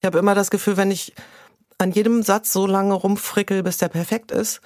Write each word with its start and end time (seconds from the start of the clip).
Ich 0.00 0.06
habe 0.06 0.18
immer 0.18 0.34
das 0.34 0.50
Gefühl, 0.50 0.76
wenn 0.76 0.90
ich 0.90 1.14
an 1.78 1.92
jedem 1.92 2.22
Satz 2.22 2.52
so 2.52 2.66
lange 2.66 2.94
rumfrickel, 2.94 3.62
bis 3.62 3.78
der 3.78 3.88
perfekt 3.88 4.30
ist, 4.32 4.60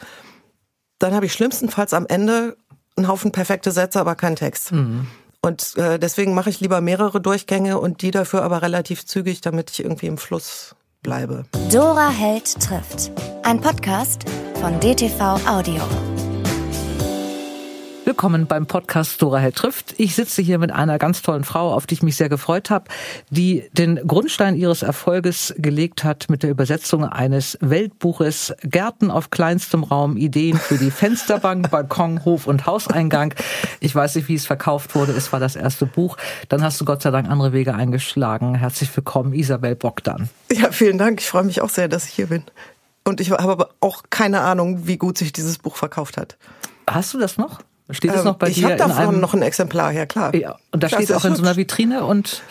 dann 0.99 1.15
habe 1.15 1.27
ich 1.27 1.33
schlimmstenfalls 1.33 1.93
am 1.93 2.07
Ende 2.07 2.57
einen 2.97 3.09
Haufen 3.09 3.33
perfekte 3.33 3.73
Sätze, 3.73 4.01
aber 4.01 4.15
keinen 4.15 4.37
Text. 4.37 4.73
Mhm. 4.73 5.09
Und 5.43 5.77
äh, 5.77 5.99
deswegen 5.99 6.35
mache 6.35 6.51
ich 6.51 6.61
lieber 6.61 6.81
mehrere 6.81 7.21
Durchgänge 7.21 7.79
und 7.79 8.01
die 8.03 8.13
dafür 8.13 8.43
aber 8.43 8.63
relativ 8.63 9.05
zügig, 9.05 9.41
damit 9.41 9.71
ich 9.71 9.81
irgendwie 9.81 10.07
im 10.07 10.19
Fluss 10.19 10.75
bleibe. 11.03 11.45
Dora 11.71 12.09
Held 12.09 12.59
trifft. 12.61 13.11
Ein 13.43 13.61
Podcast 13.61 14.25
von 14.61 14.81
DTV 14.81 15.39
Audio. 15.47 15.83
Willkommen 18.15 18.47
beim 18.47 18.67
Podcast 18.67 19.21
Dora 19.21 19.39
Hell 19.39 19.51
trifft. 19.51 19.97
Ich 19.99 20.15
sitze 20.15 20.41
hier 20.41 20.61
mit 20.61 20.71
einer 20.71 20.99
ganz 20.99 21.21
tollen 21.21 21.43
Frau, 21.43 21.75
auf 21.75 21.89
die 21.89 21.95
ich 21.95 22.03
mich 22.05 22.15
sehr 22.15 22.29
gefreut 22.29 22.71
habe, 22.71 22.85
die 23.31 23.69
den 23.73 23.97
Grundstein 24.07 24.55
ihres 24.55 24.85
Erfolges 24.85 25.53
gelegt 25.59 26.05
hat 26.05 26.31
mit 26.31 26.45
der 26.45 26.51
Übersetzung 26.51 27.05
eines 27.05 27.59
Weltbuches 27.61 28.55
Gärten 28.63 29.11
auf 29.11 29.31
kleinstem 29.31 29.83
Raum, 29.83 30.17
Ideen 30.17 30.59
für 30.59 30.79
die 30.79 30.93
Fensterbank, 30.93 31.71
Balkon, 31.73 32.25
Hof 32.25 32.47
und 32.47 32.67
Hauseingang. 32.67 33.35
Ich 33.81 33.93
weiß 33.93 34.15
nicht, 34.15 34.29
wie 34.29 34.37
es 34.37 34.47
verkauft 34.47 34.95
wurde. 34.95 35.11
Es 35.11 35.33
war 35.33 35.41
das 35.41 35.57
erste 35.57 35.85
Buch. 35.85 36.17
Dann 36.49 36.63
hast 36.63 36.81
du 36.81 36.85
Gott 36.85 37.03
sei 37.03 37.11
Dank 37.11 37.29
andere 37.29 37.53
Wege 37.53 37.75
eingeschlagen. 37.75 38.55
Herzlich 38.55 38.97
willkommen, 38.97 39.33
Isabel 39.33 39.75
Bogdan. 39.75 40.29
Ja, 40.53 40.71
vielen 40.71 40.99
Dank. 40.99 41.21
Ich 41.21 41.27
freue 41.27 41.43
mich 41.43 41.61
auch 41.61 41.69
sehr, 41.69 41.89
dass 41.89 42.07
ich 42.07 42.13
hier 42.13 42.29
bin. 42.29 42.45
Und 43.03 43.21
ich 43.21 43.33
habe 43.33 43.43
aber 43.43 43.71
auch 43.81 44.05
keine 44.09 44.43
Ahnung, 44.43 44.87
wie 44.87 44.99
gut 44.99 45.19
sich 45.19 45.33
dieses 45.33 45.59
Buch 45.59 45.75
verkauft 45.75 46.17
hat. 46.17 46.37
Hast 46.87 47.13
du 47.13 47.19
das 47.19 47.39
noch? 47.39 47.59
Steht 47.91 48.13
es 48.13 48.19
ähm, 48.19 48.25
noch 48.25 48.37
bei 48.37 48.49
ich 48.49 48.55
dir? 48.55 48.61
Ich 48.61 48.65
habe 48.65 48.77
davon 48.77 49.09
einem... 49.09 49.21
noch 49.21 49.35
ein 49.35 49.43
Exemplar, 49.43 49.93
ja 49.93 50.07
klar. 50.07 50.35
Ja, 50.35 50.57
und 50.71 50.83
da 50.83 50.89
steht 50.89 51.11
es 51.11 51.13
auch 51.13 51.25
in 51.25 51.35
so 51.35 51.43
einer 51.43 51.57
Vitrine 51.57 52.05
und 52.05 52.43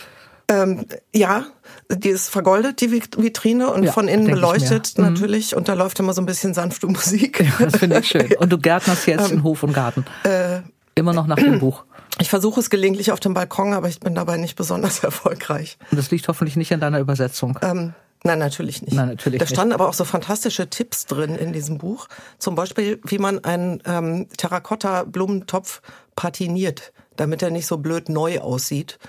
ähm, 0.50 0.86
ja, 1.14 1.46
die 1.90 2.10
ist 2.10 2.30
vergoldet, 2.30 2.82
die 2.82 2.92
Vitrine, 2.92 3.70
und 3.72 3.84
ja, 3.84 3.92
von 3.92 4.08
innen 4.08 4.28
beleuchtet 4.28 4.98
mhm. 4.98 5.06
natürlich. 5.06 5.56
Und 5.56 5.68
da 5.70 5.74
läuft 5.74 6.00
immer 6.00 6.14
so 6.14 6.22
ein 6.22 6.26
bisschen 6.26 6.54
sanfte 6.54 6.88
Musik. 6.88 7.40
Ja, 7.40 7.66
das 7.66 7.78
finde 7.78 8.00
ich 8.00 8.08
schön. 8.08 8.34
Und 8.38 8.52
du 8.52 8.58
gärtnerst 8.58 9.08
jetzt 9.08 9.28
ähm, 9.32 9.38
in 9.38 9.44
Hof 9.44 9.64
und 9.64 9.74
Garten. 9.74 10.06
Äh, 10.24 10.60
immer 10.96 11.14
noch 11.14 11.28
nach 11.28 11.38
dem 11.38 11.60
Buch. 11.60 11.86
Ich 12.20 12.30
versuche 12.30 12.60
es 12.60 12.70
gelegentlich 12.70 13.12
auf 13.12 13.20
dem 13.20 13.34
Balkon, 13.34 13.74
aber 13.74 13.88
ich 13.88 14.00
bin 14.00 14.16
dabei 14.16 14.38
nicht 14.38 14.56
besonders 14.56 15.00
erfolgreich. 15.04 15.78
Und 15.92 15.98
das 15.98 16.12
liegt 16.12 16.28
hoffentlich 16.28 16.56
nicht 16.56 16.74
an 16.74 16.80
deiner 16.80 17.00
Übersetzung. 17.00 17.58
Ähm, 17.62 17.94
Nein, 18.24 18.40
natürlich 18.40 18.82
nicht. 18.82 18.94
Nein, 18.94 19.10
natürlich 19.10 19.40
da 19.40 19.46
standen 19.46 19.70
nicht. 19.70 19.76
aber 19.76 19.90
auch 19.90 19.94
so 19.94 20.06
fantastische 20.06 20.70
Tipps 20.70 21.06
drin 21.06 21.36
in 21.36 21.52
diesem 21.52 21.78
Buch. 21.78 22.08
Zum 22.40 22.56
Beispiel, 22.56 23.00
wie 23.04 23.18
man 23.18 23.44
einen 23.44 23.82
ähm, 23.86 24.28
Terrakotta-Blumentopf 24.38 25.82
patiniert 26.16 26.94
damit 27.16 27.42
er 27.42 27.50
nicht 27.50 27.68
so 27.68 27.78
blöd 27.78 28.10
neu 28.10 28.40
aussieht, 28.40 29.00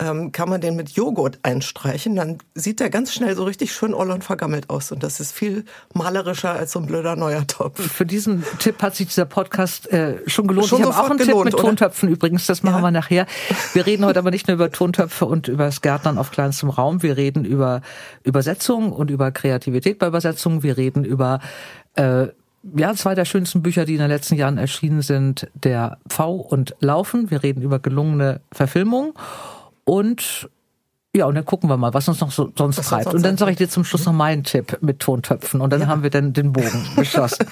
ähm, 0.00 0.32
kann 0.32 0.48
man 0.48 0.60
den 0.60 0.76
mit 0.76 0.90
Joghurt 0.90 1.38
einstreichen. 1.42 2.16
Dann 2.16 2.38
sieht 2.54 2.80
er 2.80 2.90
ganz 2.90 3.12
schnell 3.12 3.36
so 3.36 3.44
richtig 3.44 3.72
schön 3.72 3.94
oll 3.94 4.10
und 4.10 4.24
vergammelt 4.24 4.70
aus. 4.70 4.92
Und 4.92 5.02
das 5.02 5.20
ist 5.20 5.32
viel 5.32 5.64
malerischer 5.94 6.52
als 6.52 6.72
so 6.72 6.80
ein 6.80 6.86
blöder 6.86 7.16
neuer 7.16 7.46
Topf. 7.46 7.80
Für 7.80 8.06
diesen 8.06 8.44
Tipp 8.58 8.82
hat 8.82 8.96
sich 8.96 9.08
dieser 9.08 9.26
Podcast 9.26 9.90
äh, 9.92 10.18
schon 10.26 10.46
gelohnt. 10.46 10.68
Schon 10.68 10.80
ich 10.80 10.86
habe 10.86 10.96
auch 10.96 11.10
einen 11.10 11.18
gelohnt, 11.18 11.44
Tipp 11.44 11.44
mit 11.44 11.54
oder? 11.54 11.62
Tontöpfen 11.62 12.08
übrigens, 12.08 12.46
das 12.46 12.62
machen 12.62 12.78
ja. 12.78 12.82
wir 12.82 12.90
nachher. 12.90 13.26
Wir 13.74 13.86
reden 13.86 14.04
heute 14.04 14.18
aber 14.18 14.30
nicht 14.30 14.48
nur 14.48 14.54
über 14.54 14.70
Tontöpfe 14.70 15.26
und 15.26 15.48
über 15.48 15.64
das 15.64 15.80
Gärtnern 15.80 16.18
auf 16.18 16.30
kleinstem 16.30 16.70
Raum. 16.70 17.02
Wir 17.02 17.16
reden 17.16 17.44
über 17.44 17.82
Übersetzung 18.22 18.92
und 18.92 19.10
über 19.10 19.30
Kreativität 19.30 19.98
bei 19.98 20.06
Übersetzungen. 20.06 20.62
Wir 20.62 20.76
reden 20.76 21.04
über 21.04 21.40
äh, 21.94 22.28
ja, 22.76 22.94
zwei 22.94 23.14
der 23.14 23.24
schönsten 23.24 23.62
Bücher, 23.62 23.84
die 23.84 23.94
in 23.94 24.00
den 24.00 24.08
letzten 24.08 24.36
Jahren 24.36 24.58
erschienen 24.58 25.02
sind, 25.02 25.48
der 25.54 25.98
Pfau 26.08 26.34
und 26.34 26.74
Laufen. 26.80 27.30
Wir 27.30 27.42
reden 27.42 27.62
über 27.62 27.78
gelungene 27.78 28.40
Verfilmung 28.52 29.14
und 29.84 30.48
ja, 31.14 31.26
und 31.26 31.34
dann 31.34 31.44
gucken 31.44 31.68
wir 31.68 31.76
mal, 31.76 31.92
was 31.92 32.08
uns 32.08 32.20
noch 32.20 32.32
so 32.32 32.50
sonst 32.56 32.78
was 32.78 32.86
treibt. 32.88 33.12
Und 33.12 33.22
dann 33.22 33.36
sage 33.36 33.50
ich 33.50 33.58
dir 33.58 33.68
zum 33.68 33.84
Schluss 33.84 34.06
noch 34.06 34.14
meinen 34.14 34.44
Tipp 34.44 34.78
mit 34.80 35.00
Tontöpfen 35.00 35.60
und 35.60 35.70
dann 35.70 35.82
ja. 35.82 35.86
haben 35.86 36.02
wir 36.02 36.08
dann 36.08 36.32
den 36.32 36.52
Bogen 36.52 36.86
geschlossen. 36.96 37.46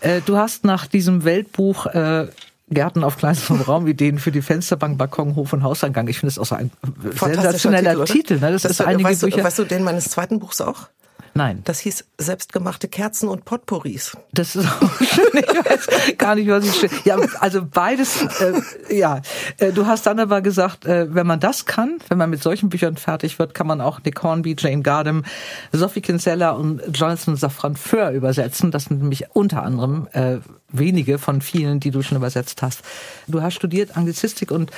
äh, 0.00 0.20
du 0.26 0.36
hast 0.36 0.64
nach 0.64 0.86
diesem 0.86 1.24
Weltbuch 1.24 1.86
äh, 1.86 2.26
Gärten 2.70 3.04
auf 3.04 3.16
kleinstem 3.16 3.62
Raum, 3.62 3.86
Ideen 3.86 4.18
für 4.18 4.30
die 4.30 4.42
Fensterbank, 4.42 4.98
Balkon, 4.98 5.36
Hof 5.36 5.54
und 5.54 5.62
Hauseingang. 5.62 6.06
Ich 6.08 6.18
finde 6.18 6.32
es 6.32 6.38
auch 6.38 6.44
so 6.44 6.54
ein 6.54 6.70
sensationeller 7.18 8.04
Titel. 8.04 8.34
Titel 8.34 8.40
ne? 8.40 8.52
Das, 8.52 8.62
das 8.62 8.72
ist 8.72 8.80
einige 8.82 9.08
weißt, 9.08 9.22
Bücher. 9.22 9.42
Weißt 9.42 9.58
du 9.58 9.64
den 9.64 9.84
meines 9.84 10.10
zweiten 10.10 10.38
Buchs 10.38 10.60
auch? 10.60 10.88
Nein. 11.38 11.60
Das 11.62 11.78
hieß 11.78 12.04
selbstgemachte 12.18 12.88
Kerzen 12.88 13.28
und 13.28 13.44
Potpourris. 13.44 14.16
Das 14.32 14.56
ist 14.56 14.66
auch 14.66 14.92
schön. 15.00 15.24
Ich 15.34 15.46
weiß 15.46 16.18
gar 16.18 16.34
nicht, 16.34 16.48
was 16.48 16.64
ich. 16.66 17.04
Ja, 17.04 17.16
also 17.38 17.64
beides. 17.64 18.22
Äh, 18.40 18.60
ja, 18.96 19.20
äh, 19.58 19.70
du 19.70 19.86
hast 19.86 20.04
dann 20.06 20.18
aber 20.18 20.42
gesagt, 20.42 20.84
äh, 20.84 21.14
wenn 21.14 21.28
man 21.28 21.38
das 21.38 21.64
kann, 21.64 21.98
wenn 22.08 22.18
man 22.18 22.28
mit 22.28 22.42
solchen 22.42 22.70
Büchern 22.70 22.96
fertig 22.96 23.38
wird, 23.38 23.54
kann 23.54 23.68
man 23.68 23.80
auch 23.80 24.00
Nick 24.02 24.20
Hornby, 24.20 24.56
Jane 24.58 24.82
Gardam, 24.82 25.24
Sophie 25.70 26.00
Kinsella 26.00 26.50
und 26.50 26.82
Jonathan 26.92 27.36
Safran 27.36 27.76
Foer 27.76 28.10
übersetzen. 28.10 28.72
Das 28.72 28.86
sind 28.86 28.98
nämlich 29.00 29.26
unter 29.32 29.62
anderem 29.62 30.08
äh, 30.14 30.38
wenige 30.70 31.18
von 31.18 31.40
vielen, 31.40 31.80
die 31.80 31.90
du 31.90 32.02
schon 32.02 32.16
übersetzt 32.18 32.62
hast. 32.62 32.82
Du 33.26 33.42
hast 33.42 33.54
studiert 33.54 33.96
Anglizistik 33.96 34.50
und 34.50 34.70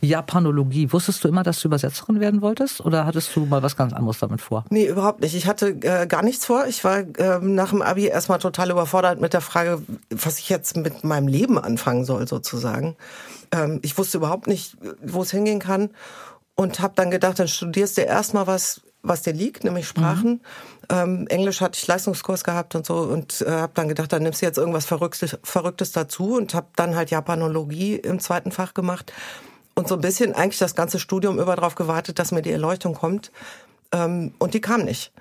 Japanologie. 0.00 0.92
Wusstest 0.92 1.24
du 1.24 1.28
immer, 1.28 1.42
dass 1.42 1.60
du 1.60 1.68
Übersetzerin 1.68 2.20
werden 2.20 2.42
wolltest 2.42 2.80
oder 2.80 3.06
hattest 3.06 3.34
du 3.34 3.46
mal 3.46 3.62
was 3.62 3.76
ganz 3.76 3.92
anderes 3.92 4.18
damit 4.18 4.40
vor? 4.40 4.64
Nee, 4.70 4.86
überhaupt 4.86 5.20
nicht. 5.20 5.34
Ich 5.34 5.46
hatte 5.46 5.68
äh, 5.68 6.06
gar 6.06 6.22
nichts 6.22 6.44
vor. 6.44 6.66
Ich 6.66 6.84
war 6.84 6.98
äh, 6.98 7.38
nach 7.40 7.70
dem 7.70 7.82
Abi 7.82 8.06
erstmal 8.06 8.38
total 8.38 8.70
überfordert 8.70 9.20
mit 9.20 9.32
der 9.32 9.40
Frage, 9.40 9.82
was 10.10 10.38
ich 10.38 10.48
jetzt 10.48 10.76
mit 10.76 11.04
meinem 11.04 11.28
Leben 11.28 11.58
anfangen 11.58 12.04
soll 12.04 12.28
sozusagen. 12.28 12.96
Ähm, 13.52 13.80
ich 13.82 13.96
wusste 13.96 14.18
überhaupt 14.18 14.46
nicht, 14.46 14.76
wo 15.02 15.22
es 15.22 15.30
hingehen 15.30 15.60
kann 15.60 15.90
und 16.54 16.80
habe 16.80 16.94
dann 16.96 17.10
gedacht, 17.10 17.38
dann 17.38 17.48
studierst 17.48 17.96
du 17.96 18.02
erstmal 18.02 18.46
was 18.46 18.82
was 19.02 19.22
dir 19.22 19.32
liegt, 19.32 19.64
nämlich 19.64 19.86
Sprachen. 19.86 20.30
Mhm. 20.30 20.40
Ähm, 20.90 21.26
Englisch 21.28 21.60
hatte 21.60 21.78
ich 21.78 21.86
Leistungskurs 21.86 22.44
gehabt 22.44 22.74
und 22.74 22.84
so 22.84 22.96
und 22.96 23.42
äh, 23.42 23.50
habe 23.50 23.72
dann 23.74 23.88
gedacht, 23.88 24.12
dann 24.12 24.22
nimmst 24.22 24.42
du 24.42 24.46
jetzt 24.46 24.58
irgendwas 24.58 24.86
Verrücktes, 24.86 25.38
Verrücktes 25.42 25.92
dazu 25.92 26.36
und 26.36 26.54
habe 26.54 26.68
dann 26.76 26.96
halt 26.96 27.10
Japanologie 27.10 27.94
im 27.94 28.20
zweiten 28.20 28.50
Fach 28.50 28.74
gemacht 28.74 29.12
und 29.74 29.88
so 29.88 29.94
ein 29.94 30.00
bisschen 30.00 30.34
eigentlich 30.34 30.58
das 30.58 30.74
ganze 30.74 30.98
Studium 30.98 31.38
über 31.38 31.54
darauf 31.56 31.74
gewartet, 31.74 32.18
dass 32.18 32.32
mir 32.32 32.42
die 32.42 32.50
Erleuchtung 32.50 32.94
kommt 32.94 33.30
ähm, 33.92 34.34
und 34.38 34.54
die 34.54 34.60
kam 34.60 34.82
nicht. 34.82 35.12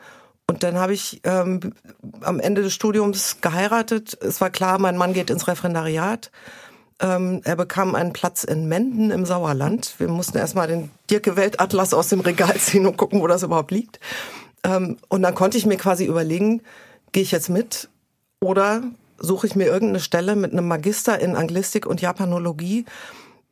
Und 0.49 0.63
dann 0.63 0.77
habe 0.77 0.93
ich 0.93 1.19
ähm, 1.25 1.73
am 2.21 2.39
Ende 2.39 2.61
des 2.61 2.73
Studiums 2.73 3.41
geheiratet. 3.41 4.17
Es 4.21 4.39
war 4.39 4.49
klar, 4.49 4.79
mein 4.79 4.95
Mann 4.95 5.13
geht 5.13 5.29
ins 5.29 5.47
Referendariat. 5.47 6.31
Ähm, 6.99 7.41
er 7.43 7.55
bekam 7.55 7.93
einen 7.93 8.13
Platz 8.13 8.43
in 8.43 8.67
Menden 8.67 9.11
im 9.11 9.25
Sauerland. 9.25 9.93
Wir 9.99 10.07
mussten 10.07 10.37
erstmal 10.37 10.67
den 10.67 10.89
Dirke 11.09 11.35
Weltatlas 11.35 11.93
aus 11.93 12.09
dem 12.09 12.21
Regal 12.21 12.55
ziehen 12.59 12.87
und 12.87 12.97
gucken, 12.97 13.21
wo 13.21 13.27
das 13.27 13.43
überhaupt 13.43 13.71
liegt. 13.71 13.99
Ähm, 14.63 14.97
und 15.07 15.21
dann 15.21 15.35
konnte 15.35 15.57
ich 15.57 15.65
mir 15.65 15.77
quasi 15.77 16.05
überlegen, 16.05 16.61
gehe 17.11 17.23
ich 17.23 17.31
jetzt 17.31 17.49
mit 17.49 17.89
oder 18.41 18.81
suche 19.19 19.47
ich 19.47 19.55
mir 19.55 19.65
irgendeine 19.65 19.99
Stelle 19.99 20.35
mit 20.35 20.51
einem 20.51 20.67
Magister 20.67 21.19
in 21.19 21.35
Anglistik 21.35 21.85
und 21.85 22.01
Japanologie. 22.01 22.85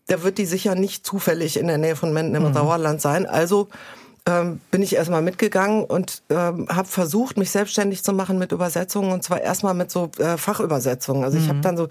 Da 0.07 0.23
wird 0.23 0.37
die 0.37 0.45
sicher 0.45 0.75
nicht 0.75 1.05
zufällig 1.05 1.57
in 1.57 1.67
der 1.67 1.77
Nähe 1.77 1.95
von 1.95 2.13
Menden 2.13 2.35
im 2.35 2.47
mhm. 2.47 2.53
Sauerland 2.53 3.01
sein. 3.01 3.25
Also 3.25 3.67
ähm, 4.27 4.59
bin 4.71 4.81
ich 4.81 4.95
erstmal 4.95 5.21
mitgegangen 5.21 5.83
und 5.83 6.23
ähm, 6.29 6.67
habe 6.69 6.87
versucht, 6.87 7.37
mich 7.37 7.51
selbstständig 7.51 8.03
zu 8.03 8.13
machen 8.13 8.39
mit 8.39 8.51
Übersetzungen 8.51 9.11
und 9.11 9.23
zwar 9.23 9.41
erstmal 9.41 9.75
mit 9.75 9.91
so 9.91 10.09
äh, 10.17 10.37
Fachübersetzungen. 10.37 11.23
Also 11.23 11.37
ich 11.37 11.45
mhm. 11.45 11.49
habe 11.49 11.61
dann 11.61 11.77
so 11.77 11.87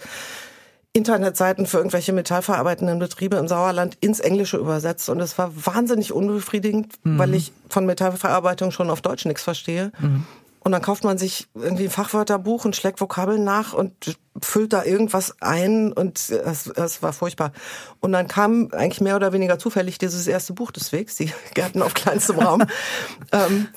Internetseiten 0.97 1.67
für 1.67 1.79
irgendwelche 1.79 2.13
metallverarbeitenden 2.13 3.01
Betriebe 3.01 3.37
im 3.37 3.49
Sauerland 3.49 3.99
ins 4.01 4.21
Englische 4.21 4.57
übersetzt. 4.57 5.09
Und 5.09 5.21
es 5.21 5.37
war 5.37 5.51
wahnsinnig 5.67 6.13
unbefriedigend, 6.13 6.95
mhm. 7.03 7.19
weil 7.19 7.35
ich 7.35 7.53
von 7.69 7.85
Metallverarbeitung 7.85 8.71
schon 8.71 8.91
auf 8.91 9.03
Deutsch 9.03 9.25
nichts 9.25 9.43
verstehe. 9.43 9.91
Mhm. 9.99 10.25
Und 10.61 10.73
dann 10.73 10.81
kauft 10.81 11.05
man 11.05 11.19
sich 11.19 11.47
irgendwie 11.55 11.85
ein 11.85 11.91
Fachwörterbuch 11.91 12.65
und 12.65 12.75
schlägt 12.75 12.99
Vokabeln 12.99 13.45
nach 13.45 13.75
und 13.75 14.17
füllt 14.41 14.73
da 14.73 14.83
irgendwas 14.83 15.35
ein 15.41 15.93
und 15.93 16.31
es, 16.31 16.69
es 16.69 17.03
war 17.03 17.13
furchtbar. 17.13 17.53
Und 18.01 18.13
dann 18.13 18.29
kam 18.29 18.71
eigentlich 18.73 19.03
mehr 19.03 19.17
oder 19.17 19.35
weniger 19.35 19.59
zufällig 19.59 19.99
dieses 19.99 20.27
erste 20.27 20.55
Buch 20.55 20.71
des 20.71 20.91
Wegs, 20.91 21.17
die 21.17 21.31
Gärten 21.55 21.83
auf 21.83 21.93
kleinstem 21.93 22.39
Raum. 22.39 22.63
ähm, 23.33 23.69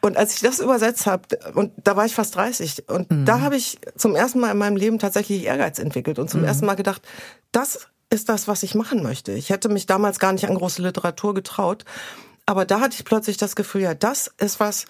und 0.00 0.16
als 0.16 0.34
ich 0.34 0.40
das 0.40 0.60
übersetzt 0.60 1.06
habe, 1.06 1.22
und 1.54 1.72
da 1.82 1.96
war 1.96 2.06
ich 2.06 2.14
fast 2.14 2.34
30, 2.36 2.88
und 2.88 3.10
mhm. 3.10 3.24
da 3.24 3.40
habe 3.40 3.56
ich 3.56 3.78
zum 3.96 4.14
ersten 4.14 4.40
Mal 4.40 4.52
in 4.52 4.58
meinem 4.58 4.76
Leben 4.76 4.98
tatsächlich 4.98 5.44
Ehrgeiz 5.44 5.78
entwickelt 5.78 6.18
und 6.18 6.30
zum 6.30 6.40
mhm. 6.40 6.46
ersten 6.46 6.66
Mal 6.66 6.74
gedacht, 6.74 7.02
das 7.52 7.88
ist 8.10 8.28
das, 8.28 8.46
was 8.46 8.62
ich 8.62 8.74
machen 8.74 9.02
möchte. 9.02 9.32
Ich 9.32 9.50
hätte 9.50 9.68
mich 9.68 9.86
damals 9.86 10.18
gar 10.18 10.32
nicht 10.32 10.48
an 10.48 10.54
große 10.54 10.82
Literatur 10.82 11.34
getraut, 11.34 11.84
aber 12.46 12.64
da 12.64 12.80
hatte 12.80 12.94
ich 12.96 13.04
plötzlich 13.04 13.36
das 13.36 13.56
Gefühl, 13.56 13.82
ja, 13.82 13.94
das 13.94 14.32
ist 14.38 14.60
was, 14.60 14.86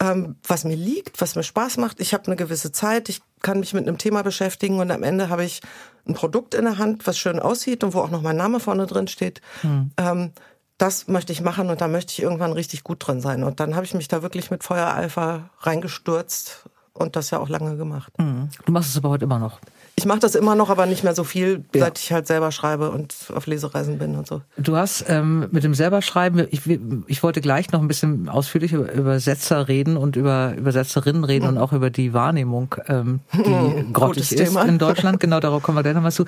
ähm, 0.00 0.36
was 0.46 0.64
mir 0.64 0.76
liegt, 0.76 1.20
was 1.20 1.34
mir 1.34 1.42
Spaß 1.42 1.78
macht. 1.78 2.00
Ich 2.00 2.12
habe 2.12 2.26
eine 2.26 2.36
gewisse 2.36 2.72
Zeit, 2.72 3.08
ich 3.08 3.22
kann 3.42 3.60
mich 3.60 3.72
mit 3.72 3.88
einem 3.88 3.96
Thema 3.96 4.22
beschäftigen 4.22 4.78
und 4.78 4.90
am 4.90 5.02
Ende 5.02 5.30
habe 5.30 5.44
ich 5.44 5.62
ein 6.06 6.14
Produkt 6.14 6.54
in 6.54 6.64
der 6.64 6.78
Hand, 6.78 7.06
was 7.06 7.18
schön 7.18 7.38
aussieht 7.38 7.82
und 7.82 7.94
wo 7.94 8.00
auch 8.00 8.10
noch 8.10 8.22
mein 8.22 8.36
Name 8.36 8.60
vorne 8.60 8.86
drin 8.86 9.08
steht. 9.08 9.40
Mhm. 9.62 9.92
Ähm, 9.96 10.32
das 10.80 11.08
möchte 11.08 11.32
ich 11.32 11.42
machen 11.42 11.68
und 11.68 11.80
da 11.82 11.88
möchte 11.88 12.12
ich 12.12 12.22
irgendwann 12.22 12.52
richtig 12.52 12.84
gut 12.84 13.06
drin 13.06 13.20
sein. 13.20 13.44
Und 13.44 13.60
dann 13.60 13.76
habe 13.76 13.84
ich 13.84 13.92
mich 13.92 14.08
da 14.08 14.22
wirklich 14.22 14.50
mit 14.50 14.64
Feuereifer 14.64 15.50
reingestürzt 15.60 16.64
und 16.94 17.16
das 17.16 17.30
ja 17.30 17.38
auch 17.38 17.50
lange 17.50 17.76
gemacht. 17.76 18.12
Mhm. 18.18 18.48
Du 18.64 18.72
machst 18.72 18.90
es 18.90 18.96
aber 18.96 19.10
heute 19.10 19.24
immer 19.24 19.38
noch. 19.38 19.60
Ich 20.00 20.06
mache 20.06 20.20
das 20.20 20.34
immer 20.34 20.54
noch, 20.54 20.70
aber 20.70 20.86
nicht 20.86 21.04
mehr 21.04 21.14
so 21.14 21.24
viel, 21.24 21.62
ja. 21.74 21.82
seit 21.82 21.98
ich 21.98 22.10
halt 22.10 22.26
selber 22.26 22.52
schreibe 22.52 22.90
und 22.90 23.14
auf 23.34 23.46
Lesereisen 23.46 23.98
bin 23.98 24.16
und 24.16 24.26
so. 24.26 24.40
Du 24.56 24.74
hast 24.74 25.04
ähm, 25.08 25.48
mit 25.50 25.62
dem 25.62 25.74
selber 25.74 26.00
schreiben, 26.00 26.46
ich, 26.50 26.62
ich 27.06 27.22
wollte 27.22 27.42
gleich 27.42 27.70
noch 27.70 27.82
ein 27.82 27.88
bisschen 27.88 28.30
ausführlich 28.30 28.72
über 28.72 28.90
Übersetzer 28.90 29.68
reden 29.68 29.98
und 29.98 30.16
über 30.16 30.54
Übersetzerinnen 30.56 31.24
reden 31.24 31.44
mhm. 31.44 31.50
und 31.50 31.58
auch 31.58 31.74
über 31.74 31.90
die 31.90 32.14
Wahrnehmung, 32.14 32.76
ähm, 32.88 33.20
die 33.34 33.50
mhm. 33.50 33.92
grottig 33.92 34.32
ist 34.32 34.38
Thema. 34.38 34.62
in 34.62 34.78
Deutschland. 34.78 35.20
Genau, 35.20 35.38
darauf 35.38 35.62
kommen 35.62 35.76
wir 35.76 35.82
gleich 35.82 35.94
nochmal 35.94 36.12
zu. 36.12 36.24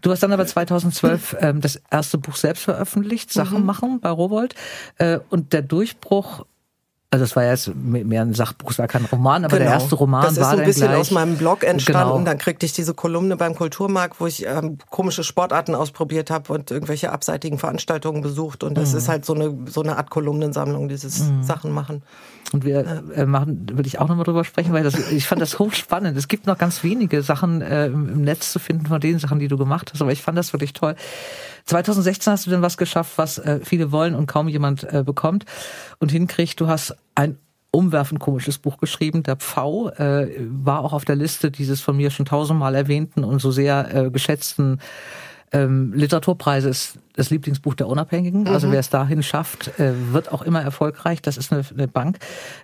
Du 0.00 0.10
hast 0.10 0.24
dann 0.24 0.32
aber 0.32 0.44
2012 0.44 1.36
ähm, 1.38 1.60
das 1.60 1.80
erste 1.92 2.18
Buch 2.18 2.34
selbst 2.34 2.64
veröffentlicht, 2.64 3.32
Sachen 3.32 3.60
mhm. 3.60 3.66
machen 3.66 4.00
bei 4.00 4.10
Rowold. 4.10 4.56
Äh, 4.98 5.20
und 5.30 5.52
der 5.52 5.62
Durchbruch 5.62 6.46
also 7.14 7.24
es 7.24 7.36
war 7.36 7.44
jetzt 7.44 7.70
mehr 7.76 8.22
ein 8.22 8.34
Sachbuch, 8.34 8.72
es 8.72 8.78
war 8.78 8.88
kein 8.88 9.04
Roman, 9.04 9.44
aber 9.44 9.56
genau. 9.56 9.70
der 9.70 9.80
erste 9.80 9.94
Roman 9.94 10.22
war 10.22 10.28
Das 10.30 10.38
ist 10.38 10.50
so 10.50 10.56
ein 10.56 10.64
bisschen 10.64 10.88
gleich, 10.88 10.98
aus 10.98 11.10
meinem 11.12 11.36
Blog 11.36 11.62
entstanden. 11.62 12.12
Genau. 12.12 12.24
Dann 12.24 12.38
kriegte 12.38 12.66
ich 12.66 12.72
diese 12.72 12.92
Kolumne 12.92 13.36
beim 13.36 13.54
Kulturmarkt, 13.54 14.20
wo 14.20 14.26
ich 14.26 14.44
ähm, 14.44 14.78
komische 14.90 15.22
Sportarten 15.22 15.76
ausprobiert 15.76 16.32
habe 16.32 16.52
und 16.52 16.72
irgendwelche 16.72 17.12
abseitigen 17.12 17.58
Veranstaltungen 17.58 18.20
besucht. 18.20 18.64
Und 18.64 18.76
das 18.76 18.90
mhm. 18.90 18.98
ist 18.98 19.08
halt 19.08 19.24
so 19.24 19.34
eine, 19.34 19.56
so 19.66 19.80
eine 19.82 19.96
Art 19.96 20.10
Kolumnensammlung, 20.10 20.88
dieses 20.88 21.20
mhm. 21.20 21.44
Sachen 21.44 21.70
machen. 21.70 22.02
Und 22.52 22.64
wir 22.64 23.04
äh, 23.14 23.26
machen, 23.26 23.66
will 23.72 23.86
ich 23.86 24.00
auch 24.00 24.08
nochmal 24.08 24.24
drüber 24.24 24.42
sprechen, 24.42 24.72
weil 24.72 24.82
das, 24.82 25.12
ich 25.12 25.28
fand 25.28 25.40
das 25.40 25.60
hochspannend. 25.60 26.16
Es 26.18 26.26
gibt 26.26 26.48
noch 26.48 26.58
ganz 26.58 26.82
wenige 26.82 27.22
Sachen 27.22 27.62
äh, 27.62 27.86
im 27.86 28.22
Netz 28.22 28.52
zu 28.52 28.58
finden 28.58 28.86
von 28.86 29.00
den 29.00 29.20
Sachen, 29.20 29.38
die 29.38 29.48
du 29.48 29.56
gemacht 29.56 29.92
hast, 29.92 30.02
aber 30.02 30.10
ich 30.10 30.22
fand 30.22 30.36
das 30.36 30.52
wirklich 30.52 30.72
toll. 30.72 30.96
2016 31.66 32.32
hast 32.32 32.46
du 32.46 32.50
dann 32.50 32.62
was 32.62 32.76
geschafft, 32.76 33.12
was 33.16 33.38
äh, 33.38 33.60
viele 33.62 33.92
wollen 33.92 34.14
und 34.14 34.26
kaum 34.26 34.48
jemand 34.48 34.84
äh, 34.84 35.02
bekommt 35.04 35.44
und 35.98 36.12
hinkriegt. 36.12 36.60
Du 36.60 36.68
hast 36.68 36.94
ein 37.14 37.38
umwerfend 37.70 38.20
komisches 38.20 38.58
Buch 38.58 38.78
geschrieben. 38.78 39.22
Der 39.22 39.36
Pfau 39.36 39.88
äh, 39.90 40.28
war 40.48 40.80
auch 40.80 40.92
auf 40.92 41.04
der 41.04 41.16
Liste 41.16 41.50
dieses 41.50 41.80
von 41.80 41.96
mir 41.96 42.10
schon 42.10 42.26
tausendmal 42.26 42.74
erwähnten 42.74 43.24
und 43.24 43.40
so 43.40 43.50
sehr 43.50 44.10
geschätzten 44.12 44.80
ähm, 45.54 45.92
Literaturpreise 45.94 46.68
ist 46.68 46.98
das 47.16 47.30
Lieblingsbuch 47.30 47.74
der 47.74 47.86
Unabhängigen. 47.86 48.42
Mhm. 48.42 48.48
Also 48.48 48.70
wer 48.72 48.80
es 48.80 48.90
dahin 48.90 49.22
schafft, 49.22 49.78
äh, 49.78 49.92
wird 50.12 50.32
auch 50.32 50.42
immer 50.42 50.60
erfolgreich. 50.62 51.22
Das 51.22 51.36
ist 51.36 51.52
eine, 51.52 51.64
eine 51.72 51.86
Bank. 51.86 52.18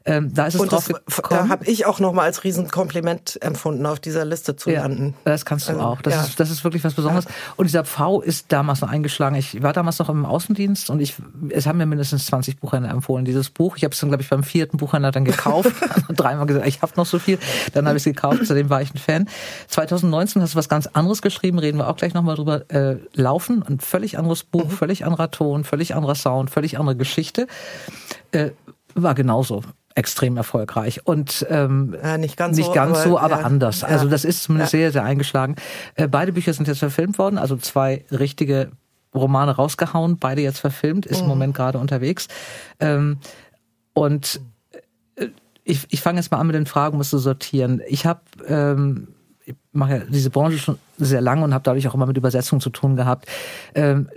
Ähm, 0.04 0.34
da 0.34 0.46
ist 0.46 0.54
es 0.54 0.60
Und 0.60 0.72
drauf 0.72 0.88
das. 0.88 1.22
Da 1.28 1.48
habe 1.48 1.64
ich 1.66 1.86
auch 1.86 2.00
noch 2.00 2.12
mal 2.12 2.24
als 2.24 2.42
Riesenkompliment 2.42 3.40
empfunden, 3.42 3.86
auf 3.86 4.00
dieser 4.00 4.24
Liste 4.24 4.56
zu 4.56 4.70
ja, 4.70 4.82
landen. 4.82 5.14
Das 5.24 5.44
kannst 5.44 5.68
du 5.68 5.72
also, 5.72 5.84
auch. 5.84 6.02
Das, 6.02 6.14
ja. 6.14 6.22
ist, 6.24 6.40
das 6.40 6.50
ist 6.50 6.64
wirklich 6.64 6.82
was 6.82 6.94
Besonderes. 6.94 7.26
Ja. 7.26 7.30
Und 7.56 7.66
dieser 7.66 7.84
Pfau 7.84 8.20
ist 8.20 8.46
damals 8.50 8.80
noch 8.80 8.90
eingeschlagen. 8.90 9.36
Ich 9.36 9.62
war 9.62 9.72
damals 9.72 10.00
noch 10.00 10.08
im 10.08 10.26
Außendienst 10.26 10.90
und 10.90 11.00
ich, 11.00 11.14
es 11.50 11.66
haben 11.66 11.78
mir 11.78 11.86
mindestens 11.86 12.26
20 12.26 12.58
Buchhändler 12.58 12.90
empfohlen, 12.90 13.24
dieses 13.24 13.50
Buch. 13.50 13.76
Ich 13.76 13.84
habe 13.84 13.92
es 13.92 14.00
dann, 14.00 14.10
glaube 14.10 14.24
ich, 14.24 14.28
beim 14.28 14.42
vierten 14.42 14.78
Buchhändler 14.78 15.12
dann 15.12 15.24
gekauft. 15.24 15.70
Dreimal 16.08 16.46
gesagt, 16.46 16.66
ich 16.66 16.82
habe 16.82 16.92
noch 16.96 17.06
so 17.06 17.20
viel. 17.20 17.38
Dann 17.72 17.86
habe 17.86 17.98
ich 17.98 18.00
es 18.00 18.04
gekauft, 18.04 18.40
seitdem 18.42 18.68
war 18.68 18.82
ich 18.82 18.92
ein 18.92 18.98
Fan. 18.98 19.28
2019 19.68 20.42
hast 20.42 20.54
du 20.54 20.58
was 20.58 20.68
ganz 20.68 20.88
anderes 20.88 21.22
geschrieben, 21.22 21.60
reden 21.60 21.78
wir 21.78 21.88
auch 21.88 21.96
gleich 21.96 22.14
nochmal 22.14 22.34
drüber. 22.34 22.62
Äh, 22.68 22.79
Laufen, 23.14 23.62
ein 23.62 23.80
völlig 23.80 24.18
anderes 24.18 24.44
Buch, 24.44 24.64
mhm. 24.64 24.70
völlig 24.70 25.04
anderer 25.04 25.30
Ton, 25.30 25.64
völlig 25.64 25.94
anderer 25.94 26.14
Sound, 26.14 26.50
völlig 26.50 26.78
andere 26.78 26.96
Geschichte. 26.96 27.46
Äh, 28.32 28.50
war 28.94 29.14
genauso 29.14 29.62
extrem 29.94 30.36
erfolgreich 30.36 31.06
und 31.06 31.46
ähm, 31.48 31.96
ja, 32.00 32.16
nicht 32.16 32.36
ganz 32.36 32.56
nicht 32.56 32.66
so, 32.66 32.72
ganz 32.72 32.98
aber, 32.98 33.08
so, 33.08 33.18
aber 33.18 33.40
ja. 33.40 33.44
anders. 33.44 33.82
Also 33.84 34.08
das 34.08 34.24
ist 34.24 34.44
zumindest 34.44 34.72
ja. 34.72 34.78
sehr 34.78 34.92
sehr 34.92 35.04
eingeschlagen. 35.04 35.56
Äh, 35.94 36.08
beide 36.08 36.32
Bücher 36.32 36.52
sind 36.52 36.68
jetzt 36.68 36.78
verfilmt 36.78 37.18
worden, 37.18 37.38
also 37.38 37.56
zwei 37.56 38.04
richtige 38.10 38.70
Romane 39.14 39.52
rausgehauen, 39.52 40.18
beide 40.18 40.42
jetzt 40.42 40.60
verfilmt, 40.60 41.06
ist 41.06 41.18
mhm. 41.18 41.24
im 41.24 41.28
Moment 41.28 41.54
gerade 41.54 41.78
unterwegs. 41.78 42.28
Ähm, 42.78 43.18
und 43.92 44.40
äh, 45.16 45.28
ich, 45.64 45.86
ich 45.90 46.00
fange 46.00 46.18
jetzt 46.20 46.30
mal 46.30 46.38
an 46.38 46.46
mit 46.46 46.54
den 46.54 46.66
Fragen, 46.66 46.94
um 46.94 47.00
es 47.00 47.10
zu 47.10 47.18
sortieren. 47.18 47.80
Ich 47.88 48.06
habe 48.06 48.20
ähm, 48.46 49.08
mache 49.72 49.92
ja 49.92 49.98
diese 50.08 50.30
Branche 50.30 50.58
schon 50.58 50.78
sehr 50.98 51.20
lange 51.20 51.44
und 51.44 51.54
habe 51.54 51.64
dadurch 51.64 51.86
auch 51.88 51.94
immer 51.94 52.06
mit 52.06 52.16
Übersetzungen 52.16 52.60
zu 52.60 52.70
tun 52.70 52.96
gehabt. 52.96 53.26
Ähm, 53.74 54.08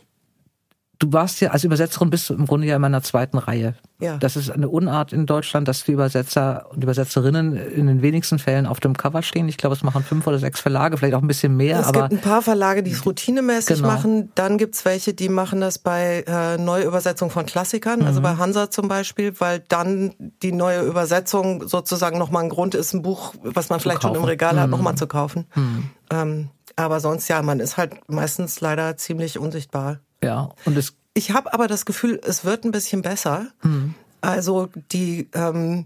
du 1.03 1.11
warst 1.11 1.41
ja 1.41 1.49
als 1.49 1.63
Übersetzerin 1.63 2.09
bist 2.09 2.29
du 2.29 2.33
im 2.33 2.45
Grunde 2.45 2.67
ja 2.67 2.77
in 2.77 2.81
meiner 2.81 3.03
zweiten 3.03 3.37
Reihe. 3.37 3.75
Ja. 3.99 4.17
Das 4.17 4.35
ist 4.35 4.49
eine 4.49 4.69
Unart 4.69 5.13
in 5.13 5.25
Deutschland, 5.25 5.67
dass 5.67 5.83
die 5.83 5.91
Übersetzer 5.91 6.65
und 6.71 6.83
Übersetzerinnen 6.83 7.55
in 7.55 7.87
den 7.87 8.01
wenigsten 8.01 8.39
Fällen 8.39 8.65
auf 8.65 8.79
dem 8.79 8.95
Cover 8.95 9.21
stehen. 9.21 9.47
Ich 9.49 9.57
glaube, 9.57 9.75
es 9.75 9.83
machen 9.83 10.03
fünf 10.03 10.25
oder 10.27 10.39
sechs 10.39 10.59
Verlage, 10.59 10.97
vielleicht 10.97 11.13
auch 11.15 11.21
ein 11.21 11.27
bisschen 11.27 11.55
mehr. 11.55 11.79
Es 11.79 11.91
gibt 11.91 12.11
ein 12.11 12.21
paar 12.21 12.41
Verlage, 12.41 12.83
die 12.83 12.91
es 12.91 13.05
routinemäßig 13.05 13.77
genau. 13.77 13.87
machen. 13.87 14.31
Dann 14.35 14.57
gibt's 14.57 14.85
welche, 14.85 15.13
die 15.13 15.29
machen 15.29 15.61
das 15.61 15.77
bei 15.77 16.23
äh, 16.25 16.57
Neuübersetzung 16.57 17.29
von 17.29 17.45
Klassikern, 17.45 18.01
also 18.01 18.03
mhm. 18.03 18.07
also 18.07 18.21
bei 18.21 18.35
Hansa 18.37 18.69
zum 18.69 18.87
Beispiel, 18.87 19.33
weil 19.39 19.59
dann 19.67 20.13
die 20.41 20.51
neue 20.51 20.81
Übersetzung 20.81 21.67
sozusagen 21.67 22.17
nochmal 22.17 22.43
ein 22.43 22.49
Grund 22.49 22.75
ist, 22.75 22.93
ein 22.93 23.01
Buch, 23.01 23.33
was 23.43 23.69
man 23.69 23.79
vielleicht 23.79 24.03
schon 24.03 24.15
im 24.15 24.23
Regal 24.23 24.53
mhm. 24.53 24.59
hat, 24.59 24.69
nochmal 24.69 24.95
zu 24.95 25.07
kaufen. 25.07 25.45
Mhm. 25.55 25.89
Ähm, 26.11 26.49
aber 26.75 26.99
sonst 26.99 27.27
ja, 27.27 27.41
man 27.41 27.59
ist 27.59 27.77
halt 27.77 28.09
meistens 28.09 28.61
leider 28.61 28.97
ziemlich 28.97 29.37
unsichtbar. 29.37 29.99
Ja, 30.23 30.49
und 30.65 30.77
es 30.77 30.93
ich 31.13 31.31
habe 31.31 31.53
aber 31.53 31.67
das 31.67 31.85
Gefühl, 31.85 32.19
es 32.25 32.43
wird 32.43 32.65
ein 32.65 32.71
bisschen 32.71 33.01
besser. 33.01 33.47
Mhm. 33.61 33.93
Also 34.21 34.69
die 34.91 35.29
ähm, 35.33 35.85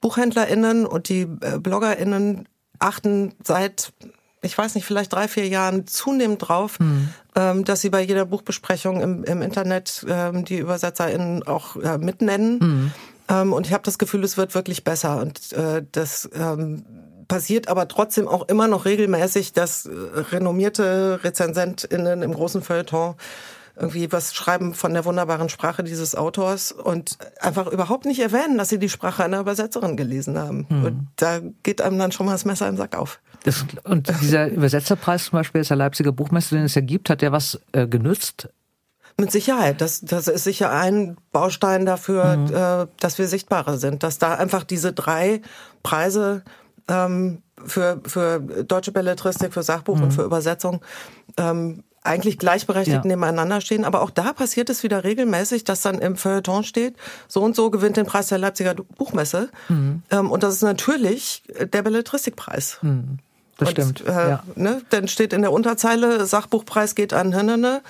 BuchhändlerInnen 0.00 0.86
und 0.86 1.08
die 1.08 1.22
äh, 1.22 1.58
BloggerInnen 1.58 2.46
achten 2.78 3.34
seit, 3.42 3.92
ich 4.40 4.56
weiß 4.56 4.76
nicht, 4.76 4.84
vielleicht 4.84 5.12
drei, 5.12 5.26
vier 5.26 5.48
Jahren 5.48 5.86
zunehmend 5.86 6.46
drauf, 6.46 6.78
mhm. 6.78 7.08
ähm, 7.34 7.64
dass 7.64 7.80
sie 7.80 7.90
bei 7.90 8.02
jeder 8.02 8.24
Buchbesprechung 8.24 9.00
im, 9.00 9.24
im 9.24 9.42
Internet 9.42 10.06
ähm, 10.08 10.44
die 10.44 10.60
ÜbersetzerInnen 10.60 11.44
auch 11.44 11.76
äh, 11.76 11.98
mitnennen. 11.98 12.58
Mhm. 12.58 12.92
Ähm, 13.28 13.52
und 13.52 13.66
ich 13.66 13.72
habe 13.72 13.82
das 13.82 13.98
Gefühl, 13.98 14.22
es 14.22 14.36
wird 14.36 14.54
wirklich 14.54 14.84
besser. 14.84 15.20
Und 15.20 15.52
äh, 15.54 15.82
das 15.90 16.30
ähm, 16.34 16.84
passiert 17.26 17.66
aber 17.66 17.88
trotzdem 17.88 18.28
auch 18.28 18.46
immer 18.48 18.68
noch 18.68 18.84
regelmäßig, 18.84 19.54
dass 19.54 19.86
äh, 19.86 19.90
renommierte 20.30 21.18
RezensentInnen 21.24 22.22
im 22.22 22.32
großen 22.32 22.62
Feuilleton 22.62 23.16
irgendwie 23.78 24.10
was 24.12 24.34
schreiben 24.34 24.74
von 24.74 24.92
der 24.92 25.04
wunderbaren 25.04 25.48
Sprache 25.48 25.84
dieses 25.84 26.14
Autors 26.14 26.72
und 26.72 27.18
einfach 27.40 27.66
überhaupt 27.66 28.04
nicht 28.04 28.20
erwähnen, 28.20 28.58
dass 28.58 28.68
sie 28.68 28.78
die 28.78 28.88
Sprache 28.88 29.24
einer 29.24 29.40
Übersetzerin 29.40 29.96
gelesen 29.96 30.38
haben. 30.38 30.66
Hm. 30.68 30.84
Und 30.84 31.08
da 31.16 31.40
geht 31.62 31.80
einem 31.80 31.98
dann 31.98 32.12
schon 32.12 32.26
mal 32.26 32.32
das 32.32 32.44
Messer 32.44 32.68
im 32.68 32.76
Sack 32.76 32.96
auf. 32.96 33.20
Das, 33.44 33.64
und 33.84 34.12
dieser 34.20 34.48
Übersetzerpreis 34.48 35.26
zum 35.26 35.38
Beispiel, 35.38 35.62
der 35.62 35.76
Leipziger 35.76 36.12
Buchmesse, 36.12 36.56
den 36.56 36.64
es 36.64 36.74
ja 36.74 36.80
gibt, 36.80 37.08
hat 37.08 37.22
der 37.22 37.32
was 37.32 37.60
äh, 37.72 37.86
genützt? 37.86 38.48
Mit 39.16 39.32
Sicherheit. 39.32 39.80
Das, 39.80 40.00
das 40.00 40.28
ist 40.28 40.44
sicher 40.44 40.70
ein 40.70 41.16
Baustein 41.32 41.86
dafür, 41.86 42.36
mhm. 42.36 42.54
äh, 42.54 42.86
dass 43.00 43.18
wir 43.18 43.26
sichtbarer 43.26 43.76
sind. 43.78 44.02
Dass 44.02 44.18
da 44.18 44.34
einfach 44.34 44.64
diese 44.64 44.92
drei 44.92 45.40
Preise 45.82 46.42
ähm, 46.88 47.42
für, 47.64 48.00
für 48.04 48.40
deutsche 48.40 48.92
Belletristik, 48.92 49.52
für 49.52 49.62
Sachbuch 49.62 49.96
mhm. 49.96 50.02
und 50.04 50.10
für 50.12 50.22
Übersetzung 50.22 50.82
ähm, 51.36 51.82
eigentlich 52.08 52.38
gleichberechtigt 52.38 53.04
ja. 53.04 53.08
nebeneinander 53.08 53.60
stehen. 53.60 53.84
Aber 53.84 54.02
auch 54.02 54.10
da 54.10 54.32
passiert 54.32 54.70
es 54.70 54.82
wieder 54.82 55.04
regelmäßig, 55.04 55.64
dass 55.64 55.82
dann 55.82 55.98
im 55.98 56.16
Feuilleton 56.16 56.64
steht, 56.64 56.96
so 57.28 57.42
und 57.42 57.54
so 57.54 57.70
gewinnt 57.70 57.96
den 57.96 58.06
Preis 58.06 58.28
der 58.28 58.38
Leipziger 58.38 58.74
Buchmesse. 58.74 59.50
Mhm. 59.68 60.02
Ähm, 60.10 60.30
und 60.30 60.42
das 60.42 60.54
ist 60.54 60.62
natürlich 60.62 61.42
der 61.58 61.82
Belletristikpreis. 61.82 62.78
Mhm. 62.82 63.18
Das 63.58 63.68
und, 63.68 63.72
stimmt. 63.72 64.06
Äh, 64.06 64.12
ja. 64.12 64.42
ne, 64.54 64.82
dann 64.90 65.08
steht 65.08 65.32
in 65.32 65.42
der 65.42 65.52
Unterzeile, 65.52 66.26
Sachbuchpreis 66.26 66.94
geht 66.94 67.12
an 67.12 67.32
Hennene. 67.32 67.82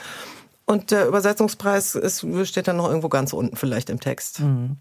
Und 0.67 0.91
der 0.91 1.07
Übersetzungspreis 1.09 1.95
ist, 1.95 2.27
steht 2.45 2.69
dann 2.69 2.77
noch 2.77 2.89
irgendwo 2.89 3.09
ganz 3.09 3.33
unten 3.33 3.57
vielleicht 3.57 3.89
im 3.89 4.01
Text. 4.01 4.41
Mhm 4.41 4.77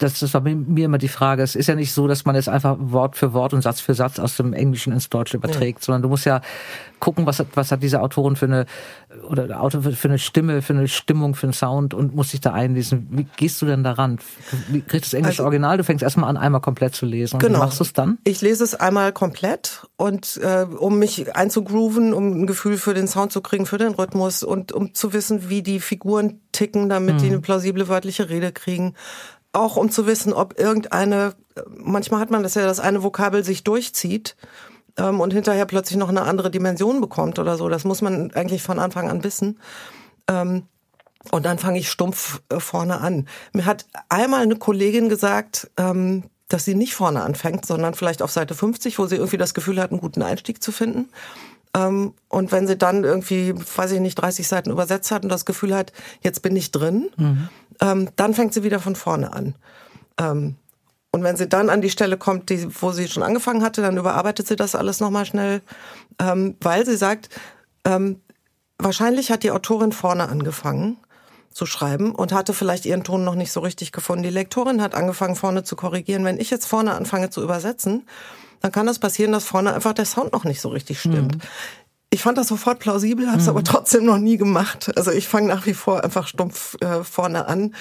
das, 0.00 0.18
das 0.18 0.32
war 0.32 0.40
mir 0.40 0.86
immer 0.86 0.98
die 0.98 1.08
Frage. 1.08 1.42
Es 1.42 1.54
ist 1.54 1.66
ja 1.66 1.74
nicht 1.74 1.92
so, 1.92 2.08
dass 2.08 2.24
man 2.24 2.34
jetzt 2.34 2.48
einfach 2.48 2.76
Wort 2.80 3.16
für 3.16 3.34
Wort 3.34 3.52
und 3.52 3.60
Satz 3.60 3.80
für 3.80 3.92
Satz 3.92 4.18
aus 4.18 4.36
dem 4.36 4.54
Englischen 4.54 4.94
ins 4.94 5.10
Deutsche 5.10 5.36
überträgt, 5.36 5.80
ja. 5.80 5.84
sondern 5.84 6.02
du 6.02 6.08
musst 6.08 6.24
ja 6.24 6.40
gucken, 7.00 7.26
was 7.26 7.38
hat, 7.38 7.48
was 7.54 7.70
hat 7.70 7.82
diese 7.82 8.00
Autorin 8.00 8.34
für 8.34 8.46
eine, 8.46 8.66
oder 9.28 9.46
der 9.46 9.62
Autor 9.62 9.82
für 9.82 10.08
eine 10.08 10.18
Stimme, 10.18 10.62
für 10.62 10.72
eine 10.72 10.88
Stimmung, 10.88 11.34
für 11.34 11.46
einen 11.46 11.52
Sound 11.52 11.92
und 11.92 12.14
muss 12.14 12.30
dich 12.30 12.40
da 12.40 12.52
einlesen. 12.52 13.08
Wie 13.10 13.26
gehst 13.36 13.60
du 13.60 13.66
denn 13.66 13.84
daran? 13.84 14.18
Wie 14.68 14.80
kriegst 14.80 14.92
du 15.06 15.10
das 15.10 15.14
englische 15.14 15.42
also, 15.42 15.44
Original? 15.44 15.76
Du 15.76 15.84
fängst 15.84 16.02
erstmal 16.02 16.30
an, 16.30 16.38
einmal 16.38 16.62
komplett 16.62 16.94
zu 16.94 17.04
lesen. 17.04 17.38
Genau. 17.38 17.58
Wie 17.58 17.62
machst 17.62 17.78
du 17.78 17.84
es 17.84 17.92
dann? 17.92 18.18
Ich 18.24 18.40
lese 18.40 18.64
es 18.64 18.74
einmal 18.74 19.12
komplett 19.12 19.86
und 19.96 20.40
äh, 20.42 20.64
um 20.64 20.98
mich 20.98 21.36
einzugrooven, 21.36 22.14
um 22.14 22.42
ein 22.42 22.46
Gefühl 22.46 22.78
für 22.78 22.94
den 22.94 23.06
Sound 23.06 23.32
zu 23.32 23.42
kriegen, 23.42 23.66
für 23.66 23.78
den 23.78 23.92
Rhythmus 23.92 24.42
und 24.42 24.72
um 24.72 24.94
zu 24.94 25.12
wissen, 25.12 25.50
wie 25.50 25.62
die 25.62 25.80
Figuren 25.80 26.40
ticken, 26.52 26.88
damit 26.88 27.16
mhm. 27.16 27.18
die 27.18 27.26
eine 27.26 27.40
plausible 27.40 27.88
wörtliche 27.88 28.30
Rede 28.30 28.50
kriegen 28.52 28.94
auch 29.52 29.76
um 29.76 29.90
zu 29.90 30.06
wissen, 30.06 30.32
ob 30.32 30.58
irgendeine, 30.58 31.34
manchmal 31.66 32.20
hat 32.20 32.30
man 32.30 32.42
das 32.42 32.54
ja, 32.54 32.64
dass 32.64 32.80
eine 32.80 33.02
Vokabel 33.02 33.44
sich 33.44 33.64
durchzieht 33.64 34.36
ähm, 34.96 35.20
und 35.20 35.32
hinterher 35.32 35.66
plötzlich 35.66 35.98
noch 35.98 36.08
eine 36.08 36.22
andere 36.22 36.50
Dimension 36.50 37.00
bekommt 37.00 37.38
oder 37.38 37.56
so. 37.56 37.68
Das 37.68 37.84
muss 37.84 38.02
man 38.02 38.32
eigentlich 38.32 38.62
von 38.62 38.78
Anfang 38.78 39.08
an 39.08 39.24
wissen. 39.24 39.58
Ähm, 40.28 40.64
und 41.30 41.44
dann 41.44 41.58
fange 41.58 41.78
ich 41.78 41.90
stumpf 41.90 42.40
äh, 42.48 42.60
vorne 42.60 43.00
an. 43.00 43.28
Mir 43.52 43.66
hat 43.66 43.86
einmal 44.08 44.42
eine 44.42 44.56
Kollegin 44.56 45.08
gesagt, 45.08 45.70
ähm, 45.76 46.24
dass 46.48 46.64
sie 46.64 46.74
nicht 46.74 46.94
vorne 46.94 47.22
anfängt, 47.22 47.66
sondern 47.66 47.94
vielleicht 47.94 48.22
auf 48.22 48.32
Seite 48.32 48.54
50, 48.54 48.98
wo 48.98 49.06
sie 49.06 49.16
irgendwie 49.16 49.36
das 49.36 49.54
Gefühl 49.54 49.80
hat, 49.80 49.90
einen 49.90 50.00
guten 50.00 50.22
Einstieg 50.22 50.62
zu 50.62 50.72
finden. 50.72 51.08
Ähm, 51.76 52.14
und 52.28 52.52
wenn 52.52 52.66
sie 52.66 52.76
dann 52.76 53.04
irgendwie, 53.04 53.54
weiß 53.54 53.92
ich 53.92 54.00
nicht, 54.00 54.16
30 54.16 54.46
Seiten 54.46 54.70
übersetzt 54.70 55.10
hat 55.10 55.22
und 55.22 55.28
das 55.28 55.44
Gefühl 55.44 55.74
hat, 55.74 55.92
jetzt 56.22 56.42
bin 56.42 56.56
ich 56.56 56.72
drin, 56.72 57.10
mhm. 57.16 57.48
ähm, 57.80 58.08
dann 58.16 58.34
fängt 58.34 58.54
sie 58.54 58.64
wieder 58.64 58.80
von 58.80 58.96
vorne 58.96 59.32
an. 59.32 59.54
Ähm, 60.18 60.56
und 61.12 61.24
wenn 61.24 61.36
sie 61.36 61.48
dann 61.48 61.70
an 61.70 61.80
die 61.80 61.90
Stelle 61.90 62.16
kommt, 62.16 62.50
die, 62.50 62.68
wo 62.80 62.92
sie 62.92 63.08
schon 63.08 63.22
angefangen 63.24 63.62
hatte, 63.62 63.82
dann 63.82 63.96
überarbeitet 63.96 64.46
sie 64.46 64.56
das 64.56 64.76
alles 64.76 65.00
nochmal 65.00 65.26
schnell, 65.26 65.60
weil 66.18 66.86
sie 66.86 66.96
sagt, 66.96 67.30
wahrscheinlich 68.78 69.32
hat 69.32 69.42
die 69.42 69.50
Autorin 69.50 69.90
vorne 69.90 70.28
angefangen 70.28 70.98
zu 71.52 71.66
schreiben 71.66 72.14
und 72.14 72.32
hatte 72.32 72.54
vielleicht 72.54 72.86
ihren 72.86 73.04
Ton 73.04 73.24
noch 73.24 73.34
nicht 73.34 73.50
so 73.52 73.60
richtig 73.60 73.92
gefunden. 73.92 74.22
Die 74.22 74.30
Lektorin 74.30 74.80
hat 74.80 74.94
angefangen 74.94 75.34
vorne 75.34 75.64
zu 75.64 75.74
korrigieren. 75.74 76.24
Wenn 76.24 76.38
ich 76.38 76.50
jetzt 76.50 76.66
vorne 76.66 76.94
anfange 76.94 77.30
zu 77.30 77.42
übersetzen, 77.42 78.06
dann 78.60 78.72
kann 78.72 78.86
das 78.86 78.98
passieren, 78.98 79.32
dass 79.32 79.44
vorne 79.44 79.74
einfach 79.74 79.92
der 79.92 80.04
Sound 80.04 80.32
noch 80.32 80.44
nicht 80.44 80.60
so 80.60 80.68
richtig 80.68 81.00
stimmt. 81.00 81.36
Mhm. 81.36 81.40
Ich 82.10 82.22
fand 82.22 82.38
das 82.38 82.48
sofort 82.48 82.80
plausibel, 82.80 83.28
habe 83.28 83.38
es 83.38 83.44
mhm. 83.44 83.50
aber 83.50 83.64
trotzdem 83.64 84.04
noch 84.04 84.18
nie 84.18 84.36
gemacht. 84.36 84.90
Also 84.96 85.10
ich 85.12 85.28
fange 85.28 85.48
nach 85.48 85.66
wie 85.66 85.74
vor 85.74 86.02
einfach 86.02 86.26
stumpf 86.26 86.76
äh, 86.80 87.04
vorne 87.04 87.46
an 87.46 87.74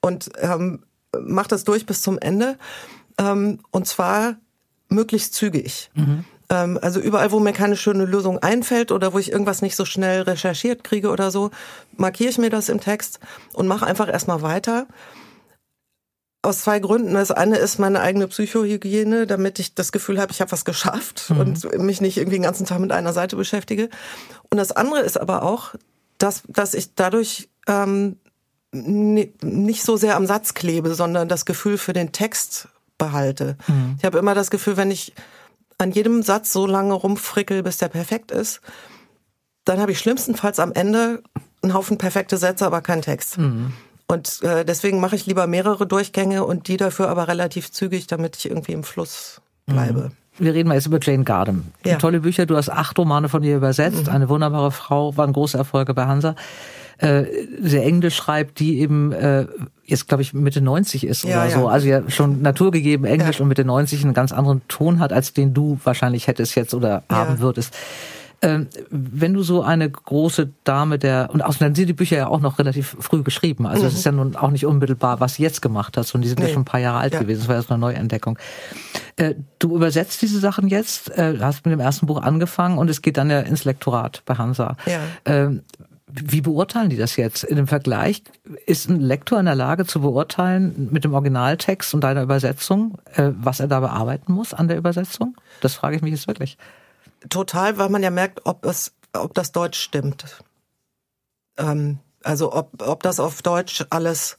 und 0.00 0.30
ähm, 0.40 0.84
mache 1.18 1.48
das 1.48 1.64
durch 1.64 1.86
bis 1.86 2.02
zum 2.02 2.18
Ende. 2.18 2.58
Ähm, 3.18 3.60
und 3.70 3.86
zwar 3.86 4.36
möglichst 4.88 5.34
zügig. 5.34 5.90
Mhm. 5.94 6.24
Ähm, 6.50 6.78
also 6.80 7.00
überall, 7.00 7.30
wo 7.30 7.40
mir 7.40 7.52
keine 7.52 7.76
schöne 7.76 8.04
Lösung 8.04 8.38
einfällt 8.38 8.92
oder 8.92 9.12
wo 9.12 9.18
ich 9.18 9.30
irgendwas 9.30 9.62
nicht 9.62 9.76
so 9.76 9.84
schnell 9.84 10.22
recherchiert 10.22 10.84
kriege 10.84 11.10
oder 11.10 11.30
so, 11.30 11.50
markiere 11.96 12.30
ich 12.30 12.38
mir 12.38 12.50
das 12.50 12.68
im 12.68 12.80
Text 12.80 13.20
und 13.52 13.68
mache 13.68 13.86
einfach 13.86 14.08
erstmal 14.08 14.42
weiter. 14.42 14.86
Aus 16.42 16.60
zwei 16.60 16.78
Gründen. 16.78 17.14
Das 17.14 17.30
eine 17.30 17.58
ist 17.58 17.78
meine 17.78 18.00
eigene 18.00 18.28
Psychohygiene, 18.28 19.26
damit 19.26 19.58
ich 19.58 19.74
das 19.74 19.90
Gefühl 19.90 20.20
habe, 20.20 20.32
ich 20.32 20.40
habe 20.40 20.52
was 20.52 20.64
geschafft 20.64 21.30
mhm. 21.30 21.40
und 21.40 21.78
mich 21.78 22.00
nicht 22.00 22.16
irgendwie 22.16 22.36
den 22.36 22.44
ganzen 22.44 22.66
Tag 22.66 22.78
mit 22.78 22.92
einer 22.92 23.12
Seite 23.12 23.36
beschäftige. 23.36 23.88
Und 24.50 24.58
das 24.58 24.72
andere 24.72 25.00
ist 25.00 25.20
aber 25.20 25.42
auch, 25.42 25.74
dass, 26.18 26.42
dass 26.46 26.74
ich 26.74 26.94
dadurch 26.94 27.48
ähm, 27.66 28.16
nicht 28.72 29.82
so 29.82 29.96
sehr 29.96 30.16
am 30.16 30.26
Satz 30.26 30.54
klebe, 30.54 30.94
sondern 30.94 31.28
das 31.28 31.44
Gefühl 31.44 31.78
für 31.78 31.92
den 31.92 32.12
Text 32.12 32.68
behalte. 32.98 33.56
Mhm. 33.66 33.96
Ich 33.98 34.04
habe 34.04 34.18
immer 34.18 34.34
das 34.34 34.50
Gefühl, 34.50 34.76
wenn 34.76 34.90
ich 34.90 35.14
an 35.78 35.92
jedem 35.92 36.22
Satz 36.22 36.52
so 36.52 36.66
lange 36.66 36.92
rumfrickel, 36.92 37.62
bis 37.62 37.78
der 37.78 37.88
perfekt 37.88 38.30
ist, 38.30 38.60
dann 39.64 39.80
habe 39.80 39.92
ich 39.92 39.98
schlimmstenfalls 39.98 40.58
am 40.58 40.72
Ende 40.72 41.22
einen 41.62 41.74
Haufen 41.74 41.98
perfekte 41.98 42.36
Sätze, 42.36 42.66
aber 42.66 42.80
keinen 42.80 43.02
Text. 43.02 43.38
Mhm. 43.38 43.72
Und 44.08 44.42
äh, 44.42 44.64
deswegen 44.64 45.00
mache 45.00 45.16
ich 45.16 45.26
lieber 45.26 45.46
mehrere 45.46 45.86
Durchgänge 45.86 46.44
und 46.44 46.68
die 46.68 46.76
dafür 46.76 47.08
aber 47.08 47.28
relativ 47.28 47.70
zügig, 47.70 48.06
damit 48.06 48.36
ich 48.36 48.48
irgendwie 48.48 48.72
im 48.72 48.82
Fluss 48.82 49.40
bleibe. 49.66 50.10
Mhm. 50.38 50.44
Wir 50.44 50.54
reden 50.54 50.68
mal 50.68 50.76
jetzt 50.76 50.86
über 50.86 50.98
Jane 51.02 51.24
Gardam. 51.24 51.64
Ja. 51.84 51.96
Tolle 51.96 52.20
Bücher, 52.20 52.46
du 52.46 52.56
hast 52.56 52.70
acht 52.70 52.96
Romane 52.98 53.28
von 53.28 53.42
ihr 53.42 53.56
übersetzt. 53.56 54.06
Mhm. 54.06 54.12
Eine 54.12 54.28
wunderbare 54.28 54.70
Frau, 54.70 55.16
waren 55.16 55.32
große 55.32 55.58
Erfolge 55.58 55.94
bei 55.94 56.06
Hansa 56.06 56.36
äh, 56.98 57.24
sehr 57.60 57.84
Englisch 57.84 58.16
schreibt, 58.16 58.58
die 58.58 58.80
eben 58.80 59.12
äh, 59.12 59.46
jetzt, 59.84 60.08
glaube 60.08 60.22
ich, 60.22 60.34
Mitte 60.34 60.60
90 60.60 61.06
ist 61.06 61.22
ja, 61.24 61.42
oder 61.42 61.50
so. 61.50 61.60
Ja. 61.60 61.66
Also 61.68 61.88
ja 61.88 62.10
schon 62.10 62.42
naturgegeben 62.42 63.06
Englisch 63.06 63.40
und 63.40 63.48
Mitte 63.48 63.64
90 63.64 64.04
einen 64.04 64.14
ganz 64.14 64.32
anderen 64.32 64.62
Ton 64.68 64.98
hat, 64.98 65.12
als 65.12 65.32
den 65.32 65.54
du 65.54 65.78
wahrscheinlich 65.84 66.26
hättest 66.26 66.56
jetzt 66.56 66.74
oder 66.74 67.04
haben 67.10 67.38
würdest. 67.38 67.74
Ähm, 68.40 68.68
wenn 68.90 69.34
du 69.34 69.42
so 69.42 69.62
eine 69.62 69.90
große 69.90 70.50
Dame 70.62 70.98
der, 70.98 71.30
und 71.32 71.42
außerdem 71.42 71.74
sind 71.74 71.88
die 71.88 71.92
Bücher 71.92 72.16
ja 72.16 72.28
auch 72.28 72.40
noch 72.40 72.60
relativ 72.60 72.96
früh 73.00 73.24
geschrieben, 73.24 73.66
also 73.66 73.86
es 73.86 73.92
mhm. 73.92 73.98
ist 73.98 74.04
ja 74.04 74.12
nun 74.12 74.36
auch 74.36 74.50
nicht 74.50 74.64
unmittelbar, 74.64 75.18
was 75.18 75.36
du 75.36 75.42
jetzt 75.42 75.60
gemacht 75.60 75.96
hast, 75.96 76.14
und 76.14 76.22
die 76.22 76.28
sind 76.28 76.38
nee. 76.38 76.46
ja 76.46 76.52
schon 76.52 76.62
ein 76.62 76.66
paar 76.66 76.78
Jahre 76.78 76.98
alt 76.98 77.14
ja. 77.14 77.20
gewesen, 77.20 77.40
das 77.40 77.48
war 77.48 77.56
erst 77.56 77.70
eine 77.72 77.80
Neuentdeckung. 77.80 78.38
Äh, 79.16 79.34
du 79.58 79.74
übersetzt 79.74 80.22
diese 80.22 80.38
Sachen 80.38 80.68
jetzt, 80.68 81.10
äh, 81.18 81.36
hast 81.40 81.64
mit 81.64 81.72
dem 81.72 81.80
ersten 81.80 82.06
Buch 82.06 82.22
angefangen 82.22 82.78
und 82.78 82.88
es 82.88 83.02
geht 83.02 83.16
dann 83.16 83.28
ja 83.28 83.40
ins 83.40 83.64
Lektorat 83.64 84.22
bei 84.24 84.34
Hansa. 84.34 84.76
Ja. 84.86 85.00
Ähm, 85.24 85.62
wie 86.10 86.40
beurteilen 86.40 86.90
die 86.90 86.96
das 86.96 87.16
jetzt? 87.16 87.44
In 87.44 87.56
dem 87.56 87.66
Vergleich 87.66 88.22
ist 88.66 88.88
ein 88.88 89.00
Lektor 89.00 89.38
in 89.38 89.46
der 89.46 89.54
Lage 89.54 89.84
zu 89.84 90.00
beurteilen 90.00 90.88
mit 90.90 91.04
dem 91.04 91.12
Originaltext 91.12 91.92
und 91.92 92.02
deiner 92.02 92.22
Übersetzung, 92.22 92.98
äh, 93.14 93.30
was 93.34 93.60
er 93.60 93.68
da 93.68 93.80
bearbeiten 93.80 94.32
muss 94.32 94.54
an 94.54 94.68
der 94.68 94.78
Übersetzung? 94.78 95.36
Das 95.60 95.74
frage 95.74 95.96
ich 95.96 96.02
mich 96.02 96.12
jetzt 96.12 96.26
wirklich. 96.26 96.56
Total, 97.28 97.78
weil 97.78 97.88
man 97.88 98.02
ja 98.02 98.10
merkt, 98.10 98.40
ob 98.44 98.64
es, 98.64 98.92
ob 99.12 99.34
das 99.34 99.52
Deutsch 99.52 99.80
stimmt. 99.80 100.42
Ähm, 101.56 101.98
also 102.22 102.52
ob, 102.52 102.82
ob 102.86 103.02
das 103.02 103.20
auf 103.20 103.42
Deutsch 103.42 103.84
alles 103.90 104.36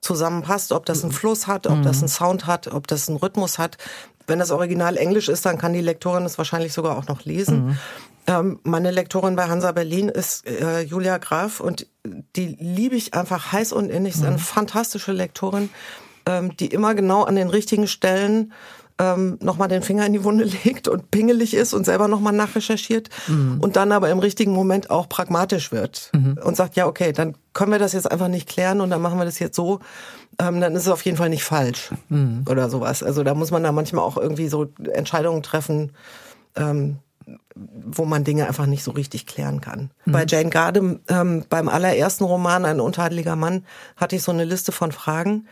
zusammenpasst, 0.00 0.72
ob 0.72 0.86
das 0.86 1.02
einen 1.02 1.12
Fluss 1.12 1.46
hat, 1.46 1.66
ob 1.66 1.78
mhm. 1.78 1.82
das 1.82 1.98
einen 1.98 2.08
Sound 2.08 2.46
hat, 2.46 2.68
ob 2.68 2.86
das 2.86 3.08
einen 3.08 3.18
Rhythmus 3.18 3.58
hat. 3.58 3.78
Wenn 4.26 4.38
das 4.38 4.50
Original 4.50 4.96
Englisch 4.96 5.28
ist, 5.28 5.46
dann 5.46 5.58
kann 5.58 5.72
die 5.72 5.80
Lektorin 5.80 6.24
es 6.24 6.38
wahrscheinlich 6.38 6.72
sogar 6.72 6.96
auch 6.96 7.06
noch 7.06 7.24
lesen. 7.24 7.66
Mhm. 7.66 7.78
Ähm, 8.26 8.60
meine 8.62 8.90
Lektorin 8.90 9.36
bei 9.36 9.48
Hansa 9.48 9.72
Berlin 9.72 10.08
ist 10.08 10.46
äh, 10.46 10.82
Julia 10.82 11.18
Graf 11.18 11.60
und 11.60 11.86
die 12.04 12.56
liebe 12.60 12.94
ich 12.94 13.14
einfach 13.14 13.52
heiß 13.52 13.72
und 13.72 13.88
innig. 13.88 14.14
Mhm. 14.14 14.20
Ist 14.20 14.26
eine 14.26 14.36
mhm. 14.36 14.40
fantastische 14.40 15.12
Lektorin, 15.12 15.70
ähm, 16.26 16.56
die 16.56 16.66
immer 16.66 16.94
genau 16.94 17.24
an 17.24 17.36
den 17.36 17.48
richtigen 17.48 17.88
Stellen 17.88 18.52
ähm, 18.98 19.38
nochmal 19.40 19.68
den 19.68 19.82
Finger 19.82 20.06
in 20.06 20.12
die 20.12 20.24
Wunde 20.24 20.44
legt 20.64 20.88
und 20.88 21.10
pingelig 21.10 21.54
ist 21.54 21.72
und 21.72 21.84
selber 21.84 22.08
nochmal 22.08 22.32
nachrecherchiert 22.32 23.08
mhm. 23.28 23.58
und 23.60 23.76
dann 23.76 23.92
aber 23.92 24.10
im 24.10 24.18
richtigen 24.18 24.52
Moment 24.52 24.90
auch 24.90 25.08
pragmatisch 25.08 25.72
wird 25.72 26.10
mhm. 26.12 26.38
und 26.42 26.56
sagt, 26.56 26.76
ja, 26.76 26.86
okay, 26.86 27.12
dann 27.12 27.36
können 27.52 27.72
wir 27.72 27.78
das 27.78 27.92
jetzt 27.92 28.10
einfach 28.10 28.28
nicht 28.28 28.48
klären 28.48 28.80
und 28.80 28.90
dann 28.90 29.00
machen 29.00 29.18
wir 29.18 29.24
das 29.24 29.38
jetzt 29.38 29.56
so, 29.56 29.80
ähm, 30.38 30.60
dann 30.60 30.74
ist 30.74 30.82
es 30.82 30.88
auf 30.88 31.04
jeden 31.04 31.16
Fall 31.16 31.28
nicht 31.28 31.44
falsch 31.44 31.90
mhm. 32.08 32.44
oder 32.48 32.70
sowas. 32.70 33.02
Also 33.02 33.22
da 33.22 33.34
muss 33.34 33.50
man 33.50 33.62
da 33.62 33.72
manchmal 33.72 34.04
auch 34.04 34.16
irgendwie 34.16 34.48
so 34.48 34.66
Entscheidungen 34.92 35.42
treffen, 35.42 35.92
ähm, 36.56 36.98
wo 37.54 38.04
man 38.04 38.24
Dinge 38.24 38.46
einfach 38.46 38.66
nicht 38.66 38.84
so 38.84 38.92
richtig 38.92 39.26
klären 39.26 39.60
kann. 39.60 39.90
Mhm. 40.04 40.12
Bei 40.12 40.24
Jane 40.26 40.50
Gardem, 40.50 41.00
ähm, 41.08 41.44
beim 41.48 41.68
allerersten 41.68 42.24
Roman, 42.24 42.64
Ein 42.64 42.80
untadeliger 42.80 43.36
Mann, 43.36 43.64
hatte 43.96 44.16
ich 44.16 44.22
so 44.22 44.32
eine 44.32 44.44
Liste 44.44 44.72
von 44.72 44.92
Fragen. 44.92 45.48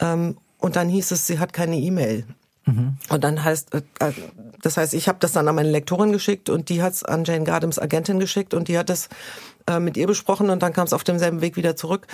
Ähm, 0.00 0.36
und 0.58 0.76
dann 0.76 0.88
hieß 0.88 1.12
es, 1.12 1.26
sie 1.26 1.38
hat 1.38 1.52
keine 1.52 1.76
E-Mail. 1.76 2.26
Mhm. 2.66 2.96
Und 3.08 3.24
dann 3.24 3.42
heißt, 3.42 3.74
äh, 3.74 3.82
äh 4.00 4.12
das 4.62 4.76
heißt, 4.76 4.94
ich 4.94 5.08
habe 5.08 5.18
das 5.20 5.32
dann 5.32 5.46
an 5.48 5.54
meine 5.54 5.70
Lektorin 5.70 6.12
geschickt 6.12 6.50
und 6.50 6.68
die 6.68 6.82
hat 6.82 6.92
es 6.92 7.04
an 7.04 7.24
Jane 7.24 7.44
Gardems 7.44 7.78
Agentin 7.78 8.18
geschickt 8.18 8.52
und 8.52 8.68
die 8.68 8.76
hat 8.78 8.88
das 8.88 9.08
äh, 9.68 9.78
mit 9.78 9.96
ihr 9.96 10.06
besprochen 10.06 10.50
und 10.50 10.62
dann 10.62 10.72
kam 10.72 10.86
es 10.86 10.92
auf 10.92 11.04
demselben 11.04 11.40
Weg 11.40 11.56
wieder 11.56 11.76
zurück. 11.76 12.06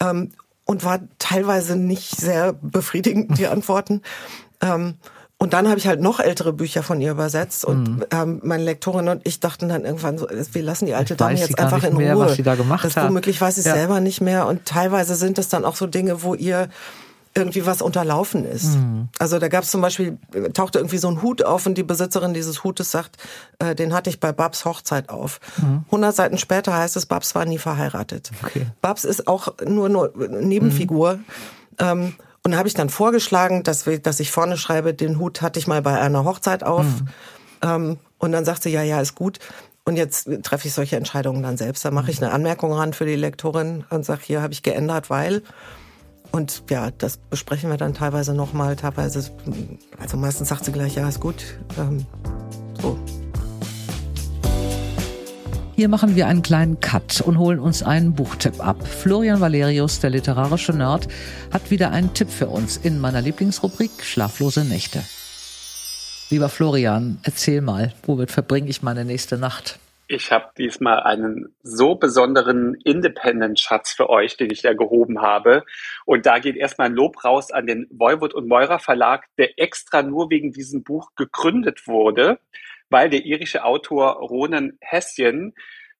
Ähm, 0.00 0.30
und 0.64 0.84
war 0.84 1.00
teilweise 1.18 1.76
nicht 1.76 2.10
sehr 2.10 2.52
befriedigend, 2.52 3.38
die 3.38 3.46
Antworten. 3.48 4.02
Ähm, 4.60 4.94
und 5.38 5.52
dann 5.52 5.68
habe 5.68 5.78
ich 5.78 5.86
halt 5.86 6.00
noch 6.00 6.20
ältere 6.20 6.52
Bücher 6.52 6.82
von 6.82 7.00
ihr 7.00 7.12
übersetzt 7.12 7.64
und 7.64 7.98
mhm. 7.98 8.04
ähm, 8.10 8.40
meine 8.42 8.64
Lektorin 8.64 9.08
und 9.08 9.26
ich 9.26 9.38
dachten 9.38 9.68
dann 9.68 9.84
irgendwann 9.84 10.18
so, 10.18 10.26
wir 10.28 10.62
lassen 10.62 10.86
die 10.86 10.94
alte 10.94 11.14
Dame 11.14 11.38
jetzt 11.38 11.58
einfach 11.58 11.84
in 11.84 11.96
mehr, 11.96 12.14
Ruhe. 12.14 12.26
Was 12.26 12.34
sie 12.34 12.42
da 12.42 12.56
gemacht 12.56 12.84
das 12.84 12.96
hat. 12.96 13.08
Womöglich 13.08 13.40
weiß 13.40 13.56
ich 13.58 13.64
ja. 13.64 13.74
selber 13.74 14.00
nicht 14.00 14.20
mehr 14.20 14.46
und 14.46 14.64
teilweise 14.64 15.14
sind 15.14 15.38
es 15.38 15.48
dann 15.48 15.64
auch 15.64 15.76
so 15.76 15.86
Dinge, 15.86 16.24
wo 16.24 16.34
ihr 16.34 16.68
irgendwie 17.38 17.64
was 17.64 17.82
unterlaufen 17.82 18.44
ist. 18.44 18.76
Mhm. 18.76 19.08
Also 19.18 19.38
da 19.38 19.48
gab 19.48 19.64
es 19.64 19.70
zum 19.70 19.80
Beispiel, 19.80 20.18
tauchte 20.52 20.78
irgendwie 20.78 20.98
so 20.98 21.08
ein 21.08 21.22
Hut 21.22 21.44
auf 21.44 21.66
und 21.66 21.76
die 21.76 21.82
Besitzerin 21.82 22.34
dieses 22.34 22.64
Hutes 22.64 22.90
sagt, 22.90 23.16
äh, 23.58 23.74
den 23.74 23.94
hatte 23.94 24.10
ich 24.10 24.20
bei 24.20 24.32
Babs 24.32 24.64
Hochzeit 24.64 25.08
auf. 25.08 25.40
Mhm. 25.56 25.84
100 25.86 26.14
Seiten 26.14 26.38
später 26.38 26.76
heißt 26.76 26.96
es, 26.96 27.06
Babs 27.06 27.34
war 27.34 27.44
nie 27.44 27.58
verheiratet. 27.58 28.30
Okay. 28.44 28.66
Babs 28.82 29.04
ist 29.04 29.28
auch 29.28 29.54
nur, 29.64 29.88
nur 29.88 30.12
Nebenfigur. 30.16 31.14
Mhm. 31.14 31.24
Ähm, 31.78 32.14
und 32.44 32.56
habe 32.56 32.68
ich 32.68 32.74
dann 32.74 32.88
vorgeschlagen, 32.88 33.62
dass, 33.62 33.86
wir, 33.86 33.98
dass 33.98 34.20
ich 34.20 34.30
vorne 34.30 34.56
schreibe, 34.56 34.94
den 34.94 35.18
Hut 35.18 35.42
hatte 35.42 35.58
ich 35.58 35.66
mal 35.66 35.82
bei 35.82 36.00
einer 36.00 36.24
Hochzeit 36.24 36.64
auf. 36.64 36.84
Mhm. 36.84 37.08
Ähm, 37.62 37.98
und 38.18 38.32
dann 38.32 38.44
sagt 38.44 38.62
sie, 38.62 38.70
ja, 38.70 38.82
ja, 38.82 39.00
ist 39.00 39.14
gut. 39.14 39.38
Und 39.84 39.96
jetzt 39.96 40.28
treffe 40.42 40.68
ich 40.68 40.74
solche 40.74 40.96
Entscheidungen 40.96 41.42
dann 41.42 41.56
selbst. 41.56 41.84
Da 41.84 41.90
mache 41.90 42.10
ich 42.10 42.22
eine 42.22 42.32
Anmerkung 42.32 42.72
ran 42.72 42.92
für 42.92 43.06
die 43.06 43.16
Lektorin 43.16 43.84
und 43.90 44.04
sage, 44.04 44.20
hier 44.24 44.42
habe 44.42 44.52
ich 44.52 44.62
geändert, 44.62 45.08
weil. 45.08 45.42
Und 46.30 46.62
ja, 46.70 46.90
das 46.90 47.16
besprechen 47.16 47.70
wir 47.70 47.76
dann 47.76 47.94
teilweise 47.94 48.34
nochmal, 48.34 48.76
teilweise, 48.76 49.30
also 49.98 50.16
meistens 50.16 50.48
sagt 50.48 50.64
sie 50.64 50.72
gleich, 50.72 50.94
ja, 50.94 51.08
ist 51.08 51.20
gut. 51.20 51.58
Ähm, 51.78 52.06
so. 52.80 52.98
Hier 55.74 55.88
machen 55.88 56.16
wir 56.16 56.26
einen 56.26 56.42
kleinen 56.42 56.80
Cut 56.80 57.20
und 57.20 57.38
holen 57.38 57.60
uns 57.60 57.84
einen 57.84 58.12
Buchtipp 58.12 58.64
ab. 58.64 58.84
Florian 58.86 59.40
Valerius, 59.40 60.00
der 60.00 60.10
literarische 60.10 60.72
Nerd, 60.72 61.06
hat 61.52 61.70
wieder 61.70 61.92
einen 61.92 62.14
Tipp 62.14 62.30
für 62.30 62.48
uns 62.48 62.76
in 62.76 62.98
meiner 62.98 63.20
Lieblingsrubrik 63.20 63.90
Schlaflose 64.02 64.64
Nächte. 64.64 65.04
Lieber 66.30 66.48
Florian, 66.48 67.18
erzähl 67.22 67.60
mal, 67.60 67.94
womit 68.02 68.30
verbringe 68.30 68.68
ich 68.68 68.82
meine 68.82 69.04
nächste 69.04 69.38
Nacht? 69.38 69.78
Ich 70.08 70.32
habe 70.32 70.50
diesmal 70.56 71.00
einen 71.00 71.54
so 71.62 71.94
besonderen 71.94 72.74
Independent-Schatz 72.82 73.92
für 73.92 74.08
euch, 74.08 74.36
den 74.36 74.50
ich 74.50 74.62
da 74.62 74.72
gehoben 74.72 75.20
habe. 75.20 75.64
Und 76.06 76.24
da 76.24 76.38
geht 76.38 76.56
erstmal 76.56 76.88
ein 76.88 76.94
Lob 76.94 77.24
raus 77.24 77.52
an 77.52 77.66
den 77.66 77.86
Voivod 77.90 78.32
und 78.34 78.48
Meurer 78.48 78.78
Verlag, 78.78 79.26
der 79.36 79.58
extra 79.58 80.02
nur 80.02 80.30
wegen 80.30 80.50
diesem 80.52 80.82
Buch 80.82 81.10
gegründet 81.14 81.86
wurde 81.86 82.38
weil 82.90 83.10
der 83.10 83.24
irische 83.24 83.64
Autor 83.64 84.14
Ronan 84.14 84.78
Hessian 84.80 85.54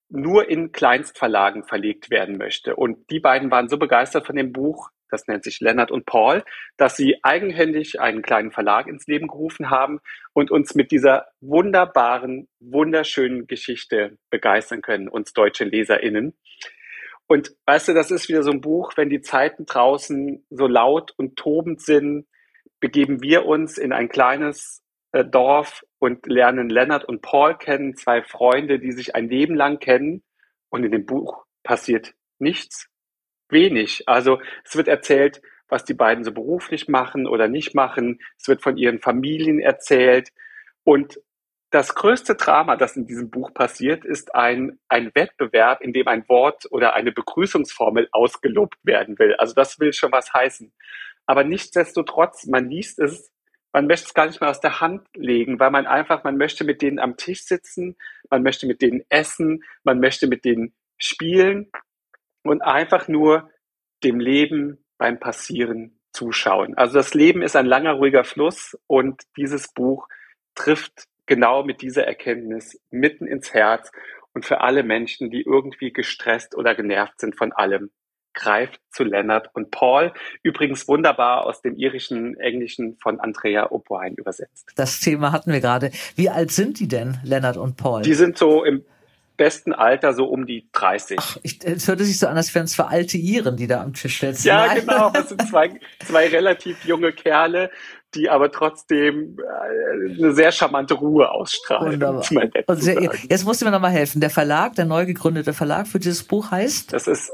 nur 0.09 0.49
in 0.49 0.73
Kleinstverlagen 0.73 1.65
verlegt 1.65 2.11
werden 2.11 2.39
möchte. 2.39 2.77
Und 2.77 3.11
die 3.11 3.21
beiden 3.21 3.51
waren 3.51 3.69
so 3.69 3.77
begeistert 3.77 4.27
von 4.27 4.37
dem 4.37 4.53
Buch, 4.53 4.91
das 5.11 5.27
nennt 5.27 5.45
sich 5.45 5.61
Leonard 5.61 5.91
und 5.91 6.07
Paul, 6.07 6.45
dass 6.77 6.97
sie 6.97 7.17
eigenhändig 7.23 8.01
einen 8.01 8.23
kleinen 8.23 8.51
Verlag 8.51 8.87
ins 8.87 9.07
Leben 9.07 9.29
gerufen 9.29 9.71
haben 9.71 10.01
und 10.33 10.51
uns 10.51 10.75
mit 10.75 10.91
dieser 10.91 11.27
wunderbaren, 11.41 12.49
wunderschönen 12.61 13.47
Geschichte 13.47 14.19
begeistern 14.31 14.83
können, 14.83 15.09
uns 15.09 15.33
deutsche 15.33 15.65
LeserInnen. 15.65 16.37
Und 17.27 17.55
weißt 17.67 17.89
du, 17.89 17.95
das 17.95 18.11
ist 18.11 18.29
wieder 18.29 18.43
so 18.43 18.51
ein 18.51 18.63
Buch, 18.63 18.93
wenn 18.97 19.11
die 19.11 19.21
Zeiten 19.21 19.67
draußen 19.67 20.47
so 20.49 20.67
laut 20.67 21.13
und 21.17 21.37
tobend 21.37 21.83
sind, 21.83 22.27
begeben 22.81 23.23
wir 23.23 23.45
uns 23.45 23.77
in 23.77 23.93
ein 23.93 24.09
kleines 24.09 24.83
äh, 25.13 25.25
Dorf 25.25 25.85
und 25.99 26.27
lernen 26.27 26.71
Leonard 26.71 27.05
und 27.05 27.23
Paul 27.23 27.57
kennen, 27.57 27.97
zwei 27.97 28.23
Freunde, 28.23 28.79
die 28.79 28.93
sich 28.93 29.15
ein 29.15 29.29
Leben 29.29 29.55
lang 29.55 29.79
kennen. 29.79 30.23
Und 30.71 30.85
in 30.85 30.93
dem 30.93 31.07
Buch 31.07 31.45
passiert 31.63 32.15
nichts, 32.39 32.89
wenig. 33.51 34.05
Also 34.07 34.41
es 34.65 34.77
wird 34.77 34.89
erzählt, 34.89 35.41
was 35.69 35.85
die 35.85 35.95
beiden 35.95 36.25
so 36.25 36.33
beruflich 36.33 36.89
machen 36.89 37.27
oder 37.27 37.49
nicht 37.49 37.75
machen. 37.75 38.21
Es 38.39 38.49
wird 38.49 38.63
von 38.63 38.77
ihren 38.77 39.01
Familien 39.01 39.61
erzählt. 39.61 40.31
Und 40.85 41.21
das 41.71 41.95
größte 41.95 42.35
Drama, 42.35 42.77
das 42.77 42.97
in 42.97 43.07
diesem 43.07 43.31
Buch 43.31 43.53
passiert, 43.53 44.05
ist 44.05 44.35
ein, 44.35 44.79
ein 44.89 45.11
Wettbewerb, 45.15 45.83
in 45.83 45.93
dem 45.93 46.09
ein 46.09 46.27
Wort 46.29 46.67
oder 46.71 46.95
eine 46.95 47.13
Begrüßungsformel 47.13 48.09
ausgelobt 48.13 48.79
werden 48.83 49.19
will. 49.19 49.35
Also 49.35 49.55
das 49.55 49.79
will 49.79 49.93
schon 49.93 50.13
was 50.13 50.33
heißen. 50.33 50.73
Aber 51.27 51.45
nichtsdestotrotz, 51.45 52.47
man 52.47 52.71
liest 52.71 52.99
es, 52.99 53.31
man 53.75 53.87
möchte 53.87 54.07
es 54.07 54.15
gar 54.15 54.27
nicht 54.27 54.41
mehr 54.41 54.49
aus 54.49 54.61
der 54.61 54.81
Hand 54.81 55.07
legen, 55.15 55.61
weil 55.61 55.71
man 55.71 55.87
einfach, 55.87 56.25
man 56.25 56.39
möchte 56.39 56.65
mit 56.65 56.81
denen 56.81 56.99
am 56.99 57.19
Tisch 57.19 57.45
sitzen, 57.45 57.97
man 58.31 58.43
möchte 58.43 58.67
mit 58.67 58.81
denen 58.81 59.03
essen, 59.11 59.63
man 59.85 60.01
möchte 60.01 60.27
mit 60.27 60.47
denen 60.47 60.73
spielen 60.97 61.71
und 62.43 62.63
einfach 62.63 63.09
nur 63.09 63.51
dem 64.05 64.21
Leben 64.21 64.85
beim 64.97 65.19
Passieren 65.19 65.99
zuschauen. 66.13 66.77
Also 66.77 66.95
das 66.95 67.15
Leben 67.15 67.43
ist 67.43 67.57
ein 67.57 67.67
langer, 67.67 67.93
ruhiger 67.93 68.25
Fluss 68.25 68.77
und 68.87 69.23
dieses 69.37 69.73
Buch 69.73 70.09
trifft 70.55 71.05
genau 71.27 71.63
mit 71.63 71.83
dieser 71.83 72.07
Erkenntnis 72.07 72.81
mitten 72.91 73.27
ins 73.27 73.53
Herz 73.55 73.91
und 74.35 74.45
für 74.45 74.61
alle 74.61 74.83
Menschen, 74.83 75.31
die 75.31 75.43
irgendwie 75.43 75.93
gestresst 75.93 76.57
oder 76.57 76.75
genervt 76.75 77.21
sind 77.21 77.37
von 77.37 77.53
allem, 77.53 77.91
greift 78.35 78.81
zu 78.91 79.05
Leonard 79.05 79.51
und 79.55 79.71
Paul. 79.71 80.13
Übrigens 80.43 80.87
wunderbar 80.89 81.45
aus 81.45 81.61
dem 81.61 81.77
irischen 81.77 82.39
Englischen 82.39 82.97
von 82.99 83.21
Andrea 83.21 83.67
O'Brien 83.71 84.17
übersetzt. 84.17 84.73
Das 84.77 85.01
Thema 85.01 85.33
hatten 85.33 85.53
wir 85.53 85.61
gerade. 85.61 85.91
Wie 86.15 86.31
alt 86.31 86.51
sind 86.51 86.79
die 86.79 86.89
denn, 86.89 87.19
Leonard 87.25 87.57
und 87.57 87.77
Paul? 87.77 88.03
Die 88.03 88.15
sind 88.15 88.39
so 88.39 88.65
im 88.65 88.85
besten 89.39 89.73
Alter 89.73 90.13
so 90.13 90.27
um 90.27 90.45
die 90.45 90.69
30. 90.73 91.17
Ach, 91.19 91.39
ich, 91.43 91.65
es 91.65 91.89
hörte 91.89 92.05
sich 92.05 92.19
so 92.19 92.27
an, 92.27 92.37
als 92.37 92.55
wären 92.55 92.65
es 92.65 92.73
zwei 92.73 92.85
alte 92.85 93.17
Iren, 93.17 93.57
die 93.57 93.67
da 93.67 93.83
am 93.83 93.95
Tisch 93.95 94.21
sitzen. 94.21 94.47
Ja, 94.47 94.67
Nein. 94.67 94.81
genau. 94.81 95.11
Das 95.11 95.31
sind 95.31 95.41
zwei, 95.49 95.81
zwei 96.05 96.29
relativ 96.29 96.85
junge 96.85 97.13
Kerle, 97.13 97.71
die 98.15 98.29
aber 98.29 98.53
trotzdem 98.53 99.39
äh, 99.39 100.19
eine 100.19 100.35
sehr 100.35 100.53
charmante 100.53 100.95
Ruhe 100.95 101.31
ausstrahlen. 101.31 102.03
Und 102.03 102.83
sehr, 102.83 103.11
jetzt 103.29 103.45
musst 103.47 103.63
du 103.63 103.65
mir 103.65 103.71
nochmal 103.71 103.93
helfen. 103.93 104.21
Der 104.21 104.31
Verlag, 104.31 104.75
der 104.75 104.85
neu 104.85 105.07
gegründete 105.07 105.55
Verlag 105.55 105.87
für 105.87 105.99
dieses 105.99 106.25
Buch 106.25 106.51
heißt? 106.51 106.93
Das 106.93 107.07
ist 107.07 107.31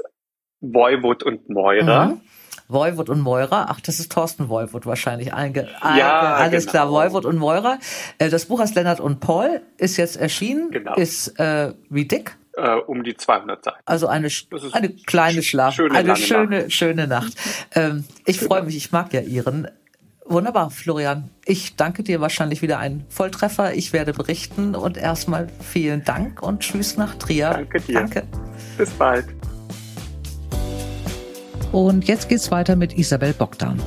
Voivod 0.60 1.24
und 1.24 1.48
Moira. 1.48 2.06
Mhm. 2.06 2.20
Voivod 2.68 3.10
und 3.10 3.20
Moira. 3.20 3.66
Ach, 3.68 3.80
das 3.80 4.00
ist 4.00 4.12
Thorsten 4.12 4.48
Voivod 4.48 4.86
wahrscheinlich. 4.86 5.34
Einge 5.34 5.68
ja, 5.82 6.34
alles 6.34 6.64
genau. 6.64 6.70
klar, 6.70 6.90
Voivod 6.90 7.24
und 7.24 7.36
Moira. 7.36 7.78
Äh, 8.18 8.30
das 8.30 8.46
Buch 8.46 8.60
heißt 8.60 8.74
Lennart 8.74 9.00
und 9.00 9.20
Paul, 9.20 9.60
ist 9.76 9.96
jetzt 9.96 10.16
erschienen, 10.16 10.70
genau. 10.70 10.94
ist 10.94 11.38
äh, 11.38 11.72
wie 11.90 12.06
dick? 12.06 12.36
Äh, 12.56 12.76
um 12.76 13.02
die 13.02 13.16
200 13.16 13.64
Seiten. 13.64 13.78
Also 13.84 14.06
eine, 14.06 14.28
eine 14.72 14.90
kleine 14.90 15.42
Schlaf, 15.42 15.74
schöne, 15.74 15.94
eine 15.94 16.16
schöne, 16.16 16.60
Nacht. 16.60 16.72
schöne 16.72 17.06
Nacht. 17.08 17.34
Ähm, 17.74 18.04
ich 18.26 18.40
freue 18.40 18.62
mich, 18.62 18.76
ich 18.76 18.92
mag 18.92 19.12
ja 19.12 19.20
Ihren. 19.20 19.68
Wunderbar, 20.26 20.70
Florian. 20.70 21.30
Ich 21.44 21.76
danke 21.76 22.02
dir 22.02 22.20
wahrscheinlich 22.20 22.62
wieder 22.62 22.78
ein 22.78 23.04
Volltreffer. 23.10 23.74
Ich 23.74 23.92
werde 23.92 24.14
berichten 24.14 24.74
und 24.74 24.96
erstmal 24.96 25.48
vielen 25.60 26.02
Dank 26.04 26.42
und 26.42 26.60
tschüss 26.60 26.96
nach 26.96 27.16
Trier. 27.16 27.50
Danke 27.50 27.80
dir. 27.80 27.94
Danke. 27.94 28.22
Bis 28.78 28.90
bald. 28.90 29.26
Und 31.72 32.06
jetzt 32.06 32.28
geht's 32.28 32.50
weiter 32.50 32.76
mit 32.76 32.96
Isabel 32.96 33.32
Bogdan. 33.32 33.80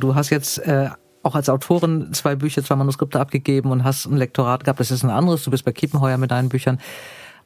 Du 0.00 0.14
hast 0.14 0.30
jetzt 0.30 0.58
äh, 0.58 0.90
auch 1.22 1.34
als 1.34 1.48
Autorin 1.48 2.12
zwei 2.12 2.36
Bücher, 2.36 2.62
zwei 2.62 2.76
Manuskripte 2.76 3.18
abgegeben 3.18 3.70
und 3.70 3.84
hast 3.84 4.06
ein 4.06 4.16
Lektorat 4.16 4.64
gehabt. 4.64 4.80
Das 4.80 4.90
ist 4.90 5.02
ein 5.02 5.10
anderes. 5.10 5.44
Du 5.44 5.50
bist 5.50 5.64
bei 5.64 5.72
Kiepenheuer 5.72 6.18
mit 6.18 6.30
deinen 6.30 6.48
Büchern. 6.48 6.78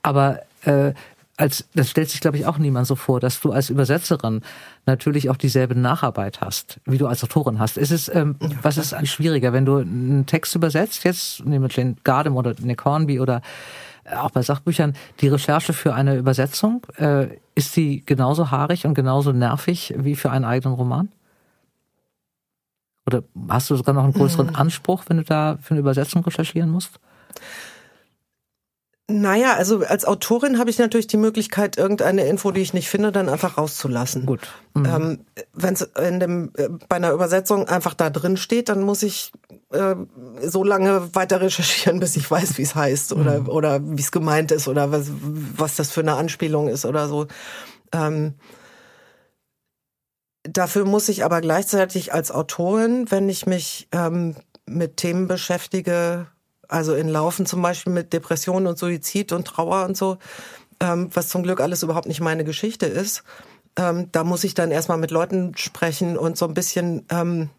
Aber 0.02 0.40
äh, 0.64 0.92
als 1.38 1.68
das 1.74 1.88
stellt 1.88 2.10
sich, 2.10 2.20
glaube 2.20 2.36
ich, 2.36 2.46
auch 2.46 2.58
niemand 2.58 2.86
so 2.88 2.96
vor, 2.96 3.20
dass 3.20 3.40
du 3.40 3.52
als 3.52 3.70
Übersetzerin 3.70 4.42
natürlich 4.86 5.30
auch 5.30 5.36
dieselbe 5.36 5.76
Nacharbeit 5.76 6.40
hast, 6.40 6.80
wie 6.84 6.98
du 6.98 7.06
als 7.06 7.22
Autorin 7.22 7.60
hast. 7.60 7.76
Ist 7.76 7.92
es, 7.92 8.12
ähm, 8.12 8.34
was 8.62 8.76
ist 8.76 8.94
schwieriger, 9.06 9.52
wenn 9.52 9.64
du 9.64 9.76
einen 9.76 10.26
Text 10.26 10.56
übersetzt, 10.56 11.04
jetzt 11.04 11.46
nehmen 11.46 11.62
wir 11.62 11.70
Jane 11.70 11.94
Gardem 12.02 12.36
oder 12.36 12.54
Nick 12.60 12.84
Hornby 12.84 13.20
oder 13.20 13.40
auch 14.16 14.30
bei 14.30 14.42
Sachbüchern, 14.42 14.94
die 15.20 15.28
Recherche 15.28 15.72
für 15.72 15.94
eine 15.94 16.16
Übersetzung, 16.16 16.86
äh, 16.96 17.28
ist 17.54 17.72
sie 17.72 18.02
genauso 18.04 18.50
haarig 18.50 18.86
und 18.86 18.94
genauso 18.94 19.32
nervig 19.32 19.94
wie 19.96 20.16
für 20.16 20.30
einen 20.30 20.44
eigenen 20.44 20.74
Roman? 20.74 21.08
Oder 23.06 23.22
hast 23.48 23.70
du 23.70 23.76
sogar 23.76 23.94
noch 23.94 24.04
einen 24.04 24.12
größeren 24.12 24.48
hm. 24.48 24.56
Anspruch, 24.56 25.04
wenn 25.08 25.16
du 25.16 25.24
da 25.24 25.58
für 25.62 25.72
eine 25.72 25.80
Übersetzung 25.80 26.22
recherchieren 26.24 26.70
musst? 26.70 27.00
Naja, 29.10 29.54
also 29.54 29.78
als 29.86 30.04
Autorin 30.04 30.58
habe 30.58 30.68
ich 30.68 30.78
natürlich 30.78 31.06
die 31.06 31.16
Möglichkeit, 31.16 31.78
irgendeine 31.78 32.26
Info, 32.26 32.50
die 32.50 32.60
ich 32.60 32.74
nicht 32.74 32.90
finde, 32.90 33.10
dann 33.10 33.30
einfach 33.30 33.56
rauszulassen. 33.56 34.26
Gut. 34.26 34.48
Mhm. 34.74 34.84
Ähm, 34.84 35.18
Wenn 35.54 35.72
es 35.72 35.80
in 35.80 36.20
dem 36.20 36.52
äh, 36.58 36.68
bei 36.90 36.96
einer 36.96 37.12
Übersetzung 37.12 37.66
einfach 37.68 37.94
da 37.94 38.10
drin 38.10 38.36
steht, 38.36 38.68
dann 38.68 38.82
muss 38.82 39.02
ich 39.02 39.32
äh, 39.72 39.94
so 40.42 40.62
lange 40.62 41.14
weiter 41.14 41.40
recherchieren, 41.40 42.00
bis 42.00 42.16
ich 42.16 42.30
weiß, 42.30 42.58
wie 42.58 42.62
es 42.62 42.74
heißt 42.74 43.14
oder 43.14 43.40
mhm. 43.40 43.48
oder 43.48 43.80
wie 43.82 44.02
es 44.02 44.12
gemeint 44.12 44.52
ist 44.52 44.68
oder 44.68 44.92
was 44.92 45.10
was 45.56 45.76
das 45.76 45.90
für 45.90 46.00
eine 46.00 46.16
Anspielung 46.16 46.68
ist 46.68 46.84
oder 46.84 47.08
so. 47.08 47.28
Ähm, 47.92 48.34
dafür 50.42 50.84
muss 50.84 51.08
ich 51.08 51.24
aber 51.24 51.40
gleichzeitig 51.40 52.12
als 52.12 52.30
Autorin, 52.30 53.10
wenn 53.10 53.30
ich 53.30 53.46
mich 53.46 53.88
ähm, 53.92 54.36
mit 54.66 54.98
Themen 54.98 55.28
beschäftige, 55.28 56.26
also 56.68 56.94
in 56.94 57.08
Laufen 57.08 57.46
zum 57.46 57.62
Beispiel 57.62 57.92
mit 57.92 58.12
Depressionen 58.12 58.66
und 58.66 58.78
Suizid 58.78 59.32
und 59.32 59.46
Trauer 59.46 59.84
und 59.84 59.96
so, 59.96 60.18
ähm, 60.80 61.08
was 61.12 61.28
zum 61.28 61.42
Glück 61.42 61.60
alles 61.60 61.82
überhaupt 61.82 62.06
nicht 62.06 62.20
meine 62.20 62.44
Geschichte 62.44 62.86
ist. 62.86 63.24
Ähm, 63.76 64.08
da 64.12 64.24
muss 64.24 64.44
ich 64.44 64.54
dann 64.54 64.70
erstmal 64.70 64.98
mit 64.98 65.10
Leuten 65.10 65.56
sprechen 65.56 66.16
und 66.16 66.36
so 66.36 66.46
ein 66.46 66.54
bisschen, 66.54 67.06
ähm, 67.10 67.50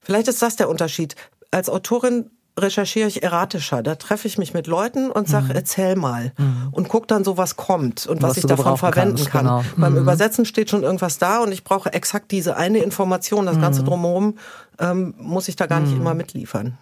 vielleicht 0.00 0.28
ist 0.28 0.42
das 0.42 0.56
der 0.56 0.68
Unterschied. 0.68 1.16
Als 1.50 1.68
Autorin 1.68 2.30
recherchiere 2.58 3.08
ich 3.08 3.22
erratischer. 3.22 3.82
Da 3.82 3.94
treffe 3.94 4.28
ich 4.28 4.36
mich 4.38 4.52
mit 4.52 4.66
Leuten 4.66 5.10
und 5.10 5.28
sage, 5.28 5.46
mhm. 5.46 5.52
erzähl 5.52 5.96
mal. 5.96 6.32
Mhm. 6.36 6.68
Und 6.72 6.88
guck 6.88 7.08
dann 7.08 7.24
so, 7.24 7.36
was 7.36 7.56
kommt 7.56 8.06
und 8.06 8.22
was, 8.22 8.30
was 8.30 8.36
ich 8.38 8.46
davon 8.46 8.76
verwenden 8.76 9.16
kannst, 9.16 9.30
kann. 9.30 9.44
Genau. 9.44 9.64
Beim 9.76 9.92
mhm. 9.92 10.00
Übersetzen 10.00 10.44
steht 10.44 10.70
schon 10.70 10.82
irgendwas 10.82 11.18
da 11.18 11.40
und 11.40 11.52
ich 11.52 11.64
brauche 11.64 11.92
exakt 11.92 12.30
diese 12.30 12.56
eine 12.56 12.78
Information. 12.78 13.46
Das 13.46 13.60
Ganze 13.60 13.82
mhm. 13.82 13.86
drumherum 13.86 14.38
ähm, 14.78 15.14
muss 15.18 15.48
ich 15.48 15.56
da 15.56 15.66
gar 15.66 15.80
nicht 15.80 15.94
mhm. 15.94 16.00
immer 16.00 16.14
mitliefern. 16.14 16.76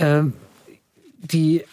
Ähm, 0.00 0.32
die 1.18 1.64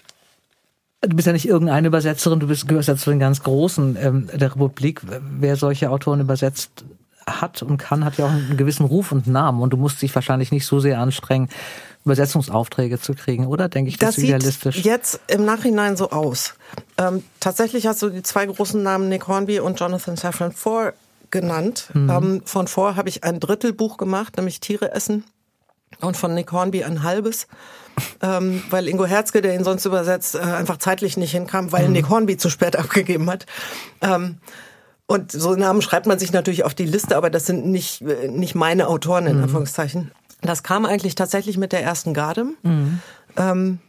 Du 1.01 1.15
bist 1.15 1.27
ja 1.27 1.33
nicht 1.33 1.47
irgendeine 1.47 1.87
Übersetzerin, 1.87 2.39
du 2.39 2.47
bist, 2.47 2.67
gehörst 2.67 2.87
ja 2.87 2.95
zu 2.95 3.11
den 3.11 3.19
ganz 3.19 3.43
Großen 3.43 3.97
ähm, 4.01 4.29
der 4.33 4.51
Republik. 4.51 5.01
Wer 5.05 5.55
solche 5.55 5.91
Autoren 5.91 6.19
übersetzt 6.19 6.85
hat 7.27 7.61
und 7.61 7.77
kann, 7.77 8.03
hat 8.03 8.17
ja 8.17 8.25
auch 8.25 8.31
einen 8.31 8.57
gewissen 8.57 8.85
Ruf 8.85 9.11
und 9.11 9.27
Namen. 9.27 9.61
Und 9.61 9.71
du 9.71 9.77
musst 9.77 10.01
dich 10.01 10.13
wahrscheinlich 10.15 10.51
nicht 10.51 10.65
so 10.65 10.79
sehr 10.79 10.99
anstrengen, 10.99 11.49
Übersetzungsaufträge 12.03 12.99
zu 12.99 13.13
kriegen, 13.13 13.47
oder? 13.47 13.69
Denke 13.69 13.89
ich, 13.89 13.97
das, 13.97 14.15
das 14.15 14.23
idealistisch. 14.23 14.77
Sieht 14.77 14.85
jetzt 14.85 15.19
im 15.27 15.45
Nachhinein 15.45 15.97
so 15.97 16.09
aus. 16.09 16.55
Ähm, 16.97 17.23
tatsächlich 17.39 17.85
hast 17.85 18.01
du 18.01 18.09
die 18.09 18.23
zwei 18.23 18.45
großen 18.45 18.81
Namen 18.81 19.07
Nick 19.09 19.27
Hornby 19.27 19.59
und 19.59 19.79
Jonathan 19.79 20.15
Safran 20.15 20.51
Foer 20.51 20.93
genannt. 21.29 21.89
Mhm. 21.93 22.09
Ähm, 22.09 22.41
von 22.45 22.67
Foer 22.67 22.95
habe 22.95 23.09
ich 23.09 23.23
ein 23.23 23.39
Drittelbuch 23.39 23.97
gemacht, 23.97 24.37
nämlich 24.37 24.61
Tiere 24.61 24.93
essen. 24.93 25.25
Und 25.99 26.17
von 26.17 26.33
Nick 26.33 26.51
Hornby 26.51 26.83
ein 26.83 27.03
halbes 27.03 27.47
ähm, 28.21 28.63
weil 28.69 28.87
Ingo 28.87 29.05
Herzke, 29.05 29.41
der 29.41 29.55
ihn 29.55 29.63
sonst 29.63 29.85
übersetzt, 29.85 30.35
äh, 30.35 30.39
einfach 30.39 30.77
zeitlich 30.77 31.17
nicht 31.17 31.31
hinkam, 31.31 31.71
weil 31.71 31.87
mhm. 31.87 31.93
Nick 31.93 32.09
Hornby 32.09 32.37
zu 32.37 32.49
spät 32.49 32.75
abgegeben 32.79 33.29
hat. 33.29 33.45
Ähm, 34.01 34.37
und 35.05 35.31
so 35.31 35.55
Namen 35.55 35.81
schreibt 35.81 36.05
man 36.05 36.19
sich 36.19 36.33
natürlich 36.33 36.65
auf 36.65 36.73
die 36.73 36.85
Liste, 36.85 37.15
aber 37.15 37.29
das 37.29 37.45
sind 37.45 37.65
nicht, 37.65 38.01
äh, 38.01 38.27
nicht 38.27 38.55
meine 38.55 38.87
Autoren 38.87 39.25
in 39.25 39.37
mhm. 39.37 39.43
Anführungszeichen. 39.43 40.11
Das 40.41 40.63
kam 40.63 40.85
eigentlich 40.85 41.15
tatsächlich 41.15 41.57
mit 41.57 41.71
der 41.71 41.83
ersten 41.83 42.13
Garde. 42.13 42.45
Mhm. 42.63 42.99
Ähm, 43.37 43.79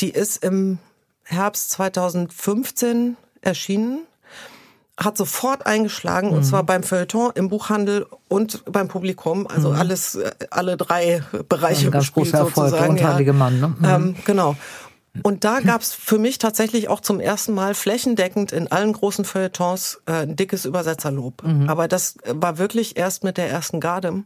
die 0.00 0.10
ist 0.10 0.42
im 0.42 0.78
Herbst 1.24 1.70
2015 1.72 3.16
erschienen 3.40 4.06
hat 4.96 5.16
sofort 5.16 5.66
eingeschlagen 5.66 6.30
mhm. 6.30 6.36
und 6.36 6.44
zwar 6.44 6.62
beim 6.62 6.82
Feuilleton, 6.82 7.32
im 7.34 7.48
Buchhandel 7.48 8.06
und 8.28 8.64
beim 8.66 8.88
Publikum, 8.88 9.46
also 9.46 9.70
mhm. 9.70 9.76
alles, 9.76 10.14
äh, 10.14 10.30
alle 10.50 10.76
drei 10.76 11.22
Bereiche 11.48 11.86
Ein 11.86 11.92
ganz 11.92 12.12
großer 12.12 12.38
Erfolg, 12.38 12.70
sozusagen. 12.70 12.96
Der 12.96 13.20
ja. 13.20 13.32
Mann, 13.32 13.60
ne? 13.60 13.68
Mhm. 13.78 13.84
Ähm, 13.84 14.16
genau. 14.24 14.56
Und 15.22 15.44
da 15.44 15.60
gab's 15.60 15.92
für 15.92 16.18
mich 16.18 16.38
tatsächlich 16.38 16.88
auch 16.88 17.00
zum 17.00 17.20
ersten 17.20 17.54
Mal 17.54 17.74
flächendeckend 17.74 18.50
in 18.50 18.70
allen 18.72 18.92
großen 18.92 19.24
Feuilletons 19.24 20.00
äh, 20.06 20.12
ein 20.12 20.34
dickes 20.34 20.64
Übersetzerlob. 20.64 21.44
Mhm. 21.44 21.68
Aber 21.68 21.86
das 21.86 22.16
war 22.26 22.58
wirklich 22.58 22.96
erst 22.96 23.22
mit 23.22 23.36
der 23.36 23.48
ersten 23.48 23.78
Garde. 23.78 24.24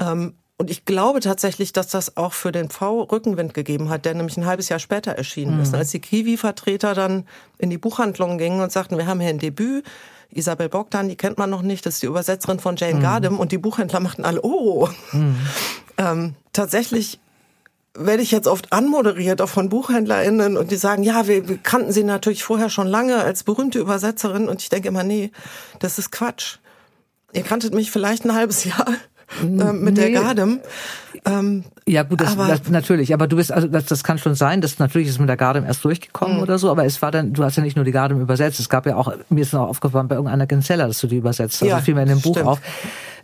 Ähm, 0.00 0.34
und 0.58 0.70
ich 0.70 0.86
glaube 0.86 1.20
tatsächlich, 1.20 1.72
dass 1.72 1.88
das 1.88 2.16
auch 2.16 2.32
für 2.32 2.50
den 2.50 2.70
V 2.70 3.02
Rückenwind 3.02 3.52
gegeben 3.52 3.90
hat, 3.90 4.06
der 4.06 4.14
nämlich 4.14 4.38
ein 4.38 4.46
halbes 4.46 4.70
Jahr 4.70 4.78
später 4.78 5.12
erschienen 5.12 5.56
mhm. 5.56 5.62
ist. 5.62 5.74
Als 5.74 5.90
die 5.90 6.00
Kiwi-Vertreter 6.00 6.94
dann 6.94 7.26
in 7.58 7.68
die 7.68 7.76
Buchhandlungen 7.76 8.38
gingen 8.38 8.62
und 8.62 8.72
sagten, 8.72 8.96
wir 8.96 9.06
haben 9.06 9.20
hier 9.20 9.28
ein 9.28 9.38
Debüt, 9.38 9.84
Isabel 10.30 10.68
Bogdan, 10.68 11.08
die 11.08 11.16
kennt 11.16 11.38
man 11.38 11.50
noch 11.50 11.62
nicht, 11.62 11.84
das 11.84 11.94
ist 11.94 12.02
die 12.02 12.06
Übersetzerin 12.06 12.58
von 12.58 12.76
Jane 12.76 12.94
mhm. 12.94 13.02
Gardem 13.02 13.38
und 13.38 13.52
die 13.52 13.58
Buchhändler 13.58 14.00
machten 14.00 14.24
alle, 14.24 14.40
oh. 14.42 14.88
Mhm. 15.12 15.36
Ähm, 15.98 16.34
tatsächlich 16.52 17.20
werde 17.94 18.22
ich 18.22 18.30
jetzt 18.30 18.48
oft 18.48 18.72
anmoderiert, 18.72 19.40
auch 19.40 19.48
von 19.48 19.68
BuchhändlerInnen, 19.68 20.56
und 20.56 20.70
die 20.70 20.76
sagen, 20.76 21.02
ja, 21.02 21.26
wir, 21.26 21.48
wir 21.48 21.58
kannten 21.58 21.92
sie 21.92 22.04
natürlich 22.04 22.44
vorher 22.44 22.68
schon 22.68 22.86
lange 22.86 23.16
als 23.16 23.44
berühmte 23.44 23.78
Übersetzerin, 23.78 24.48
und 24.48 24.62
ich 24.62 24.68
denke 24.68 24.88
immer, 24.88 25.02
nee, 25.02 25.30
das 25.78 25.98
ist 25.98 26.12
Quatsch. 26.12 26.58
Ihr 27.32 27.42
kanntet 27.42 27.74
mich 27.74 27.90
vielleicht 27.90 28.24
ein 28.24 28.34
halbes 28.34 28.64
Jahr 28.64 28.86
äh, 29.42 29.44
mit 29.44 29.94
nee. 29.94 30.10
der 30.10 30.22
Gardem. 30.22 30.60
Ähm, 31.24 31.64
ja 31.86 32.02
gut, 32.04 32.20
das, 32.20 32.32
aber, 32.32 32.48
das, 32.48 32.68
natürlich. 32.68 33.12
Aber 33.12 33.26
du 33.26 33.36
bist, 33.36 33.50
also 33.50 33.66
das, 33.66 33.86
das 33.86 34.04
kann 34.04 34.18
schon 34.18 34.34
sein, 34.34 34.60
dass 34.60 34.78
natürlich 34.78 35.08
ist 35.08 35.18
mit 35.18 35.28
der 35.28 35.36
Gardem 35.36 35.64
erst 35.64 35.84
durchgekommen 35.84 36.36
mhm. 36.36 36.42
oder 36.42 36.58
so. 36.58 36.70
Aber 36.70 36.84
es 36.84 37.02
war 37.02 37.10
dann, 37.10 37.32
du 37.32 37.42
hast 37.42 37.56
ja 37.56 37.62
nicht 37.62 37.76
nur 37.76 37.84
die 37.84 37.92
Gardem 37.92 38.20
übersetzt. 38.20 38.60
Es 38.60 38.68
gab 38.68 38.86
ja 38.86 38.96
auch, 38.96 39.12
mir 39.28 39.42
ist 39.42 39.52
noch 39.52 39.68
aufgefallen 39.68 40.08
bei 40.08 40.14
irgendeiner 40.14 40.46
Genzeller, 40.46 40.86
dass 40.86 41.00
du 41.00 41.06
die 41.06 41.16
übersetzt. 41.16 41.62
Also 41.62 41.74
ja, 41.74 41.80
fiel 41.80 41.94
mir 41.94 42.02
in 42.02 42.08
dem 42.08 42.20
Buch 42.20 42.34
stimmt. 42.34 42.48
auf. 42.48 42.60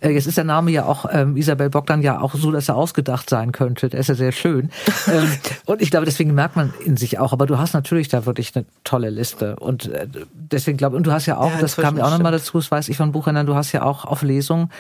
Äh, 0.03 0.11
jetzt 0.11 0.27
ist 0.27 0.37
der 0.37 0.45
Name 0.45 0.71
ja 0.71 0.85
auch 0.85 1.07
ähm, 1.11 1.37
Isabel 1.37 1.71
Bogdan 1.71 2.03
ja 2.03 2.21
auch 2.21 2.35
so, 2.35 2.51
dass 2.51 2.69
er 2.69 2.77
ausgedacht 2.77 3.31
sein 3.31 3.53
könnte. 3.53 3.88
Der 3.88 4.01
ist 4.01 4.09
ja 4.09 4.15
sehr 4.15 4.33
schön. 4.33 4.71
ähm, 5.07 5.31
und 5.67 5.81
ich 5.81 5.91
glaube, 5.91 6.07
deswegen 6.07 6.35
merkt 6.35 6.57
man 6.57 6.75
in 6.85 6.97
sich 6.97 7.19
auch. 7.19 7.33
Aber 7.33 7.47
du 7.47 7.59
hast 7.59 7.73
natürlich 7.73 8.09
da 8.09 8.27
wirklich 8.27 8.55
eine 8.55 8.67
tolle 8.85 9.11
Liste. 9.11 9.57
Und 9.57 9.87
äh, 9.87 10.09
deswegen 10.35 10.77
glaube 10.77 10.97
und 10.97 11.07
du 11.07 11.12
hast 11.12 11.27
ja 11.27 11.38
auch, 11.38 11.53
ja, 11.53 11.61
das 11.61 11.77
kam 11.77 11.97
ja 11.97 12.05
auch 12.05 12.11
nochmal 12.11 12.33
dazu, 12.33 12.59
das 12.59 12.71
weiß 12.71 12.88
ich 12.88 12.97
von 12.97 13.12
Buchhändlern, 13.12 13.47
du 13.47 13.55
hast 13.55 13.73
ja 13.73 13.83
auch 13.83 14.05
auf 14.05 14.23
Lesung 14.23 14.71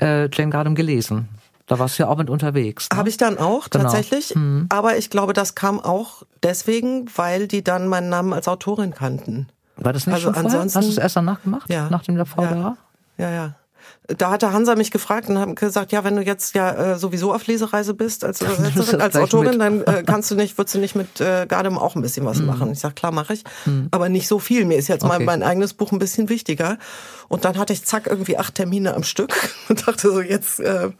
äh, 0.00 0.28
Jane 0.32 0.50
Gardem 0.50 0.74
gelesen. 0.74 1.28
Da 1.66 1.78
warst 1.78 1.98
du 1.98 2.02
ja 2.02 2.08
auch 2.08 2.16
mit 2.16 2.30
unterwegs. 2.30 2.88
Ne? 2.90 2.98
Habe 2.98 3.08
ich 3.08 3.16
dann 3.16 3.38
auch, 3.38 3.70
genau. 3.70 3.84
tatsächlich. 3.84 4.34
Mhm. 4.34 4.66
Aber 4.70 4.96
ich 4.96 5.08
glaube, 5.08 5.34
das 5.34 5.54
kam 5.54 5.78
auch 5.78 6.24
deswegen, 6.42 7.06
weil 7.14 7.46
die 7.46 7.62
dann 7.62 7.86
meinen 7.86 8.08
Namen 8.08 8.32
als 8.32 8.48
Autorin 8.48 8.92
kannten. 8.92 9.48
War 9.76 9.92
das 9.92 10.06
nicht 10.06 10.14
also 10.14 10.32
schon 10.32 10.46
ansonsten, 10.46 10.78
Hast 10.78 10.86
du 10.88 10.92
es 10.92 10.98
erst 10.98 11.16
danach 11.16 11.42
gemacht? 11.42 11.70
Ja. 11.70 11.88
Nachdem 11.88 12.16
der 12.16 12.26
VDA? 12.26 12.76
Ja. 13.18 13.30
ja, 13.30 13.30
ja 13.30 13.54
da 14.16 14.30
hatte 14.30 14.52
Hansa 14.52 14.74
mich 14.76 14.90
gefragt 14.90 15.28
und 15.28 15.38
haben 15.38 15.54
gesagt, 15.54 15.92
ja, 15.92 16.04
wenn 16.04 16.16
du 16.16 16.22
jetzt 16.22 16.54
ja 16.54 16.92
äh, 16.92 16.98
sowieso 16.98 17.32
auf 17.32 17.46
Lesereise 17.46 17.94
bist 17.94 18.24
als 18.24 18.40
Übersetzerin, 18.40 19.00
als 19.00 19.16
Autorin, 19.16 19.58
mit. 19.58 19.60
dann 19.60 19.82
äh, 19.82 20.02
kannst 20.06 20.30
du 20.30 20.34
nicht, 20.34 20.58
würdest 20.58 20.74
du 20.74 20.78
nicht 20.78 20.94
mit 20.94 21.20
äh, 21.20 21.46
Gardem 21.46 21.78
auch 21.78 21.96
ein 21.96 22.02
bisschen 22.02 22.26
was 22.26 22.38
mhm. 22.38 22.46
machen. 22.46 22.72
Ich 22.72 22.80
sag, 22.80 22.96
klar, 22.96 23.12
mache 23.12 23.34
ich, 23.34 23.44
mhm. 23.66 23.88
aber 23.90 24.08
nicht 24.08 24.28
so 24.28 24.38
viel. 24.38 24.64
Mir 24.64 24.78
ist 24.78 24.88
jetzt 24.88 25.04
okay. 25.04 25.18
mal 25.18 25.24
mein 25.24 25.42
eigenes 25.42 25.74
Buch 25.74 25.92
ein 25.92 25.98
bisschen 25.98 26.28
wichtiger. 26.28 26.78
Und 27.28 27.44
dann 27.44 27.58
hatte 27.58 27.72
ich 27.72 27.84
zack 27.84 28.06
irgendwie 28.06 28.38
acht 28.38 28.54
Termine 28.54 28.94
am 28.94 29.02
Stück 29.02 29.34
und 29.68 29.86
dachte 29.86 30.10
so, 30.10 30.20
jetzt 30.20 30.60
äh, 30.60 30.90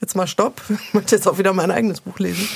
jetzt 0.00 0.16
mal 0.16 0.26
Stopp, 0.26 0.60
ich 0.68 0.94
möchte 0.94 1.14
jetzt 1.14 1.28
auch 1.28 1.38
wieder 1.38 1.52
mein 1.52 1.70
eigenes 1.70 2.00
Buch 2.00 2.18
lesen 2.18 2.48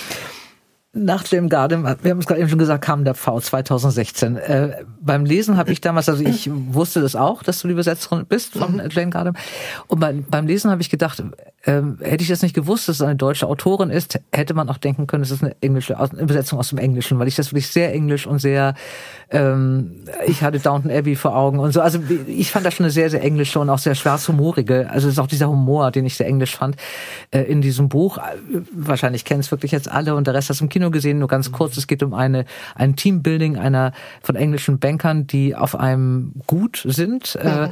nach 0.92 1.22
dem 1.22 1.48
Garden, 1.48 1.84
wir 1.84 2.10
haben 2.10 2.18
es 2.18 2.26
gerade 2.26 2.40
eben 2.40 2.48
schon 2.48 2.58
gesagt, 2.58 2.82
kam 2.82 3.04
der 3.04 3.14
V 3.14 3.40
2016. 3.40 4.36
Äh, 4.36 4.84
beim 5.00 5.24
Lesen 5.24 5.56
habe 5.56 5.70
ich 5.70 5.80
damals, 5.80 6.08
also 6.08 6.24
ich 6.24 6.50
wusste 6.50 7.02
das 7.02 7.14
auch, 7.14 7.42
dass 7.42 7.60
du 7.60 7.68
die 7.68 7.72
Übersetzerin 7.72 8.24
bist 8.26 8.54
von 8.54 8.74
mhm. 8.74 8.88
Jane 8.90 9.10
Gardem. 9.10 9.34
Und 9.86 10.00
beim, 10.00 10.24
beim 10.24 10.46
Lesen 10.46 10.70
habe 10.70 10.80
ich 10.80 10.88
gedacht, 10.88 11.22
äh, 11.62 11.82
hätte 12.00 12.22
ich 12.22 12.28
das 12.28 12.42
nicht 12.42 12.54
gewusst, 12.54 12.88
dass 12.88 12.96
es 12.96 13.02
eine 13.02 13.16
deutsche 13.16 13.46
Autorin 13.46 13.90
ist, 13.90 14.18
hätte 14.32 14.54
man 14.54 14.68
auch 14.68 14.78
denken 14.78 15.06
können, 15.06 15.22
es 15.22 15.30
ist 15.30 15.42
eine 15.42 15.54
englische 15.60 15.96
Übersetzung 16.18 16.58
aus 16.58 16.70
dem 16.70 16.78
Englischen, 16.78 17.18
weil 17.18 17.28
ich 17.28 17.36
das 17.36 17.52
wirklich 17.52 17.68
sehr 17.68 17.92
englisch 17.92 18.26
und 18.26 18.38
sehr, 18.38 18.74
ähm, 19.30 20.04
ich 20.26 20.42
hatte 20.42 20.58
Downton 20.58 20.90
Abbey 20.90 21.16
vor 21.16 21.36
Augen 21.36 21.58
und 21.58 21.72
so. 21.72 21.80
Also 21.80 22.00
ich 22.26 22.50
fand 22.50 22.66
das 22.66 22.74
schon 22.74 22.84
eine 22.84 22.92
sehr, 22.92 23.10
sehr 23.10 23.22
englische 23.22 23.60
und 23.60 23.70
auch 23.70 23.78
sehr 23.78 23.94
schwarzhumorige. 23.94 24.88
Also 24.90 25.08
es 25.08 25.14
ist 25.14 25.18
auch 25.18 25.26
dieser 25.26 25.48
Humor, 25.48 25.90
den 25.90 26.06
ich 26.06 26.16
sehr 26.16 26.26
englisch 26.26 26.56
fand 26.56 26.76
äh, 27.30 27.42
in 27.42 27.60
diesem 27.60 27.88
Buch. 27.88 28.18
Wahrscheinlich 28.72 29.24
kennen 29.24 29.40
es 29.40 29.50
wirklich 29.50 29.72
jetzt 29.72 29.90
alle 29.90 30.14
und 30.14 30.26
der 30.26 30.34
Rest 30.34 30.50
aus 30.50 30.58
dem 30.58 30.68
Kino 30.68 30.78
Kino 30.78 30.90
gesehen, 30.92 31.18
nur 31.18 31.26
ganz 31.26 31.50
kurz. 31.50 31.76
Es 31.76 31.88
geht 31.88 32.04
um 32.04 32.14
eine, 32.14 32.44
ein 32.76 32.94
Teambuilding 32.94 33.56
einer 33.56 33.92
von 34.22 34.36
englischen 34.36 34.78
Bankern, 34.78 35.26
die 35.26 35.56
auf 35.56 35.74
einem 35.74 36.32
Gut 36.46 36.84
sind. 36.86 37.34
Äh, 37.36 37.68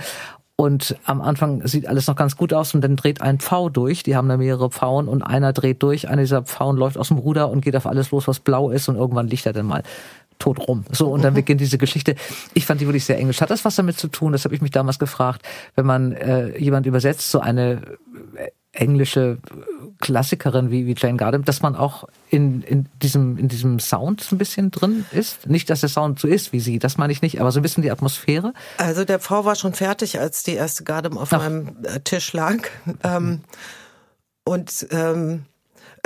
und 0.56 0.96
am 1.04 1.20
Anfang 1.20 1.66
sieht 1.66 1.86
alles 1.86 2.06
noch 2.06 2.16
ganz 2.16 2.36
gut 2.36 2.54
aus 2.54 2.74
und 2.74 2.80
dann 2.80 2.96
dreht 2.96 3.20
ein 3.20 3.38
Pfau 3.38 3.68
durch. 3.68 4.02
Die 4.02 4.16
haben 4.16 4.28
da 4.28 4.38
mehrere 4.38 4.70
Pfauen 4.70 5.06
und 5.06 5.22
einer 5.22 5.52
dreht 5.52 5.82
durch. 5.82 6.08
Einer 6.08 6.22
dieser 6.22 6.42
Pfauen 6.42 6.78
läuft 6.78 6.96
aus 6.96 7.08
dem 7.08 7.18
Ruder 7.18 7.50
und 7.50 7.60
geht 7.60 7.76
auf 7.76 7.86
alles 7.86 8.10
los, 8.10 8.26
was 8.26 8.40
blau 8.40 8.70
ist 8.70 8.88
und 8.88 8.96
irgendwann 8.96 9.28
liegt 9.28 9.44
er 9.44 9.52
dann 9.52 9.66
mal 9.66 9.82
tot 10.38 10.66
rum. 10.66 10.84
So, 10.90 11.08
und 11.08 11.22
dann 11.22 11.34
beginnt 11.34 11.60
diese 11.60 11.76
Geschichte. 11.76 12.14
Ich 12.54 12.64
fand 12.64 12.80
die 12.80 12.86
wirklich 12.86 13.04
sehr 13.04 13.18
englisch. 13.18 13.42
Hat 13.42 13.50
das 13.50 13.66
was 13.66 13.76
damit 13.76 13.98
zu 13.98 14.08
tun? 14.08 14.32
Das 14.32 14.44
habe 14.44 14.54
ich 14.54 14.62
mich 14.62 14.70
damals 14.70 14.98
gefragt. 14.98 15.42
Wenn 15.74 15.84
man 15.84 16.12
äh, 16.12 16.56
jemand 16.58 16.86
übersetzt, 16.86 17.30
so 17.30 17.40
eine 17.40 17.82
englische 18.76 19.38
Klassikerin 20.00 20.70
wie, 20.70 20.86
wie 20.86 20.94
Jane 20.96 21.16
Gardem, 21.16 21.44
dass 21.44 21.62
man 21.62 21.74
auch 21.74 22.04
in, 22.28 22.62
in, 22.62 22.86
diesem, 23.02 23.38
in 23.38 23.48
diesem 23.48 23.78
Sound 23.80 24.26
ein 24.30 24.38
bisschen 24.38 24.70
drin 24.70 25.06
ist. 25.12 25.46
Nicht, 25.46 25.70
dass 25.70 25.80
der 25.80 25.88
Sound 25.88 26.18
so 26.18 26.28
ist 26.28 26.52
wie 26.52 26.60
sie, 26.60 26.78
das 26.78 26.98
meine 26.98 27.12
ich 27.12 27.22
nicht, 27.22 27.40
aber 27.40 27.50
so 27.50 27.60
ein 27.60 27.62
bisschen 27.62 27.82
die 27.82 27.90
Atmosphäre. 27.90 28.52
Also 28.76 29.04
der 29.04 29.18
Pfau 29.18 29.44
war 29.44 29.54
schon 29.54 29.72
fertig, 29.72 30.20
als 30.20 30.42
die 30.42 30.54
erste 30.54 30.84
Gardem 30.84 31.16
auf 31.16 31.32
Ach. 31.32 31.38
meinem 31.38 31.76
äh, 31.84 32.00
Tisch 32.00 32.32
lag. 32.32 32.58
Ähm, 33.02 33.40
und 34.44 34.86
ähm, 34.90 35.44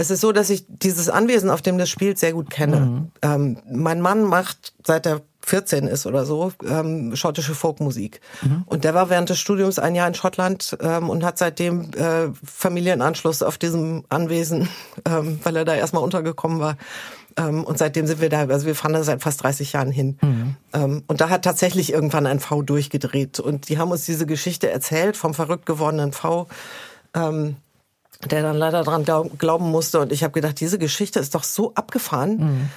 es 0.01 0.11
ist 0.11 0.23
so, 0.23 0.33
dass 0.33 0.49
ich 0.49 0.65
dieses 0.69 1.11
Anwesen, 1.11 1.51
auf 1.51 1.61
dem 1.61 1.77
das 1.77 1.91
spielt, 1.91 2.19
sehr 2.19 2.33
gut 2.33 2.49
kenne. 2.49 2.81
Mhm. 2.81 3.11
Ähm, 3.21 3.59
mein 3.71 4.01
Mann 4.01 4.23
macht 4.25 4.73
seit 4.83 5.05
er 5.05 5.21
14 5.43 5.87
ist 5.87 6.07
oder 6.07 6.25
so, 6.25 6.53
ähm, 6.67 7.15
schottische 7.17 7.55
Folkmusik. 7.55 8.21
Mhm. 8.41 8.63
Und 8.67 8.85
der 8.85 8.95
war 8.95 9.11
während 9.11 9.29
des 9.29 9.39
Studiums 9.39 9.79
ein 9.79 9.95
Jahr 9.95 10.09
in 10.09 10.15
Schottland 10.15 10.77
ähm, 10.81 11.11
und 11.11 11.23
hat 11.25 11.39
seitdem 11.39 11.91
äh, 11.93 12.29
Familienanschluss 12.45 13.43
auf 13.43 13.59
diesem 13.59 14.05
Anwesen, 14.09 14.69
ähm, 15.05 15.39
weil 15.43 15.57
er 15.57 15.65
da 15.67 15.75
erstmal 15.75 16.03
untergekommen 16.03 16.61
war. 16.61 16.77
Ähm, 17.37 17.65
und 17.65 17.79
seitdem 17.79 18.07
sind 18.07 18.23
wir 18.23 18.31
da, 18.31 18.47
also 18.47 18.67
wir 18.67 18.75
fahren 18.75 18.95
da 18.95 19.03
seit 19.03 19.23
fast 19.23 19.43
30 19.43 19.75
Jahren 19.75 19.91
hin. 19.91 20.19
Mhm. 20.23 20.57
Ähm, 20.73 21.05
und 21.09 21.21
da 21.21 21.29
hat 21.29 21.43
tatsächlich 21.43 21.93
irgendwann 21.93 22.27
ein 22.27 22.41
V 22.41 22.63
durchgedreht. 22.63 23.39
Und 23.39 23.69
die 23.69 23.79
haben 23.79 23.91
uns 23.91 24.07
diese 24.07 24.25
Geschichte 24.25 24.71
erzählt 24.71 25.19
vom 25.19 25.35
verrückt 25.35 25.67
gewordenen 25.67 26.13
V. 26.13 26.49
Ähm, 27.15 27.57
der 28.29 28.43
dann 28.43 28.57
leider 28.57 28.85
dran 28.85 29.05
glauben 29.05 29.71
musste. 29.71 30.01
Und 30.01 30.13
ich 30.13 30.23
habe 30.23 30.33
gedacht, 30.33 30.61
diese 30.61 30.79
Geschichte 30.79 31.21
ist 31.21 31.35
doch 31.35 31.45
so 31.45 31.75
abgefahren. 31.75 32.37
Mhm 32.37 32.71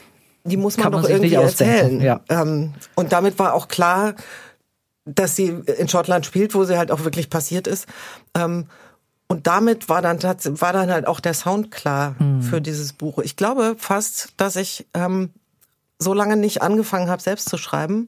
die 0.46 0.58
muss 0.58 0.78
man, 0.78 0.92
man 0.92 1.02
doch 1.02 1.10
irgendwie 1.10 1.34
erzählen. 1.34 2.02
Ja. 2.02 2.22
Ähm, 2.30 2.74
und 2.96 3.12
damit 3.12 3.40
war 3.40 3.54
auch 3.54 3.68
klar, 3.68 4.16
dass 5.06 5.36
sie 5.36 5.48
in 5.78 5.88
Schottland 5.88 6.26
spielt, 6.26 6.54
wo 6.54 6.64
sie 6.64 6.78
halt 6.78 6.92
auch 6.92 7.04
wirklich 7.04 7.30
passiert 7.30 7.68
ist. 7.68 7.88
Ähm, 8.36 8.68
und 9.28 9.48
damit 9.48 9.90
war 9.90 10.02
dann 10.02 10.22
war 10.22 10.74
dann 10.74 10.92
halt 10.92 11.08
auch 11.08 11.20
der 11.20 11.34
Sound 11.34 11.72
klar 11.72 12.16
mhm. 12.20 12.42
für 12.42 12.62
dieses 12.62 12.94
Buch. 12.94 13.20
Ich 13.20 13.36
glaube 13.36 13.76
fast, 13.78 14.30
dass 14.38 14.56
ich 14.56 14.86
ähm, 14.94 15.32
so 15.98 16.14
lange 16.14 16.38
nicht 16.38 16.62
angefangen 16.62 17.10
habe, 17.10 17.22
selbst 17.22 17.50
zu 17.50 17.58
schreiben, 17.58 18.08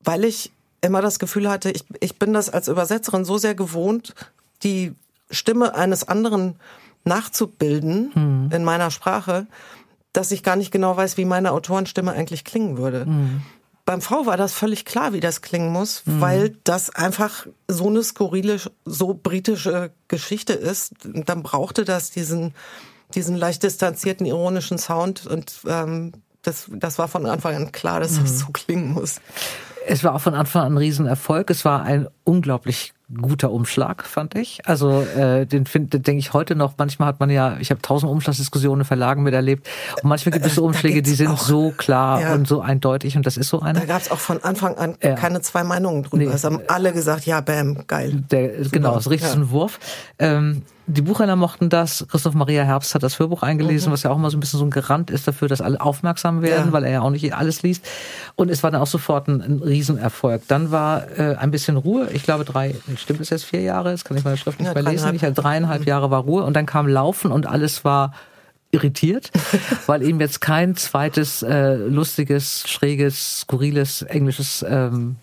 weil 0.00 0.24
ich 0.24 0.52
immer 0.80 1.00
das 1.00 1.18
Gefühl 1.18 1.48
hatte, 1.48 1.70
ich, 1.70 1.84
ich 2.00 2.18
bin 2.18 2.32
das 2.32 2.50
als 2.50 2.68
Übersetzerin 2.68 3.24
so 3.24 3.38
sehr 3.38 3.54
gewohnt, 3.54 4.14
die 4.62 4.94
Stimme 5.30 5.74
eines 5.74 6.06
anderen 6.06 6.56
nachzubilden 7.04 8.12
mhm. 8.14 8.50
in 8.52 8.64
meiner 8.64 8.90
Sprache, 8.90 9.46
dass 10.12 10.32
ich 10.32 10.42
gar 10.42 10.56
nicht 10.56 10.70
genau 10.70 10.96
weiß, 10.96 11.16
wie 11.16 11.24
meine 11.24 11.52
Autorenstimme 11.52 12.12
eigentlich 12.12 12.44
klingen 12.44 12.78
würde. 12.78 13.06
Mhm. 13.06 13.42
Beim 13.84 14.00
V 14.00 14.26
war 14.26 14.36
das 14.36 14.52
völlig 14.52 14.84
klar, 14.84 15.12
wie 15.12 15.20
das 15.20 15.42
klingen 15.42 15.72
muss, 15.72 16.02
mhm. 16.04 16.20
weil 16.20 16.56
das 16.64 16.90
einfach 16.90 17.46
so 17.68 17.86
eine 17.86 18.02
skurrile, 18.02 18.60
so 18.84 19.14
britische 19.14 19.92
Geschichte 20.08 20.54
ist. 20.54 21.04
Und 21.04 21.28
dann 21.28 21.44
brauchte 21.44 21.84
das 21.84 22.10
diesen, 22.10 22.54
diesen 23.14 23.36
leicht 23.36 23.62
distanzierten, 23.62 24.26
ironischen 24.26 24.78
Sound 24.78 25.26
und 25.26 25.60
ähm, 25.68 26.12
das, 26.42 26.66
das 26.70 26.98
war 26.98 27.08
von 27.08 27.26
Anfang 27.26 27.54
an 27.56 27.72
klar, 27.72 28.00
dass 28.00 28.14
das 28.20 28.32
mhm. 28.32 28.36
so 28.36 28.46
klingen 28.52 28.92
muss. 28.92 29.20
Es 29.88 30.04
war 30.04 30.14
auch 30.14 30.20
von 30.20 30.34
Anfang 30.34 30.62
an 30.62 30.74
ein 30.74 30.78
Riesenerfolg. 30.78 31.50
Es 31.50 31.64
war 31.64 31.82
ein 31.82 32.08
unglaublich 32.24 32.92
guter 33.22 33.52
Umschlag, 33.52 34.04
fand 34.04 34.34
ich. 34.34 34.60
Also 34.66 35.02
äh, 35.02 35.46
den 35.46 35.66
finde 35.66 36.00
denke 36.00 36.18
ich 36.18 36.32
heute 36.32 36.56
noch. 36.56 36.74
Manchmal 36.76 37.08
hat 37.08 37.20
man 37.20 37.30
ja, 37.30 37.56
ich 37.60 37.70
habe 37.70 37.80
tausend 37.80 38.10
Umschlagsdiskussionen 38.10 38.80
in 38.80 38.84
Verlagen 38.84 39.22
miterlebt. 39.22 39.68
Und 40.02 40.08
manchmal 40.08 40.32
gibt 40.32 40.44
es 40.44 40.56
so 40.56 40.64
Umschläge, 40.64 41.02
die 41.02 41.10
sind 41.10 41.28
auch, 41.28 41.38
so 41.38 41.70
klar 41.70 42.20
ja. 42.20 42.34
und 42.34 42.48
so 42.48 42.60
eindeutig. 42.60 43.16
Und 43.16 43.24
das 43.24 43.36
ist 43.36 43.48
so 43.48 43.60
eine. 43.60 43.78
Da 43.78 43.86
gab 43.86 44.02
es 44.02 44.10
auch 44.10 44.18
von 44.18 44.42
Anfang 44.42 44.76
an 44.76 44.96
ja. 45.02 45.14
keine 45.14 45.40
zwei 45.40 45.62
Meinungen 45.62 46.02
drüber. 46.02 46.24
Nee. 46.24 46.30
Es 46.30 46.42
haben 46.42 46.60
alle 46.66 46.92
gesagt, 46.92 47.26
ja, 47.26 47.40
bam, 47.40 47.86
geil. 47.86 48.24
Der, 48.30 48.48
genau, 48.70 48.94
das 48.94 49.06
ist 49.06 49.12
richtig 49.12 49.30
ja. 49.30 49.36
ein 49.36 49.50
Wurf. 49.50 49.78
Ähm, 50.18 50.62
die 50.86 51.02
Buchhändler 51.02 51.36
mochten 51.36 51.68
das. 51.68 52.06
Christoph 52.08 52.34
Maria 52.34 52.62
Herbst 52.62 52.94
hat 52.94 53.02
das 53.02 53.18
Hörbuch 53.18 53.42
eingelesen, 53.42 53.88
mhm. 53.88 53.92
was 53.92 54.04
ja 54.04 54.10
auch 54.10 54.16
immer 54.16 54.30
so 54.30 54.36
ein 54.36 54.40
bisschen 54.40 54.58
so 54.58 54.64
ein 54.64 54.70
Garant 54.70 55.10
ist 55.10 55.26
dafür, 55.26 55.48
dass 55.48 55.60
alle 55.60 55.80
aufmerksam 55.80 56.42
werden, 56.42 56.66
ja. 56.66 56.72
weil 56.72 56.84
er 56.84 56.90
ja 56.90 57.00
auch 57.00 57.10
nicht 57.10 57.34
alles 57.34 57.62
liest. 57.62 57.84
Und 58.36 58.50
es 58.50 58.62
war 58.62 58.70
dann 58.70 58.80
auch 58.80 58.86
sofort 58.86 59.26
ein, 59.28 59.40
ein 59.40 59.62
Riesenerfolg. 59.62 60.42
Dann 60.48 60.70
war 60.70 61.10
äh, 61.18 61.36
ein 61.36 61.50
bisschen 61.50 61.76
Ruhe. 61.76 62.08
Ich 62.12 62.22
glaube 62.22 62.44
drei, 62.44 62.76
stimmt 62.96 63.20
es 63.20 63.30
jetzt 63.30 63.44
vier 63.44 63.62
Jahre? 63.62 63.90
Das 63.90 64.04
kann 64.04 64.16
ich 64.16 64.24
meine 64.24 64.36
Schrift 64.36 64.60
nicht 64.60 64.68
ja, 64.68 64.74
mehr 64.74 64.90
lesen. 64.90 65.14
Ich 65.14 65.22
hatte 65.22 65.34
dreieinhalb 65.34 65.82
mhm. 65.82 65.88
Jahre 65.88 66.10
war 66.10 66.22
Ruhe 66.22 66.44
und 66.44 66.54
dann 66.54 66.66
kam 66.66 66.86
Laufen 66.86 67.32
und 67.32 67.46
alles 67.46 67.84
war 67.84 68.12
irritiert, 68.70 69.30
weil 69.86 70.02
eben 70.02 70.20
jetzt 70.20 70.40
kein 70.40 70.76
zweites 70.76 71.42
äh, 71.42 71.74
lustiges, 71.74 72.68
schräges, 72.68 73.40
skurriles 73.40 74.02
englisches 74.02 74.64
ähm, 74.68 75.16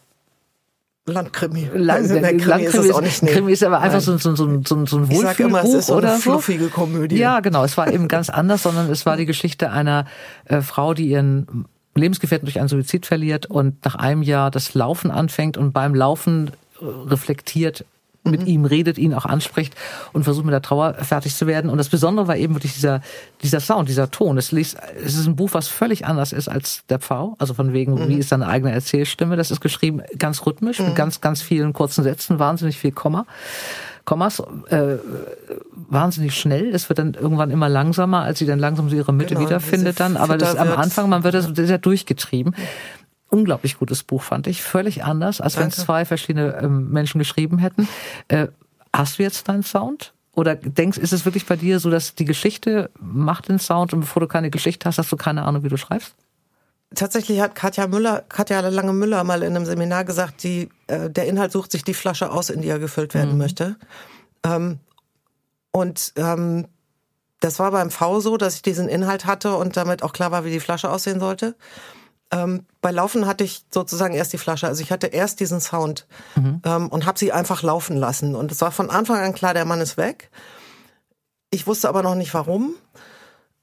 Landkrimi. 1.06 1.70
Land, 1.74 2.02
also, 2.02 2.16
Krimi, 2.16 2.44
Landkrimi 2.44 2.64
ist, 2.64 2.76
es 2.76 2.92
auch 2.96 3.02
nicht. 3.02 3.24
Nee. 3.24 3.32
Krimi 3.32 3.52
ist 3.52 3.64
aber 3.64 3.82
einfach 3.82 4.00
so, 4.00 4.18
so, 4.18 4.36
so, 4.36 4.62
so, 4.64 4.86
so 4.86 4.98
ein 4.98 5.10
Wohlfühlbuch 5.10 5.12
ich 5.12 5.20
sag 5.20 5.40
immer, 5.42 5.64
es 5.64 5.74
ist 5.74 5.88
so 5.88 5.98
eine 5.98 6.18
fluffige 6.18 6.70
Komödie. 6.70 7.18
Ja, 7.18 7.42
genau. 7.42 7.66
Es 7.66 7.76
war 7.76 7.92
eben 7.92 8.08
ganz 8.08 8.30
anders, 8.30 8.64
sondern 8.64 8.90
es 8.90 9.06
war 9.06 9.18
die 9.18 9.26
Geschichte 9.26 9.72
einer 9.72 10.06
äh, 10.46 10.62
Frau, 10.62 10.94
die 10.94 11.08
ihren 11.08 11.66
Lebensgefährten 11.96 12.46
durch 12.46 12.60
einen 12.60 12.70
Suizid 12.70 13.06
verliert 13.06 13.46
und 13.48 13.84
nach 13.84 13.96
einem 13.96 14.24
Jahr 14.24 14.50
das 14.50 14.74
Laufen 14.76 15.12
anfängt 15.12 15.58
und 15.58 15.74
beim 15.74 15.94
Laufen 15.94 16.52
äh, 16.80 16.86
reflektiert, 16.86 17.86
mit 18.24 18.42
mhm. 18.42 18.48
ihm 18.48 18.66
redet, 18.66 18.98
ihn 18.98 19.14
auch 19.14 19.26
anspricht 19.26 19.76
und 20.14 20.24
versucht 20.24 20.46
mit 20.46 20.54
der 20.54 20.62
Trauer 20.62 20.94
fertig 20.96 21.36
zu 21.36 21.48
werden. 21.48 21.70
Und 21.70 21.78
das 21.78 21.90
Besondere 21.90 22.28
war 22.28 22.38
eben 22.38 22.56
wirklich 22.56 22.74
dieser, 22.74 23.02
dieser 23.42 23.60
Sound, 23.60 23.90
dieser 23.90 24.12
Ton. 24.12 24.38
Es, 24.38 24.52
liest, 24.52 24.78
es 25.04 25.16
ist 25.16 25.28
ein 25.28 25.36
Buch, 25.36 25.50
was 25.54 25.68
völlig 25.68 26.06
anders 26.06 26.32
ist 26.32 26.48
als 26.48 26.84
der 26.90 27.00
Pfau. 27.00 27.36
Also 27.40 27.54
von 27.54 27.74
wegen, 27.74 27.96
mhm. 27.96 28.10
wie 28.10 28.16
ist 28.16 28.30
seine 28.30 28.48
eigene 28.48 28.72
Erzählstimme. 28.72 29.36
Das 29.36 29.52
ist 29.52 29.62
geschrieben 29.62 30.02
ganz 30.18 30.46
rhythmisch, 30.46 30.80
mhm. 30.80 30.88
mit 30.88 30.96
ganz, 30.96 31.22
ganz 31.22 31.42
vielen 31.42 31.74
kurzen 31.74 32.04
Sätzen, 32.04 32.40
wahnsinnig 32.40 32.78
viel 32.78 32.92
Komma. 32.92 33.26
Kommas 34.06 34.44
äh, 34.68 34.98
wahnsinnig 35.72 36.38
schnell. 36.38 36.76
Es 36.76 36.90
wird 36.90 37.00
dann 37.00 37.14
irgendwann 37.14 37.52
immer 37.52 37.70
langsamer, 37.70 38.24
als 38.24 38.40
sie 38.40 38.46
dann 38.46 38.60
langsam 38.60 38.90
so 38.90 38.98
ihre 38.98 39.14
Mitte 39.14 39.36
genau, 39.36 39.48
wiederfindet 39.48 40.02
dann. 40.02 40.18
Aber 40.18 40.38
das 40.38 40.58
am 40.58 40.74
Anfang, 40.74 41.08
man 41.08 41.24
wird 41.24 41.36
das 41.36 41.48
sehr 41.54 41.78
durchgetrieben 41.78 42.54
unglaublich 43.34 43.80
gutes 43.80 44.04
Buch, 44.04 44.22
fand 44.22 44.46
ich. 44.48 44.62
Völlig 44.62 45.04
anders, 45.04 45.42
als 45.42 45.58
wenn 45.58 45.70
es 45.70 45.76
zwei 45.76 46.06
verschiedene 46.06 46.60
ähm, 46.62 46.92
Menschen 46.92 47.18
geschrieben 47.18 47.58
hätten. 47.58 47.88
Äh, 48.28 48.48
hast 48.94 49.18
du 49.18 49.24
jetzt 49.24 49.50
deinen 49.50 49.64
Sound? 49.64 50.14
Oder 50.36 50.56
denkst, 50.56 50.98
ist 50.98 51.14
es 51.14 51.26
wirklich 51.26 51.46
bei 51.46 51.56
dir 51.56 51.80
so, 51.80 51.90
dass 51.90 52.16
die 52.16 52.26
Geschichte 52.26 52.90
macht 53.00 53.50
den 53.50 53.60
Sound 53.60 53.94
und 53.94 54.02
bevor 54.02 54.20
du 54.20 54.28
keine 54.28 54.50
Geschichte 54.50 54.88
hast, 54.88 54.98
hast 54.98 55.12
du 55.12 55.18
keine 55.18 55.44
Ahnung, 55.44 55.64
wie 55.64 55.70
du 55.70 55.78
schreibst? 55.78 56.16
Tatsächlich 56.96 57.40
hat 57.40 57.56
Katja 57.56 57.88
Müller, 57.88 58.24
Katja 58.30 58.60
Lange 58.60 58.94
Müller 58.94 59.24
mal 59.24 59.42
in 59.42 59.56
einem 59.56 59.66
Seminar 59.66 60.06
gesagt, 60.06 60.44
die, 60.44 60.70
äh, 60.88 61.10
der 61.10 61.28
Inhalt 61.28 61.52
sucht 61.52 61.72
sich 61.72 61.84
die 61.84 61.94
Flasche 61.96 62.32
aus, 62.32 62.50
in 62.50 62.62
die 62.62 62.70
er 62.70 62.80
gefüllt 62.80 63.14
werden 63.16 63.34
mhm. 63.34 63.38
möchte. 63.40 63.76
Ähm, 64.44 64.80
und 65.72 66.14
ähm, 66.18 66.68
das 67.40 67.60
war 67.60 67.72
beim 67.72 67.90
V 67.90 68.20
so, 68.20 68.38
dass 68.38 68.56
ich 68.56 68.62
diesen 68.62 68.88
Inhalt 68.88 69.26
hatte 69.26 69.56
und 69.56 69.76
damit 69.76 70.04
auch 70.04 70.14
klar 70.14 70.32
war, 70.32 70.46
wie 70.46 70.52
die 70.52 70.60
Flasche 70.60 70.90
aussehen 70.90 71.20
sollte. 71.20 71.56
Ähm, 72.34 72.66
bei 72.82 72.92
Laufen 72.92 73.28
hatte 73.28 73.44
ich 73.44 73.64
sozusagen 73.70 74.16
erst 74.16 74.34
die 74.34 74.38
Flasche. 74.38 74.68
Also 74.68 74.82
ich 74.82 74.92
hatte 74.92 75.08
erst 75.08 75.40
diesen 75.40 75.62
Sound 75.62 76.08
mhm. 76.36 76.62
ähm, 76.66 76.88
und 76.90 77.06
habe 77.06 77.20
sie 77.20 77.32
einfach 77.32 77.62
laufen 77.62 77.96
lassen. 77.96 78.36
Und 78.36 78.52
es 78.52 78.62
war 78.62 78.72
von 78.72 78.90
Anfang 78.90 79.20
an 79.20 79.36
klar, 79.36 79.54
der 79.54 79.66
Mann 79.66 79.82
ist 79.82 79.98
weg. 79.98 80.32
Ich 81.52 81.68
wusste 81.68 81.90
aber 81.90 82.02
noch 82.02 82.16
nicht 82.16 82.34
warum. 82.34 82.74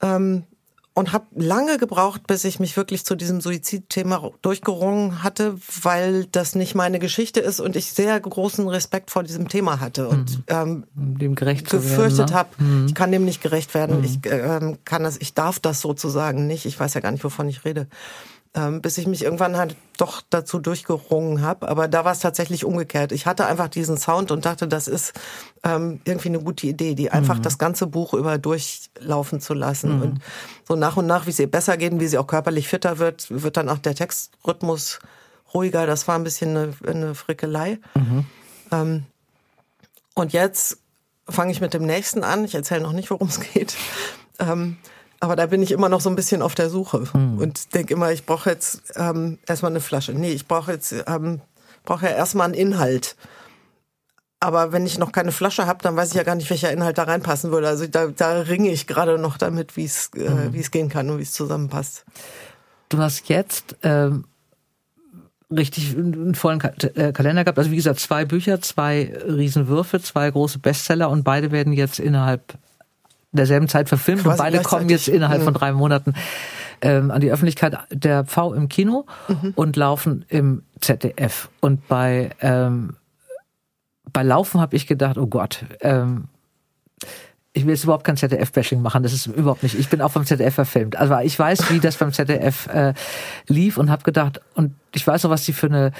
Ähm, 0.01 0.45
und 0.93 1.13
habe 1.13 1.25
lange 1.35 1.77
gebraucht, 1.77 2.27
bis 2.27 2.43
ich 2.43 2.59
mich 2.59 2.75
wirklich 2.75 3.05
zu 3.05 3.15
diesem 3.15 3.39
Suizidthema 3.39 4.31
durchgerungen 4.41 5.23
hatte, 5.23 5.55
weil 5.81 6.25
das 6.25 6.53
nicht 6.53 6.75
meine 6.75 6.99
Geschichte 6.99 7.39
ist 7.39 7.61
und 7.61 7.77
ich 7.77 7.93
sehr 7.93 8.19
großen 8.19 8.67
Respekt 8.67 9.09
vor 9.09 9.23
diesem 9.23 9.47
Thema 9.47 9.79
hatte 9.79 10.09
und 10.09 10.37
mhm. 10.37 10.43
ähm, 10.47 10.83
dem 10.95 11.35
gerecht 11.35 11.69
gefürchtet 11.69 12.31
ne? 12.31 12.35
habe, 12.35 12.49
mhm. 12.61 12.87
ich 12.87 12.93
kann 12.93 13.11
dem 13.11 13.23
nicht 13.23 13.41
gerecht 13.41 13.73
werden, 13.73 13.99
mhm. 13.99 14.03
ich 14.03 14.19
ähm, 14.25 14.79
kann 14.83 15.03
das, 15.03 15.17
ich 15.17 15.33
darf 15.33 15.59
das 15.59 15.79
sozusagen 15.79 16.45
nicht. 16.45 16.65
Ich 16.65 16.77
weiß 16.77 16.93
ja 16.93 16.99
gar 16.99 17.11
nicht, 17.11 17.23
wovon 17.23 17.47
ich 17.47 17.63
rede 17.63 17.87
ähm, 18.53 18.81
bis 18.81 18.97
ich 18.97 19.07
mich 19.07 19.23
irgendwann 19.23 19.55
halt 19.55 19.77
doch 19.97 20.21
dazu 20.29 20.59
durchgerungen 20.59 21.41
habe. 21.41 21.69
Aber 21.69 21.87
da 21.87 22.03
war 22.03 22.11
es 22.11 22.19
tatsächlich 22.19 22.65
umgekehrt. 22.65 23.11
Ich 23.11 23.25
hatte 23.25 23.45
einfach 23.45 23.69
diesen 23.69 23.97
Sound 23.97 24.31
und 24.31 24.45
dachte, 24.45 24.67
das 24.67 24.87
ist 24.87 25.13
ähm, 25.63 26.01
irgendwie 26.03 26.29
eine 26.29 26.41
gute 26.41 26.67
Idee, 26.67 26.95
die 26.95 27.11
einfach 27.11 27.37
mhm. 27.37 27.43
das 27.43 27.57
ganze 27.57 27.87
Buch 27.87 28.13
über 28.13 28.37
durchlaufen 28.37 29.39
zu 29.39 29.53
lassen. 29.53 29.97
Mhm. 29.97 30.01
Und 30.01 30.21
so 30.67 30.75
nach 30.75 30.97
und 30.97 31.05
nach, 31.05 31.27
wie 31.27 31.29
es 31.29 31.39
ihr 31.39 31.49
besser 31.49 31.77
geht 31.77 31.93
und 31.93 32.01
wie 32.01 32.07
sie 32.07 32.17
auch 32.17 32.27
körperlich 32.27 32.67
fitter 32.67 32.99
wird, 32.99 33.27
wird 33.29 33.55
dann 33.55 33.69
auch 33.69 33.77
der 33.77 33.95
Textrhythmus 33.95 34.99
ruhiger. 35.53 35.85
Das 35.85 36.07
war 36.09 36.15
ein 36.15 36.23
bisschen 36.23 36.57
eine, 36.57 36.73
eine 36.85 37.15
Frickelei. 37.15 37.79
Mhm. 37.95 38.25
Ähm, 38.71 39.03
und 40.13 40.33
jetzt 40.33 40.77
fange 41.29 41.51
ich 41.53 41.61
mit 41.61 41.73
dem 41.73 41.85
nächsten 41.85 42.25
an. 42.25 42.43
Ich 42.43 42.55
erzähle 42.55 42.81
noch 42.81 42.93
nicht, 42.93 43.11
worum 43.11 43.29
es 43.29 43.39
geht. 43.39 43.75
Ähm, 44.39 44.77
aber 45.21 45.35
da 45.35 45.45
bin 45.45 45.61
ich 45.61 45.71
immer 45.71 45.87
noch 45.87 46.01
so 46.01 46.09
ein 46.09 46.15
bisschen 46.15 46.41
auf 46.41 46.55
der 46.55 46.69
Suche 46.69 47.07
mhm. 47.13 47.37
und 47.37 47.73
denke 47.75 47.93
immer, 47.93 48.11
ich 48.11 48.25
brauche 48.25 48.49
jetzt 48.49 48.81
ähm, 48.95 49.37
erstmal 49.47 49.71
eine 49.71 49.79
Flasche. 49.79 50.13
Nee, 50.13 50.31
ich 50.31 50.47
brauche 50.47 50.71
jetzt 50.71 50.93
ähm, 51.07 51.41
brauche 51.85 52.07
ja 52.07 52.11
erstmal 52.11 52.45
einen 52.45 52.55
Inhalt. 52.55 53.15
Aber 54.39 54.71
wenn 54.71 54.87
ich 54.87 54.97
noch 54.97 55.11
keine 55.11 55.31
Flasche 55.31 55.67
habe, 55.67 55.83
dann 55.83 55.95
weiß 55.95 56.09
ich 56.09 56.15
ja 56.15 56.23
gar 56.23 56.33
nicht, 56.33 56.49
welcher 56.49 56.71
Inhalt 56.71 56.97
da 56.97 57.03
reinpassen 57.03 57.51
würde. 57.51 57.67
Also 57.67 57.85
da, 57.85 58.07
da 58.07 58.41
ringe 58.41 58.71
ich 58.71 58.87
gerade 58.87 59.19
noch 59.19 59.37
damit, 59.37 59.77
wie 59.77 59.85
es 59.85 60.09
äh, 60.15 60.27
mhm. 60.27 60.53
wie 60.53 60.59
es 60.59 60.71
gehen 60.71 60.89
kann 60.89 61.09
und 61.11 61.19
wie 61.19 61.23
es 61.23 61.33
zusammenpasst. 61.33 62.03
Du 62.89 62.97
hast 62.97 63.29
jetzt 63.29 63.75
ähm, 63.83 64.25
richtig 65.51 65.95
einen 65.95 66.33
vollen 66.33 66.59
äh, 66.61 67.11
Kalender 67.13 67.43
gehabt. 67.43 67.59
Also 67.59 67.69
wie 67.69 67.75
gesagt, 67.75 67.99
zwei 67.99 68.25
Bücher, 68.25 68.59
zwei 68.61 69.13
Riesenwürfe, 69.27 70.01
zwei 70.01 70.31
große 70.31 70.57
Bestseller 70.57 71.11
und 71.11 71.23
beide 71.23 71.51
werden 71.51 71.73
jetzt 71.73 71.99
innerhalb 71.99 72.57
derselben 73.31 73.67
Zeit 73.67 73.89
verfilmt 73.89 74.23
Quasi 74.23 74.31
und 74.31 74.37
beide 74.37 74.61
kommen 74.63 74.89
jetzt 74.89 75.07
innerhalb 75.07 75.43
von 75.43 75.53
drei 75.53 75.71
Monaten 75.71 76.13
ähm, 76.81 77.11
an 77.11 77.21
die 77.21 77.31
Öffentlichkeit. 77.31 77.77
Der 77.91 78.25
V 78.25 78.53
im 78.53 78.69
Kino 78.69 79.05
mhm. 79.27 79.53
und 79.55 79.75
Laufen 79.75 80.25
im 80.29 80.63
ZDF. 80.79 81.49
Und 81.59 81.87
bei 81.87 82.31
ähm, 82.41 82.95
bei 84.13 84.23
Laufen 84.23 84.59
habe 84.59 84.75
ich 84.75 84.87
gedacht, 84.87 85.17
oh 85.17 85.27
Gott, 85.27 85.63
ähm, 85.81 86.25
ich 87.53 87.65
will 87.65 87.73
jetzt 87.73 87.83
überhaupt 87.83 88.05
kein 88.05 88.15
ZDF-Bashing 88.15 88.81
machen, 88.81 89.03
das 89.03 89.11
ist 89.11 89.25
überhaupt 89.27 89.63
nicht. 89.63 89.77
Ich 89.77 89.89
bin 89.89 90.01
auch 90.01 90.11
beim 90.11 90.25
ZDF 90.25 90.55
verfilmt. 90.55 90.95
Also 90.95 91.17
ich 91.19 91.37
weiß, 91.37 91.69
wie 91.69 91.79
das 91.79 91.97
beim 91.97 92.13
ZDF 92.13 92.67
äh, 92.67 92.93
lief 93.47 93.77
und 93.77 93.89
habe 93.89 94.03
gedacht, 94.03 94.39
und 94.55 94.73
ich 94.93 95.05
weiß 95.05 95.25
auch, 95.25 95.29
was 95.29 95.43
die 95.43 95.53
für 95.53 95.67
eine 95.67 95.91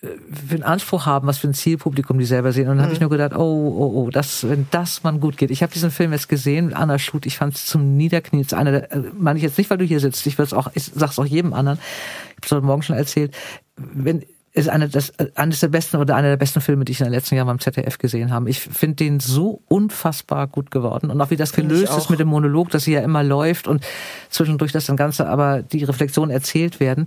für 0.00 0.54
einen 0.54 0.62
Anspruch 0.62 1.06
haben, 1.06 1.26
was 1.26 1.38
für 1.38 1.48
ein 1.48 1.54
Zielpublikum 1.54 2.18
die 2.18 2.24
selber 2.24 2.52
sehen. 2.52 2.68
Und 2.68 2.76
dann 2.76 2.78
mhm. 2.78 2.82
habe 2.82 2.92
ich 2.94 3.00
nur 3.00 3.10
gedacht, 3.10 3.34
oh, 3.34 3.38
oh, 3.40 3.92
oh, 3.94 4.10
das, 4.10 4.48
wenn 4.48 4.66
das 4.70 5.02
man 5.02 5.20
gut 5.20 5.36
geht. 5.36 5.50
Ich 5.50 5.62
habe 5.62 5.72
diesen 5.72 5.90
Film 5.90 6.12
jetzt 6.12 6.28
gesehen, 6.28 6.74
Anna 6.74 6.98
Schut, 6.98 7.24
ich 7.26 7.38
fand 7.38 7.54
es 7.54 7.66
zum 7.66 7.96
Niederknien. 7.96 8.42
Das 8.42 8.52
einer 8.52 8.72
der, 8.72 8.92
äh, 8.92 9.02
meine 9.16 9.38
ich 9.38 9.42
jetzt 9.42 9.56
nicht, 9.56 9.70
weil 9.70 9.78
du 9.78 9.84
hier 9.84 10.00
sitzt, 10.00 10.26
ich 10.26 10.36
würde 10.36 10.46
es 10.46 10.52
auch, 10.52 10.70
ich 10.74 10.84
sag's 10.94 11.18
auch 11.18 11.24
jedem 11.24 11.54
anderen. 11.54 11.78
Ich 11.78 12.36
habe 12.36 12.46
es 12.46 12.52
heute 12.52 12.66
Morgen 12.66 12.82
schon 12.82 12.96
erzählt. 12.96 13.34
Wenn 13.76 14.22
ist 14.52 14.70
eine, 14.70 14.88
das, 14.88 15.12
eines 15.34 15.60
der 15.60 15.68
besten 15.68 15.98
oder 15.98 16.16
einer 16.16 16.28
der 16.28 16.38
besten 16.38 16.62
Filme, 16.62 16.86
die 16.86 16.92
ich 16.92 17.00
in 17.00 17.04
den 17.04 17.12
letzten 17.12 17.34
Jahren 17.34 17.46
beim 17.46 17.60
ZDF 17.60 17.98
gesehen 17.98 18.32
habe. 18.32 18.48
Ich 18.48 18.60
finde 18.60 18.96
den 18.96 19.20
so 19.20 19.60
unfassbar 19.68 20.46
gut 20.46 20.70
geworden. 20.70 21.10
Und 21.10 21.20
auch 21.20 21.28
wie 21.28 21.36
das 21.36 21.52
gelöst 21.52 21.94
ist 21.94 22.08
mit 22.08 22.20
dem 22.20 22.28
Monolog, 22.28 22.70
dass 22.70 22.84
sie 22.84 22.94
ja 22.94 23.02
immer 23.02 23.22
läuft 23.22 23.68
und 23.68 23.84
zwischendurch 24.30 24.72
das 24.72 24.86
dann 24.86 24.96
Ganze 24.96 25.28
aber 25.28 25.62
die 25.62 25.84
Reflexion 25.84 26.30
erzählt 26.30 26.80
werden. 26.80 27.06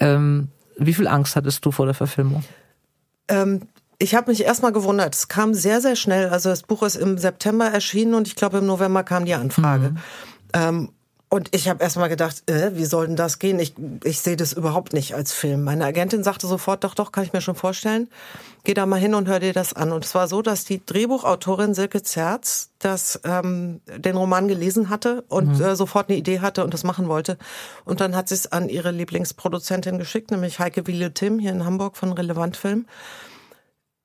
Ähm, 0.00 0.48
wie 0.76 0.94
viel 0.94 1.08
Angst 1.08 1.36
hattest 1.36 1.64
du 1.64 1.70
vor 1.70 1.86
der 1.86 1.94
Verfilmung? 1.94 2.44
Ähm, 3.28 3.62
ich 3.98 4.14
habe 4.14 4.30
mich 4.30 4.42
erstmal 4.42 4.72
gewundert. 4.72 5.14
Es 5.14 5.28
kam 5.28 5.54
sehr, 5.54 5.80
sehr 5.80 5.96
schnell. 5.96 6.28
Also 6.28 6.48
das 6.48 6.62
Buch 6.62 6.82
ist 6.82 6.96
im 6.96 7.18
September 7.18 7.66
erschienen 7.66 8.14
und 8.14 8.26
ich 8.26 8.34
glaube 8.34 8.58
im 8.58 8.66
November 8.66 9.04
kam 9.04 9.24
die 9.24 9.34
Anfrage. 9.34 9.90
Mhm. 9.90 9.98
Ähm, 10.54 10.88
und 11.32 11.48
ich 11.52 11.66
habe 11.70 11.82
erstmal 11.82 12.10
gedacht, 12.10 12.42
äh, 12.50 12.76
wie 12.76 12.84
soll 12.84 13.06
denn 13.06 13.16
das 13.16 13.38
gehen? 13.38 13.58
Ich, 13.58 13.72
ich 14.04 14.20
sehe 14.20 14.36
das 14.36 14.52
überhaupt 14.52 14.92
nicht 14.92 15.14
als 15.14 15.32
Film. 15.32 15.64
Meine 15.64 15.86
Agentin 15.86 16.22
sagte 16.22 16.46
sofort, 16.46 16.84
doch, 16.84 16.94
doch, 16.94 17.10
kann 17.10 17.24
ich 17.24 17.32
mir 17.32 17.40
schon 17.40 17.54
vorstellen. 17.54 18.10
Geh 18.64 18.74
da 18.74 18.84
mal 18.84 19.00
hin 19.00 19.14
und 19.14 19.28
hör 19.28 19.40
dir 19.40 19.54
das 19.54 19.72
an. 19.72 19.92
Und 19.92 20.04
es 20.04 20.14
war 20.14 20.28
so, 20.28 20.42
dass 20.42 20.66
die 20.66 20.84
Drehbuchautorin 20.84 21.72
Silke 21.72 22.02
Zerz 22.02 22.68
das, 22.80 23.18
ähm, 23.24 23.80
den 23.96 24.14
Roman 24.14 24.46
gelesen 24.46 24.90
hatte 24.90 25.24
und 25.28 25.58
mhm. 25.58 25.64
äh, 25.64 25.74
sofort 25.74 26.10
eine 26.10 26.18
Idee 26.18 26.40
hatte 26.40 26.64
und 26.64 26.74
das 26.74 26.84
machen 26.84 27.08
wollte. 27.08 27.38
Und 27.86 28.02
dann 28.02 28.14
hat 28.14 28.28
sie 28.28 28.34
es 28.34 28.52
an 28.52 28.68
ihre 28.68 28.90
Lieblingsproduzentin 28.90 29.96
geschickt, 29.96 30.30
nämlich 30.32 30.58
Heike 30.58 30.86
Wiele 30.86 31.14
Tim 31.14 31.38
hier 31.38 31.52
in 31.52 31.64
Hamburg 31.64 31.96
von 31.96 32.12
Relevant 32.12 32.58
Film. 32.58 32.84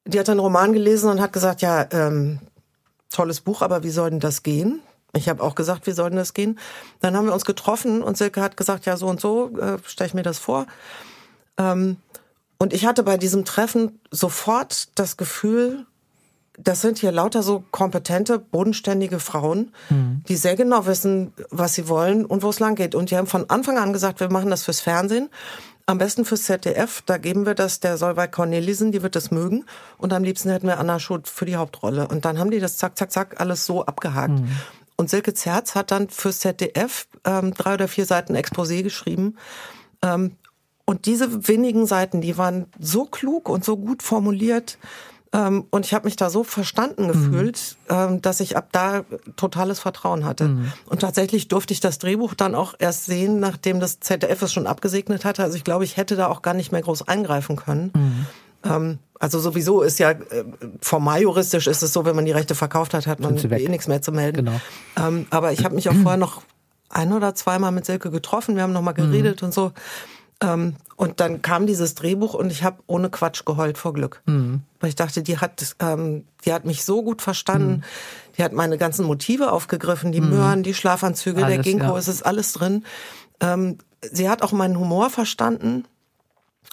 Die 0.05 0.17
hat 0.17 0.29
einen 0.29 0.39
Roman 0.39 0.71
gelesen 0.71 1.09
und 1.09 1.19
hat 1.19 1.33
gesagt, 1.33 1.61
ja, 1.61 1.87
ähm, 1.91 2.39
tolles 3.09 3.41
Buch, 3.41 3.61
aber 3.63 3.83
wie 3.83 3.89
soll 3.89 4.11
denn 4.11 4.21
das 4.21 4.43
gehen? 4.43 4.79
Ich 5.13 5.29
habe 5.29 5.41
auch 5.41 5.55
gesagt, 5.55 5.87
wie 5.87 5.91
soll 5.91 6.09
denn 6.09 6.17
das 6.17 6.33
gehen? 6.33 6.59
Dann 6.99 7.15
haben 7.15 7.25
wir 7.25 7.33
uns 7.33 7.45
getroffen 7.45 8.01
und 8.03 8.17
Silke 8.17 8.41
hat 8.41 8.57
gesagt, 8.57 8.85
ja, 8.85 8.97
so 8.97 9.07
und 9.07 9.21
so, 9.21 9.57
äh, 9.57 9.77
stelle 9.85 10.07
ich 10.07 10.13
mir 10.13 10.23
das 10.23 10.37
vor. 10.37 10.67
Ähm, 11.57 11.97
und 12.57 12.73
ich 12.73 12.85
hatte 12.85 13.03
bei 13.03 13.17
diesem 13.17 13.45
Treffen 13.45 13.99
sofort 14.11 14.89
das 14.99 15.17
Gefühl, 15.17 15.85
das 16.57 16.81
sind 16.81 16.97
hier 16.97 17.11
lauter 17.11 17.43
so 17.43 17.63
kompetente, 17.69 18.39
bodenständige 18.39 19.19
Frauen, 19.19 19.71
mhm. 19.89 20.23
die 20.27 20.35
sehr 20.35 20.55
genau 20.55 20.87
wissen, 20.87 21.33
was 21.51 21.75
sie 21.75 21.87
wollen 21.87 22.25
und 22.25 22.41
wo 22.41 22.49
es 22.49 22.59
lang 22.59 22.75
geht. 22.75 22.95
Und 22.95 23.11
die 23.11 23.17
haben 23.17 23.27
von 23.27 23.49
Anfang 23.49 23.77
an 23.77 23.93
gesagt, 23.93 24.19
wir 24.19 24.31
machen 24.31 24.49
das 24.49 24.63
fürs 24.63 24.79
Fernsehen. 24.79 25.29
Am 25.85 25.99
besten 25.99 26.25
fürs 26.25 26.43
ZDF, 26.43 27.01
da 27.05 27.17
geben 27.17 27.45
wir 27.45 27.53
das 27.53 27.79
der 27.79 27.97
Solveig 27.97 28.31
Cornelissen, 28.31 28.91
die 28.91 29.03
wird 29.03 29.15
das 29.15 29.31
mögen. 29.31 29.65
Und 29.97 30.11
am 30.13 30.23
liebsten 30.23 30.49
hätten 30.49 30.67
wir 30.67 30.79
Anna 30.79 30.99
Schut 30.99 31.27
für 31.27 31.45
die 31.45 31.55
Hauptrolle. 31.55 32.07
Und 32.07 32.25
dann 32.25 32.39
haben 32.39 32.51
die 32.51 32.59
das 32.59 32.77
zack, 32.77 32.97
zack, 32.97 33.11
zack 33.11 33.39
alles 33.39 33.65
so 33.65 33.85
abgehakt. 33.85 34.33
Mhm. 34.33 34.49
Und 34.97 35.09
Silke 35.09 35.33
Zerz 35.33 35.75
hat 35.75 35.91
dann 35.91 36.09
fürs 36.09 36.39
ZDF 36.39 37.07
ähm, 37.23 37.53
drei 37.53 37.75
oder 37.75 37.87
vier 37.87 38.05
Seiten 38.05 38.35
Exposé 38.35 38.83
geschrieben. 38.83 39.37
Ähm, 40.01 40.35
und 40.85 41.05
diese 41.05 41.47
wenigen 41.47 41.85
Seiten, 41.85 42.21
die 42.21 42.37
waren 42.37 42.65
so 42.79 43.05
klug 43.05 43.47
und 43.49 43.63
so 43.63 43.77
gut 43.77 44.03
formuliert, 44.03 44.77
Ähm, 45.33 45.65
und 45.71 45.85
ich 45.85 45.93
habe 45.93 46.05
mich 46.05 46.15
da 46.15 46.29
so 46.29 46.43
verstanden 46.43 47.03
mhm. 47.03 47.07
gefühlt, 47.09 47.77
mhm. 47.89 47.95
ähm, 47.95 48.21
dass 48.21 48.39
ich 48.39 48.55
ab 48.55 48.69
da 48.71 49.03
totales 49.35 49.79
Vertrauen 49.79 50.25
hatte. 50.25 50.45
Mhm. 50.45 50.71
Und 50.85 51.01
tatsächlich 51.01 51.47
durfte 51.47 51.73
ich 51.73 51.79
das 51.79 51.99
Drehbuch 51.99 52.33
dann 52.33 52.55
auch 52.55 52.75
erst 52.79 53.05
sehen, 53.05 53.39
nachdem 53.39 53.79
das 53.79 53.99
ZDF 53.99 54.41
es 54.41 54.53
schon 54.53 54.67
abgesegnet 54.67 55.25
hatte. 55.25 55.43
Also 55.43 55.57
ich 55.57 55.63
glaube, 55.63 55.83
ich 55.83 55.97
hätte 55.97 56.15
da 56.15 56.27
auch 56.27 56.41
gar 56.41 56.53
nicht 56.53 56.71
mehr 56.71 56.81
groß 56.81 57.07
eingreifen 57.07 57.57
können. 57.57 57.91
Mhm. 57.93 58.25
Ähm, 58.63 58.99
also 59.19 59.39
sowieso 59.39 59.81
ist 59.81 59.99
ja 59.99 60.11
äh, 60.11 60.45
formal 60.81 61.21
juristisch 61.21 61.67
ist 61.67 61.81
es 61.81 61.93
so, 61.93 62.05
wenn 62.05 62.15
man 62.15 62.25
die 62.25 62.31
Rechte 62.31 62.55
verkauft 62.55 62.93
hat, 62.93 63.07
hat 63.07 63.19
man 63.19 63.37
eh 63.37 63.69
nichts 63.69 63.87
mehr 63.87 64.01
zu 64.01 64.11
melden. 64.11 64.45
Genau. 64.45 64.59
Ähm, 64.95 65.25
aber 65.29 65.51
ich 65.51 65.63
habe 65.63 65.75
mich 65.75 65.89
auch 65.89 65.95
vorher 66.03 66.17
noch 66.17 66.41
ein 66.89 67.11
oder 67.13 67.35
zweimal 67.35 67.71
mit 67.71 67.85
Silke 67.85 68.11
getroffen. 68.11 68.55
Wir 68.55 68.63
haben 68.63 68.73
noch 68.73 68.81
mal 68.81 68.93
geredet 68.93 69.41
mhm. 69.41 69.47
und 69.47 69.53
so. 69.53 69.71
Ähm, 70.41 70.75
und 70.95 71.19
dann 71.19 71.41
kam 71.41 71.67
dieses 71.67 71.95
Drehbuch 71.95 72.33
und 72.33 72.51
ich 72.51 72.63
habe 72.63 72.77
ohne 72.87 73.09
Quatsch 73.09 73.45
geheult 73.45 73.77
vor 73.77 73.93
Glück. 73.93 74.21
Mhm. 74.25 74.61
Weil 74.79 74.89
ich 74.89 74.95
dachte, 74.95 75.23
die 75.23 75.37
hat, 75.39 75.75
ähm, 75.79 76.25
die 76.45 76.53
hat 76.53 76.65
mich 76.65 76.85
so 76.85 77.03
gut 77.03 77.21
verstanden. 77.21 77.77
Mhm. 77.77 77.83
Die 78.37 78.43
hat 78.43 78.53
meine 78.53 78.77
ganzen 78.77 79.05
Motive 79.05 79.51
aufgegriffen, 79.51 80.11
die 80.11 80.21
mhm. 80.21 80.29
Möhren, 80.29 80.63
die 80.63 80.73
Schlafanzüge, 80.73 81.43
alles, 81.43 81.55
der 81.55 81.63
Ginkgo, 81.63 81.93
ja. 81.93 81.97
es 81.97 82.07
ist 82.07 82.23
alles 82.23 82.53
drin. 82.53 82.85
Ähm, 83.39 83.77
sie 84.01 84.29
hat 84.29 84.41
auch 84.43 84.51
meinen 84.51 84.77
Humor 84.79 85.09
verstanden. 85.09 85.85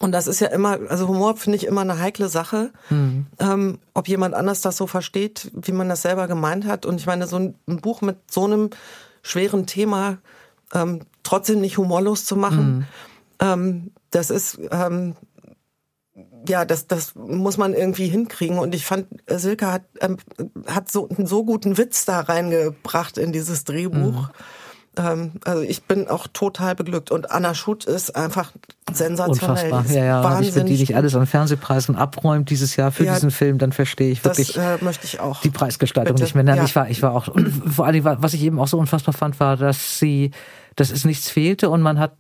Und 0.01 0.13
das 0.13 0.27
ist 0.27 0.41
ja 0.41 0.49
immer, 0.49 0.79
also 0.89 1.07
Humor 1.09 1.37
finde 1.37 1.57
ich 1.57 1.67
immer 1.67 1.83
eine 1.83 2.01
heikle 2.01 2.29
Sache, 2.29 2.73
mhm. 2.91 3.27
ähm, 3.39 3.79
ob 3.95 4.09
jemand 4.09 4.35
anders 4.35 4.61
das 4.61 4.77
so 4.77 4.87
versteht, 4.87 5.51
wie 5.55 5.73
man 5.73 5.89
das 5.89 6.03
selber 6.03 6.27
gemeint 6.27 6.67
hat. 6.67 6.85
Und 6.85 7.01
ich 7.01 7.07
meine, 7.07 7.27
so 7.27 7.39
ein 7.39 7.55
Buch 7.67 8.01
mit 8.01 8.17
so 8.31 8.45
einem 8.45 8.71
schweren 9.23 9.67
Thema 9.67 10.19
ähm, 10.73 11.03
trotzdem 11.23 11.61
nicht 11.61 11.79
humorlos 11.79 12.25
zu 12.25 12.37
machen, 12.37 12.77
mhm. 12.77 12.87
ähm, 13.41 13.91
das 14.11 14.31
ist 14.31 14.59
ähm, 14.71 15.15
ja, 16.49 16.65
das, 16.65 16.87
das 16.87 17.15
muss 17.15 17.57
man 17.57 17.75
irgendwie 17.75 18.09
hinkriegen. 18.09 18.59
Und 18.59 18.75
ich 18.75 18.85
fand, 18.85 19.07
Silke 19.29 19.73
hat, 19.73 19.83
ähm, 20.01 20.19
hat 20.67 20.91
so 20.91 21.09
einen 21.09 21.27
so 21.27 21.45
guten 21.45 21.79
Witz 21.79 22.05
da 22.05 22.21
reingebracht 22.21 23.19
in 23.19 23.33
dieses 23.33 23.65
Drehbuch. 23.65 24.23
Mhm. 24.23 24.29
Ähm, 24.97 25.33
also 25.45 25.63
ich 25.63 25.85
bin 25.85 26.09
auch 26.09 26.27
total 26.33 26.75
beglückt. 26.75 27.11
Und 27.11 27.31
Anna 27.31 27.55
Schutt 27.55 27.85
ist 27.85 28.15
einfach 28.17 28.53
sensationell. 28.93 29.73
Unfassbar. 29.73 29.97
Ja, 29.97 30.05
ja. 30.05 30.25
Wahnsinnig. 30.25 30.55
Wenn 30.57 30.67
die 30.67 30.79
nicht 30.79 30.97
alles 30.97 31.15
an 31.15 31.27
Fernsehpreisen 31.27 31.97
abräumt 31.97 32.51
dieses 32.51 32.77
Jahr 32.77 32.93
für 32.93 33.05
ja, 33.05 33.15
diesen 33.15 33.31
Film, 33.31 33.59
dann 33.59 33.73
verstehe 33.73 34.11
ich 34.11 34.25
wirklich 34.25 34.53
das, 34.53 34.81
äh, 34.81 34.85
möchte 34.85 35.07
ich 35.07 35.21
auch. 35.21 35.41
die 35.43 35.51
Preisgestaltung 35.51 36.15
Bitte. 36.15 36.25
nicht 36.25 36.35
mehr. 36.35 36.45
Nein, 36.45 36.59
ja. 36.59 36.65
Ich 36.65 36.77
war, 36.77 36.89
ich 36.89 37.03
war 37.03 37.13
auch, 37.13 37.29
vor 37.71 37.87
allem, 37.87 38.05
was 38.05 38.35
ich 38.35 38.43
eben 38.43 38.59
auch 38.59 38.69
so 38.69 38.79
unfassbar 38.79 39.15
fand, 39.15 39.41
war, 39.41 39.57
dass 39.57 39.99
sie, 39.99 40.31
dass 40.77 40.91
es 40.91 41.05
nichts 41.05 41.31
fehlte 41.31 41.71
und 41.71 41.83
man 41.83 41.99
hat 41.99 42.17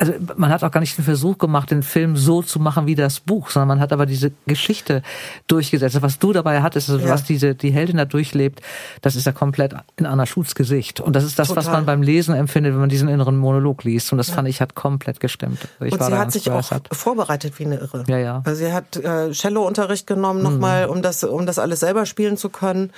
also 0.00 0.12
man 0.36 0.50
hat 0.50 0.62
auch 0.62 0.70
gar 0.70 0.78
nicht 0.78 0.96
den 0.96 1.04
Versuch 1.04 1.38
gemacht, 1.38 1.72
den 1.72 1.82
Film 1.82 2.16
so 2.16 2.40
zu 2.40 2.60
machen 2.60 2.86
wie 2.86 2.94
das 2.94 3.18
Buch, 3.18 3.50
sondern 3.50 3.66
man 3.66 3.80
hat 3.80 3.92
aber 3.92 4.06
diese 4.06 4.30
Geschichte 4.46 5.02
durchgesetzt. 5.48 6.00
Was 6.00 6.20
du 6.20 6.32
dabei 6.32 6.62
hattest, 6.62 6.88
also 6.88 7.04
ja. 7.04 7.12
was 7.12 7.24
diese 7.24 7.56
die 7.56 7.72
Heldin 7.72 7.96
da 7.96 8.04
durchlebt, 8.04 8.62
das 9.02 9.16
ist 9.16 9.26
ja 9.26 9.32
komplett 9.32 9.74
in 9.96 10.06
Anna 10.06 10.24
Schutz 10.24 10.54
Gesicht. 10.54 11.00
Und 11.00 11.16
das 11.16 11.24
ist 11.24 11.36
das, 11.40 11.48
Total. 11.48 11.64
was 11.64 11.72
man 11.72 11.84
beim 11.84 12.02
Lesen 12.02 12.36
empfindet, 12.36 12.74
wenn 12.74 12.80
man 12.80 12.88
diesen 12.88 13.08
inneren 13.08 13.36
Monolog 13.36 13.82
liest. 13.82 14.12
Und 14.12 14.18
das 14.18 14.28
ja. 14.28 14.34
fand 14.34 14.46
ich 14.46 14.60
hat 14.60 14.76
komplett 14.76 15.18
gestimmt. 15.18 15.58
Ich 15.80 15.92
Und 15.92 16.00
sie 16.00 16.16
hat 16.16 16.30
sich 16.30 16.48
auch 16.48 16.70
vorbereitet 16.92 17.58
wie 17.58 17.64
eine 17.64 17.78
Irre. 17.78 18.04
Ja, 18.06 18.18
ja. 18.18 18.42
Also 18.44 18.64
sie 18.64 18.72
hat 18.72 18.96
äh, 18.96 19.32
Cello-Unterricht 19.32 20.06
genommen 20.06 20.44
nochmal, 20.44 20.86
mhm. 20.86 20.92
um 20.92 21.02
das 21.02 21.24
um 21.24 21.44
das 21.44 21.58
alles 21.58 21.80
selber 21.80 22.06
spielen 22.06 22.36
zu 22.36 22.50
können. 22.50 22.92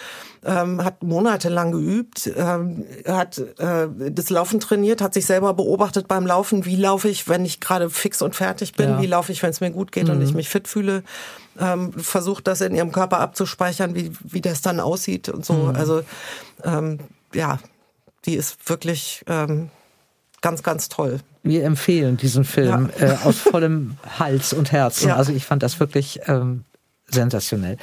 Ähm, 0.44 0.84
hat 0.84 1.02
monatelang 1.02 1.72
geübt, 1.72 2.30
ähm, 2.34 2.84
hat 3.06 3.38
äh, 3.38 3.88
das 4.10 4.30
Laufen 4.30 4.60
trainiert, 4.60 5.02
hat 5.02 5.14
sich 5.14 5.26
selber 5.26 5.54
beobachtet 5.54 6.08
beim 6.08 6.26
Laufen, 6.26 6.64
wie 6.64 6.76
laufe 6.90 7.08
ich, 7.08 7.28
wenn 7.28 7.44
ich 7.44 7.60
gerade 7.60 7.88
fix 7.88 8.20
und 8.20 8.34
fertig 8.34 8.72
bin? 8.72 8.90
Ja. 8.90 9.00
Wie 9.00 9.06
laufe 9.06 9.30
ich, 9.30 9.42
wenn 9.42 9.50
es 9.50 9.60
mir 9.60 9.70
gut 9.70 9.92
geht 9.92 10.08
mhm. 10.08 10.14
und 10.14 10.22
ich 10.22 10.34
mich 10.34 10.48
fit 10.48 10.66
fühle? 10.66 11.04
Ähm, 11.58 11.92
versucht 11.92 12.48
das 12.48 12.60
in 12.60 12.74
ihrem 12.74 12.90
Körper 12.90 13.20
abzuspeichern, 13.20 13.94
wie, 13.94 14.10
wie 14.24 14.40
das 14.40 14.60
dann 14.60 14.80
aussieht 14.80 15.28
und 15.28 15.44
so. 15.44 15.54
Mhm. 15.54 15.76
Also 15.76 16.02
ähm, 16.64 16.98
ja, 17.32 17.60
die 18.24 18.34
ist 18.34 18.68
wirklich 18.68 19.24
ähm, 19.28 19.70
ganz, 20.40 20.64
ganz 20.64 20.88
toll. 20.88 21.20
Wir 21.44 21.64
empfehlen 21.64 22.16
diesen 22.16 22.44
Film 22.44 22.90
ja. 22.98 23.12
äh, 23.12 23.16
aus 23.24 23.38
vollem 23.38 23.96
Hals 24.18 24.52
und 24.52 24.72
Herzen. 24.72 25.08
Ja. 25.08 25.16
Also 25.16 25.32
ich 25.32 25.44
fand 25.44 25.62
das 25.62 25.78
wirklich 25.78 26.20
ähm, 26.26 26.64
sensationell. 27.06 27.76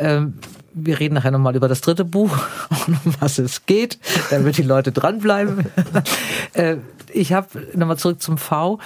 Ähm, 0.00 0.34
wir 0.72 1.00
reden 1.00 1.14
nachher 1.14 1.30
nochmal 1.30 1.56
über 1.56 1.68
das 1.68 1.80
dritte 1.80 2.04
Buch, 2.04 2.36
um 2.86 2.98
was 3.20 3.38
es 3.38 3.66
geht, 3.66 3.98
damit 4.30 4.56
die 4.56 4.62
Leute 4.62 4.92
dranbleiben. 4.92 5.66
äh, 6.54 6.76
ich 7.12 7.32
habe 7.32 7.48
nochmal 7.74 7.98
zurück 7.98 8.22
zum 8.22 8.38
V. 8.38 8.78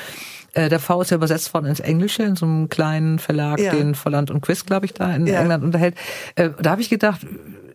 Äh, 0.53 0.69
der 0.69 0.81
V 0.81 1.03
ist 1.03 1.11
ja 1.11 1.17
übersetzt 1.17 1.53
worden 1.53 1.67
ins 1.67 1.81
Englische, 1.81 2.23
in 2.23 2.37
so 2.37 2.47
einem 2.47 2.69
kleinen 2.69 3.19
Verlag, 3.19 3.61
ja. 3.61 3.73
den 3.73 3.95
Volland 3.95 4.31
und 4.31 4.41
Quiz, 4.41 4.65
glaube 4.65 4.87
ich, 4.87 4.95
da 4.95 5.15
in 5.15 5.27
ja. 5.27 5.41
England 5.41 5.65
unterhält. 5.65 5.95
Äh, 6.37 6.51
da 6.61 6.71
habe 6.71 6.81
ich 6.81 6.91
gedacht, 6.91 7.27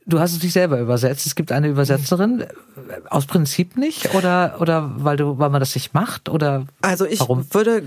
du 0.05 0.19
hast 0.19 0.33
es 0.33 0.39
dich 0.39 0.53
selber 0.53 0.79
übersetzt. 0.79 1.25
Es 1.25 1.35
gibt 1.35 1.51
eine 1.51 1.67
Übersetzerin. 1.67 2.45
Aus 3.09 3.25
Prinzip 3.25 3.77
nicht? 3.77 4.15
Oder, 4.15 4.55
oder 4.59 4.91
weil 4.95 5.17
du, 5.17 5.37
weil 5.37 5.49
man 5.49 5.59
das 5.59 5.75
nicht 5.75 5.93
macht? 5.93 6.29
Oder 6.29 6.65
also 6.81 7.05
ich 7.05 7.19
warum? 7.19 7.45
würde 7.53 7.83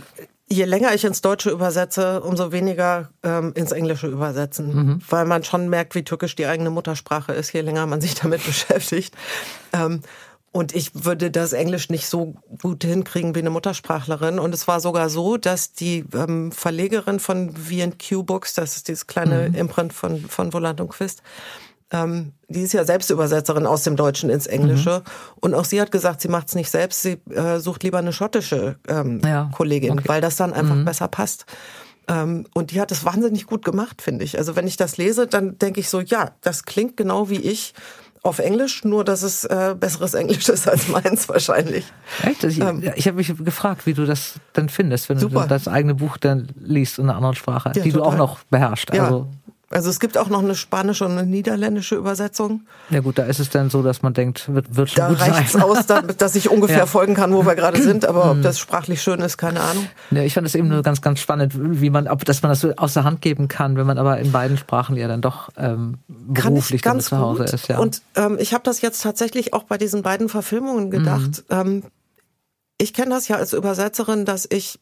je 0.52 0.64
länger 0.64 0.94
ich 0.94 1.04
ins 1.04 1.20
Deutsche 1.20 1.50
übersetze, 1.50 2.20
umso 2.20 2.52
weniger 2.52 3.10
ähm, 3.22 3.52
ins 3.54 3.72
Englische 3.72 4.06
übersetzen, 4.06 4.74
mhm. 4.74 5.02
weil 5.08 5.24
man 5.24 5.44
schon 5.44 5.68
merkt, 5.68 5.94
wie 5.94 6.04
türkisch 6.04 6.36
die 6.36 6.46
eigene 6.46 6.70
Muttersprache 6.70 7.32
ist, 7.32 7.52
je 7.52 7.60
länger 7.60 7.86
man 7.86 8.00
sich 8.00 8.14
damit 8.14 8.44
beschäftigt. 8.46 9.14
Ähm, 9.72 10.02
und 10.52 10.74
ich 10.74 10.90
würde 10.94 11.30
das 11.30 11.54
Englisch 11.54 11.88
nicht 11.88 12.06
so 12.06 12.34
gut 12.60 12.84
hinkriegen 12.84 13.34
wie 13.34 13.38
eine 13.38 13.48
Muttersprachlerin. 13.48 14.38
Und 14.38 14.52
es 14.52 14.68
war 14.68 14.80
sogar 14.80 15.08
so, 15.08 15.38
dass 15.38 15.72
die 15.72 16.04
ähm, 16.12 16.52
Verlegerin 16.52 17.20
von 17.20 17.56
V&Q 17.56 18.22
Books, 18.24 18.52
das 18.52 18.76
ist 18.76 18.88
dieses 18.88 19.06
kleine 19.06 19.48
mhm. 19.48 19.54
Imprint 19.54 19.94
von, 19.94 20.20
von 20.20 20.52
Volant 20.52 20.82
und 20.82 20.90
Quist, 20.90 21.22
ähm, 21.92 22.32
die 22.48 22.62
ist 22.62 22.72
ja 22.72 22.84
selbst 22.84 23.10
Übersetzerin 23.10 23.66
aus 23.66 23.84
dem 23.84 23.96
Deutschen 23.96 24.30
ins 24.30 24.46
Englische. 24.46 25.02
Mhm. 25.04 25.38
Und 25.40 25.54
auch 25.54 25.64
sie 25.64 25.80
hat 25.80 25.92
gesagt, 25.92 26.20
sie 26.20 26.28
macht 26.28 26.48
es 26.48 26.54
nicht 26.54 26.70
selbst, 26.70 27.02
sie 27.02 27.18
äh, 27.30 27.58
sucht 27.58 27.82
lieber 27.82 27.98
eine 27.98 28.12
schottische 28.12 28.76
ähm, 28.88 29.20
ja. 29.24 29.50
Kollegin, 29.52 29.92
okay. 29.92 30.08
weil 30.08 30.20
das 30.20 30.36
dann 30.36 30.52
einfach 30.52 30.74
mhm. 30.74 30.84
besser 30.84 31.08
passt. 31.08 31.46
Ähm, 32.08 32.46
und 32.54 32.72
die 32.72 32.80
hat 32.80 32.90
es 32.90 33.04
wahnsinnig 33.04 33.46
gut 33.46 33.64
gemacht, 33.64 34.02
finde 34.02 34.24
ich. 34.24 34.38
Also 34.38 34.56
wenn 34.56 34.66
ich 34.66 34.76
das 34.76 34.96
lese, 34.96 35.26
dann 35.26 35.58
denke 35.58 35.80
ich 35.80 35.88
so, 35.88 36.00
ja, 36.00 36.32
das 36.40 36.64
klingt 36.64 36.96
genau 36.96 37.28
wie 37.28 37.40
ich 37.40 37.74
auf 38.24 38.38
Englisch, 38.38 38.84
nur 38.84 39.04
dass 39.04 39.22
es 39.22 39.44
äh, 39.44 39.74
besseres 39.78 40.14
Englisch 40.14 40.48
ist 40.48 40.68
als 40.68 40.88
meins 40.88 41.28
wahrscheinlich. 41.28 41.84
Echt? 42.22 42.44
Ich, 42.44 42.60
ähm, 42.60 42.82
ich 42.94 43.06
habe 43.06 43.16
mich 43.16 43.32
gefragt, 43.36 43.86
wie 43.86 43.94
du 43.94 44.06
das 44.06 44.34
dann 44.52 44.68
findest, 44.68 45.08
wenn 45.08 45.18
super. 45.18 45.42
du 45.42 45.48
das 45.48 45.68
eigene 45.68 45.94
Buch 45.94 46.16
dann 46.16 46.48
liest 46.60 46.98
in 46.98 47.04
einer 47.04 47.16
anderen 47.16 47.34
Sprache, 47.34 47.72
ja, 47.74 47.82
die 47.82 47.90
total. 47.90 47.92
du 47.92 48.02
auch 48.04 48.16
noch 48.16 48.38
beherrschst. 48.44 48.94
Ja. 48.94 49.04
Also 49.04 49.28
also 49.72 49.90
es 49.90 50.00
gibt 50.00 50.18
auch 50.18 50.28
noch 50.28 50.42
eine 50.42 50.54
spanische 50.54 51.04
und 51.04 51.12
eine 51.12 51.26
niederländische 51.26 51.96
Übersetzung. 51.96 52.62
Ja 52.90 53.00
gut, 53.00 53.18
da 53.18 53.24
ist 53.24 53.40
es 53.40 53.50
dann 53.50 53.70
so, 53.70 53.82
dass 53.82 54.02
man 54.02 54.14
denkt, 54.14 54.52
wird, 54.52 54.76
wird 54.76 54.90
schon 54.90 54.96
da 54.96 55.08
gut 55.08 55.18
sein. 55.18 55.30
Da 55.30 55.36
reicht 55.36 55.54
es 55.54 55.60
aus, 55.60 55.86
dass 56.16 56.34
ich 56.34 56.50
ungefähr 56.50 56.78
ja. 56.78 56.86
folgen 56.86 57.14
kann, 57.14 57.32
wo 57.32 57.44
wir 57.44 57.54
gerade 57.54 57.80
sind. 57.82 58.04
Aber 58.04 58.30
ob 58.30 58.36
hm. 58.36 58.42
das 58.42 58.58
sprachlich 58.58 59.02
schön 59.02 59.20
ist, 59.20 59.38
keine 59.38 59.60
Ahnung. 59.60 59.86
Ja, 60.10 60.22
ich 60.22 60.34
fand 60.34 60.46
es 60.46 60.54
eben 60.54 60.68
nur 60.68 60.82
ganz, 60.82 61.00
ganz 61.00 61.20
spannend, 61.20 61.52
wie 61.56 61.90
man, 61.90 62.08
ob, 62.08 62.24
dass 62.24 62.42
man 62.42 62.50
das 62.50 62.60
so 62.60 62.72
aus 62.76 62.94
der 62.94 63.04
Hand 63.04 63.20
geben 63.20 63.48
kann, 63.48 63.76
wenn 63.76 63.86
man 63.86 63.98
aber 63.98 64.18
in 64.18 64.32
beiden 64.32 64.56
Sprachen 64.56 64.96
ja 64.96 65.08
dann 65.08 65.20
doch 65.20 65.48
ähm, 65.56 65.98
beruflich 66.08 66.82
ganz 66.82 67.06
zu 67.06 67.18
Hause 67.18 67.44
gut. 67.44 67.52
ist. 67.52 67.68
Ja. 67.68 67.78
Und 67.78 68.02
ähm, 68.16 68.36
ich 68.38 68.54
habe 68.54 68.64
das 68.64 68.80
jetzt 68.80 69.02
tatsächlich 69.02 69.54
auch 69.54 69.64
bei 69.64 69.78
diesen 69.78 70.02
beiden 70.02 70.28
Verfilmungen 70.28 70.90
gedacht. 70.90 71.44
Mhm. 71.48 71.56
Ähm, 71.56 71.82
ich 72.78 72.92
kenne 72.92 73.10
das 73.10 73.28
ja 73.28 73.36
als 73.36 73.52
Übersetzerin, 73.52 74.24
dass 74.24 74.46
ich, 74.50 74.80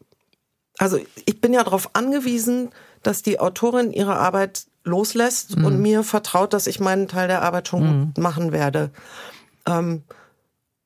also 0.79 0.99
ich 1.27 1.41
bin 1.41 1.53
ja 1.53 1.63
darauf 1.63 1.91
angewiesen, 1.95 2.71
dass 3.03 3.23
die 3.23 3.39
Autorin 3.39 3.93
ihre 3.93 4.17
Arbeit 4.17 4.67
loslässt 4.85 5.57
mhm. 5.57 5.65
und 5.65 5.81
mir 5.81 6.03
vertraut, 6.03 6.53
dass 6.53 6.67
ich 6.67 6.81
meinen 6.81 7.09
Teil 7.09 7.29
der 7.29 7.43
Arbeit 7.43 7.69
schon 7.69 7.83
mhm. 7.83 8.05
gut 8.07 8.19
machen 8.19 8.53
werde. 8.53 8.91
Ähm, 9.67 10.03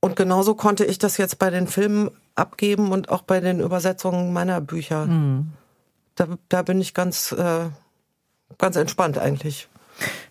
und 0.01 0.17
genauso 0.17 0.55
konnte 0.55 0.85
ich 0.85 0.99
das 0.99 1.17
jetzt 1.17 1.39
bei 1.39 1.51
den 1.51 1.67
Filmen 1.67 2.11
abgeben 2.35 2.93
und 2.93 3.09
auch 3.09 3.23
bei 3.23 3.41
den 3.41 3.61
Übersetzungen 3.61 4.33
meiner 4.33 4.61
Bücher. 4.61 5.07
Mhm. 5.07 5.53
Da, 6.17 6.27
da 6.49 6.63
bin 6.63 6.81
ich 6.81 6.95
ganz, 6.95 7.33
äh, 7.33 7.67
ganz 8.59 8.77
entspannt 8.77 9.19
eigentlich. 9.19 9.69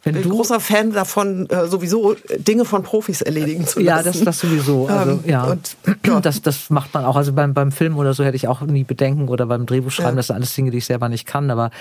Wenn 0.03 0.15
bin 0.15 0.23
du 0.23 0.29
großer 0.29 0.59
Fan 0.59 0.91
davon, 0.91 1.49
äh, 1.49 1.67
sowieso 1.67 2.15
Dinge 2.37 2.65
von 2.65 2.83
Profis 2.83 3.21
erledigen 3.21 3.65
zu 3.65 3.79
lassen. 3.79 3.85
Ja, 3.85 4.03
das, 4.03 4.21
das 4.21 4.39
sowieso. 4.39 4.87
Also, 4.87 5.11
ähm, 5.11 5.19
ja. 5.25 5.45
Und, 5.45 5.77
ja. 6.05 6.19
Das, 6.19 6.41
das 6.41 6.69
macht 6.69 6.93
man 6.93 7.05
auch. 7.05 7.15
Also 7.15 7.31
beim, 7.31 7.53
beim 7.53 7.71
Film 7.71 7.97
oder 7.97 8.13
so 8.13 8.25
hätte 8.25 8.35
ich 8.35 8.47
auch 8.47 8.61
nie 8.61 8.83
Bedenken 8.83 9.29
oder 9.29 9.45
beim 9.45 9.65
Drehbuchschreiben, 9.65 10.13
ja. 10.13 10.17
das 10.17 10.27
sind 10.27 10.35
alles 10.35 10.53
Dinge, 10.53 10.71
die 10.71 10.79
ich 10.79 10.85
selber 10.85 11.07
nicht 11.07 11.25
kann. 11.25 11.49
Aber 11.49 11.71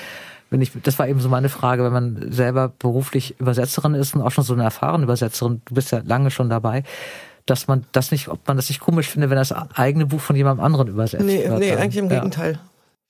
wenn 0.52 0.60
ich, 0.60 0.70
das 0.82 0.98
war 0.98 1.08
eben 1.08 1.18
so 1.18 1.30
meine 1.30 1.48
Frage, 1.48 1.82
wenn 1.82 1.92
man 1.92 2.30
selber 2.30 2.68
beruflich 2.68 3.40
Übersetzerin 3.40 3.94
ist 3.94 4.14
und 4.14 4.20
auch 4.20 4.30
schon 4.30 4.44
so 4.44 4.52
eine 4.52 4.64
erfahrene 4.64 5.04
Übersetzerin, 5.04 5.62
du 5.64 5.74
bist 5.74 5.92
ja 5.92 6.02
lange 6.04 6.30
schon 6.30 6.50
dabei, 6.50 6.84
dass 7.46 7.68
man 7.68 7.86
das 7.92 8.10
nicht, 8.10 8.28
ob 8.28 8.46
man 8.46 8.58
das 8.58 8.68
nicht 8.68 8.80
komisch 8.80 9.08
findet, 9.08 9.30
wenn 9.30 9.38
das 9.38 9.50
eigene 9.52 10.04
Buch 10.04 10.20
von 10.20 10.36
jemandem 10.36 10.62
anderen 10.62 10.88
übersetzt 10.88 11.24
nee, 11.24 11.48
wird. 11.48 11.58
Nee, 11.58 11.72
eigentlich 11.72 11.96
im 11.96 12.10
ja. 12.10 12.16
Gegenteil. 12.16 12.58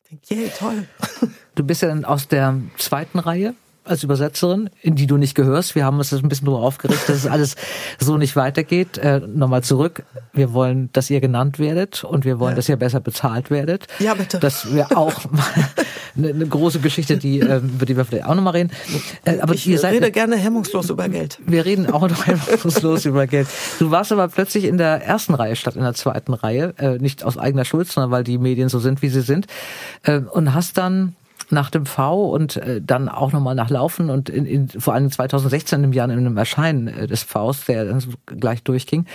Ich 0.04 0.28
denke, 0.28 0.44
yeah, 0.44 0.52
toll. 0.56 0.84
Du 1.54 1.64
bist 1.64 1.82
ja 1.82 1.88
dann 1.88 2.06
aus 2.06 2.28
der 2.28 2.54
zweiten 2.78 3.18
Reihe 3.18 3.54
als 3.84 4.02
Übersetzerin, 4.04 4.70
in 4.80 4.94
die 4.94 5.06
du 5.06 5.16
nicht 5.16 5.34
gehörst. 5.34 5.74
Wir 5.74 5.84
haben 5.84 5.98
uns 5.98 6.10
das 6.10 6.22
ein 6.22 6.28
bisschen 6.28 6.46
darüber 6.46 6.62
aufgeregt, 6.62 7.08
dass 7.08 7.16
es 7.16 7.26
alles 7.26 7.56
so 7.98 8.16
nicht 8.16 8.36
weitergeht. 8.36 8.98
Äh, 8.98 9.20
Nochmal 9.20 9.64
zurück. 9.64 10.04
Wir 10.32 10.52
wollen, 10.52 10.90
dass 10.92 11.10
ihr 11.10 11.20
genannt 11.20 11.58
werdet 11.58 12.04
und 12.04 12.24
wir 12.24 12.38
wollen, 12.38 12.52
ja. 12.52 12.56
dass 12.56 12.68
ihr 12.68 12.76
besser 12.76 13.00
bezahlt 13.00 13.50
werdet. 13.50 13.86
Ja, 13.98 14.14
bitte. 14.14 14.38
Dass 14.38 14.72
wir 14.72 14.96
auch 14.96 15.14
eine, 16.16 16.28
eine, 16.28 16.46
große 16.46 16.78
Geschichte, 16.78 17.16
die, 17.16 17.40
äh, 17.40 17.58
über 17.58 17.84
die 17.84 17.96
wir 17.96 18.04
vielleicht 18.04 18.26
auch 18.26 18.34
nochmal 18.34 18.54
reden. 18.54 18.70
Äh, 19.24 19.40
aber 19.40 19.54
ich 19.54 19.66
ihr 19.66 19.78
seid, 19.78 19.94
rede 19.94 20.12
gerne 20.12 20.36
hemmungslos 20.36 20.88
über 20.90 21.08
Geld. 21.08 21.38
Wir 21.44 21.64
reden 21.64 21.90
auch 21.90 22.08
noch 22.08 22.26
hemmungslos 22.26 23.04
über 23.04 23.26
Geld. 23.26 23.48
Du 23.80 23.90
warst 23.90 24.12
aber 24.12 24.28
plötzlich 24.28 24.64
in 24.64 24.78
der 24.78 25.04
ersten 25.04 25.34
Reihe 25.34 25.56
statt 25.56 25.74
in 25.74 25.82
der 25.82 25.94
zweiten 25.94 26.34
Reihe. 26.34 26.74
Äh, 26.78 26.98
nicht 26.98 27.24
aus 27.24 27.36
eigener 27.36 27.64
Schuld, 27.64 27.88
sondern 27.88 28.12
weil 28.12 28.22
die 28.22 28.38
Medien 28.38 28.68
so 28.68 28.78
sind, 28.78 29.02
wie 29.02 29.08
sie 29.08 29.22
sind. 29.22 29.46
Äh, 30.04 30.20
und 30.20 30.54
hast 30.54 30.78
dann 30.78 31.16
nach 31.52 31.70
dem 31.70 31.86
V 31.86 32.30
und 32.30 32.56
äh, 32.56 32.80
dann 32.82 33.08
auch 33.08 33.32
nochmal 33.32 33.54
nach 33.54 33.70
Laufen 33.70 34.10
und 34.10 34.28
in, 34.28 34.46
in, 34.46 34.68
vor 34.68 34.94
allem 34.94 35.10
2016 35.10 35.84
im 35.84 35.92
Jahr 35.92 36.06
in 36.06 36.18
einem 36.18 36.36
Erscheinen 36.36 36.88
äh, 36.88 37.06
des 37.06 37.22
Vs, 37.22 37.66
der 37.66 37.84
dann 37.84 38.00
so 38.00 38.10
gleich 38.26 38.62
durchging, 38.62 39.06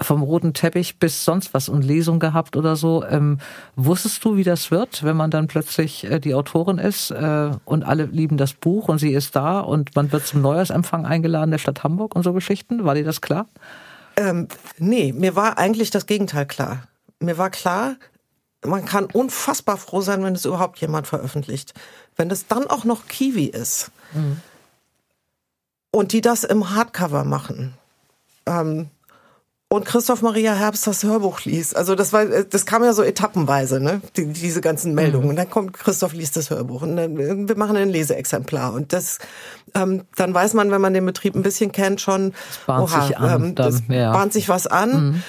vom 0.00 0.22
roten 0.22 0.54
Teppich 0.54 0.98
bis 0.98 1.24
sonst 1.24 1.54
was 1.54 1.68
und 1.68 1.82
Lesung 1.82 2.18
gehabt 2.18 2.56
oder 2.56 2.76
so. 2.76 3.04
Ähm, 3.04 3.38
wusstest 3.76 4.24
du, 4.24 4.36
wie 4.36 4.44
das 4.44 4.70
wird, 4.70 5.02
wenn 5.02 5.16
man 5.16 5.30
dann 5.30 5.46
plötzlich 5.46 6.04
äh, 6.04 6.18
die 6.18 6.34
Autorin 6.34 6.78
ist 6.78 7.10
äh, 7.10 7.50
und 7.64 7.84
alle 7.84 8.04
lieben 8.04 8.36
das 8.36 8.52
Buch 8.52 8.88
und 8.88 8.98
sie 8.98 9.12
ist 9.12 9.36
da 9.36 9.60
und 9.60 9.94
man 9.94 10.12
wird 10.12 10.26
zum 10.26 10.42
Neujahrsempfang 10.42 11.06
eingeladen 11.06 11.50
der 11.50 11.58
Stadt 11.58 11.84
Hamburg 11.84 12.14
und 12.14 12.22
so 12.22 12.32
Geschichten? 12.32 12.84
War 12.84 12.94
dir 12.94 13.04
das 13.04 13.20
klar? 13.20 13.46
Ähm, 14.16 14.48
nee, 14.78 15.12
mir 15.12 15.36
war 15.36 15.58
eigentlich 15.58 15.90
das 15.90 16.06
Gegenteil 16.06 16.46
klar. 16.46 16.84
Mir 17.20 17.38
war 17.38 17.50
klar, 17.50 17.96
man 18.64 18.84
kann 18.84 19.06
unfassbar 19.06 19.76
froh 19.76 20.00
sein, 20.00 20.22
wenn 20.24 20.34
es 20.34 20.44
überhaupt 20.44 20.78
jemand 20.80 21.06
veröffentlicht. 21.06 21.74
Wenn 22.16 22.30
es 22.30 22.46
dann 22.46 22.66
auch 22.68 22.84
noch 22.84 23.06
Kiwi 23.06 23.46
ist 23.46 23.90
mhm. 24.12 24.40
und 25.90 26.12
die 26.12 26.20
das 26.20 26.44
im 26.44 26.70
Hardcover 26.70 27.24
machen 27.24 27.74
ähm, 28.46 28.88
und 29.68 29.86
Christoph 29.86 30.20
Maria 30.20 30.52
Herbst 30.52 30.86
das 30.86 31.02
Hörbuch 31.02 31.40
liest. 31.44 31.74
Also 31.74 31.94
das 31.94 32.12
war, 32.12 32.26
das 32.26 32.66
kam 32.66 32.84
ja 32.84 32.92
so 32.92 33.02
etappenweise, 33.02 33.80
ne? 33.80 34.02
Die, 34.18 34.26
diese 34.26 34.60
ganzen 34.60 34.94
Meldungen. 34.94 35.24
Mhm. 35.24 35.30
Und 35.30 35.36
dann 35.36 35.48
kommt 35.48 35.72
Christoph 35.72 36.12
liest 36.12 36.36
das 36.36 36.50
Hörbuch 36.50 36.82
und 36.82 36.96
dann 36.96 37.16
wir 37.48 37.56
machen 37.56 37.76
ein 37.76 37.88
Leseexemplar 37.88 38.74
und 38.74 38.92
das, 38.92 39.18
ähm, 39.74 40.02
dann 40.16 40.34
weiß 40.34 40.52
man, 40.54 40.70
wenn 40.70 40.80
man 40.82 40.92
den 40.92 41.06
Betrieb 41.06 41.34
ein 41.34 41.42
bisschen 41.42 41.72
kennt, 41.72 42.02
schon, 42.02 42.32
das 42.32 42.58
bahnt 42.66 42.84
oha, 42.84 43.06
sich 43.06 43.16
an, 43.16 43.44
ähm, 43.44 43.54
das 43.54 43.86
dann, 43.86 43.96
ja. 43.96 44.12
bahnt 44.12 44.34
sich 44.34 44.48
was 44.48 44.66
an. 44.66 44.90
Mhm. 44.92 45.22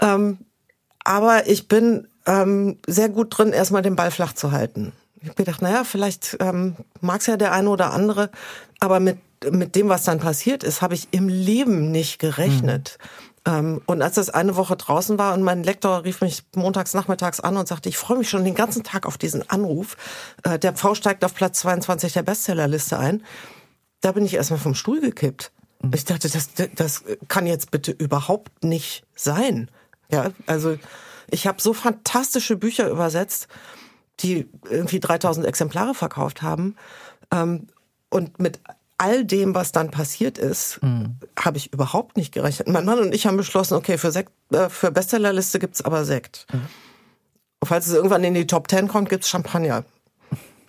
Ähm, 0.00 0.38
aber 1.04 1.46
ich 1.46 1.68
bin 1.68 2.06
ähm, 2.30 2.78
sehr 2.86 3.08
gut 3.08 3.36
drin, 3.36 3.52
erstmal 3.52 3.82
den 3.82 3.96
Ball 3.96 4.12
flach 4.12 4.34
zu 4.34 4.52
halten. 4.52 4.92
Ich 5.20 5.28
habe 5.28 5.34
gedacht, 5.34 5.62
naja, 5.62 5.84
vielleicht 5.84 6.36
ähm, 6.40 6.76
mag 7.00 7.20
es 7.20 7.26
ja 7.26 7.36
der 7.36 7.52
eine 7.52 7.68
oder 7.68 7.92
andere, 7.92 8.30
aber 8.78 9.00
mit, 9.00 9.18
mit 9.50 9.74
dem, 9.74 9.88
was 9.88 10.04
dann 10.04 10.20
passiert 10.20 10.62
ist, 10.62 10.80
habe 10.80 10.94
ich 10.94 11.08
im 11.10 11.28
Leben 11.28 11.90
nicht 11.90 12.18
gerechnet. 12.20 12.98
Mhm. 12.98 13.52
Ähm, 13.52 13.82
und 13.86 14.00
als 14.00 14.14
das 14.14 14.30
eine 14.30 14.54
Woche 14.56 14.76
draußen 14.76 15.18
war 15.18 15.34
und 15.34 15.42
mein 15.42 15.64
Lektor 15.64 16.04
rief 16.04 16.20
mich 16.20 16.44
montags 16.54 16.94
nachmittags 16.94 17.40
an 17.40 17.56
und 17.56 17.66
sagte, 17.66 17.88
ich 17.88 17.98
freue 17.98 18.18
mich 18.18 18.30
schon 18.30 18.44
den 18.44 18.54
ganzen 18.54 18.84
Tag 18.84 19.06
auf 19.06 19.18
diesen 19.18 19.48
Anruf. 19.50 19.96
Äh, 20.44 20.58
der 20.58 20.74
V 20.76 20.94
steigt 20.94 21.24
auf 21.24 21.34
Platz 21.34 21.58
22 21.60 22.12
der 22.12 22.22
Bestsellerliste 22.22 22.98
ein. 22.98 23.24
Da 24.02 24.12
bin 24.12 24.24
ich 24.24 24.34
erstmal 24.34 24.60
vom 24.60 24.74
Stuhl 24.74 25.00
gekippt. 25.00 25.50
Mhm. 25.82 25.90
Ich 25.94 26.04
dachte, 26.04 26.30
das, 26.30 26.50
das 26.76 27.02
kann 27.28 27.46
jetzt 27.46 27.70
bitte 27.70 27.90
überhaupt 27.90 28.62
nicht 28.62 29.04
sein. 29.16 29.68
Ja, 30.10 30.30
also 30.46 30.76
ich 31.30 31.46
habe 31.46 31.60
so 31.60 31.72
fantastische 31.72 32.56
Bücher 32.56 32.88
übersetzt, 32.88 33.48
die 34.20 34.48
irgendwie 34.68 35.00
3000 35.00 35.46
Exemplare 35.46 35.94
verkauft 35.94 36.42
haben. 36.42 36.76
Ähm, 37.32 37.68
und 38.10 38.38
mit 38.38 38.60
all 38.98 39.24
dem, 39.24 39.54
was 39.54 39.72
dann 39.72 39.90
passiert 39.90 40.36
ist, 40.36 40.82
mhm. 40.82 41.16
habe 41.38 41.56
ich 41.56 41.72
überhaupt 41.72 42.16
nicht 42.16 42.32
gerechnet. 42.32 42.68
Mein 42.68 42.84
Mann 42.84 42.98
und 42.98 43.14
ich 43.14 43.26
haben 43.26 43.36
beschlossen, 43.36 43.74
okay, 43.74 43.96
für, 43.96 44.12
Sekt, 44.12 44.32
äh, 44.52 44.68
für 44.68 44.90
Bestsellerliste 44.90 45.58
gibt's 45.58 45.82
aber 45.82 46.04
Sekt. 46.04 46.46
Mhm. 46.52 46.66
Und 47.60 47.68
falls 47.68 47.86
es 47.86 47.94
irgendwann 47.94 48.24
in 48.24 48.34
die 48.34 48.46
Top 48.46 48.68
Ten 48.68 48.88
kommt, 48.88 49.08
gibt's 49.08 49.28
Champagner. 49.28 49.84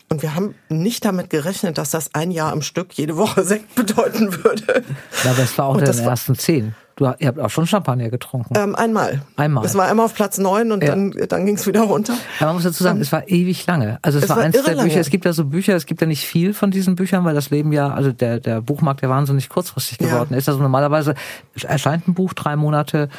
Und 0.10 0.22
wir 0.22 0.36
haben 0.36 0.56
nicht 0.70 1.06
damit 1.06 1.30
gerechnet, 1.30 1.78
dass 1.78 1.92
das 1.92 2.14
ein 2.14 2.32
Jahr 2.32 2.52
am 2.52 2.62
Stück 2.62 2.94
jede 2.94 3.18
Woche 3.18 3.44
Sekt 3.46 3.76
bedeuten 3.76 4.44
würde. 4.44 4.84
Ja, 5.24 5.32
aber 5.32 5.44
es 5.44 5.58
war 5.58 5.66
auch 5.68 5.78
in 5.78 5.86
den 5.86 6.00
ersten 6.00 6.36
zehn. 6.36 6.76
Du, 6.96 7.06
ihr 7.20 7.28
habt 7.28 7.40
auch 7.40 7.50
schon 7.50 7.66
Champagner 7.66 8.10
getrunken. 8.10 8.54
Ähm, 8.58 8.76
einmal. 8.76 9.22
Einmal. 9.36 9.66
Es 9.66 9.76
war 9.76 9.88
einmal 9.88 10.06
auf 10.06 10.14
Platz 10.14 10.38
neun 10.38 10.72
und 10.72 10.84
ja. 10.84 10.90
dann, 10.90 11.12
dann 11.30 11.46
ging 11.46 11.56
es 11.56 11.66
wieder 11.66 11.82
runter. 11.82 12.14
Ja, 12.40 12.48
man 12.48 12.56
muss 12.56 12.64
dazu 12.64 12.84
sagen, 12.84 12.98
ähm, 12.98 13.02
es 13.02 13.12
war 13.12 13.28
ewig 13.28 13.66
lange. 13.66 14.00
Also 14.02 14.18
es, 14.18 14.26
es 14.26 14.30
war, 14.30 14.38
war 14.38 14.44
eins 14.44 14.56
der 14.56 14.64
Bücher. 14.64 14.76
Lange. 14.76 15.00
Es 15.00 15.10
gibt 15.10 15.26
ja 15.26 15.34
so 15.34 15.46
Bücher, 15.46 15.76
es 15.76 15.86
gibt 15.86 16.02
ja 16.02 16.08
nicht 16.08 16.26
viel 16.26 16.54
von 16.54 16.72
diesen 16.72 16.96
Büchern, 16.96 17.24
weil 17.26 17.36
das 17.36 17.50
Leben 17.50 17.72
ja, 17.72 17.94
also 17.94 18.12
der, 18.12 18.40
der 18.40 18.62
Buchmarkt 18.62 19.02
ja 19.02 19.10
wahnsinnig 19.10 19.50
kurzfristig 19.50 19.98
geworden 20.00 20.30
ja. 20.32 20.38
ist. 20.38 20.50
Also 20.50 20.62
normalerweise 20.62 21.16
erscheint 21.64 22.08
ein 22.08 22.14
Buch 22.14 22.34
drei 22.34 22.56
Monate, 22.56 23.10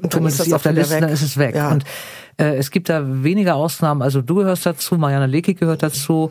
dann 0.00 0.26
ist 0.26 0.40
es 0.40 0.52
auf 0.52 0.62
der 0.62 0.72
Liste, 0.72 0.94
weg. 0.94 1.00
dann 1.02 1.10
ist 1.10 1.22
es 1.22 1.36
weg. 1.36 1.54
Ja. 1.54 1.70
Und 1.70 1.84
äh, 2.36 2.56
es 2.56 2.70
gibt 2.70 2.88
da 2.88 3.02
wenige 3.04 3.54
Ausnahmen. 3.54 4.02
Also 4.02 4.22
du 4.22 4.36
gehörst 4.36 4.66
dazu, 4.66 4.96
Marianne 4.96 5.26
Leki 5.26 5.54
gehört 5.54 5.82
dazu, 5.82 6.30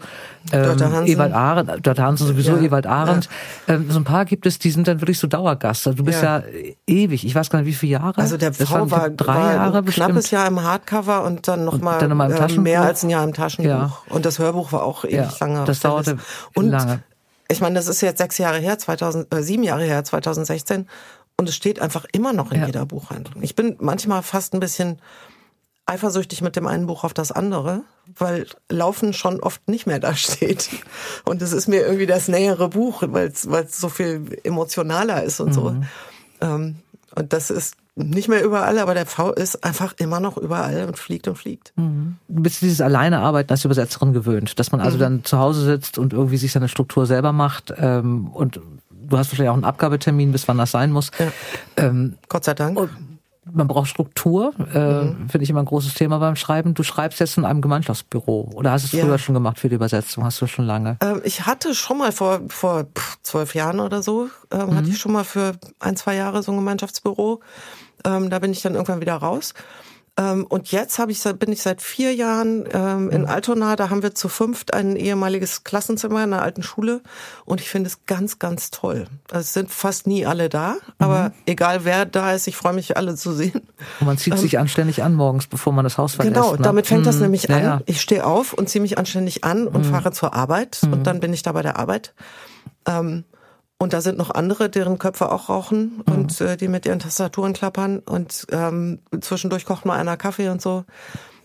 ähm, 0.52 0.80
Ewald 1.06 1.34
Arendt, 1.34 1.86
Dörte 1.86 2.04
Hansen 2.04 2.28
sowieso, 2.28 2.58
ja. 2.58 2.64
Ewald 2.64 2.86
Arendt. 2.86 3.30
Ja. 3.68 3.76
Ähm, 3.76 3.90
so 3.90 4.00
ein 4.00 4.04
paar 4.04 4.26
gibt 4.26 4.46
es, 4.46 4.60
die 4.60 4.72
sind 4.72 4.88
dann 4.88 5.02
wirklich 5.02 5.20
so 5.20 5.28
Dauergast. 5.28 5.88
Also 5.88 5.98
du 5.98 6.04
bist 6.04 6.22
ja. 6.22 6.40
ja 6.40 6.44
ewig. 6.88 7.26
Ich 7.26 7.36
weiß 7.36 7.50
gar 7.50 7.60
nicht, 7.60 7.68
wie 7.68 7.74
viele 7.74 7.94
Jahre. 7.94 8.18
Also 8.18 8.38
der 8.38 8.54
Frau 8.54 8.90
war 8.92 9.10
drei 9.10 9.34
war 9.34 9.54
Jahre 9.54 9.78
ein 9.78 9.86
bestimmt. 9.86 10.08
knappes 10.08 10.32
Jahr 10.32 10.48
im 10.48 10.62
Hardcover 10.62 11.24
und 11.24 11.48
dann 11.48 11.66
nochmal 11.66 12.02
äh, 12.02 12.58
mehr 12.60 12.82
als 12.82 13.04
ein 13.04 13.10
Jahr 13.10 13.24
im 13.24 13.34
Taschenbuch. 13.34 13.70
Ja. 13.70 13.98
Und 14.10 14.26
das 14.26 14.40
Hörbuch 14.40 14.72
war 14.72 14.84
auch 14.84 15.06
ewig 15.06 15.40
lange. 15.40 15.64
Das 15.66 15.80
dauerte 15.80 16.18
und 16.54 16.70
lange. 16.70 17.04
Ich 17.50 17.62
meine, 17.62 17.76
das 17.76 17.88
ist 17.88 18.02
jetzt 18.02 18.18
sechs 18.18 18.38
Jahre 18.38 18.58
her, 18.58 18.80
2000, 18.80 19.34
äh, 19.34 19.44
sieben 19.44 19.64
Jahre 19.64 19.84
her, 19.84 20.04
2016. 20.04 20.88
Und 21.38 21.50
es 21.50 21.56
steht 21.56 21.80
einfach 21.80 22.06
immer 22.12 22.32
noch 22.32 22.52
in 22.52 22.66
jeder 22.66 22.86
Buchhandlung. 22.86 23.42
Ich 23.42 23.56
bin 23.56 23.76
manchmal 23.80 24.22
fast 24.22 24.54
ein 24.54 24.60
bisschen 24.60 25.00
eifersüchtig 25.86 26.42
mit 26.42 26.56
dem 26.56 26.68
einen 26.68 26.88
Buch 26.88 27.04
auf 27.04 27.14
das 27.14 27.32
andere, 27.32 27.82
weil 28.18 28.48
Laufen 28.70 29.14
schon 29.14 29.40
oft 29.42 29.68
nicht 29.68 29.86
mehr 29.86 30.00
da 30.00 30.16
steht. 30.16 30.70
Und 31.26 31.42
es 31.42 31.52
ist 31.52 31.68
mir 31.68 31.82
irgendwie 31.82 32.06
das 32.06 32.28
nähere 32.28 32.70
Buch, 32.70 33.04
weil 33.06 33.28
es 33.28 33.78
so 33.78 33.90
viel 33.90 34.40
emotionaler 34.44 35.24
ist 35.24 35.40
und 35.40 35.50
mhm. 35.50 35.54
so. 35.54 35.76
Ähm, 36.42 36.76
und 37.16 37.34
das 37.34 37.50
ist 37.50 37.76
nicht 37.96 38.28
mehr 38.28 38.44
überall, 38.44 38.80
aber 38.80 38.96
der 38.96 39.06
V 39.06 39.32
ist 39.32 39.64
einfach 39.64 39.94
immer 40.00 40.20
noch 40.20 40.38
überall 40.38 40.86
und 40.86 40.98
fliegt 40.98 41.28
und 41.28 41.38
fliegt. 41.38 41.74
Mhm. 41.76 42.18
Du 42.28 42.42
bist 42.42 42.62
dieses 42.62 42.82
alleine 42.82 43.20
Arbeiten 43.20 43.52
als 43.52 43.66
Übersetzerin 43.66 44.14
gewöhnt, 44.14 44.58
dass 44.58 44.72
man 44.72 44.82
also 44.82 44.98
mhm. 44.98 45.02
dann 45.02 45.24
zu 45.26 45.38
Hause 45.38 45.64
sitzt 45.64 45.98
und 46.00 46.14
irgendwie 46.14 46.38
sich 46.38 46.52
seine 46.52 46.70
Struktur 46.70 47.06
selber 47.06 47.34
macht 47.34 47.72
ähm, 47.78 48.28
und 48.28 48.60
du 48.90 49.18
hast 49.18 49.32
wahrscheinlich 49.32 49.50
auch 49.50 49.56
einen 49.56 49.66
Abgabetermin, 49.66 50.32
bis 50.32 50.48
wann 50.48 50.58
das 50.58 50.72
sein 50.72 50.92
muss. 50.92 51.12
Ja. 51.20 51.32
Ähm, 51.78 52.18
Gott 52.30 52.46
sei 52.46 52.56
Dank 52.56 52.80
man 53.52 53.68
braucht 53.68 53.90
Struktur, 53.90 54.54
äh, 54.74 55.04
mhm. 55.04 55.30
finde 55.30 55.44
ich 55.44 55.50
immer 55.50 55.60
ein 55.60 55.66
großes 55.66 55.94
Thema 55.96 56.20
beim 56.20 56.36
Schreiben. 56.36 56.74
Du 56.74 56.84
schreibst 56.84 57.20
jetzt 57.20 57.38
in 57.38 57.46
einem 57.46 57.62
Gemeinschaftsbüro 57.62 58.52
oder 58.54 58.72
hast 58.72 58.84
du 58.84 58.88
es 58.88 58.92
ja. 58.94 59.06
früher 59.06 59.18
schon 59.18 59.36
gemacht 59.36 59.60
für 59.60 59.70
die 59.70 59.76
Übersetzung? 59.76 60.24
Hast 60.24 60.42
du 60.42 60.48
schon 60.48 60.66
lange? 60.66 60.98
Ähm, 61.02 61.22
ich 61.24 61.46
hatte 61.46 61.76
schon 61.76 61.98
mal 61.98 62.12
vor 62.12 62.42
vor 62.48 62.86
zwölf 63.22 63.56
Jahren 63.56 63.80
oder 63.80 64.02
so 64.02 64.30
ähm, 64.52 64.68
mhm. 64.68 64.76
hatte 64.76 64.90
ich 64.90 64.98
schon 64.98 65.12
mal 65.12 65.24
für 65.24 65.54
ein 65.80 65.96
zwei 65.96 66.16
Jahre 66.16 66.44
so 66.44 66.52
ein 66.52 66.58
Gemeinschaftsbüro. 66.58 67.42
Ähm, 68.06 68.30
da 68.30 68.40
bin 68.40 68.52
ich 68.52 68.62
dann 68.62 68.74
irgendwann 68.74 69.02
wieder 69.02 69.16
raus. 69.16 69.54
Ähm, 70.16 70.46
und 70.48 70.72
jetzt 70.72 71.00
ich, 71.00 71.24
bin 71.40 71.52
ich 71.52 71.64
seit 71.64 71.82
vier 71.82 72.14
Jahren 72.14 72.66
ähm, 72.72 73.10
in 73.10 73.22
mhm. 73.22 73.28
Altona. 73.28 73.76
Da 73.76 73.90
haben 73.90 74.04
wir 74.04 74.14
zu 74.14 74.30
fünft 74.30 74.74
ein 74.74 74.96
ehemaliges 74.96 75.64
Klassenzimmer 75.64 76.24
in 76.24 76.34
einer 76.34 76.44
alten 76.44 76.62
Schule. 76.62 77.02
Und 77.46 77.62
ich 77.62 77.70
finde 77.70 77.88
es 77.88 78.06
ganz, 78.06 78.38
ganz 78.38 78.70
toll. 78.70 79.08
Also 79.32 79.42
es 79.42 79.54
sind 79.54 79.72
fast 79.72 80.06
nie 80.06 80.26
alle 80.26 80.50
da. 80.50 80.76
Aber 81.00 81.30
mhm. 81.30 81.34
egal 81.48 81.84
wer 81.84 82.06
da 82.06 82.34
ist, 82.34 82.48
ich 82.48 82.56
freue 82.56 82.74
mich, 82.74 82.96
alle 82.96 83.16
zu 83.16 83.34
sehen. 83.34 83.62
Und 84.00 84.08
man 84.08 84.18
zieht 84.20 84.34
ähm, 84.34 84.40
sich 84.40 84.60
anständig 84.60 85.02
an 85.02 85.16
morgens, 85.16 85.48
bevor 85.48 85.74
man 85.74 85.84
das 85.84 85.98
Haus 85.98 86.14
verlässt. 86.14 86.36
Genau, 86.36 86.52
ne? 86.54 86.62
damit 86.62 86.86
fängt 86.86 87.02
mhm. 87.02 87.06
das 87.06 87.20
nämlich 87.20 87.50
an. 87.50 87.64
Ja, 87.64 87.82
Ich 87.88 88.00
stehe 88.00 88.26
auf 88.26 88.54
und 88.54 88.70
ziehe 88.70 88.84
mich 88.84 89.00
anständig 89.00 89.44
an 89.44 89.68
und 89.68 89.88
mhm. 89.88 89.92
fahre 89.92 90.12
zur 90.12 90.36
Arbeit. 90.36 90.80
Und 90.84 91.00
mhm. 91.00 91.04
dann 91.04 91.20
bin 91.22 91.34
ich 91.34 91.42
da 91.42 91.54
bei 91.54 91.64
der 91.64 91.80
Arbeit. 91.80 92.14
Ähm, 92.86 93.24
und 93.80 93.94
da 93.94 94.02
sind 94.02 94.18
noch 94.18 94.32
andere, 94.32 94.70
deren 94.70 94.98
Köpfe 94.98 95.32
auch 95.32 95.50
rauchen 95.50 96.02
mhm. 96.06 96.14
und 96.14 96.42
äh, 96.42 96.58
die 96.58 96.68
mit 96.68 96.86
ihren 96.86 97.00
Tastaturen 97.00 97.54
klappern. 97.54 98.00
Und 98.00 98.48
ähm, 98.52 99.00
zwischendurch 99.20 99.66
kocht 99.66 99.86
mal 99.86 100.00
einer 100.00 100.16
Kaffee 100.16 100.50
und 100.50 100.62
so. 100.62 100.86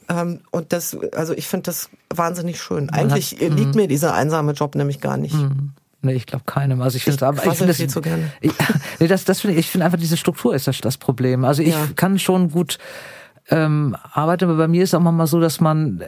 Ähm, 0.09 0.41
und 0.51 0.73
das, 0.73 0.97
also 1.15 1.35
ich 1.35 1.49
finde 1.49 1.65
das 1.65 1.91
wahnsinnig 2.15 2.61
schön. 2.61 2.91
Eigentlich 2.91 3.33
hat, 3.33 3.41
liegt 3.41 3.75
mhm. 3.75 3.83
mir 3.83 3.89
dieser 3.89 4.15
einsame 4.15 4.53
Job 4.53 4.75
nämlich 4.75 5.01
gar 5.01 5.17
nicht. 5.17 5.35
Mhm. 5.35 5.73
Nee, 6.01 6.13
ich 6.13 6.27
glaube 6.27 6.45
keinem. 6.47 6.81
Also 6.81 6.97
ich 6.97 7.05
finde 7.05 7.27
aber 7.27 7.45
ich 7.45 7.59
finde 7.59 7.75
das, 7.75 7.93
so 7.93 8.01
gerne. 8.01 8.31
Ich, 8.41 8.53
nee, 9.01 9.09
das, 9.09 9.25
das 9.25 9.41
finde 9.41 9.55
ich, 9.55 9.67
ich 9.67 9.71
finde 9.71 9.87
einfach 9.87 9.99
diese 9.99 10.17
Struktur 10.17 10.55
ist 10.55 10.69
das, 10.69 10.79
das 10.81 10.97
Problem. 10.97 11.45
Also 11.45 11.63
ich 11.63 11.71
ja. 11.71 11.89
kann 11.97 12.19
schon 12.19 12.51
gut 12.51 12.79
ähm, 13.51 13.97
arbeiten, 14.13 14.45
aber 14.45 14.57
bei 14.57 14.69
mir 14.69 14.85
ist 14.85 14.95
auch 14.95 15.01
manchmal 15.01 15.27
so, 15.27 15.41
dass 15.41 15.61
man 15.61 16.05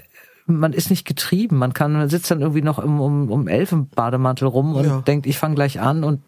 man 0.59 0.73
ist 0.73 0.91
nicht 0.91 1.07
getrieben. 1.07 1.57
Man 1.57 1.73
kann, 1.73 1.93
man 1.93 2.09
sitzt 2.09 2.31
dann 2.31 2.41
irgendwie 2.41 2.63
noch 2.63 2.79
um, 2.79 3.01
um, 3.01 3.31
um 3.31 3.49
elf 3.49 3.73
im 3.73 3.89
Bademantel 3.89 4.49
rum 4.49 4.75
und 4.75 4.87
ja. 4.87 5.01
denkt, 5.03 5.27
ich 5.27 5.39
fange 5.39 5.55
gleich 5.55 5.81
an 5.81 6.05
und 6.05 6.21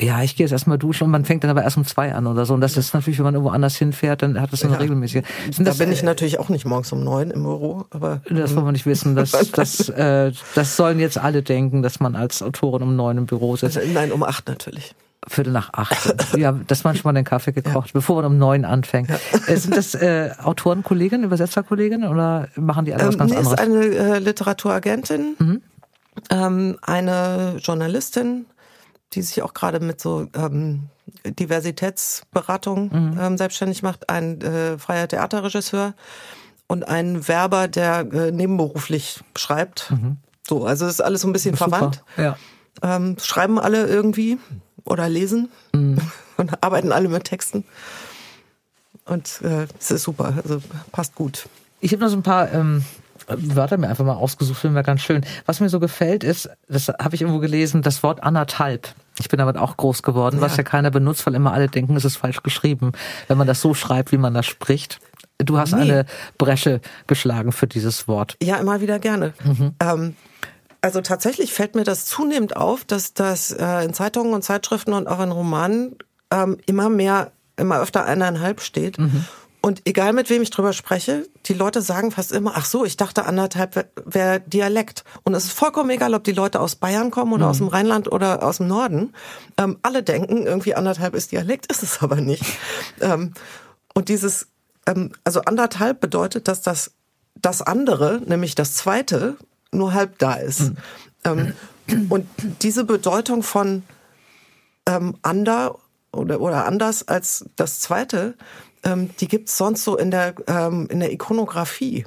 Ja, 0.00 0.22
ich 0.22 0.36
gehe 0.36 0.44
jetzt 0.44 0.52
erstmal 0.52 0.78
duschen 0.78 1.04
und 1.04 1.10
man 1.10 1.24
fängt 1.24 1.42
dann 1.42 1.50
aber 1.50 1.64
erst 1.64 1.76
um 1.76 1.84
zwei 1.84 2.14
an 2.14 2.28
oder 2.28 2.46
so. 2.46 2.54
Und 2.54 2.60
das 2.60 2.76
ist 2.76 2.94
natürlich, 2.94 3.18
wenn 3.18 3.24
man 3.24 3.34
irgendwo 3.34 3.50
anders 3.50 3.76
hinfährt, 3.76 4.22
dann 4.22 4.40
hat 4.40 4.52
das 4.52 4.62
eine 4.62 4.74
ja. 4.74 4.78
regelmäßige. 4.78 5.24
Sind 5.50 5.66
da 5.66 5.70
das, 5.72 5.78
bin 5.78 5.90
ich 5.90 6.02
äh, 6.02 6.06
natürlich 6.06 6.38
auch 6.38 6.48
nicht 6.48 6.64
morgens 6.64 6.92
um 6.92 7.02
neun 7.02 7.32
im 7.32 7.42
Büro, 7.42 7.84
aber. 7.90 8.22
Das 8.30 8.54
wollen 8.54 8.66
wir 8.66 8.72
nicht 8.72 8.86
wissen. 8.86 9.16
Das, 9.16 9.32
das, 9.50 9.88
äh, 9.88 10.30
das 10.54 10.76
sollen 10.76 11.00
jetzt 11.00 11.18
alle 11.18 11.42
denken, 11.42 11.82
dass 11.82 11.98
man 11.98 12.14
als 12.14 12.42
Autorin 12.42 12.82
um 12.82 12.94
neun 12.94 13.18
im 13.18 13.26
Büro 13.26 13.56
sitzt. 13.56 13.76
Also, 13.76 13.90
nein, 13.92 14.12
um 14.12 14.22
acht 14.22 14.46
natürlich. 14.46 14.94
Viertel 15.26 15.52
nach 15.52 15.72
acht. 15.72 16.36
ja, 16.36 16.52
dass 16.52 16.84
man 16.84 16.94
schon 16.94 17.02
mal 17.04 17.12
den 17.12 17.24
Kaffee 17.24 17.52
gekocht, 17.52 17.88
ja. 17.88 17.92
bevor 17.92 18.16
man 18.16 18.26
um 18.26 18.38
neun 18.38 18.64
anfängt. 18.64 19.10
Ja. 19.10 19.18
Äh, 19.46 19.56
sind 19.56 19.76
das 19.76 19.94
äh, 19.94 20.30
Autorenkolleginnen, 20.42 21.24
Übersetzerkolleginnen 21.24 22.08
oder 22.08 22.48
machen 22.56 22.84
die 22.84 22.94
alle 22.94 23.08
was 23.08 23.14
ähm, 23.14 23.18
ganz 23.18 23.30
nee, 23.32 23.36
anderes? 23.36 23.52
ist 23.54 23.60
eine 23.60 24.16
äh, 24.16 24.18
Literaturagentin, 24.20 25.36
mhm. 25.38 25.62
ähm, 26.30 26.78
eine 26.82 27.56
Journalistin, 27.60 28.46
die 29.12 29.22
sich 29.22 29.42
auch 29.42 29.54
gerade 29.54 29.80
mit 29.80 30.00
so 30.00 30.28
ähm, 30.34 30.88
Diversitätsberatung 31.24 32.90
mhm. 32.92 33.18
ähm, 33.20 33.38
selbstständig 33.38 33.82
macht, 33.82 34.08
ein 34.08 34.40
äh, 34.40 34.78
freier 34.78 35.08
Theaterregisseur 35.08 35.94
und 36.68 36.86
ein 36.86 37.26
Werber, 37.26 37.66
der 37.66 38.00
äh, 38.12 38.30
nebenberuflich 38.30 39.20
schreibt. 39.36 39.90
Mhm. 39.90 40.18
So, 40.46 40.64
also 40.64 40.86
ist 40.86 41.00
alles 41.00 41.22
so 41.22 41.28
ein 41.28 41.32
bisschen 41.32 41.56
verwandt. 41.56 42.04
Ja. 42.16 42.36
Ähm, 42.82 43.16
schreiben 43.20 43.58
alle 43.58 43.86
irgendwie 43.86 44.38
oder 44.88 45.08
lesen 45.08 45.48
mhm. 45.72 45.98
und 46.36 46.62
arbeiten 46.62 46.92
alle 46.92 47.08
mit 47.08 47.24
Texten. 47.24 47.64
Und 49.04 49.40
äh, 49.42 49.66
es 49.78 49.90
ist 49.90 50.02
super, 50.02 50.34
also 50.42 50.60
passt 50.92 51.14
gut. 51.14 51.48
Ich 51.80 51.92
habe 51.92 52.02
noch 52.02 52.10
so 52.10 52.16
ein 52.16 52.22
paar 52.22 52.52
ähm, 52.52 52.84
Wörter 53.28 53.76
mir 53.76 53.88
einfach 53.88 54.04
mal 54.04 54.14
ausgesucht, 54.14 54.58
finde 54.58 54.80
ich 54.80 54.86
ganz 54.86 55.02
schön. 55.02 55.24
Was 55.46 55.60
mir 55.60 55.68
so 55.68 55.80
gefällt 55.80 56.24
ist, 56.24 56.48
das 56.68 56.88
habe 56.88 57.14
ich 57.14 57.22
irgendwo 57.22 57.40
gelesen, 57.40 57.82
das 57.82 58.02
Wort 58.02 58.22
anderthalb. 58.22 58.88
Ich 59.18 59.28
bin 59.28 59.38
damit 59.38 59.56
auch 59.56 59.76
groß 59.76 60.02
geworden, 60.02 60.36
ja. 60.36 60.42
was 60.42 60.56
ja 60.56 60.62
keiner 60.62 60.90
benutzt, 60.90 61.26
weil 61.26 61.34
immer 61.34 61.52
alle 61.52 61.68
denken, 61.68 61.96
es 61.96 62.04
ist 62.04 62.16
falsch 62.16 62.42
geschrieben, 62.42 62.92
wenn 63.26 63.38
man 63.38 63.46
das 63.46 63.60
so 63.60 63.74
schreibt, 63.74 64.12
wie 64.12 64.18
man 64.18 64.34
das 64.34 64.46
spricht. 64.46 65.00
Du 65.38 65.58
hast 65.58 65.72
nee. 65.72 65.82
eine 65.82 66.06
Bresche 66.36 66.80
geschlagen 67.06 67.52
für 67.52 67.66
dieses 67.66 68.08
Wort. 68.08 68.36
Ja, 68.42 68.56
immer 68.56 68.80
wieder 68.80 68.98
gerne. 68.98 69.34
Mhm. 69.44 69.74
Ähm, 69.80 70.16
also 70.88 71.02
tatsächlich 71.02 71.52
fällt 71.52 71.74
mir 71.74 71.84
das 71.84 72.06
zunehmend 72.06 72.56
auf, 72.56 72.82
dass 72.82 73.12
das 73.12 73.50
äh, 73.50 73.84
in 73.84 73.92
Zeitungen 73.92 74.32
und 74.32 74.40
Zeitschriften 74.40 74.94
und 74.94 75.06
auch 75.06 75.20
in 75.20 75.30
Romanen 75.30 75.96
ähm, 76.30 76.56
immer 76.64 76.88
mehr, 76.88 77.32
immer 77.58 77.78
öfter 77.78 78.06
eineinhalb 78.06 78.62
steht. 78.62 78.98
Mhm. 78.98 79.26
Und 79.60 79.82
egal 79.84 80.14
mit 80.14 80.30
wem 80.30 80.40
ich 80.40 80.48
drüber 80.48 80.72
spreche, 80.72 81.28
die 81.44 81.52
Leute 81.52 81.82
sagen 81.82 82.10
fast 82.10 82.32
immer, 82.32 82.52
ach 82.54 82.64
so, 82.64 82.86
ich 82.86 82.96
dachte 82.96 83.26
anderthalb 83.26 83.76
wäre 83.76 83.86
wär 84.06 84.38
Dialekt. 84.38 85.04
Und 85.24 85.34
es 85.34 85.44
ist 85.44 85.52
vollkommen 85.52 85.90
egal, 85.90 86.14
ob 86.14 86.24
die 86.24 86.32
Leute 86.32 86.58
aus 86.58 86.76
Bayern 86.76 87.10
kommen 87.10 87.34
oder 87.34 87.44
mhm. 87.44 87.50
aus 87.50 87.58
dem 87.58 87.68
Rheinland 87.68 88.10
oder 88.10 88.42
aus 88.42 88.56
dem 88.56 88.68
Norden. 88.68 89.12
Ähm, 89.58 89.76
alle 89.82 90.02
denken, 90.02 90.46
irgendwie 90.46 90.74
anderthalb 90.74 91.14
ist 91.14 91.32
Dialekt, 91.32 91.70
ist 91.70 91.82
es 91.82 92.00
aber 92.00 92.16
nicht. 92.16 92.46
ähm, 93.02 93.34
und 93.92 94.08
dieses, 94.08 94.46
ähm, 94.86 95.12
also 95.22 95.42
anderthalb 95.42 96.00
bedeutet, 96.00 96.48
dass 96.48 96.62
das, 96.62 96.92
das 97.34 97.60
andere, 97.60 98.22
nämlich 98.24 98.54
das 98.54 98.72
zweite, 98.72 99.36
nur 99.72 99.94
halb 99.94 100.18
da 100.18 100.34
ist. 100.34 100.72
Mhm. 101.24 101.54
und 102.08 102.26
diese 102.62 102.84
Bedeutung 102.84 103.42
von 103.42 103.82
ähm, 104.86 105.16
ander 105.22 105.76
oder, 106.12 106.40
oder 106.40 106.66
anders 106.66 107.06
als 107.06 107.44
das 107.56 107.80
zweite, 107.80 108.34
ähm, 108.84 109.10
die 109.20 109.28
gibt's 109.28 109.56
sonst 109.56 109.84
so 109.84 109.96
in 109.96 110.10
der, 110.10 110.34
ähm, 110.46 110.88
in 110.90 111.00
der 111.00 111.12
Ikonografie. 111.12 112.04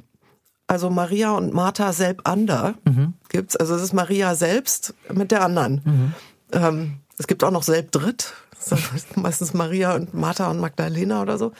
Also 0.66 0.90
Maria 0.90 1.32
und 1.32 1.52
Martha 1.52 1.92
selbander 1.92 2.74
mhm. 2.84 3.14
gibt's. 3.28 3.56
Also 3.56 3.74
es 3.74 3.82
ist 3.82 3.92
Maria 3.92 4.34
selbst 4.34 4.94
mit 5.12 5.30
der 5.30 5.42
anderen. 5.42 5.82
Mhm. 5.84 6.14
Ähm, 6.52 6.94
es 7.18 7.26
gibt 7.26 7.44
auch 7.44 7.50
noch 7.50 7.62
selbdritt. 7.62 8.32
meistens 9.16 9.54
Maria 9.54 9.94
und 9.94 10.14
Martha 10.14 10.50
und 10.50 10.60
Magdalena 10.60 11.22
oder 11.22 11.36
so. 11.36 11.52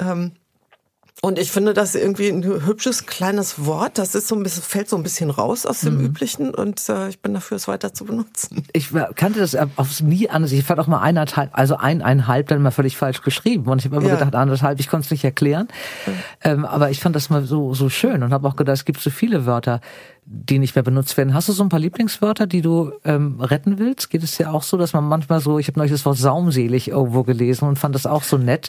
Ähm, 0.00 0.32
und 1.22 1.38
ich 1.38 1.50
finde 1.50 1.72
das 1.72 1.94
irgendwie 1.94 2.28
ein 2.28 2.44
hübsches 2.44 3.06
kleines 3.06 3.64
Wort. 3.64 3.96
Das 3.96 4.14
ist 4.14 4.28
so 4.28 4.34
ein 4.34 4.42
bisschen, 4.42 4.62
fällt 4.62 4.88
so 4.88 4.96
ein 4.96 5.02
bisschen 5.02 5.30
raus 5.30 5.64
aus 5.64 5.80
dem 5.80 5.96
mhm. 5.96 6.04
Üblichen 6.04 6.54
und 6.54 6.86
äh, 6.90 7.08
ich 7.08 7.20
bin 7.20 7.32
dafür, 7.32 7.56
es 7.56 7.66
weiter 7.66 7.94
zu 7.94 8.04
benutzen. 8.04 8.66
Ich 8.74 8.90
kannte 9.14 9.40
das 9.40 9.56
aufs 9.76 10.02
nie 10.02 10.28
anders. 10.28 10.52
Ich 10.52 10.64
fand 10.64 10.78
auch 10.78 10.86
mal 10.86 11.00
eineinhalb, 11.00 11.50
also 11.52 11.76
ein, 11.76 12.02
eineinhalb 12.02 12.48
dann 12.48 12.60
mal 12.60 12.70
völlig 12.70 12.98
falsch 12.98 13.22
geschrieben. 13.22 13.64
Und 13.66 13.78
ich 13.78 13.86
habe 13.86 13.96
immer 13.96 14.08
ja. 14.08 14.14
gedacht, 14.14 14.34
anderthalb, 14.34 14.78
ich 14.78 14.88
konnte 14.88 15.06
es 15.06 15.10
nicht 15.10 15.24
erklären. 15.24 15.68
Mhm. 16.06 16.12
Ähm, 16.42 16.64
aber 16.66 16.90
ich 16.90 17.00
fand 17.00 17.16
das 17.16 17.30
mal 17.30 17.44
so, 17.46 17.72
so 17.72 17.88
schön 17.88 18.22
und 18.22 18.32
habe 18.32 18.46
auch 18.46 18.56
gedacht, 18.56 18.76
es 18.76 18.84
gibt 18.84 19.00
so 19.00 19.08
viele 19.08 19.46
Wörter, 19.46 19.80
die 20.28 20.58
nicht 20.58 20.74
mehr 20.74 20.82
benutzt 20.82 21.16
werden. 21.16 21.34
Hast 21.34 21.48
du 21.48 21.52
so 21.52 21.62
ein 21.62 21.68
paar 21.68 21.78
Lieblingswörter, 21.78 22.48
die 22.48 22.60
du 22.60 22.92
ähm, 23.04 23.40
retten 23.40 23.78
willst? 23.78 24.10
Geht 24.10 24.24
es 24.24 24.36
ja 24.38 24.50
auch 24.50 24.64
so, 24.64 24.76
dass 24.76 24.92
man 24.92 25.04
manchmal 25.04 25.38
so, 25.38 25.60
ich 25.60 25.68
habe 25.68 25.78
neulich 25.78 25.92
das 25.92 26.04
Wort 26.04 26.18
saumselig 26.18 26.88
irgendwo 26.88 27.22
gelesen 27.22 27.68
und 27.68 27.78
fand 27.78 27.94
das 27.94 28.06
auch 28.06 28.24
so 28.24 28.36
nett, 28.36 28.68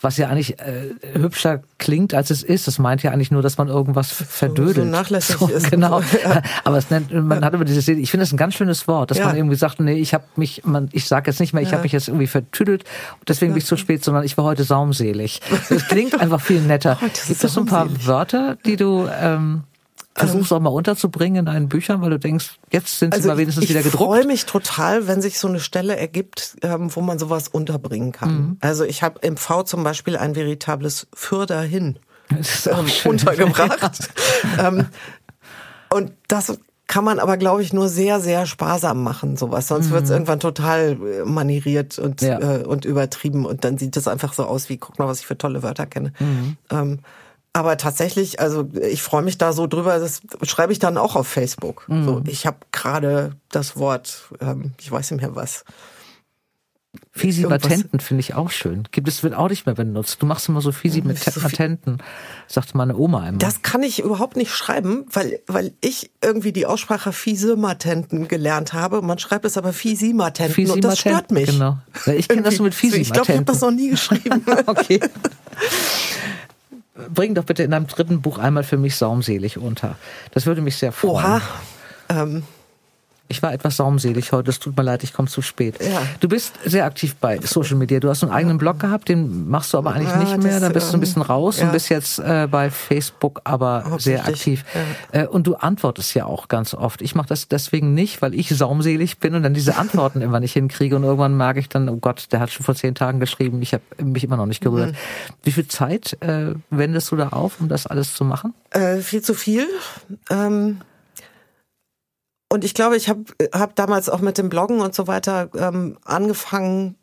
was 0.00 0.16
ja 0.16 0.28
eigentlich 0.28 0.60
äh, 0.60 0.94
hübscher 1.14 1.62
klingt, 1.78 2.14
als 2.14 2.30
es 2.30 2.44
ist. 2.44 2.68
Das 2.68 2.78
meint 2.78 3.02
ja 3.02 3.10
eigentlich 3.10 3.32
nur, 3.32 3.42
dass 3.42 3.58
man 3.58 3.66
irgendwas 3.66 4.12
verdödelt. 4.12 4.76
So, 4.76 4.82
so 4.82 4.88
nachlässig 4.88 5.36
so, 5.38 5.48
ist. 5.48 5.70
Genau. 5.70 6.02
Ja. 6.22 6.42
Aber 6.64 6.76
es 6.76 6.90
nennt, 6.90 7.12
man 7.12 7.44
hat 7.44 7.54
immer 7.54 7.64
dieses, 7.64 7.88
ich 7.88 8.10
finde 8.10 8.24
das 8.24 8.32
ein 8.32 8.36
ganz 8.36 8.54
schönes 8.54 8.86
Wort, 8.86 9.10
dass 9.10 9.18
ja. 9.18 9.26
man 9.26 9.36
irgendwie 9.36 9.56
sagt, 9.56 9.80
nee, 9.80 9.94
ich 9.94 10.14
habe 10.14 10.24
mich, 10.36 10.62
man, 10.64 10.88
ich 10.92 11.06
sage 11.06 11.30
jetzt 11.30 11.40
nicht 11.40 11.52
mehr, 11.52 11.62
ich 11.62 11.70
ja. 11.70 11.74
habe 11.74 11.82
mich 11.82 11.92
jetzt 11.92 12.08
irgendwie 12.08 12.26
vertüdelt, 12.26 12.84
deswegen 13.26 13.52
bin 13.52 13.58
ich 13.58 13.66
zu 13.66 13.76
spät, 13.76 14.04
sondern 14.04 14.24
ich 14.24 14.36
war 14.36 14.44
heute 14.44 14.64
saumselig. 14.64 15.40
Das 15.68 15.88
klingt 15.88 16.20
einfach 16.20 16.40
viel 16.40 16.60
netter. 16.60 16.98
Gibt 17.00 17.42
es 17.42 17.52
so 17.52 17.60
ein 17.60 17.66
paar 17.66 17.88
Wörter, 18.06 18.56
die 18.66 18.76
du 18.76 19.08
ähm, 19.20 19.64
versuchst 20.14 20.52
auch 20.52 20.60
mal 20.60 20.70
unterzubringen 20.70 21.40
in 21.40 21.46
deinen 21.46 21.68
Büchern, 21.68 22.02
weil 22.02 22.10
du 22.10 22.18
denkst, 22.18 22.58
jetzt 22.70 22.98
sind 22.98 23.14
sie 23.14 23.18
also 23.18 23.28
mal 23.28 23.38
wenigstens 23.38 23.68
wieder 23.68 23.82
gedruckt. 23.82 24.02
Ich 24.02 24.06
freue 24.06 24.26
mich 24.26 24.46
total, 24.46 25.06
wenn 25.06 25.22
sich 25.22 25.38
so 25.38 25.48
eine 25.48 25.60
Stelle 25.60 25.96
ergibt, 25.96 26.56
ähm, 26.62 26.94
wo 26.94 27.00
man 27.00 27.18
sowas 27.18 27.48
unterbringen 27.48 28.12
kann. 28.12 28.34
Mhm. 28.34 28.56
Also 28.60 28.84
ich 28.84 29.02
habe 29.02 29.20
im 29.22 29.36
V 29.36 29.62
zum 29.62 29.84
Beispiel 29.84 30.16
ein 30.16 30.34
veritables 30.34 31.06
Für 31.14 31.46
dahin 31.46 31.98
ähm, 32.30 32.86
untergebracht. 33.04 34.10
ähm, 34.58 34.86
und 35.90 36.12
das 36.28 36.58
kann 36.86 37.04
man 37.04 37.18
aber, 37.18 37.38
glaube 37.38 37.62
ich, 37.62 37.72
nur 37.72 37.88
sehr, 37.88 38.20
sehr 38.20 38.44
sparsam 38.44 39.02
machen, 39.02 39.38
sowas. 39.38 39.68
Sonst 39.68 39.88
mhm. 39.88 39.92
wird 39.92 40.04
es 40.04 40.10
irgendwann 40.10 40.40
total 40.40 40.98
äh, 41.00 41.24
manieriert 41.24 41.98
und, 41.98 42.20
ja. 42.20 42.38
äh, 42.38 42.64
und 42.64 42.84
übertrieben 42.84 43.46
und 43.46 43.64
dann 43.64 43.78
sieht 43.78 43.96
es 43.96 44.08
einfach 44.08 44.34
so 44.34 44.44
aus 44.44 44.68
wie, 44.68 44.76
guck 44.76 44.98
mal, 44.98 45.08
was 45.08 45.20
ich 45.20 45.26
für 45.26 45.38
tolle 45.38 45.62
Wörter 45.62 45.86
kenne. 45.86 46.12
Mhm. 46.18 46.98
Aber 47.54 47.76
tatsächlich, 47.76 48.40
also 48.40 48.68
ich 48.80 49.02
freue 49.02 49.22
mich 49.22 49.36
da 49.36 49.52
so 49.52 49.66
drüber, 49.66 49.98
das 49.98 50.22
schreibe 50.42 50.72
ich 50.72 50.78
dann 50.78 50.96
auch 50.96 51.16
auf 51.16 51.28
Facebook. 51.28 51.86
Mhm. 51.88 52.04
So, 52.04 52.22
ich 52.26 52.46
habe 52.46 52.58
gerade 52.72 53.36
das 53.50 53.76
Wort, 53.76 54.30
ähm, 54.40 54.72
ich 54.80 54.90
weiß 54.90 55.10
nicht 55.10 55.20
mehr 55.20 55.36
was. 55.36 55.64
Fisi-Matenten 57.12 58.00
finde 58.00 58.20
ich 58.20 58.34
auch 58.34 58.50
schön. 58.50 58.88
Gibt 58.90 59.08
es 59.08 59.22
wird 59.22 59.34
auch 59.34 59.48
nicht 59.48 59.64
mehr 59.64 59.74
benutzt. 59.74 60.20
Du 60.20 60.26
machst 60.26 60.48
immer 60.48 60.60
so 60.60 60.72
Fisi-Matenten, 60.72 61.98
so 61.98 62.54
sagte 62.54 62.76
meine 62.76 62.96
Oma 62.96 63.20
einmal. 63.20 63.38
Das 63.38 63.62
kann 63.62 63.82
ich 63.82 64.00
überhaupt 64.00 64.36
nicht 64.36 64.54
schreiben, 64.54 65.06
weil 65.10 65.40
weil 65.46 65.72
ich 65.80 66.10
irgendwie 66.22 66.52
die 66.52 66.66
Aussprache 66.66 67.12
Fisi-Matenten 67.12 68.28
gelernt 68.28 68.72
habe. 68.72 69.00
Man 69.02 69.18
schreibt 69.18 69.44
es 69.44 69.56
aber 69.56 69.72
Fisi 69.72 70.12
und 70.12 70.84
das 70.84 70.98
stört 70.98 71.30
mich. 71.30 71.46
Genau. 71.46 71.78
Ich 72.14 72.28
kenne 72.28 72.42
das 72.42 72.58
nur 72.58 72.64
mit 72.64 72.74
Fisi-Matenten. 72.74 73.02
Ich 73.02 73.12
glaube, 73.12 73.32
ich 73.32 73.36
habe 73.36 73.44
das 73.44 73.60
noch 73.60 73.70
nie 73.70 73.90
geschrieben. 73.90 74.44
okay. 74.66 75.00
bring 76.94 77.34
doch 77.34 77.44
bitte 77.44 77.62
in 77.62 77.70
deinem 77.70 77.86
dritten 77.86 78.22
Buch 78.22 78.38
einmal 78.38 78.64
für 78.64 78.76
mich 78.76 78.96
saumselig 78.96 79.58
unter. 79.58 79.96
Das 80.32 80.46
würde 80.46 80.60
mich 80.60 80.76
sehr 80.76 80.92
freuen. 80.92 81.24
Oha. 81.24 81.40
Ähm, 82.08 82.42
ich 83.32 83.42
war 83.42 83.52
etwas 83.52 83.78
saumselig 83.78 84.30
heute, 84.32 84.50
es 84.50 84.58
tut 84.58 84.76
mir 84.76 84.82
leid, 84.82 85.02
ich 85.02 85.14
komme 85.14 85.28
zu 85.28 85.40
spät. 85.40 85.82
Ja. 85.82 86.02
Du 86.20 86.28
bist 86.28 86.52
sehr 86.64 86.84
aktiv 86.84 87.16
bei 87.16 87.40
Social 87.42 87.76
Media. 87.76 87.98
Du 87.98 88.10
hast 88.10 88.22
einen 88.22 88.30
eigenen 88.30 88.58
Blog 88.58 88.78
gehabt, 88.78 89.08
den 89.08 89.48
machst 89.48 89.72
du 89.72 89.78
aber 89.78 89.94
eigentlich 89.94 90.10
ja, 90.10 90.18
nicht 90.18 90.42
mehr. 90.42 90.60
Da 90.60 90.68
bist 90.68 90.92
du 90.92 90.98
ein 90.98 91.00
bisschen 91.00 91.22
raus 91.22 91.58
ja. 91.58 91.66
und 91.66 91.72
bist 91.72 91.88
jetzt 91.88 92.18
äh, 92.18 92.46
bei 92.50 92.70
Facebook 92.70 93.40
aber 93.44 93.96
sehr 93.98 94.28
aktiv. 94.28 94.64
Äh, 95.12 95.26
und 95.26 95.46
du 95.46 95.54
antwortest 95.54 96.14
ja 96.14 96.26
auch 96.26 96.48
ganz 96.48 96.74
oft. 96.74 97.00
Ich 97.00 97.14
mache 97.14 97.28
das 97.28 97.48
deswegen 97.48 97.94
nicht, 97.94 98.20
weil 98.20 98.34
ich 98.34 98.50
saumselig 98.50 99.18
bin 99.18 99.34
und 99.34 99.42
dann 99.42 99.54
diese 99.54 99.76
Antworten 99.76 100.20
immer 100.20 100.38
nicht 100.38 100.52
hinkriege. 100.52 100.94
Und 100.94 101.04
irgendwann 101.04 101.34
merke 101.36 101.58
ich 101.58 101.70
dann, 101.70 101.88
oh 101.88 101.96
Gott, 101.96 102.26
der 102.32 102.40
hat 102.40 102.50
schon 102.50 102.64
vor 102.66 102.74
zehn 102.74 102.94
Tagen 102.94 103.18
geschrieben, 103.18 103.62
ich 103.62 103.72
habe 103.72 103.82
mich 104.02 104.24
immer 104.24 104.36
noch 104.36 104.46
nicht 104.46 104.60
gerührt. 104.60 104.92
Mhm. 104.92 104.96
Wie 105.42 105.52
viel 105.52 105.66
Zeit 105.68 106.18
äh, 106.20 106.54
wendest 106.68 107.10
du 107.10 107.16
da 107.16 107.30
auf, 107.30 107.60
um 107.60 107.68
das 107.68 107.86
alles 107.86 108.14
zu 108.14 108.24
machen? 108.24 108.52
Äh, 108.70 108.98
viel 108.98 109.22
zu 109.22 109.32
viel. 109.32 109.66
Ähm 110.28 110.82
und 112.52 112.64
ich 112.64 112.74
glaube, 112.74 112.98
ich 112.98 113.08
habe 113.08 113.24
hab 113.54 113.74
damals 113.76 114.10
auch 114.10 114.20
mit 114.20 114.36
dem 114.36 114.50
Bloggen 114.50 114.80
und 114.80 114.94
so 114.94 115.06
weiter 115.06 115.48
ähm, 115.56 115.96
angefangen, 116.04 116.96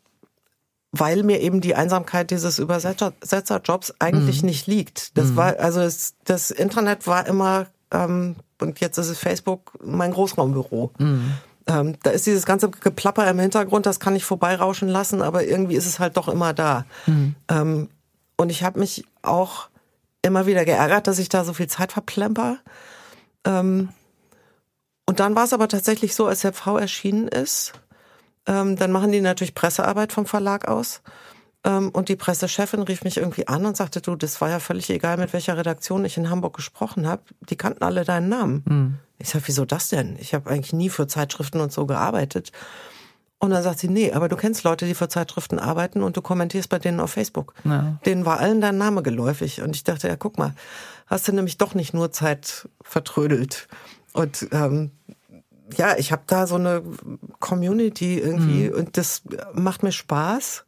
weil 0.91 1.23
mir 1.23 1.39
eben 1.39 1.59
die 1.59 1.73
Einsamkeit 1.73 2.29
dieses 2.29 2.59
Übersetzerjobs 2.59 3.95
eigentlich 3.97 4.43
mhm. 4.43 4.49
nicht 4.49 4.67
liegt. 4.67 5.17
Das 5.17 5.29
mhm. 5.29 5.35
war, 5.37 5.59
also 5.59 5.79
es, 5.81 6.13
das 6.23 6.51
Internet 6.51 7.07
war 7.07 7.25
immer, 7.25 7.65
ähm, 7.89 8.35
und 8.61 8.79
jetzt 8.79 8.99
ist 8.99 9.09
es 9.09 9.17
Facebook, 9.17 9.73
mein 9.83 10.11
Großraumbüro. 10.11 10.91
Mhm. 10.99 11.33
Ähm, 11.65 11.97
da 12.03 12.11
ist 12.11 12.27
dieses 12.27 12.45
ganze 12.45 12.69
Geplapper 12.69 13.27
im 13.27 13.39
Hintergrund, 13.39 13.87
das 13.87 13.99
kann 13.99 14.15
ich 14.15 14.25
vorbeirauschen 14.25 14.87
lassen, 14.87 15.23
aber 15.23 15.45
irgendwie 15.45 15.77
ist 15.77 15.87
es 15.87 15.97
halt 15.97 16.15
doch 16.17 16.27
immer 16.27 16.53
da. 16.53 16.85
Mhm. 17.07 17.35
Ähm, 17.47 17.89
und 18.37 18.51
ich 18.51 18.61
habe 18.61 18.77
mich 18.79 19.03
auch 19.23 19.69
immer 20.21 20.45
wieder 20.45 20.63
geärgert, 20.63 21.07
dass 21.07 21.17
ich 21.17 21.29
da 21.29 21.43
so 21.43 21.53
viel 21.53 21.65
Zeit 21.65 21.91
verplemper. 21.91 22.59
Ähm, 23.45 23.89
und 25.09 25.19
dann 25.19 25.35
war 25.35 25.43
es 25.43 25.53
aber 25.53 25.67
tatsächlich 25.67 26.15
so, 26.15 26.27
als 26.27 26.41
der 26.41 26.53
V 26.53 26.77
erschienen 26.77 27.27
ist, 27.27 27.73
Ähm, 28.47 28.77
dann 28.77 28.91
machen 28.91 29.11
die 29.11 29.21
natürlich 29.21 29.53
Pressearbeit 29.53 30.11
vom 30.11 30.25
Verlag 30.25 30.67
aus. 30.67 31.01
Ähm, 31.63 31.89
und 31.89 32.07
die 32.09 32.15
Pressechefin 32.15 32.81
rief 32.81 33.03
mich 33.03 33.17
irgendwie 33.17 33.47
an 33.47 33.65
und 33.65 33.77
sagte, 33.77 34.01
du, 34.01 34.15
das 34.15 34.41
war 34.41 34.49
ja 34.49 34.59
völlig 34.59 34.89
egal, 34.89 35.17
mit 35.17 35.33
welcher 35.33 35.55
Redaktion 35.55 36.05
ich 36.05 36.17
in 36.17 36.29
Hamburg 36.29 36.55
gesprochen 36.55 37.05
habe. 37.05 37.21
Die 37.49 37.57
kannten 37.57 37.83
alle 37.83 38.05
deinen 38.05 38.29
Namen. 38.29 38.63
Mhm. 38.65 38.97
Ich 39.19 39.29
sag, 39.29 39.43
wieso 39.45 39.65
das 39.65 39.89
denn? 39.89 40.17
Ich 40.19 40.33
habe 40.33 40.49
eigentlich 40.49 40.73
nie 40.73 40.89
für 40.89 41.05
Zeitschriften 41.05 41.59
und 41.61 41.71
so 41.71 41.85
gearbeitet. 41.85 42.51
Und 43.37 43.51
dann 43.51 43.61
sagt 43.61 43.79
sie, 43.79 43.89
nee, 43.89 44.13
aber 44.13 44.29
du 44.29 44.35
kennst 44.35 44.63
Leute, 44.63 44.85
die 44.85 44.95
für 44.95 45.09
Zeitschriften 45.09 45.59
arbeiten 45.59 46.01
und 46.01 46.17
du 46.17 46.21
kommentierst 46.21 46.69
bei 46.69 46.79
denen 46.79 46.99
auf 46.99 47.11
Facebook. 47.11 47.53
Ja. 47.65 47.99
Denen 48.05 48.25
war 48.25 48.39
allen 48.39 48.61
dein 48.61 48.77
Name 48.77 49.03
geläufig. 49.03 49.61
Und 49.61 49.75
ich 49.75 49.83
dachte, 49.83 50.07
ja, 50.07 50.15
guck 50.15 50.37
mal, 50.39 50.55
hast 51.05 51.27
du 51.27 51.33
nämlich 51.33 51.57
doch 51.57 51.75
nicht 51.75 51.93
nur 51.93 52.11
Zeit 52.11 52.67
vertrödelt. 52.81 53.67
Und 54.13 54.47
ähm, 54.51 54.91
ja, 55.75 55.97
ich 55.97 56.11
habe 56.11 56.23
da 56.27 56.47
so 56.47 56.55
eine 56.55 56.83
Community 57.39 58.19
irgendwie 58.19 58.69
mhm. 58.69 58.75
und 58.75 58.97
das 58.97 59.23
macht 59.53 59.83
mir 59.83 59.91
Spaß. 59.91 60.65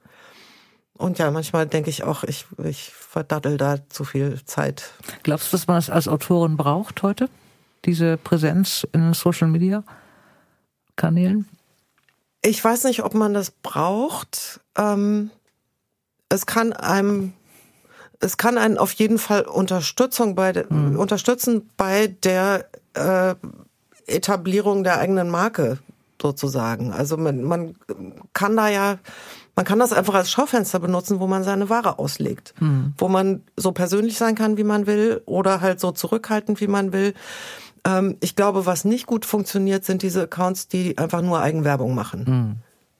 Und 0.98 1.18
ja, 1.18 1.32
manchmal 1.32 1.66
denke 1.66 1.90
ich 1.90 2.04
auch, 2.04 2.24
ich, 2.24 2.46
ich 2.64 2.92
verdaddel 2.94 3.58
da 3.58 3.78
zu 3.90 4.04
viel 4.04 4.40
Zeit. 4.46 4.92
Glaubst 5.24 5.52
du, 5.52 5.58
dass 5.58 5.66
man 5.66 5.78
das 5.78 5.90
als 5.90 6.08
Autorin 6.08 6.58
braucht 6.58 7.02
heute? 7.02 7.28
Diese 7.86 8.18
Präsenz 8.18 8.86
in 8.94 9.14
Social 9.14 9.48
Media 9.48 9.84
Kanälen? 10.96 11.48
Ich 12.44 12.64
weiß 12.64 12.84
nicht, 12.84 13.04
ob 13.04 13.16
man 13.16 13.34
das 13.34 13.50
braucht. 13.50 14.60
Ähm, 14.78 15.32
es 16.30 16.46
kann 16.46 16.74
einem, 16.74 17.34
es 18.20 18.38
kann 18.38 18.60
einen 18.60 18.78
auf 18.78 18.94
jeden 18.94 19.18
Fall 19.18 19.42
Unterstützung 19.44 20.36
bei, 20.36 20.52
de, 20.52 20.72
mhm. 20.72 21.00
unterstützen 21.00 21.70
bei 21.78 22.08
der 22.08 22.68
äh, 22.94 23.36
Etablierung 24.12 24.84
der 24.84 25.00
eigenen 25.00 25.30
Marke 25.30 25.80
sozusagen. 26.22 26.92
Also 26.92 27.18
man, 27.18 27.44
man 27.44 27.76
kann 28.34 28.56
da 28.56 28.70
ja 28.70 29.00
man 29.56 29.66
kann 29.66 29.80
das 29.80 29.92
einfach 29.92 30.14
als 30.14 30.32
Schaufenster 30.32 30.80
benutzen, 30.80 31.20
wo 31.20 31.28
man 31.28 31.44
seine 31.44 31.70
Ware 31.70 32.00
auslegt. 32.00 32.54
Mhm. 32.60 32.94
Wo 32.98 33.10
man 33.10 33.44
so 33.58 33.74
persönlich 33.74 34.18
sein 34.18 34.36
kann, 34.36 34.58
wie 34.58 34.64
man 34.64 34.88
will, 34.88 35.22
oder 35.26 35.62
halt 35.62 35.80
so 35.80 35.92
zurückhaltend, 35.92 36.62
wie 36.62 36.68
man 36.68 36.94
will. 36.94 37.14
Ähm, 37.86 38.18
ich 38.22 38.36
glaube, 38.36 38.66
was 38.66 38.86
nicht 38.86 39.08
gut 39.08 39.26
funktioniert, 39.26 39.84
sind 39.84 40.04
diese 40.04 40.24
Accounts, 40.24 40.68
die 40.68 40.98
einfach 40.98 41.22
nur 41.22 41.42
Eigenwerbung 41.42 41.94
machen. 41.96 42.24
Mhm 42.26 42.56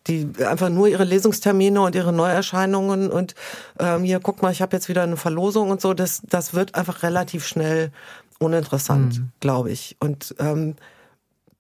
die 0.08 0.28
einfach 0.44 0.70
nur 0.70 0.88
ihre 0.88 1.04
Lesungstermine 1.04 1.80
und 1.80 1.94
ihre 1.94 2.12
Neuerscheinungen 2.12 3.12
und 3.12 3.36
ähm, 3.78 4.04
hier 4.04 4.20
guck 4.20 4.42
mal, 4.42 4.52
ich 4.52 4.64
habe 4.64 4.76
jetzt 4.76 4.90
wieder 4.90 5.04
eine 5.04 5.16
Verlosung 5.16 5.70
und 5.70 5.80
so, 5.80 5.94
das 5.94 6.24
das 6.28 6.56
wird 6.56 6.74
einfach 6.74 7.04
relativ 7.04 7.46
schnell 7.46 7.92
uninteressant, 8.40 9.20
mhm. 9.20 9.30
glaube 9.40 9.70
ich. 9.70 9.98
Und 10.00 10.34
ähm, 10.40 10.76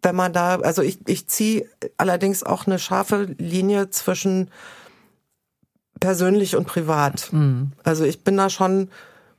wenn 0.01 0.15
man 0.15 0.33
da, 0.33 0.55
also 0.55 0.81
ich 0.81 0.99
ich 1.07 1.27
ziehe 1.27 1.65
allerdings 1.97 2.43
auch 2.43 2.65
eine 2.65 2.79
scharfe 2.79 3.23
Linie 3.37 3.89
zwischen 3.89 4.49
persönlich 5.99 6.55
und 6.55 6.65
privat. 6.65 7.31
Mhm. 7.31 7.71
Also 7.83 8.03
ich 8.03 8.23
bin 8.23 8.35
da 8.35 8.49
schon 8.49 8.89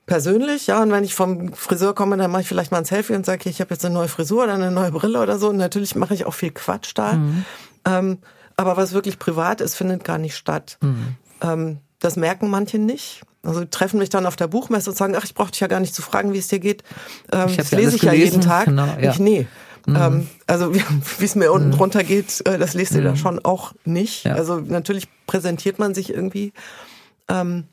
persönlich, 0.07 0.67
ja, 0.67 0.83
und 0.83 0.91
wenn 0.91 1.05
ich 1.05 1.15
vom 1.15 1.53
Friseur 1.53 1.95
komme, 1.95 2.17
dann 2.17 2.31
mache 2.31 2.43
ich 2.43 2.49
vielleicht 2.49 2.73
mal 2.73 2.79
ein 2.79 2.85
Selfie 2.85 3.15
und 3.15 3.27
sage, 3.27 3.49
ich 3.49 3.61
habe 3.61 3.75
jetzt 3.75 3.85
eine 3.85 3.95
neue 3.95 4.09
Frisur 4.09 4.45
oder 4.45 4.55
eine 4.55 4.71
neue 4.71 4.93
Brille 4.93 5.21
oder 5.21 5.39
so. 5.39 5.49
Und 5.51 5.57
natürlich 5.57 5.95
mache 5.95 6.15
ich 6.15 6.25
auch 6.25 6.35
viel 6.35 6.51
Quatsch 6.51 6.93
da. 6.95 7.15
Mhm. 7.15 7.45
Ähm, 7.85 8.19
aber 8.57 8.77
was 8.77 8.93
wirklich 8.93 9.19
privat 9.19 9.61
ist, 9.61 9.75
findet 9.75 10.05
gar 10.05 10.19
nicht 10.19 10.37
statt. 10.37 10.79
Mhm. 10.81 11.17
Ähm, 11.41 11.79
das 11.99 12.17
merken 12.17 12.51
manche 12.51 12.79
nicht. 12.79 13.23
Also 13.45 13.65
treffen 13.65 13.99
mich 13.99 14.09
dann 14.09 14.27
auf 14.27 14.37
der 14.37 14.47
Buchmesse 14.47 14.91
und 14.91 14.97
sagen, 14.97 15.17
ach, 15.17 15.25
ich 15.25 15.35
brauche 15.35 15.51
dich 15.51 15.61
ja 15.61 15.67
gar 15.67 15.81
nicht 15.81 15.95
zu 15.95 16.03
fragen, 16.03 16.33
wie 16.33 16.39
es 16.39 16.49
dir 16.49 16.61
geht. 16.61 16.85
Ähm, 17.33 17.51
das 17.57 17.73
lese 17.73 17.97
ich 17.97 18.03
gelesen. 18.03 18.07
ja 18.07 18.13
jeden 18.13 18.41
Tag. 18.41 18.67
Genau, 18.67 18.87
ja. 19.01 19.11
Ich, 19.11 19.19
nee. 19.19 19.47
Mhm. 19.87 19.97
Ähm, 19.97 20.28
also 20.47 20.74
wie 20.74 20.83
es 21.24 21.35
mir 21.35 21.53
unten 21.53 21.68
mhm. 21.68 21.72
drunter 21.72 22.05
geht, 22.05 22.45
äh, 22.47 22.59
das 22.59 22.74
lest 22.74 22.93
ihr 22.93 23.03
da 23.03 23.12
mhm. 23.12 23.16
schon 23.16 23.45
auch 23.45 23.72
nicht. 23.85 24.24
Ja. 24.24 24.35
Also 24.35 24.57
natürlich 24.61 25.09
präsentiert 25.26 25.78
man 25.78 25.95
sich 25.95 26.12
irgendwie. 26.12 26.53
Ähm, 27.28 27.64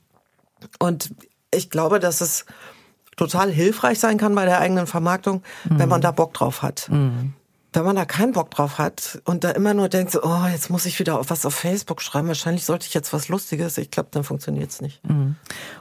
und 0.79 1.13
ich 1.53 1.69
glaube, 1.69 1.99
dass 1.99 2.21
es 2.21 2.45
total 3.17 3.51
hilfreich 3.51 3.99
sein 3.99 4.17
kann 4.17 4.35
bei 4.35 4.45
der 4.45 4.59
eigenen 4.59 4.87
Vermarktung, 4.87 5.43
mhm. 5.65 5.79
wenn 5.79 5.89
man 5.89 6.01
da 6.01 6.11
Bock 6.11 6.33
drauf 6.33 6.61
hat. 6.61 6.87
Mhm 6.89 7.33
wenn 7.79 7.85
man 7.85 7.95
da 7.95 8.05
keinen 8.05 8.33
Bock 8.33 8.51
drauf 8.51 8.77
hat 8.77 9.21
und 9.23 9.43
da 9.43 9.51
immer 9.51 9.73
nur 9.73 9.87
denkt, 9.87 10.11
so, 10.11 10.21
oh, 10.23 10.45
jetzt 10.51 10.69
muss 10.69 10.85
ich 10.85 10.99
wieder 10.99 11.17
auf 11.17 11.29
was 11.29 11.45
auf 11.45 11.55
Facebook 11.55 12.01
schreiben, 12.01 12.27
wahrscheinlich 12.27 12.65
sollte 12.65 12.85
ich 12.85 12.93
jetzt 12.93 13.13
was 13.13 13.29
Lustiges, 13.29 13.77
ich 13.77 13.89
glaube, 13.89 14.09
dann 14.11 14.23
funktioniert 14.23 14.69
es 14.69 14.81
nicht. 14.81 15.01
Mhm. 15.07 15.35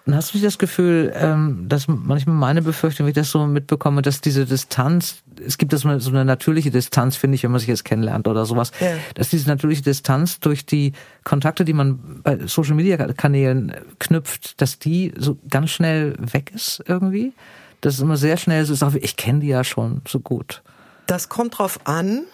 Und 0.07 0.15
hast 0.15 0.33
du 0.33 0.37
nicht 0.37 0.47
das 0.47 0.59
Gefühl, 0.59 1.13
ähm, 1.17 1.67
dass 1.69 1.89
manchmal 1.89 2.37
meine 2.37 2.63
Befürchtung, 2.63 3.07
wenn 3.07 3.11
ich 3.11 3.17
das 3.17 3.31
so 3.31 3.47
mitbekomme, 3.47 4.03
dass 4.03 4.21
diese 4.21 4.47
Distanz, 4.47 5.23
es 5.45 5.59
gibt 5.59 5.73
das 5.73 5.83
so 5.83 5.89
eine 6.11 6.25
natürliche 6.25 6.71
Distanz, 6.71 7.17
finde 7.17 7.35
ich, 7.35 7.43
wenn 7.43 7.51
man 7.51 7.61
sich 7.61 7.69
jetzt 7.69 7.85
kennenlernt 7.85 8.29
oder 8.29 8.47
sowas, 8.47 8.71
ja. 8.81 8.93
dass 9.15 9.29
diese 9.29 9.49
natürliche 9.49 9.83
Distanz 9.83 10.39
durch 10.41 10.65
die 10.65 10.93
Kontakte, 11.25 11.65
die 11.65 11.73
man 11.73 12.23
bei 12.23 12.39
Social 12.47 12.75
Media 12.75 12.97
Kanälen 13.13 13.75
knüpft, 13.99 14.61
dass 14.61 14.79
die 14.79 15.13
so 15.17 15.37
ganz 15.51 15.71
schnell 15.71 16.15
weg 16.19 16.53
ist 16.55 16.83
irgendwie? 16.87 17.33
Dass 17.81 17.95
es 17.95 18.01
immer 18.01 18.17
sehr 18.17 18.37
schnell 18.37 18.65
so 18.65 18.73
ist, 18.73 18.83
ich 18.97 19.17
kenne 19.17 19.41
die 19.41 19.49
ja 19.49 19.65
schon 19.65 20.03
so 20.07 20.21
gut. 20.21 20.63
Das 21.09 21.29
kommt 21.29 21.59
drauf 21.59 21.81
an. 21.85 22.27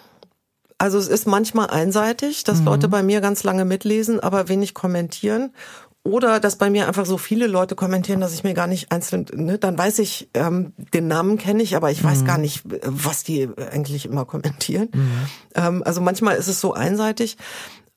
Also 0.79 0.99
es 0.99 1.07
ist 1.09 1.27
manchmal 1.27 1.71
einseitig, 1.71 2.43
dass 2.43 2.59
mhm. 2.59 2.67
Leute 2.67 2.89
bei 2.89 3.03
mir 3.03 3.21
ganz 3.21 3.45
lange 3.45 3.65
mitlesen, 3.65 4.21
aber 4.21 4.49
wenig 4.49 4.75
kommentieren. 4.75 5.55
Oder 6.03 6.39
dass 6.41 6.57
bei 6.57 6.69
mir 6.69 6.87
einfach 6.87 7.07
so 7.07 7.17
viele 7.17 7.47
Leute 7.47 7.77
kommentieren, 7.77 8.21
dass 8.21 8.35
ich 8.35 8.45
mir 8.45 8.53
gar 8.53 8.67
nicht 8.67 8.93
einzeln, 8.93 9.27
ne, 9.33 9.59
dann 9.59 9.79
weiß 9.79 10.01
ich, 10.01 10.29
ähm, 10.35 10.75
den 10.93 11.07
Namen 11.07 11.39
kenne 11.39 11.63
ich, 11.63 11.77
aber 11.77 11.91
ich 11.91 12.03
mhm. 12.03 12.09
weiß 12.09 12.25
gar 12.27 12.37
nicht, 12.37 12.63
was 12.85 13.23
die 13.23 13.49
eigentlich 13.71 14.05
immer 14.05 14.27
kommentieren. 14.27 14.89
Mhm. 14.93 15.27
Ähm, 15.55 15.83
also 15.87 16.01
manchmal 16.03 16.37
ist 16.37 16.49
es 16.49 16.61
so 16.61 16.75
einseitig. 16.75 17.39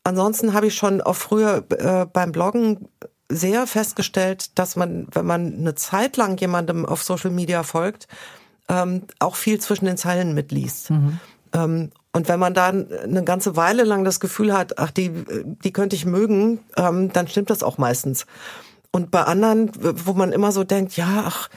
Ansonsten 0.03 0.53
habe 0.53 0.67
ich 0.67 0.75
schon 0.75 1.01
auch 1.01 1.15
früher 1.15 1.65
äh, 1.69 2.05
beim 2.05 2.31
Bloggen 2.31 2.87
sehr 3.29 3.67
festgestellt, 3.67 4.57
dass 4.57 4.75
man, 4.75 5.07
wenn 5.11 5.25
man 5.25 5.57
eine 5.57 5.75
Zeit 5.75 6.15
lang 6.15 6.37
jemandem 6.39 6.85
auf 6.85 7.03
Social 7.03 7.31
Media 7.31 7.63
folgt, 7.63 8.07
ähm, 8.69 9.03
auch 9.19 9.35
viel 9.35 9.59
zwischen 9.59 9.85
den 9.85 9.97
Zeilen 9.97 10.33
mitliest. 10.33 10.91
Mhm. 10.91 11.19
Ähm, 11.53 11.91
und 12.13 12.27
wenn 12.27 12.39
man 12.39 12.53
dann 12.53 12.91
eine 12.91 13.23
ganze 13.23 13.55
Weile 13.55 13.83
lang 13.83 14.03
das 14.03 14.19
Gefühl 14.19 14.51
hat, 14.51 14.79
ach, 14.79 14.91
die, 14.91 15.11
die 15.63 15.71
könnte 15.71 15.95
ich 15.95 16.05
mögen, 16.05 16.59
ähm, 16.75 17.13
dann 17.13 17.27
stimmt 17.27 17.49
das 17.49 17.61
auch 17.63 17.77
meistens. 17.77 18.25
Und 18.91 19.11
bei 19.11 19.23
anderen, 19.23 19.71
wo 19.75 20.13
man 20.13 20.31
immer 20.31 20.51
so 20.51 20.63
denkt, 20.63 20.97
ja, 20.97 21.25
ach, 21.27 21.49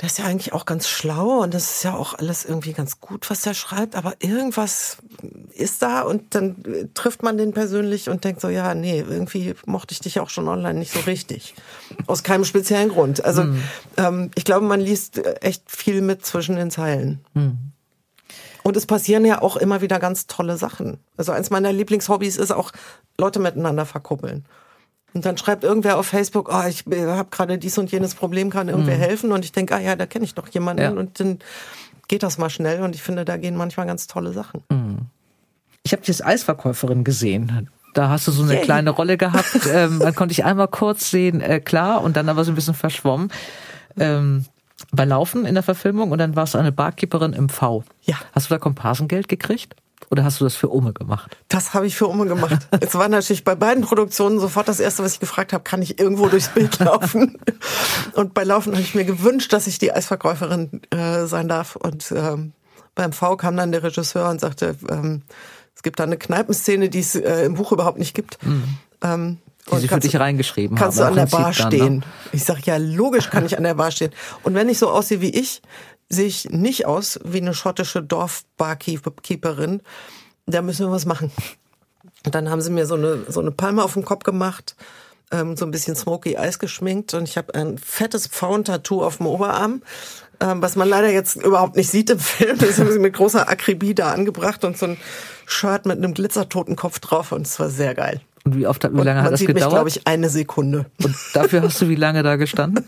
der 0.00 0.08
ist 0.08 0.18
ja 0.18 0.26
eigentlich 0.26 0.52
auch 0.52 0.66
ganz 0.66 0.88
schlau 0.88 1.42
und 1.42 1.54
das 1.54 1.76
ist 1.76 1.84
ja 1.84 1.94
auch 1.94 2.14
alles 2.14 2.44
irgendwie 2.44 2.72
ganz 2.72 3.00
gut, 3.00 3.30
was 3.30 3.46
er 3.46 3.54
schreibt, 3.54 3.94
aber 3.94 4.14
irgendwas 4.18 4.98
ist 5.56 5.82
da 5.82 6.02
und 6.02 6.34
dann 6.34 6.90
trifft 6.94 7.22
man 7.22 7.38
den 7.38 7.52
persönlich 7.52 8.08
und 8.08 8.24
denkt 8.24 8.40
so, 8.40 8.48
ja, 8.48 8.74
nee, 8.74 9.00
irgendwie 9.00 9.54
mochte 9.66 9.92
ich 9.92 10.00
dich 10.00 10.20
auch 10.20 10.30
schon 10.30 10.48
online 10.48 10.78
nicht 10.78 10.92
so 10.92 11.00
richtig. 11.00 11.54
Aus 12.06 12.22
keinem 12.22 12.44
speziellen 12.44 12.90
Grund. 12.90 13.24
Also 13.24 13.44
mhm. 13.44 13.62
ähm, 13.96 14.30
ich 14.34 14.44
glaube, 14.44 14.66
man 14.66 14.80
liest 14.80 15.20
echt 15.42 15.64
viel 15.70 16.02
mit 16.02 16.24
zwischen 16.24 16.56
den 16.56 16.70
Zeilen. 16.70 17.24
Mhm. 17.34 17.72
Und 18.62 18.76
es 18.76 18.86
passieren 18.86 19.24
ja 19.24 19.42
auch 19.42 19.56
immer 19.56 19.80
wieder 19.80 20.00
ganz 20.00 20.26
tolle 20.26 20.56
Sachen. 20.56 20.98
Also 21.16 21.32
eins 21.32 21.50
meiner 21.50 21.72
Lieblingshobbys 21.72 22.36
ist 22.36 22.50
auch 22.50 22.72
Leute 23.16 23.38
miteinander 23.38 23.86
verkuppeln. 23.86 24.44
Und 25.14 25.24
dann 25.24 25.38
schreibt 25.38 25.64
irgendwer 25.64 25.98
auf 25.98 26.06
Facebook, 26.06 26.50
oh, 26.52 26.66
ich 26.68 26.84
habe 26.84 27.28
gerade 27.30 27.58
dies 27.58 27.78
und 27.78 27.90
jenes 27.90 28.14
Problem, 28.14 28.50
kann 28.50 28.68
irgendwer 28.68 28.96
mhm. 28.96 29.00
helfen? 29.00 29.32
Und 29.32 29.44
ich 29.44 29.52
denke, 29.52 29.74
ah 29.74 29.80
ja, 29.80 29.96
da 29.96 30.04
kenne 30.06 30.24
ich 30.24 30.34
doch 30.34 30.48
jemanden. 30.48 30.82
Ja. 30.82 30.90
Und 30.90 31.20
dann 31.20 31.38
geht 32.08 32.22
das 32.22 32.38
mal 32.38 32.50
schnell. 32.50 32.82
Und 32.82 32.94
ich 32.94 33.02
finde, 33.02 33.24
da 33.24 33.36
gehen 33.36 33.56
manchmal 33.56 33.86
ganz 33.86 34.08
tolle 34.08 34.32
Sachen. 34.32 34.62
Mhm. 34.68 34.98
Ich 35.86 35.92
habe 35.92 36.02
dich 36.02 36.16
als 36.16 36.22
Eisverkäuferin 36.22 37.04
gesehen. 37.04 37.70
Da 37.94 38.08
hast 38.08 38.26
du 38.26 38.32
so 38.32 38.42
eine 38.42 38.54
Yay. 38.54 38.62
kleine 38.62 38.90
Rolle 38.90 39.16
gehabt. 39.16 39.60
ähm, 39.72 40.00
dann 40.00 40.16
konnte 40.16 40.32
ich 40.32 40.44
einmal 40.44 40.66
kurz 40.66 41.12
sehen, 41.12 41.40
äh, 41.40 41.60
klar, 41.60 42.02
und 42.02 42.16
dann 42.16 42.28
aber 42.28 42.44
so 42.44 42.50
ein 42.50 42.56
bisschen 42.56 42.74
verschwommen. 42.74 43.30
Ähm, 43.96 44.46
bei 44.90 45.04
Laufen 45.04 45.46
in 45.46 45.54
der 45.54 45.62
Verfilmung 45.62 46.10
und 46.10 46.18
dann 46.18 46.34
warst 46.34 46.54
du 46.54 46.58
eine 46.58 46.72
Barkeeperin 46.72 47.34
im 47.34 47.48
V. 47.48 47.84
Ja. 48.02 48.16
Hast 48.32 48.50
du 48.50 48.54
da 48.54 48.58
Komparsengeld 48.58 49.28
gekriegt? 49.28 49.76
Oder 50.10 50.24
hast 50.24 50.40
du 50.40 50.44
das 50.44 50.56
für 50.56 50.68
Umme 50.68 50.92
gemacht? 50.92 51.36
Das 51.46 51.72
habe 51.72 51.86
ich 51.86 51.94
für 51.94 52.08
Umme 52.08 52.26
gemacht. 52.26 52.66
Es 52.80 52.96
war 52.96 53.08
natürlich 53.08 53.44
bei 53.44 53.54
beiden 53.54 53.84
Produktionen 53.84 54.40
sofort 54.40 54.66
das 54.66 54.80
Erste, 54.80 55.04
was 55.04 55.12
ich 55.12 55.20
gefragt 55.20 55.52
habe, 55.52 55.62
kann 55.62 55.82
ich 55.82 56.00
irgendwo 56.00 56.26
durchs 56.26 56.48
Bild 56.48 56.78
laufen? 56.80 57.38
Und 58.14 58.34
bei 58.34 58.42
Laufen 58.42 58.72
habe 58.72 58.82
ich 58.82 58.96
mir 58.96 59.04
gewünscht, 59.04 59.52
dass 59.52 59.68
ich 59.68 59.78
die 59.78 59.92
Eisverkäuferin 59.92 60.82
äh, 60.90 61.26
sein 61.26 61.46
darf. 61.46 61.76
Und 61.76 62.12
ähm, 62.14 62.54
beim 62.96 63.12
V 63.12 63.36
kam 63.36 63.56
dann 63.56 63.70
der 63.70 63.84
Regisseur 63.84 64.28
und 64.28 64.40
sagte, 64.40 64.74
ähm, 64.90 65.22
gibt 65.86 66.00
da 66.00 66.02
eine 66.02 66.16
Kneipenszene, 66.16 66.88
die 66.88 66.98
es 66.98 67.14
äh, 67.14 67.44
im 67.44 67.54
Buch 67.54 67.70
überhaupt 67.70 67.96
nicht 67.96 68.12
gibt. 68.12 68.44
Mhm. 68.44 68.78
Ähm, 69.02 69.38
die 69.70 69.76
sie 69.76 69.86
für 69.86 70.00
dich 70.00 70.18
reingeschrieben 70.18 70.76
kannst 70.76 70.98
haben. 71.00 71.14
Kannst 71.14 71.32
du 71.32 71.38
an 71.38 71.44
der 71.44 71.44
Bar 71.44 71.70
dann, 71.70 71.72
stehen? 71.72 71.96
Ne? 71.98 72.04
Ich 72.32 72.42
sag 72.42 72.66
ja, 72.66 72.76
logisch 72.76 73.30
kann 73.30 73.46
ich 73.46 73.56
an 73.56 73.62
der 73.62 73.74
Bar 73.74 73.92
stehen. 73.92 74.10
Und 74.42 74.54
wenn 74.54 74.68
ich 74.68 74.80
so 74.80 74.90
aussehe 74.90 75.20
wie 75.20 75.30
ich, 75.30 75.62
sehe 76.08 76.26
ich 76.26 76.50
nicht 76.50 76.86
aus 76.86 77.20
wie 77.22 77.40
eine 77.40 77.54
schottische 77.54 78.02
Dorfbarkeeperin. 78.02 79.80
Da 80.46 80.60
müssen 80.60 80.86
wir 80.86 80.90
was 80.90 81.06
machen. 81.06 81.30
Und 82.24 82.34
dann 82.34 82.50
haben 82.50 82.62
sie 82.62 82.70
mir 82.70 82.86
so 82.86 82.96
eine, 82.96 83.26
so 83.28 83.38
eine 83.38 83.52
Palme 83.52 83.84
auf 83.84 83.94
den 83.94 84.04
Kopf 84.04 84.24
gemacht, 84.24 84.74
ähm, 85.30 85.56
so 85.56 85.64
ein 85.66 85.70
bisschen 85.70 85.94
smoky 85.94 86.36
Eis 86.36 86.58
geschminkt 86.58 87.14
und 87.14 87.28
ich 87.28 87.36
habe 87.38 87.54
ein 87.54 87.78
fettes 87.78 88.26
Pfauentattoo 88.26 89.04
auf 89.04 89.18
dem 89.18 89.26
Oberarm, 89.26 89.82
was 90.38 90.76
man 90.76 90.88
leider 90.88 91.10
jetzt 91.10 91.36
überhaupt 91.36 91.76
nicht 91.76 91.90
sieht 91.90 92.10
im 92.10 92.18
Film. 92.20 92.58
Das 92.58 92.78
haben 92.78 92.92
sie 92.92 92.98
mit 92.98 93.14
großer 93.14 93.48
Akribie 93.48 93.94
da 93.94 94.12
angebracht 94.12 94.64
und 94.64 94.76
so 94.76 94.86
ein 94.86 94.96
Shirt 95.46 95.86
mit 95.86 95.98
einem 95.98 96.14
Glitzertotenkopf 96.14 96.98
drauf 96.98 97.32
und 97.32 97.46
es 97.46 97.58
war 97.60 97.70
sehr 97.70 97.94
geil. 97.94 98.20
Und 98.44 98.56
wie 98.56 98.66
oft, 98.66 98.84
wie 98.84 99.02
lange 99.02 99.22
hat 99.22 99.32
das 99.32 99.40
gedauert? 99.40 99.72
glaube 99.72 99.88
ich, 99.88 100.06
eine 100.06 100.28
Sekunde. 100.28 100.86
Und 101.02 101.16
dafür 101.34 101.62
hast 101.62 101.80
du 101.82 101.88
wie 101.88 101.96
lange 101.96 102.22
da 102.22 102.36
gestanden? 102.36 102.86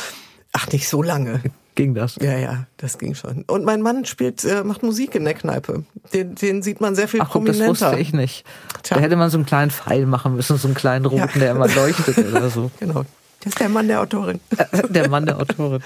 Ach, 0.52 0.66
nicht 0.68 0.88
so 0.88 1.02
lange. 1.02 1.42
Ging 1.76 1.94
das? 1.94 2.16
Ja, 2.22 2.38
ja, 2.38 2.66
das 2.78 2.96
ging 2.96 3.14
schon. 3.14 3.44
Und 3.46 3.64
mein 3.64 3.82
Mann 3.82 4.06
spielt, 4.06 4.42
äh, 4.44 4.64
macht 4.64 4.82
Musik 4.82 5.14
in 5.14 5.24
der 5.24 5.34
Kneipe. 5.34 5.84
Den, 6.14 6.34
den 6.34 6.62
sieht 6.62 6.80
man 6.80 6.94
sehr 6.94 7.06
viel 7.06 7.20
Ach, 7.20 7.30
prominenter. 7.30 7.66
Guck, 7.66 7.78
das 7.78 7.88
wusste 7.90 8.00
ich 8.00 8.14
nicht. 8.14 8.46
Tja. 8.82 8.96
Da 8.96 9.02
hätte 9.02 9.16
man 9.16 9.28
so 9.28 9.36
einen 9.36 9.44
kleinen 9.44 9.70
Pfeil 9.70 10.06
machen 10.06 10.34
müssen, 10.34 10.56
so 10.56 10.66
einen 10.66 10.74
kleinen 10.74 11.04
roten, 11.04 11.18
ja. 11.34 11.38
der 11.38 11.50
immer 11.50 11.68
leuchtet 11.68 12.18
oder 12.18 12.48
so. 12.48 12.70
Genau. 12.80 13.04
Das 13.40 13.52
ist 13.52 13.60
der 13.60 13.68
Mann 13.68 13.86
der 13.86 14.00
Autorin. 14.00 14.40
Der 14.88 15.08
Mann 15.08 15.26
der 15.26 15.38
Autorin. 15.38 15.80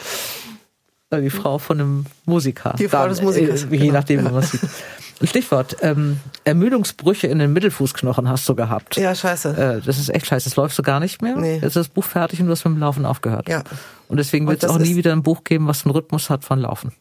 Die 1.12 1.30
Frau 1.30 1.58
von 1.58 1.80
einem 1.80 2.06
Musiker. 2.24 2.74
Die 2.78 2.88
Frau 2.88 3.00
Dann, 3.00 3.08
des 3.10 3.22
Musikers. 3.22 3.64
Äh, 3.64 3.68
je 3.70 3.78
genau. 3.78 3.92
nachdem, 3.94 4.20
wie 4.20 4.30
man 4.30 4.42
es 4.42 4.50
sieht. 4.52 4.60
Stichwort, 5.22 5.76
ähm, 5.82 6.18
Ermüdungsbrüche 6.44 7.26
in 7.26 7.38
den 7.38 7.52
Mittelfußknochen 7.52 8.28
hast 8.28 8.48
du 8.48 8.54
gehabt. 8.54 8.96
Ja, 8.96 9.14
scheiße. 9.14 9.80
Äh, 9.80 9.84
das 9.84 9.98
ist 9.98 10.08
echt 10.08 10.26
scheiße. 10.26 10.48
Das 10.48 10.56
läufst 10.56 10.78
du 10.78 10.82
gar 10.82 11.00
nicht 11.00 11.20
mehr. 11.20 11.36
Nee. 11.36 11.56
Jetzt 11.56 11.64
ist 11.64 11.76
das 11.76 11.88
Buch 11.88 12.04
fertig 12.04 12.40
und 12.40 12.46
du 12.46 12.52
hast 12.52 12.64
mit 12.64 12.74
dem 12.74 12.80
Laufen 12.80 13.04
aufgehört. 13.04 13.48
Ja. 13.48 13.62
Und 14.08 14.16
deswegen 14.16 14.46
wird 14.46 14.62
es 14.62 14.70
auch 14.70 14.78
nie 14.78 14.96
wieder 14.96 15.12
ein 15.12 15.22
Buch 15.22 15.44
geben, 15.44 15.66
was 15.66 15.84
einen 15.84 15.92
Rhythmus 15.92 16.30
hat 16.30 16.44
von 16.44 16.60
Laufen. 16.60 16.92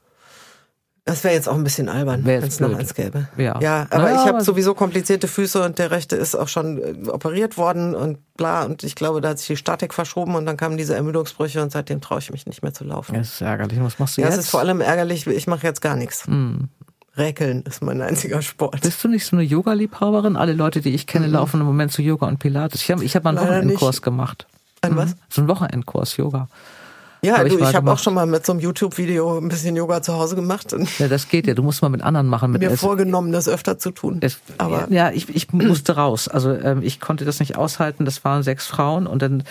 Das 1.10 1.24
wäre 1.24 1.34
jetzt 1.34 1.50
auch 1.50 1.56
ein 1.56 1.64
bisschen 1.64 1.90
albern, 1.90 2.24
wenn 2.24 2.44
es 2.44 2.60
noch 2.60 2.72
eins 2.78 2.94
gäbe. 2.94 3.28
Ja, 3.36 3.60
ja 3.60 3.88
aber 3.90 4.04
naja, 4.04 4.22
ich 4.22 4.28
habe 4.28 4.44
sowieso 4.44 4.76
komplizierte 4.76 5.28
Füße 5.28 5.64
und 5.64 5.80
der 5.80 5.90
rechte 5.90 6.16
ist 6.16 6.36
auch 6.36 6.48
schon 6.48 6.78
äh, 6.78 7.10
operiert 7.10 7.58
worden 7.58 7.96
und 7.96 8.20
bla. 8.38 8.64
Und 8.64 8.84
ich 8.84 8.94
glaube, 8.94 9.20
da 9.20 9.30
hat 9.30 9.40
sich 9.40 9.48
die 9.48 9.58
Statik 9.58 9.96
verschoben 9.96 10.36
und 10.36 10.46
dann 10.46 10.56
kamen 10.56 10.78
diese 10.78 10.94
Ermüdungsbrüche 10.96 11.64
und 11.64 11.72
seitdem 11.72 12.00
traue 12.00 12.20
ich 12.20 12.32
mich 12.32 12.46
nicht 12.46 12.62
mehr 12.62 12.76
zu 12.76 12.84
laufen. 12.84 13.16
Das 13.16 13.34
ist 13.34 13.42
ärgerlich. 13.42 13.82
Was 13.82 13.98
machst 13.98 14.18
du 14.18 14.22
ja, 14.22 14.28
jetzt? 14.28 14.36
Ja, 14.36 14.40
es 14.40 14.46
ist 14.46 14.52
vor 14.52 14.60
allem 14.60 14.82
ärgerlich, 14.82 15.26
ich 15.26 15.48
mache 15.48 15.66
jetzt 15.66 15.82
gar 15.82 15.96
nichts. 15.96 16.28
Mm. 16.28 16.66
Räkeln 17.18 17.64
ist 17.64 17.82
mein 17.82 18.04
einziger 18.04 18.44
Sport. 18.44 18.82
Bist 18.82 19.04
du 19.04 19.08
nicht 19.08 19.26
so 19.26 19.36
eine 19.36 19.44
Yoga-Liebhaberin? 19.44 20.36
Alle 20.36 20.54
Leute, 20.54 20.82
die 20.82 20.94
ich 20.94 21.08
kenne, 21.08 21.28
mhm. 21.28 21.34
laufen 21.34 21.60
im 21.60 21.66
Moment 21.66 21.92
zu 21.92 22.04
Yoga 22.04 22.28
und 22.28 22.38
Pilates. 22.38 22.84
Ich 22.84 22.92
habe 22.92 23.04
ich 23.04 23.16
hab 23.16 23.24
mal 23.24 23.32
einen 23.32 23.40
Leider 23.40 23.58
Wochenendkurs 23.58 23.96
nicht. 23.96 24.04
gemacht. 24.04 24.48
Ein 24.82 24.96
was? 24.96 25.10
Mhm. 25.10 25.20
So 25.30 25.42
einen 25.42 25.48
Wochenendkurs 25.50 26.18
Yoga. 26.18 26.48
Ja, 27.22 27.38
hab 27.38 27.46
ich, 27.46 27.54
ich 27.54 27.76
habe 27.76 27.92
auch 27.92 28.00
schon 28.00 28.14
mal 28.14 28.26
mit 28.26 28.46
so 28.46 28.54
einem 28.54 28.62
YouTube-Video 28.62 29.38
ein 29.38 29.50
bisschen 29.50 29.76
Yoga 29.76 30.02
zu 30.02 30.14
Hause 30.14 30.36
gemacht. 30.36 30.74
Ja, 31.00 31.08
das 31.08 31.28
geht 31.28 31.48
ja. 31.48 31.54
Du 31.54 31.64
musst 31.64 31.82
mal 31.82 31.90
mit 31.90 32.02
anderen 32.02 32.28
machen. 32.28 32.52
Mit 32.52 32.62
mir 32.62 32.78
vorgenommen, 32.78 33.32
das 33.32 33.50
öfter 33.50 33.78
zu 33.78 33.92
tun. 33.92 34.20
Es, 34.22 34.40
Aber 34.58 34.88
ja, 34.90 35.12
ich, 35.12 35.28
ich 35.36 35.52
musste 35.52 35.96
raus. 35.96 36.28
Also 36.28 36.52
ähm, 36.52 36.82
ich 36.82 37.02
konnte 37.02 37.26
das 37.26 37.40
nicht 37.40 37.58
aushalten. 37.58 38.06
Das 38.06 38.24
waren 38.24 38.44
sechs 38.44 38.68
Frauen 38.68 39.06
und 39.08 39.22
dann 39.22 39.44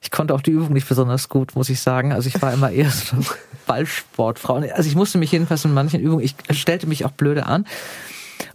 ich 0.00 0.10
konnte 0.10 0.34
auch 0.34 0.42
die 0.42 0.52
Übung 0.52 0.72
nicht 0.72 0.88
besonders 0.88 1.28
gut, 1.28 1.56
muss 1.56 1.68
ich 1.68 1.80
sagen. 1.80 2.12
Also 2.12 2.28
ich 2.28 2.40
war 2.40 2.52
immer 2.52 2.70
eher 2.70 2.90
so 2.90 3.16
eine 3.16 3.24
Ballsportfrau. 3.66 4.56
Also 4.56 4.88
ich 4.88 4.94
musste 4.94 5.18
mich 5.18 5.32
jedenfalls 5.32 5.64
in 5.64 5.74
manchen 5.74 6.00
Übungen, 6.00 6.24
ich 6.24 6.34
stellte 6.50 6.86
mich 6.86 7.04
auch 7.04 7.10
blöde 7.10 7.46
an 7.46 7.66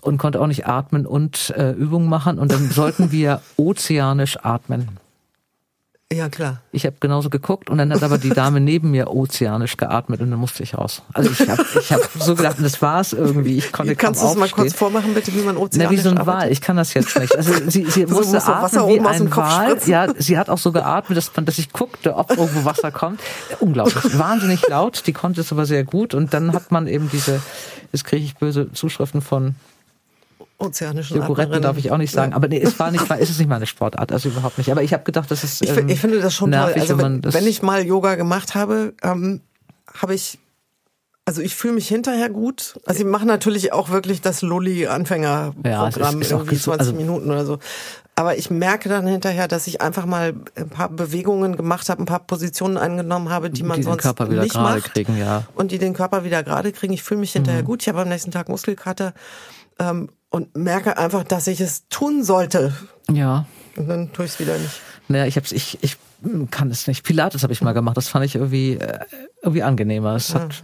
und 0.01 0.18
konnte 0.18 0.39
auch 0.39 0.47
nicht 0.47 0.68
atmen 0.68 1.06
und 1.06 1.54
äh, 1.58 1.72
Übungen 1.72 2.08
machen. 2.08 2.39
Und 2.39 2.51
dann 2.51 2.70
sollten 2.72 3.12
wir 3.12 3.41
ozeanisch 3.58 4.38
atmen. 4.43 4.99
Ja, 6.12 6.30
klar. 6.30 6.62
Ich 6.72 6.86
habe 6.86 6.97
genauso 6.99 7.32
geguckt 7.32 7.72
und 7.72 7.80
dann 7.80 7.91
hat 7.91 8.04
aber 8.04 8.20
die 8.20 8.30
Dame 8.30 8.60
neben 8.60 8.91
mir 8.91 9.10
ozeanisch 9.12 9.78
geatmet 9.78 10.22
und 10.22 10.30
dann 10.30 10.39
musste 10.39 10.62
ich 10.62 10.78
raus. 10.78 11.01
Also 11.12 11.32
ich 11.32 11.49
habe 11.49 11.66
ich 11.80 11.91
hab 11.91 12.01
so 12.20 12.36
gedacht, 12.36 12.58
das 12.62 12.82
war's 12.84 13.14
irgendwie. 13.14 13.58
Ich 13.58 13.72
konnte 13.72 13.95
Kannst 13.95 14.22
du 14.22 14.28
es 14.28 14.36
mal 14.36 14.49
kurz 14.49 14.74
vormachen, 14.74 15.16
bitte, 15.16 15.34
wie 15.34 15.41
man 15.41 15.58
ozeanisch 15.58 15.89
Na, 15.89 15.91
wie 15.91 16.01
so 16.01 16.10
ein 16.10 16.26
Wal. 16.28 16.51
Ich 16.51 16.62
kann 16.62 16.78
das 16.78 16.93
jetzt 16.93 17.18
nicht. 17.18 17.36
Also 17.36 17.54
sie, 17.68 17.86
sie 17.86 18.06
so 18.06 18.16
musste 18.16 18.43
atmen 18.43 18.88
wie 18.89 18.99
ein 18.99 19.36
Wal. 19.36 19.80
Ja, 19.88 20.14
sie 20.16 20.38
hat 20.38 20.49
auch 20.49 20.60
so 20.60 20.72
geatmet, 20.72 21.18
dass, 21.18 21.32
dass 21.34 21.58
ich 21.58 21.74
guckte, 21.74 22.16
ob 22.16 22.30
irgendwo 22.30 22.64
Wasser 22.64 22.91
kommt. 22.91 23.20
Unglaublich. 23.60 24.18
Wahnsinnig 24.18 24.68
laut. 24.68 25.08
Die 25.08 25.14
konnte 25.14 25.41
es 25.41 25.51
aber 25.51 25.66
sehr 25.66 25.84
gut. 25.84 26.14
Und 26.14 26.34
dann 26.36 26.54
hat 26.54 26.72
man 26.72 26.86
eben 26.86 27.10
diese, 27.12 27.41
jetzt 27.91 28.06
kriege 28.06 28.24
ich 28.24 28.36
böse 28.36 28.72
Zuschriften 28.72 29.22
von 29.22 29.56
ozeanischen 30.64 31.20
Konkurrenten 31.20 31.61
darf 31.61 31.78
ich 31.78 31.91
auch 31.91 31.97
nicht 31.97 32.11
sagen, 32.11 32.34
aber 32.34 32.47
nee, 32.47 32.59
es 32.59 32.80
war 32.80 32.91
nicht, 32.91 33.09
ist 33.20 33.30
es 33.30 33.39
nicht 33.39 33.49
meine 33.49 33.66
Sportart, 33.66 34.11
also 34.11 34.30
überhaupt 34.30 34.57
nicht. 34.57 34.72
Aber 34.72 34.84
ich 34.84 34.93
habe 34.93 35.03
gedacht, 35.03 35.30
das 35.30 35.43
ist 35.43 35.64
ähm, 35.64 35.88
ich, 35.88 35.95
ich, 35.95 35.99
finde 35.99 36.20
das 36.20 36.34
schon 36.34 36.49
nervig, 36.49 36.74
toll. 36.74 36.82
Also 36.82 36.97
wenn, 36.97 37.24
wenn, 37.24 37.34
wenn 37.34 37.47
ich 37.47 37.61
mal 37.61 37.86
Yoga 37.86 38.16
gemacht 38.16 38.55
habe, 38.55 38.93
ähm, 39.03 39.41
habe 39.93 40.16
ich 40.16 40.39
also 41.26 41.41
ich 41.41 41.55
fühle 41.55 41.76
mich 41.76 41.88
hinterher 41.88 42.30
gut. 42.30 42.78
Also 42.86 43.01
ich 43.01 43.05
mache 43.05 43.26
natürlich 43.26 43.72
auch 43.72 43.89
wirklich 43.89 44.20
das 44.20 44.41
Lulli-Anfängerprogramm, 44.41 46.22
ja, 46.22 46.30
irgendwie 46.30 46.57
20 46.57 46.68
also 46.68 46.93
Minuten 46.93 47.32
oder 47.32 47.45
so. 47.45 47.59
Aber 48.16 48.38
ich 48.38 48.51
merke 48.51 48.89
dann 48.89 49.07
hinterher, 49.07 49.47
dass 49.47 49.66
ich 49.66 49.82
einfach 49.82 50.05
mal 50.05 50.36
ein 50.55 50.70
paar 50.70 50.89
Bewegungen 50.89 51.55
gemacht 51.55 51.89
habe, 51.89 52.03
ein 52.03 52.05
paar 52.05 52.20
Positionen 52.20 52.78
eingenommen 52.78 53.30
habe, 53.30 53.49
die 53.49 53.64
man 53.64 53.78
die 53.78 53.84
sonst 53.84 54.03
Körper 54.03 54.30
wieder 54.30 54.43
nicht 54.43 54.55
macht. 54.55 54.93
Kriegen, 54.93 55.18
ja. 55.18 55.45
Und 55.55 55.72
die 55.72 55.80
den 55.80 55.93
Körper 55.93 56.24
wieder 56.24 56.43
gerade 56.43 56.72
kriegen. 56.74 56.93
Ich 56.93 57.03
fühle 57.03 57.22
mich 57.22 57.32
hinterher 57.32 57.61
mhm. 57.61 57.68
gut. 57.68 57.82
Ich 57.82 57.88
habe 57.88 58.01
am 58.01 58.09
nächsten 58.09 58.32
Tag 58.32 58.49
Muskelkater. 58.49 59.14
Ähm, 59.80 60.09
und 60.34 60.57
merke 60.57 60.97
einfach, 60.97 61.23
dass 61.23 61.45
ich 61.45 61.61
es 61.61 61.88
tun 61.89 62.23
sollte. 62.23 62.73
Ja. 63.09 63.45
Und 63.75 63.88
dann 63.88 64.11
tue 64.13 64.25
ich 64.25 64.31
es 64.31 64.39
wieder 64.39 64.57
nicht. 64.57 64.81
Naja, 65.07 65.27
ich 65.27 65.38
hab's, 65.38 65.51
ich, 65.51 65.77
ich 65.81 65.97
kann 66.49 66.71
es 66.71 66.88
nicht. 66.88 67.03
Pilates 67.03 67.43
habe 67.43 67.53
ich 67.53 67.61
mal 67.61 67.73
gemacht. 67.73 67.97
Das 67.97 68.07
fand 68.07 68.25
ich 68.25 68.34
irgendwie, 68.34 68.73
äh, 68.73 68.99
irgendwie 69.43 69.61
angenehmer. 69.61 70.15
Es 70.15 70.29
ja. 70.29 70.39
hat, 70.39 70.63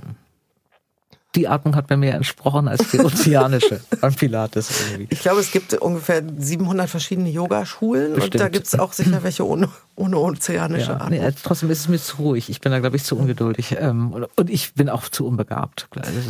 die 1.36 1.47
Atmung 1.47 1.76
hat 1.76 1.88
mir 1.91 1.97
mehr 1.97 2.15
entsprochen 2.15 2.67
als 2.67 2.89
die 2.89 2.99
ozeanische 2.99 3.80
beim 4.01 4.15
Pilates 4.15 4.72
irgendwie. 4.89 5.07
Ich 5.11 5.20
glaube, 5.20 5.39
es 5.39 5.51
gibt 5.51 5.76
ungefähr 5.76 6.24
700 6.36 6.89
verschiedene 6.89 7.30
Yogaschulen 7.30 8.15
und 8.15 8.39
da 8.39 8.49
gibt 8.49 8.65
es 8.65 8.80
auch 8.80 8.93
sicher 8.93 9.22
welche 9.22 9.45
ohne, 9.45 9.70
ohne 9.95 10.17
ozeanische 10.17 10.93
ja, 10.93 11.01
Atmung. 11.01 11.20
Nee, 11.20 11.32
trotzdem 11.43 11.70
ist 11.70 11.82
es 11.82 11.88
mir 11.88 11.99
zu 11.99 12.17
ruhig. 12.17 12.49
Ich 12.49 12.59
bin 12.59 12.72
da, 12.72 12.80
glaube 12.80 12.95
ich, 12.95 13.03
zu 13.03 13.15
ungeduldig 13.15 13.78
ähm, 13.80 14.26
und 14.36 14.49
ich 14.49 14.74
bin 14.74 14.89
auch 14.89 15.09
zu 15.09 15.28
unbegabt. 15.28 15.88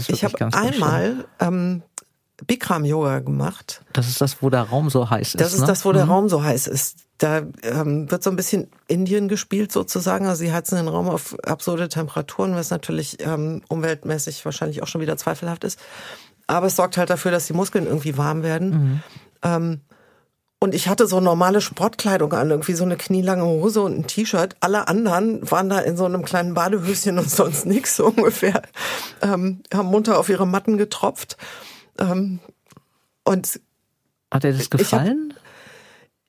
ich 0.09 0.25
habe 0.25 0.53
einmal 0.53 1.23
ähm, 1.39 1.83
Bikram 2.47 2.85
Yoga 2.85 3.19
gemacht. 3.19 3.81
Das 3.93 4.07
ist 4.07 4.21
das, 4.21 4.41
wo 4.41 4.49
der 4.49 4.63
Raum 4.63 4.89
so 4.89 5.09
heiß 5.09 5.35
ist. 5.35 5.41
Das 5.41 5.53
ist 5.53 5.61
ne? 5.61 5.67
das, 5.67 5.85
wo 5.85 5.91
der 5.91 6.05
mhm. 6.05 6.11
Raum 6.11 6.29
so 6.29 6.43
heiß 6.43 6.67
ist. 6.67 6.97
Da 7.17 7.41
ähm, 7.63 8.09
wird 8.09 8.23
so 8.23 8.29
ein 8.29 8.35
bisschen 8.35 8.69
Indien 8.87 9.27
gespielt 9.27 9.71
sozusagen. 9.71 10.27
Also 10.27 10.39
sie 10.39 10.53
heizen 10.53 10.77
den 10.77 10.87
Raum 10.87 11.09
auf 11.09 11.35
absurde 11.43 11.89
Temperaturen, 11.89 12.55
was 12.55 12.69
natürlich 12.69 13.17
ähm, 13.25 13.61
umweltmäßig 13.67 14.45
wahrscheinlich 14.45 14.81
auch 14.81 14.87
schon 14.87 15.01
wieder 15.01 15.17
zweifelhaft 15.17 15.63
ist. 15.63 15.79
Aber 16.47 16.67
es 16.67 16.75
sorgt 16.75 16.97
halt 16.97 17.09
dafür, 17.09 17.31
dass 17.31 17.47
die 17.47 17.53
Muskeln 17.53 17.85
irgendwie 17.85 18.17
warm 18.17 18.41
werden. 18.43 18.69
Mhm. 18.69 19.03
Ähm, 19.43 19.81
und 20.61 20.75
ich 20.75 20.89
hatte 20.89 21.07
so 21.07 21.21
normale 21.21 21.61
Sportkleidung 21.61 22.33
an, 22.33 22.51
irgendwie 22.51 22.73
so 22.73 22.83
eine 22.83 22.97
knielange 22.97 23.45
Hose 23.45 23.81
und 23.81 23.97
ein 23.97 24.07
T-Shirt. 24.07 24.57
Alle 24.59 24.89
anderen 24.89 25.49
waren 25.49 25.69
da 25.69 25.79
in 25.79 25.95
so 25.95 26.03
einem 26.03 26.25
kleinen 26.25 26.53
Badehöschen 26.53 27.17
und 27.17 27.29
sonst 27.31 27.65
nichts 27.65 27.95
so 27.95 28.07
ungefähr. 28.07 28.61
Ähm, 29.21 29.61
haben 29.73 29.87
munter 29.87 30.19
auf 30.19 30.27
ihre 30.27 30.45
Matten 30.45 30.77
getropft. 30.77 31.37
Ähm, 31.99 32.39
und 33.23 33.59
hat 34.31 34.43
dir 34.43 34.53
das 34.53 34.69
gefallen? 34.69 35.29
Ich, 35.29 35.35
hab, 35.35 35.43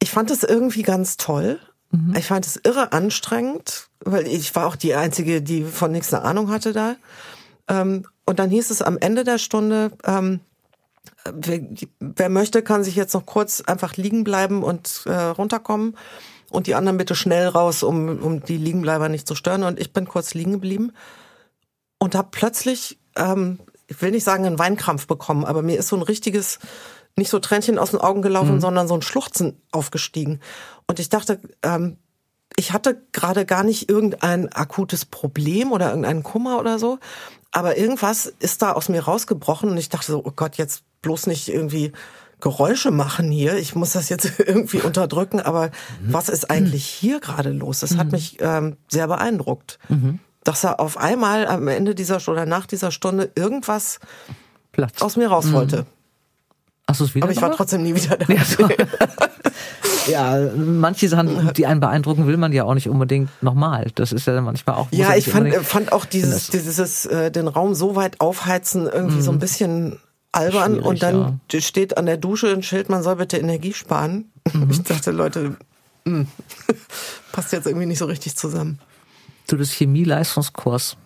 ich 0.02 0.10
fand 0.10 0.30
es 0.30 0.42
irgendwie 0.42 0.82
ganz 0.82 1.16
toll. 1.16 1.58
Mhm. 1.90 2.14
Ich 2.16 2.26
fand 2.26 2.46
es 2.46 2.56
irre 2.62 2.92
anstrengend, 2.92 3.88
weil 4.00 4.26
ich 4.26 4.54
war 4.54 4.66
auch 4.66 4.76
die 4.76 4.94
einzige, 4.94 5.42
die 5.42 5.64
von 5.64 5.92
nichts 5.92 6.12
eine 6.12 6.24
Ahnung 6.24 6.50
hatte 6.50 6.72
da. 6.72 6.96
Ähm, 7.68 8.06
und 8.26 8.38
dann 8.38 8.50
hieß 8.50 8.70
es 8.70 8.82
am 8.82 8.96
Ende 8.98 9.24
der 9.24 9.38
Stunde, 9.38 9.90
ähm, 10.04 10.40
wer, 11.24 11.60
wer, 11.98 12.28
möchte, 12.28 12.62
kann 12.62 12.84
sich 12.84 12.96
jetzt 12.96 13.14
noch 13.14 13.26
kurz 13.26 13.60
einfach 13.62 13.96
liegen 13.96 14.24
bleiben 14.24 14.62
und 14.62 15.02
äh, 15.06 15.12
runterkommen 15.12 15.96
und 16.50 16.66
die 16.66 16.74
anderen 16.74 16.98
bitte 16.98 17.14
schnell 17.14 17.48
raus, 17.48 17.82
um, 17.82 18.18
um 18.20 18.42
die 18.42 18.56
Liegenbleiber 18.56 19.08
nicht 19.08 19.26
zu 19.26 19.34
stören. 19.34 19.64
Und 19.64 19.80
ich 19.80 19.92
bin 19.92 20.06
kurz 20.06 20.34
liegen 20.34 20.52
geblieben 20.52 20.92
und 21.98 22.14
habe 22.14 22.28
plötzlich 22.30 22.98
ähm, 23.16 23.58
ich 23.90 24.00
will 24.00 24.12
nicht 24.12 24.24
sagen, 24.24 24.46
einen 24.46 24.58
Weinkrampf 24.58 25.08
bekommen, 25.08 25.44
aber 25.44 25.62
mir 25.62 25.76
ist 25.76 25.88
so 25.88 25.96
ein 25.96 26.02
richtiges, 26.02 26.60
nicht 27.16 27.28
so 27.28 27.40
Tränchen 27.40 27.76
aus 27.76 27.90
den 27.90 28.00
Augen 28.00 28.22
gelaufen, 28.22 28.54
mhm. 28.54 28.60
sondern 28.60 28.86
so 28.86 28.94
ein 28.94 29.02
Schluchzen 29.02 29.60
aufgestiegen. 29.72 30.38
Und 30.86 31.00
ich 31.00 31.08
dachte, 31.08 31.40
ähm, 31.64 31.98
ich 32.56 32.72
hatte 32.72 33.02
gerade 33.10 33.44
gar 33.44 33.64
nicht 33.64 33.90
irgendein 33.90 34.48
akutes 34.52 35.04
Problem 35.04 35.72
oder 35.72 35.88
irgendeinen 35.88 36.22
Kummer 36.22 36.60
oder 36.60 36.78
so, 36.78 36.98
aber 37.50 37.76
irgendwas 37.76 38.32
ist 38.38 38.62
da 38.62 38.72
aus 38.72 38.88
mir 38.88 39.02
rausgebrochen 39.02 39.70
und 39.70 39.76
ich 39.76 39.88
dachte 39.88 40.12
so, 40.12 40.22
oh 40.24 40.32
Gott, 40.34 40.56
jetzt 40.56 40.84
bloß 41.02 41.26
nicht 41.26 41.48
irgendwie 41.48 41.92
Geräusche 42.38 42.92
machen 42.92 43.30
hier. 43.30 43.56
Ich 43.56 43.74
muss 43.74 43.92
das 43.92 44.08
jetzt 44.08 44.38
irgendwie 44.38 44.82
unterdrücken, 44.82 45.40
aber 45.40 45.66
mhm. 45.66 46.12
was 46.12 46.28
ist 46.28 46.48
eigentlich 46.48 46.86
hier 46.86 47.18
gerade 47.18 47.50
los? 47.50 47.80
Das 47.80 47.96
hat 47.96 48.06
mhm. 48.06 48.12
mich 48.12 48.36
ähm, 48.40 48.76
sehr 48.88 49.08
beeindruckt. 49.08 49.80
Mhm 49.88 50.20
dass 50.44 50.64
er 50.64 50.80
auf 50.80 50.96
einmal 50.96 51.46
am 51.46 51.68
Ende 51.68 51.94
dieser 51.94 52.20
Stunde 52.20 52.42
oder 52.42 52.48
nach 52.48 52.66
dieser 52.66 52.90
Stunde 52.90 53.30
irgendwas 53.34 54.00
Platz. 54.72 55.02
aus 55.02 55.16
mir 55.16 55.28
raus 55.28 55.46
mhm. 55.46 55.52
wollte. 55.52 55.86
Hast 56.88 57.00
du 57.00 57.04
es 57.04 57.14
wieder 57.14 57.24
Aber 57.24 57.32
ich 57.32 57.40
war 57.40 57.52
trotzdem 57.52 57.82
nie 57.82 57.94
wieder 57.94 58.16
da. 58.16 58.32
Ja, 58.32 58.44
so. 58.44 58.68
ja, 60.10 60.50
manche 60.56 61.08
Sachen, 61.08 61.52
die 61.54 61.66
einen 61.66 61.80
beeindrucken, 61.80 62.26
will 62.26 62.36
man 62.36 62.52
ja 62.52 62.64
auch 62.64 62.74
nicht 62.74 62.88
unbedingt 62.88 63.30
nochmal. 63.42 63.92
Das 63.94 64.12
ist 64.12 64.26
ja 64.26 64.40
manchmal 64.40 64.76
auch. 64.76 64.88
Ja, 64.90 65.14
ich 65.14 65.28
fand, 65.28 65.54
fand 65.54 65.92
auch 65.92 66.04
dieses, 66.04 66.48
dieses 66.48 67.06
äh, 67.06 67.30
den 67.30 67.46
Raum 67.46 67.74
so 67.74 67.94
weit 67.94 68.20
aufheizen 68.20 68.88
irgendwie 68.92 69.18
mhm. 69.18 69.22
so 69.22 69.30
ein 69.30 69.36
mhm. 69.36 69.40
bisschen 69.40 70.00
albern 70.32 70.80
und 70.80 71.02
dann 71.02 71.40
ja. 71.52 71.60
steht 71.60 71.96
an 71.96 72.06
der 72.06 72.16
Dusche 72.16 72.48
ein 72.48 72.62
Schild, 72.62 72.88
man 72.88 73.02
soll 73.02 73.16
bitte 73.16 73.36
Energie 73.36 73.72
sparen. 73.72 74.32
Mhm. 74.52 74.70
Ich 74.70 74.82
dachte, 74.82 75.10
Leute, 75.10 75.56
Hm. 76.06 76.26
Passt 77.32 77.52
jetzt 77.52 77.66
irgendwie 77.66 77.86
nicht 77.86 77.98
so 77.98 78.06
richtig 78.06 78.36
zusammen. 78.36 78.78
Du, 79.50 79.56
das 79.56 79.72
Chemie-Leistungskurs. 79.72 80.96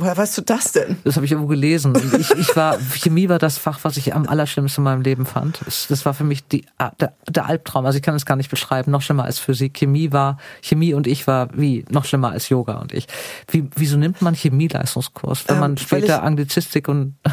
Woher 0.00 0.16
weißt 0.16 0.38
du 0.38 0.42
das 0.42 0.72
denn? 0.72 0.96
Das 1.04 1.16
habe 1.16 1.26
ich 1.26 1.32
irgendwo 1.32 1.48
gelesen. 1.48 1.92
Ich, 2.18 2.30
ich 2.30 2.56
war, 2.56 2.78
Chemie 2.78 3.28
war 3.28 3.38
das 3.38 3.58
Fach, 3.58 3.80
was 3.82 3.96
ich 3.96 4.14
am 4.14 4.26
allerschlimmsten 4.26 4.82
in 4.82 4.84
meinem 4.84 5.02
Leben 5.02 5.26
fand. 5.26 5.60
Das 5.66 6.06
war 6.06 6.14
für 6.14 6.24
mich 6.24 6.46
die, 6.46 6.64
der, 7.00 7.14
der 7.28 7.46
Albtraum. 7.46 7.84
Also 7.84 7.96
ich 7.96 8.02
kann 8.02 8.14
es 8.14 8.24
gar 8.24 8.36
nicht 8.36 8.48
beschreiben. 8.48 8.92
Noch 8.92 9.02
schlimmer 9.02 9.24
als 9.24 9.38
Physik. 9.38 9.74
Chemie 9.74 10.12
war, 10.12 10.38
Chemie 10.62 10.94
und 10.94 11.06
ich 11.06 11.26
war 11.26 11.48
wie, 11.52 11.84
noch 11.90 12.04
schlimmer 12.04 12.30
als 12.30 12.48
Yoga 12.48 12.78
und 12.78 12.92
ich. 12.92 13.06
Wie, 13.50 13.68
wieso 13.74 13.98
nimmt 13.98 14.22
man 14.22 14.34
Chemie-Leistungskurs, 14.34 15.48
wenn 15.48 15.56
ähm, 15.56 15.60
man 15.60 15.76
später 15.78 16.18
ich, 16.18 16.22
Anglizistik 16.22 16.88
und 16.88 17.16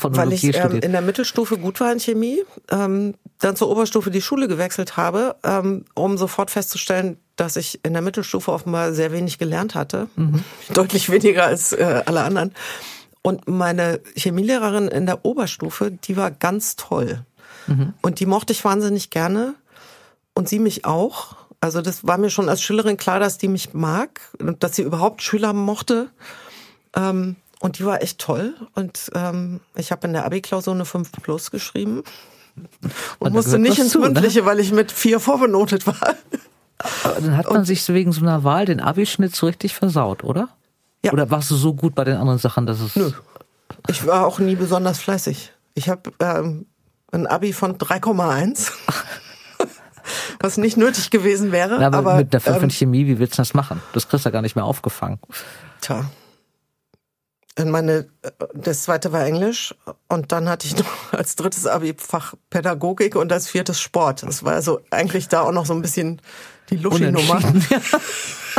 Weil 0.00 0.32
ich 0.32 0.44
ähm, 0.56 0.78
in 0.80 0.92
der 0.92 1.02
Mittelstufe 1.02 1.58
gut 1.58 1.80
war 1.80 1.92
in 1.92 1.98
Chemie, 1.98 2.42
ähm, 2.70 3.14
dann 3.40 3.56
zur 3.56 3.68
Oberstufe 3.68 4.10
die 4.10 4.22
Schule 4.22 4.48
gewechselt 4.48 4.96
habe, 4.96 5.36
ähm, 5.44 5.84
um 5.94 6.16
sofort 6.16 6.50
festzustellen, 6.50 7.18
dass 7.36 7.56
ich 7.56 7.80
in 7.84 7.92
der 7.92 8.02
Mittelstufe 8.02 8.50
offenbar 8.50 8.92
sehr 8.92 9.12
wenig 9.12 9.38
gelernt 9.38 9.74
hatte, 9.74 10.08
mhm. 10.16 10.42
deutlich 10.74 11.10
weniger 11.10 11.44
als 11.44 11.72
äh, 11.72 12.02
alle 12.06 12.22
anderen. 12.22 12.54
Und 13.22 13.48
meine 13.48 14.00
Chemielehrerin 14.16 14.88
in 14.88 15.06
der 15.06 15.24
Oberstufe, 15.24 15.90
die 15.90 16.16
war 16.16 16.30
ganz 16.30 16.76
toll. 16.76 17.24
Mhm. 17.66 17.92
Und 18.00 18.20
die 18.20 18.26
mochte 18.26 18.52
ich 18.52 18.64
wahnsinnig 18.64 19.10
gerne. 19.10 19.54
Und 20.34 20.48
sie 20.48 20.58
mich 20.58 20.84
auch. 20.84 21.36
Also 21.60 21.82
das 21.82 22.06
war 22.06 22.18
mir 22.18 22.30
schon 22.30 22.48
als 22.48 22.62
Schülerin 22.62 22.96
klar, 22.96 23.18
dass 23.18 23.38
die 23.38 23.48
mich 23.48 23.74
mag 23.74 24.20
und 24.38 24.62
dass 24.62 24.76
sie 24.76 24.82
überhaupt 24.82 25.22
Schüler 25.22 25.52
mochte. 25.52 26.10
Ähm, 26.94 27.36
und 27.60 27.78
die 27.78 27.84
war 27.84 28.02
echt 28.02 28.20
toll. 28.20 28.54
Und 28.74 29.10
ähm, 29.14 29.60
ich 29.74 29.90
habe 29.90 30.06
in 30.06 30.12
der 30.12 30.24
Abi-Klausur 30.24 30.74
eine 30.74 30.84
5 30.84 31.10
Plus 31.22 31.50
geschrieben. 31.50 32.04
Und, 33.18 33.28
und 33.28 33.32
musste 33.32 33.58
nicht 33.58 33.78
ins 33.78 33.92
zu, 33.92 33.98
ne? 33.98 34.06
Mündliche, 34.06 34.40
ne? 34.40 34.46
weil 34.46 34.60
ich 34.60 34.72
mit 34.72 34.92
vier 34.92 35.20
vorbenotet 35.20 35.86
war. 35.86 36.14
Aber 36.78 37.20
dann 37.20 37.36
hat 37.36 37.46
man 37.46 37.58
und, 37.58 37.64
sich 37.64 37.88
wegen 37.88 38.12
so 38.12 38.20
einer 38.20 38.44
Wahl 38.44 38.66
den 38.66 38.80
Abischnitt 38.80 39.34
so 39.34 39.46
richtig 39.46 39.74
versaut, 39.74 40.24
oder? 40.24 40.48
Ja. 41.04 41.12
Oder 41.12 41.30
warst 41.30 41.50
du 41.50 41.56
so 41.56 41.74
gut 41.74 41.94
bei 41.94 42.04
den 42.04 42.16
anderen 42.16 42.38
Sachen, 42.38 42.66
dass 42.66 42.80
es. 42.80 42.96
Nö. 42.96 43.10
Ich 43.88 44.06
war 44.06 44.26
auch 44.26 44.38
nie 44.38 44.56
besonders 44.56 44.98
fleißig. 44.98 45.52
Ich 45.74 45.88
habe 45.88 46.12
ähm, 46.20 46.66
ein 47.12 47.26
Abi 47.26 47.52
von 47.52 47.78
3,1. 47.78 48.72
was 50.40 50.56
nicht 50.56 50.76
nötig 50.76 51.10
gewesen 51.10 51.52
wäre. 51.52 51.80
Ja, 51.80 51.88
aber, 51.88 51.98
aber 51.98 52.16
mit 52.16 52.32
der 52.32 52.40
5 52.40 52.62
ähm, 52.62 52.70
Chemie, 52.70 53.06
wie 53.06 53.18
willst 53.18 53.34
du 53.34 53.38
das 53.38 53.54
machen? 53.54 53.82
Das 53.92 54.08
kriegst 54.08 54.24
du 54.24 54.28
ja 54.28 54.32
gar 54.32 54.42
nicht 54.42 54.56
mehr 54.56 54.64
aufgefangen. 54.64 55.18
Tja, 55.80 56.04
meine, 57.64 58.06
das 58.54 58.82
zweite 58.82 59.12
war 59.12 59.24
Englisch 59.24 59.74
und 60.08 60.30
dann 60.32 60.48
hatte 60.48 60.66
ich 60.66 60.76
noch 60.78 61.12
als 61.12 61.36
drittes 61.36 61.66
Abi-Fach 61.66 62.34
Pädagogik 62.50 63.16
und 63.16 63.32
als 63.32 63.48
viertes 63.48 63.80
Sport. 63.80 64.22
Das 64.22 64.44
war 64.44 64.54
also 64.54 64.80
eigentlich 64.90 65.28
da 65.28 65.40
auch 65.40 65.52
noch 65.52 65.64
so 65.66 65.72
ein 65.72 65.82
bisschen 65.82 66.20
die 66.70 66.76
Luschi-Nummer. 66.76 67.40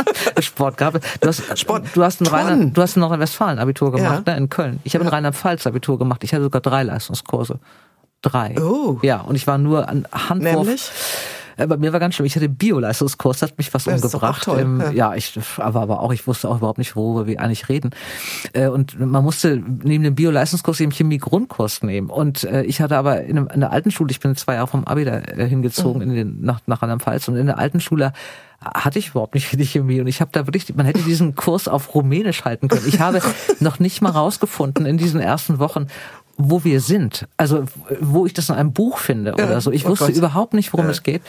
Sport 0.40 0.76
gab 0.76 0.94
es. 0.96 1.02
Du 1.20 1.28
hast, 1.28 1.58
Sport. 1.58 1.86
Du 1.94 2.02
hast 2.02 2.20
ein 2.20 2.26
Rheinland, 2.26 2.76
du 2.76 2.82
hast 2.82 2.96
ein 2.96 3.00
Nordrhein-Westfalen-Abitur 3.00 3.92
gemacht, 3.92 4.22
ja. 4.26 4.32
ne, 4.32 4.38
in 4.38 4.48
Köln. 4.48 4.80
Ich 4.84 4.94
habe 4.94 5.04
ja. 5.04 5.10
ein 5.10 5.14
Rheinland-Pfalz-Abitur 5.14 5.98
gemacht. 5.98 6.24
Ich 6.24 6.32
hatte 6.32 6.42
sogar 6.42 6.60
drei 6.60 6.82
Leistungskurse. 6.82 7.58
Drei. 8.22 8.56
Oh. 8.60 8.98
Ja, 9.02 9.20
und 9.20 9.36
ich 9.36 9.46
war 9.46 9.58
nur 9.58 9.88
an 9.88 10.06
Handwurf. 10.12 10.66
Nämlich? 10.66 10.90
Äh, 11.58 11.66
bei 11.66 11.76
mir 11.76 11.92
war 11.92 12.00
ganz 12.00 12.14
schlimm. 12.14 12.26
Ich 12.26 12.36
hatte 12.36 12.48
Bioleistungskurs, 12.48 13.42
hat 13.42 13.58
mich 13.58 13.74
was 13.74 13.84
das 13.84 14.02
umgebracht. 14.02 14.48
Ähm, 14.48 14.80
ja. 14.80 14.90
ja, 14.90 15.14
ich, 15.14 15.38
aber, 15.58 15.82
aber 15.82 16.00
auch, 16.00 16.12
ich 16.12 16.26
wusste 16.26 16.48
auch 16.48 16.58
überhaupt 16.58 16.78
nicht, 16.78 16.96
worüber 16.96 17.26
wir 17.26 17.40
eigentlich 17.40 17.68
reden. 17.68 17.90
Äh, 18.52 18.68
und 18.68 18.98
man 18.98 19.22
musste 19.24 19.62
neben 19.82 20.04
dem 20.04 20.14
Bioleistungskurs 20.14 20.80
eben 20.80 20.92
Chemie-Grundkurs 20.92 21.82
nehmen. 21.82 22.08
Und 22.08 22.44
äh, 22.44 22.62
ich 22.62 22.80
hatte 22.80 22.96
aber 22.96 23.22
in, 23.22 23.36
einem, 23.36 23.48
in 23.48 23.60
der 23.60 23.72
alten 23.72 23.90
Schule, 23.90 24.10
ich 24.10 24.20
bin 24.20 24.34
zwei 24.36 24.54
Jahre 24.54 24.68
vom 24.68 24.84
Abi 24.84 25.04
da 25.04 25.18
hingezogen 25.18 26.02
mhm. 26.02 26.08
in 26.08 26.14
den, 26.14 26.40
nach, 26.42 26.60
nach 26.66 26.82
Rheinland-Pfalz 26.82 27.28
und 27.28 27.36
in 27.36 27.46
der 27.46 27.58
alten 27.58 27.80
Schule 27.80 28.12
hatte 28.60 28.98
ich 28.98 29.10
überhaupt 29.10 29.34
nicht 29.34 29.52
richtig 29.52 29.70
Chemie 29.70 30.00
und 30.00 30.08
ich 30.08 30.20
habe 30.20 30.32
da 30.32 30.46
wirklich, 30.46 30.74
man 30.74 30.84
hätte 30.84 31.02
diesen 31.02 31.36
Kurs 31.36 31.68
auf 31.68 31.94
Rumänisch 31.94 32.44
halten 32.44 32.66
können. 32.66 32.88
Ich 32.88 32.98
habe 32.98 33.22
noch 33.60 33.78
nicht 33.78 34.02
mal 34.02 34.10
rausgefunden 34.10 34.84
in 34.84 34.98
diesen 34.98 35.20
ersten 35.20 35.60
Wochen, 35.60 35.86
wo 36.38 36.64
wir 36.64 36.80
sind. 36.80 37.26
Also 37.36 37.64
wo 38.00 38.24
ich 38.24 38.32
das 38.32 38.48
in 38.48 38.54
einem 38.54 38.72
Buch 38.72 38.98
finde 38.98 39.34
ja, 39.36 39.44
oder 39.44 39.60
so. 39.60 39.72
Ich 39.72 39.84
oh 39.84 39.90
wusste 39.90 40.06
Gott. 40.06 40.16
überhaupt 40.16 40.54
nicht, 40.54 40.72
worum 40.72 40.86
ja. 40.86 40.92
es 40.92 41.02
geht. 41.02 41.20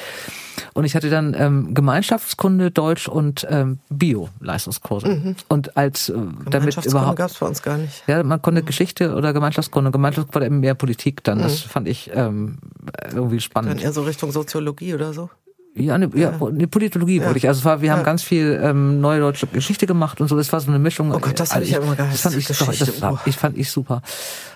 Und 0.73 0.85
ich 0.85 0.95
hatte 0.95 1.09
dann 1.09 1.35
ähm, 1.37 1.73
Gemeinschaftskunde, 1.73 2.69
Deutsch 2.69 3.07
und 3.07 3.45
ähm, 3.49 3.79
Bio-Leistungskurse. 3.89 5.07
Mhm. 5.07 5.35
Und 5.47 5.75
als 5.77 6.09
äh, 6.09 6.13
damit 6.49 6.85
überhaupt 6.85 7.17
gab 7.17 7.31
es 7.31 7.37
bei 7.37 7.47
uns 7.47 7.63
gar 7.63 7.77
nicht. 7.77 8.03
Ja, 8.07 8.23
man 8.23 8.41
konnte 8.41 8.61
mhm. 8.61 8.65
Geschichte 8.65 9.15
oder 9.15 9.33
Gemeinschaftskunde. 9.33 9.91
Gemeinschaftskunde 9.91 10.41
war 10.41 10.45
eben 10.45 10.59
mehr 10.59 10.75
Politik 10.75 11.23
dann. 11.23 11.39
Mhm. 11.39 11.43
Das 11.43 11.59
fand 11.61 11.87
ich 11.87 12.11
ähm, 12.13 12.59
irgendwie 13.11 13.39
spannend. 13.39 13.71
Dann 13.71 13.79
eher 13.79 13.93
so 13.93 14.03
Richtung 14.03 14.31
Soziologie 14.31 14.93
oder 14.93 15.13
so. 15.13 15.29
Ja, 15.75 15.95
eine, 15.95 16.09
ja, 16.15 16.33
eine 16.41 16.67
Politologie 16.67 17.17
ja. 17.17 17.25
wollte 17.25 17.37
ich. 17.37 17.47
Also 17.47 17.59
es 17.59 17.65
war, 17.65 17.81
wir 17.81 17.87
ja. 17.89 17.95
haben 17.95 18.03
ganz 18.03 18.23
viel 18.23 18.59
ähm, 18.61 18.99
neue 19.01 19.19
deutsche 19.19 19.47
Geschichte 19.47 19.85
gemacht 19.85 20.19
und 20.19 20.27
so. 20.27 20.35
Das 20.35 20.51
war 20.51 20.59
so 20.59 20.69
eine 20.69 20.79
Mischung. 20.79 21.11
Oh 21.13 21.19
Gott, 21.19 21.39
das 21.39 21.53
habe 21.53 21.63
ich 21.63 21.71
ja 21.71 21.79
immer 21.79 21.95
gehasst. 21.95 22.13
Das 22.13 22.21
fand 22.21 22.35
ich, 22.37 22.47
Geschichte, 22.47 22.85
das 22.85 23.01
war, 23.01 23.21
ich 23.25 23.37
fand 23.37 23.57
ich 23.57 23.69
super. 23.69 24.01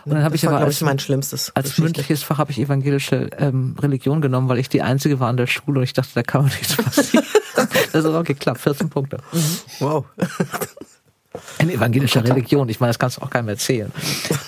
Und 0.06 0.16
dann 0.16 0.24
habe 0.24 0.36
ich 0.36 0.46
aber 0.48 0.58
als, 0.58 0.76
ich, 0.76 0.82
mein 0.82 1.00
schlimmstes 1.00 1.52
als 1.56 1.66
Geschichte. 1.66 1.84
mündliches 1.84 2.24
Fach 2.24 2.40
habe 2.40 2.52
ich 2.52 2.60
evangelische 2.60 3.30
ähm, 3.38 3.76
Religion 3.80 4.22
genommen, 4.22 4.50
weil 4.50 4.58
ich 4.58 4.70
die 4.70 4.82
einzige 4.82 5.20
war 5.20 5.30
an 5.30 5.38
der 5.38 5.48
Schule 5.48 5.80
und 5.80 5.84
ich 5.84 5.94
dachte, 5.94 6.10
da 6.16 6.24
kann 6.24 6.42
man 6.42 6.52
nichts 6.52 6.76
passieren. 6.76 7.26
das 7.94 8.06
hat 8.06 8.14
auch 8.14 8.24
geklappt. 8.24 8.60
14 8.60 8.90
Punkte. 8.90 9.18
Mhm. 9.32 9.58
Wow. 9.80 10.06
In 11.58 11.70
evangelischer 11.70 12.24
Religion. 12.24 12.70
Ich 12.70 12.80
meine, 12.80 12.90
das 12.90 13.00
kannst 13.00 13.18
du 13.18 13.22
auch 13.22 13.30
keinem 13.30 13.50
erzählen. 13.50 13.92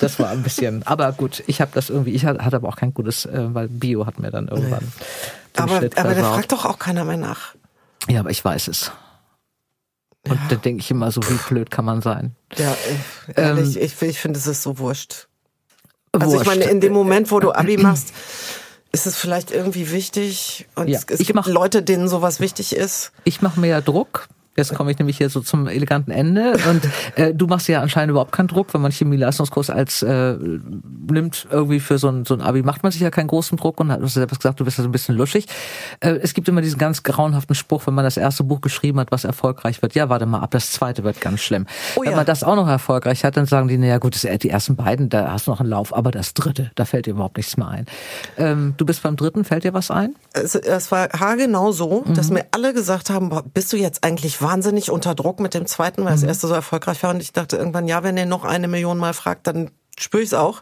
Das 0.02 0.20
war 0.20 0.30
ein 0.30 0.44
bisschen, 0.44 0.86
aber 0.86 1.12
gut, 1.14 1.44
ich 1.48 1.60
habe 1.60 1.72
das 1.74 1.90
irgendwie, 1.90 2.12
ich 2.12 2.26
hatte 2.26 2.44
aber 2.44 2.68
auch 2.68 2.76
kein 2.76 2.94
gutes, 2.94 3.26
äh, 3.26 3.48
weil 3.54 3.68
Bio 3.70 4.06
hat 4.06 4.20
mir 4.20 4.30
dann 4.30 4.48
irgendwann. 4.48 4.84
Nee 4.84 5.36
aber, 5.58 5.76
aber 5.96 6.16
da 6.16 6.34
fragt 6.34 6.52
doch 6.52 6.66
auch 6.66 6.80
keiner 6.80 7.06
mehr 7.06 7.18
nach. 7.18 7.56
Ja, 8.08 8.20
aber 8.20 8.30
ich 8.30 8.44
weiß 8.44 8.68
es. 8.68 8.92
Und 10.28 10.36
ja. 10.36 10.48
da 10.50 10.56
denke 10.56 10.82
ich 10.82 10.90
immer 10.92 11.12
so, 11.12 11.22
wie 11.24 11.38
blöd 11.48 11.70
kann 11.70 11.86
man 11.86 12.02
sein? 12.02 12.36
Ja, 12.58 12.72
äh, 13.36 13.42
ehrlich, 13.42 13.78
ähm, 13.78 13.84
ich, 13.84 14.02
ich 14.02 14.20
finde, 14.20 14.40
es 14.40 14.48
ist 14.48 14.64
so 14.64 14.80
wurscht. 14.80 15.28
Also 16.12 16.28
wurscht. 16.28 16.42
ich 16.42 16.48
meine, 16.48 16.66
in 16.66 16.82
dem 16.82 16.94
Moment, 16.94 17.32
wo 17.32 17.40
du 17.40 17.52
Abi 17.52 17.78
machst, 17.82 18.12
ist 18.92 19.06
es 19.06 19.18
vielleicht 19.18 19.52
irgendwie 19.52 19.92
wichtig. 19.92 20.68
Und 20.76 20.88
ja, 20.88 20.98
es, 20.98 21.06
es 21.06 21.20
gibt 21.20 21.36
mach, 21.36 21.48
Leute, 21.48 21.84
denen 21.84 22.08
sowas 22.08 22.40
wichtig 22.40 22.76
ist. 22.76 23.12
Ich 23.24 23.42
mache 23.42 23.60
mir 23.60 23.68
ja 23.68 23.82
Druck, 23.82 24.28
Jetzt 24.56 24.74
komme 24.74 24.92
ich 24.92 25.00
nämlich 25.00 25.18
hier 25.18 25.30
so 25.30 25.42
zum 25.42 25.68
eleganten 25.68 26.12
Ende. 26.12 26.54
Und 26.70 26.82
äh, 27.16 27.34
du 27.34 27.48
machst 27.48 27.68
ja 27.68 27.82
anscheinend 27.82 28.12
überhaupt 28.12 28.32
keinen 28.32 28.48
Druck, 28.48 28.74
wenn 28.74 28.82
man 28.82 28.92
Chemieleistungskurs 28.92 29.70
als 29.70 30.02
äh, 30.02 30.38
nimmt, 30.38 31.48
irgendwie 31.52 31.80
für 31.80 31.98
so 31.98 32.10
ein, 32.10 32.26
so 32.26 32.34
ein 32.34 32.42
Abi 32.42 32.64
macht 32.64 32.84
man 32.84 32.92
sich 32.92 33.02
ja 33.02 33.12
keinen 33.12 33.28
großen 33.28 33.58
Druck 33.58 33.80
und 33.80 33.92
hat 33.92 34.02
du 34.02 34.08
selbst 34.08 34.40
gesagt, 34.40 34.60
du 34.60 34.66
bist 34.66 34.78
ja 34.78 34.84
so 34.84 34.90
ein 34.90 34.92
bisschen 34.92 35.16
luschig. 35.16 35.48
Äh, 36.00 36.20
es 36.22 36.34
gibt 36.34 36.48
immer 36.48 36.62
diesen 36.62 36.78
ganz 36.78 37.04
grauenhaften 37.04 37.56
Spruch, 37.56 37.86
wenn 37.86 37.94
man 37.94 38.06
das 38.06 38.18
erste 38.18 38.44
Buch 38.44 38.62
geschrieben 38.62 39.00
hat, 39.00 39.12
was 39.12 39.26
erfolgreich 39.26 39.82
wird, 39.82 39.96
ja, 39.96 40.10
warte 40.10 40.26
mal 40.26 40.40
ab, 40.40 40.52
das 40.52 40.72
zweite 40.72 41.04
wird 41.04 41.20
ganz 41.20 41.42
schlimm. 41.42 41.66
Oh, 41.96 42.02
wenn 42.02 42.12
ja. 42.12 42.18
man 42.18 42.26
das 42.26 42.44
auch 42.44 42.56
noch 42.56 42.68
erfolgreich 42.68 43.24
hat, 43.24 43.38
dann 43.38 43.46
sagen 43.46 43.68
die, 43.68 43.78
naja 43.78 43.98
gut, 43.98 44.16
das, 44.16 44.40
die 44.40 44.50
ersten 44.50 44.76
beiden, 44.76 45.10
da 45.10 45.32
hast 45.32 45.48
du 45.48 45.52
noch 45.52 45.60
einen 45.60 45.70
Lauf, 45.70 45.96
aber 45.96 46.12
das 46.12 46.34
dritte, 46.34 46.72
da 46.76 46.86
fällt 46.86 47.06
dir 47.06 47.12
überhaupt 47.12 47.38
nichts 47.38 47.58
mehr 47.58 47.68
ein. 47.68 47.86
Ähm, 48.38 48.74
du 48.78 48.86
bist 48.86 49.04
beim 49.04 49.16
dritten, 49.16 49.44
fällt 49.44 49.64
dir 49.64 49.74
was 49.74 49.92
ein? 49.92 50.16
Es, 50.34 50.56
es 50.56 50.92
war 50.92 51.10
haargenau 51.10 51.72
so, 51.72 52.04
mhm. 52.06 52.14
dass 52.14 52.30
mir 52.30 52.46
alle 52.52 52.74
gesagt 52.74 53.10
haben, 53.10 53.30
boah, 53.30 53.44
bist 53.44 53.74
du 53.74 53.78
jetzt 53.78 54.04
eigentlich 54.04 54.42
wahnsinnig 54.46 54.92
unter 54.92 55.16
Druck 55.16 55.40
mit 55.40 55.56
dem 55.56 55.66
zweiten, 55.66 56.06
weil 56.06 56.12
mhm. 56.12 56.22
das 56.22 56.24
erste 56.24 56.48
so 56.48 56.54
erfolgreich 56.54 57.02
war. 57.02 57.10
Und 57.10 57.22
ich 57.22 57.34
dachte 57.34 57.58
irgendwann, 57.58 57.88
ja, 57.88 58.04
wenn 58.04 58.16
ihr 58.16 58.28
noch 58.28 58.44
eine 58.44 58.68
Million 58.68 59.00
Mal 59.00 59.14
fragt, 59.14 59.48
dann 59.48 59.72
spüre 59.98 60.22
ich 60.22 60.30
es 60.30 60.34
auch. 60.36 60.62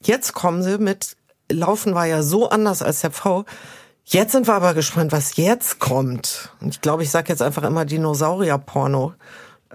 Jetzt 0.00 0.34
kommen 0.34 0.62
sie 0.62 0.78
mit, 0.78 1.16
Laufen 1.50 1.94
war 1.94 2.06
ja 2.06 2.22
so 2.22 2.48
anders 2.48 2.82
als 2.82 3.00
der 3.00 3.10
V. 3.10 3.44
Jetzt 4.04 4.32
sind 4.32 4.46
wir 4.46 4.54
aber 4.54 4.72
gespannt, 4.74 5.10
was 5.10 5.36
jetzt 5.36 5.80
kommt. 5.80 6.50
Und 6.60 6.68
ich 6.68 6.80
glaube, 6.80 7.02
ich 7.02 7.10
sage 7.10 7.28
jetzt 7.28 7.42
einfach 7.42 7.64
immer 7.64 7.84
Dinosaurier-Porno. 7.84 9.14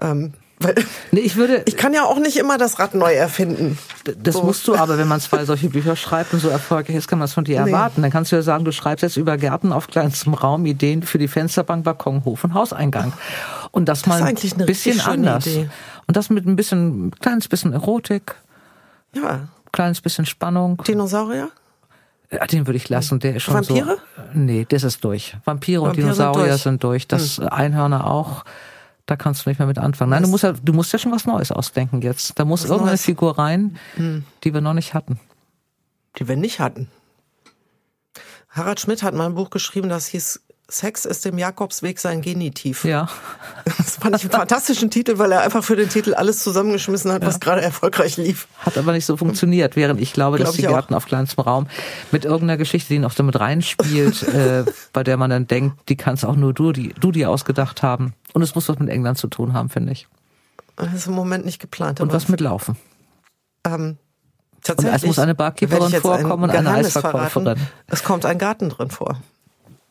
Ähm, 0.00 0.32
weil 0.62 0.74
nee, 1.10 1.20
ich 1.20 1.36
würde. 1.36 1.62
Ich 1.66 1.76
kann 1.76 1.92
ja 1.94 2.04
auch 2.04 2.18
nicht 2.18 2.36
immer 2.36 2.58
das 2.58 2.78
Rad 2.78 2.94
neu 2.94 3.12
erfinden. 3.12 3.78
Das 4.18 4.34
so. 4.34 4.42
musst 4.42 4.66
du 4.68 4.74
aber, 4.74 4.98
wenn 4.98 5.08
man 5.08 5.20
zwei 5.20 5.44
solche 5.46 5.68
Bücher 5.68 5.96
schreibt 5.96 6.32
und 6.32 6.40
so 6.40 6.48
erfolgreich 6.48 6.96
ist, 6.96 7.08
kann 7.08 7.18
man 7.18 7.26
es 7.26 7.34
von 7.34 7.44
dir 7.44 7.62
nee. 7.62 7.70
erwarten. 7.70 8.02
Dann 8.02 8.10
kannst 8.10 8.32
du 8.32 8.36
ja 8.36 8.42
sagen, 8.42 8.64
du 8.64 8.72
schreibst 8.72 9.02
jetzt 9.02 9.16
über 9.16 9.36
Gärten 9.36 9.72
auf 9.72 9.88
kleinstem 9.88 10.34
Raum 10.34 10.66
Ideen 10.66 11.02
für 11.02 11.18
die 11.18 11.28
Fensterbank, 11.28 11.84
Balkon, 11.84 12.24
Hof 12.24 12.44
und 12.44 12.54
Hauseingang. 12.54 13.12
Und 13.70 13.88
das, 13.88 14.02
das 14.02 14.08
mal 14.08 14.22
ein 14.22 14.34
bisschen 14.66 15.00
anders. 15.00 15.46
Idee. 15.46 15.68
Und 16.06 16.16
das 16.16 16.30
mit 16.30 16.46
ein 16.46 16.56
bisschen, 16.56 17.12
kleines 17.20 17.48
bisschen 17.48 17.72
Erotik. 17.72 18.34
Ja. 19.14 19.48
Kleines 19.72 20.00
bisschen 20.00 20.26
Spannung. 20.26 20.82
Dinosaurier? 20.86 21.50
Ja, 22.30 22.46
den 22.46 22.66
würde 22.66 22.76
ich 22.78 22.88
lassen. 22.88 23.18
Der 23.20 23.36
ist 23.36 23.42
schon 23.42 23.54
Vampire? 23.54 23.98
So, 24.16 24.22
nee, 24.32 24.66
das 24.68 24.84
ist 24.84 25.04
durch. 25.04 25.36
Vampire, 25.44 25.82
Vampire 25.82 25.82
und 25.82 25.96
Dinosaurier 25.96 26.56
sind 26.56 26.82
durch. 26.82 27.02
Sind 27.02 27.12
durch. 27.12 27.38
Das 27.38 27.38
hm. 27.38 27.48
Einhörner 27.48 28.06
auch 28.06 28.44
da 29.12 29.16
kannst 29.16 29.44
du 29.44 29.50
nicht 29.50 29.58
mehr 29.58 29.68
mit 29.68 29.78
anfangen. 29.78 30.10
Nein, 30.10 30.22
du 30.22 30.28
musst 30.30 30.42
ja, 30.42 30.52
du 30.52 30.72
musst 30.72 30.90
ja 30.90 30.98
schon 30.98 31.12
was 31.12 31.26
Neues 31.26 31.52
ausdenken 31.52 32.00
jetzt. 32.00 32.38
Da 32.38 32.46
muss 32.46 32.62
was 32.62 32.70
irgendeine 32.70 32.92
Neues. 32.92 33.04
Figur 33.04 33.38
rein, 33.38 33.76
hm. 33.96 34.24
die 34.42 34.54
wir 34.54 34.62
noch 34.62 34.72
nicht 34.72 34.94
hatten. 34.94 35.20
Die 36.18 36.28
wir 36.28 36.36
nicht 36.36 36.60
hatten. 36.60 36.88
Harald 38.48 38.80
Schmidt 38.80 39.02
hat 39.02 39.12
mal 39.12 39.26
ein 39.26 39.34
Buch 39.34 39.50
geschrieben, 39.50 39.90
das 39.90 40.06
hieß 40.06 40.40
Sex 40.72 41.04
ist 41.04 41.24
dem 41.26 41.36
Jakobsweg 41.36 41.98
sein 41.98 42.22
Genitiv. 42.22 42.84
Ja. 42.84 43.08
Das 43.64 43.96
fand 43.96 44.16
ich 44.16 44.22
einen 44.22 44.30
fantastischen 44.30 44.90
Titel, 44.90 45.18
weil 45.18 45.30
er 45.32 45.42
einfach 45.42 45.62
für 45.62 45.76
den 45.76 45.88
Titel 45.88 46.14
alles 46.14 46.42
zusammengeschmissen 46.42 47.12
hat, 47.12 47.22
ja. 47.22 47.28
was 47.28 47.40
gerade 47.40 47.60
erfolgreich 47.60 48.16
lief. 48.16 48.48
Hat 48.60 48.78
aber 48.78 48.92
nicht 48.92 49.04
so 49.04 49.16
funktioniert, 49.16 49.76
während 49.76 50.00
ich 50.00 50.12
glaube, 50.12 50.38
Glaub 50.38 50.48
dass 50.48 50.56
die 50.56 50.62
Gärten 50.62 50.94
auf 50.94 51.04
kleinstem 51.04 51.44
Raum 51.44 51.66
mit 52.10 52.24
irgendeiner 52.24 52.56
Geschichte, 52.56 52.94
die 52.94 53.00
noch 53.00 53.14
damit 53.14 53.38
reinspielt, 53.38 54.22
äh, 54.34 54.64
bei 54.92 55.02
der 55.02 55.18
man 55.18 55.28
dann 55.28 55.46
denkt, 55.46 55.90
die 55.90 55.96
kannst 55.96 56.24
auch 56.24 56.36
nur 56.36 56.54
du, 56.54 56.72
die, 56.72 56.94
du 56.98 57.12
dir 57.12 57.28
ausgedacht 57.28 57.82
haben. 57.82 58.14
Und 58.34 58.42
es 58.42 58.54
muss 58.54 58.68
was 58.68 58.78
mit 58.78 58.88
England 58.88 59.18
zu 59.18 59.28
tun 59.28 59.52
haben, 59.52 59.68
finde 59.68 59.92
ich. 59.92 60.08
Das 60.76 60.92
ist 60.94 61.06
im 61.06 61.14
Moment 61.14 61.44
nicht 61.44 61.60
geplant. 61.60 62.00
Und 62.00 62.12
was 62.12 62.28
mit 62.28 62.40
Laufen. 62.40 62.76
Ähm, 63.64 63.98
tatsächlich. 64.62 64.92
Und 64.92 64.96
es 64.96 65.06
muss 65.06 65.18
eine 65.18 65.34
Barkeeperin 65.34 65.92
vorkommen 66.00 66.44
und 66.44 66.50
eine 66.50 66.70
Eisverkäuferin. 66.70 67.58
Es 67.88 68.02
kommt 68.02 68.24
ein 68.24 68.38
Garten 68.38 68.70
drin 68.70 68.90
vor. 68.90 69.20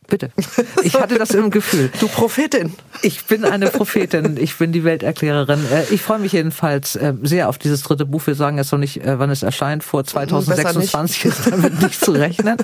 Bitte. 0.08 0.32
Ich 0.84 0.96
hatte 0.96 1.18
das 1.18 1.32
im 1.32 1.52
Gefühl. 1.52 1.92
Du 2.00 2.08
Prophetin. 2.08 2.74
Ich 3.02 3.26
bin 3.26 3.46
eine 3.46 3.68
Prophetin. 3.68 4.36
Ich 4.38 4.58
bin 4.58 4.72
die 4.72 4.84
Welterklärerin. 4.84 5.64
Äh, 5.72 5.94
ich 5.94 6.02
freue 6.02 6.20
mich 6.20 6.34
jedenfalls 6.34 6.96
äh, 6.96 7.14
sehr 7.22 7.48
auf 7.48 7.58
dieses 7.58 7.84
dritte 7.84 8.06
Buch. 8.06 8.26
Wir 8.26 8.36
sagen 8.36 8.58
jetzt 8.58 8.72
noch 8.72 8.80
nicht, 8.80 9.06
äh, 9.06 9.20
wann 9.20 9.30
es 9.30 9.44
erscheint. 9.44 9.84
Vor 9.84 10.04
2026 10.04 11.26
ist 11.26 11.52
damit 11.52 11.82
nicht 11.82 12.04
zu 12.04 12.12
rechnen. 12.12 12.58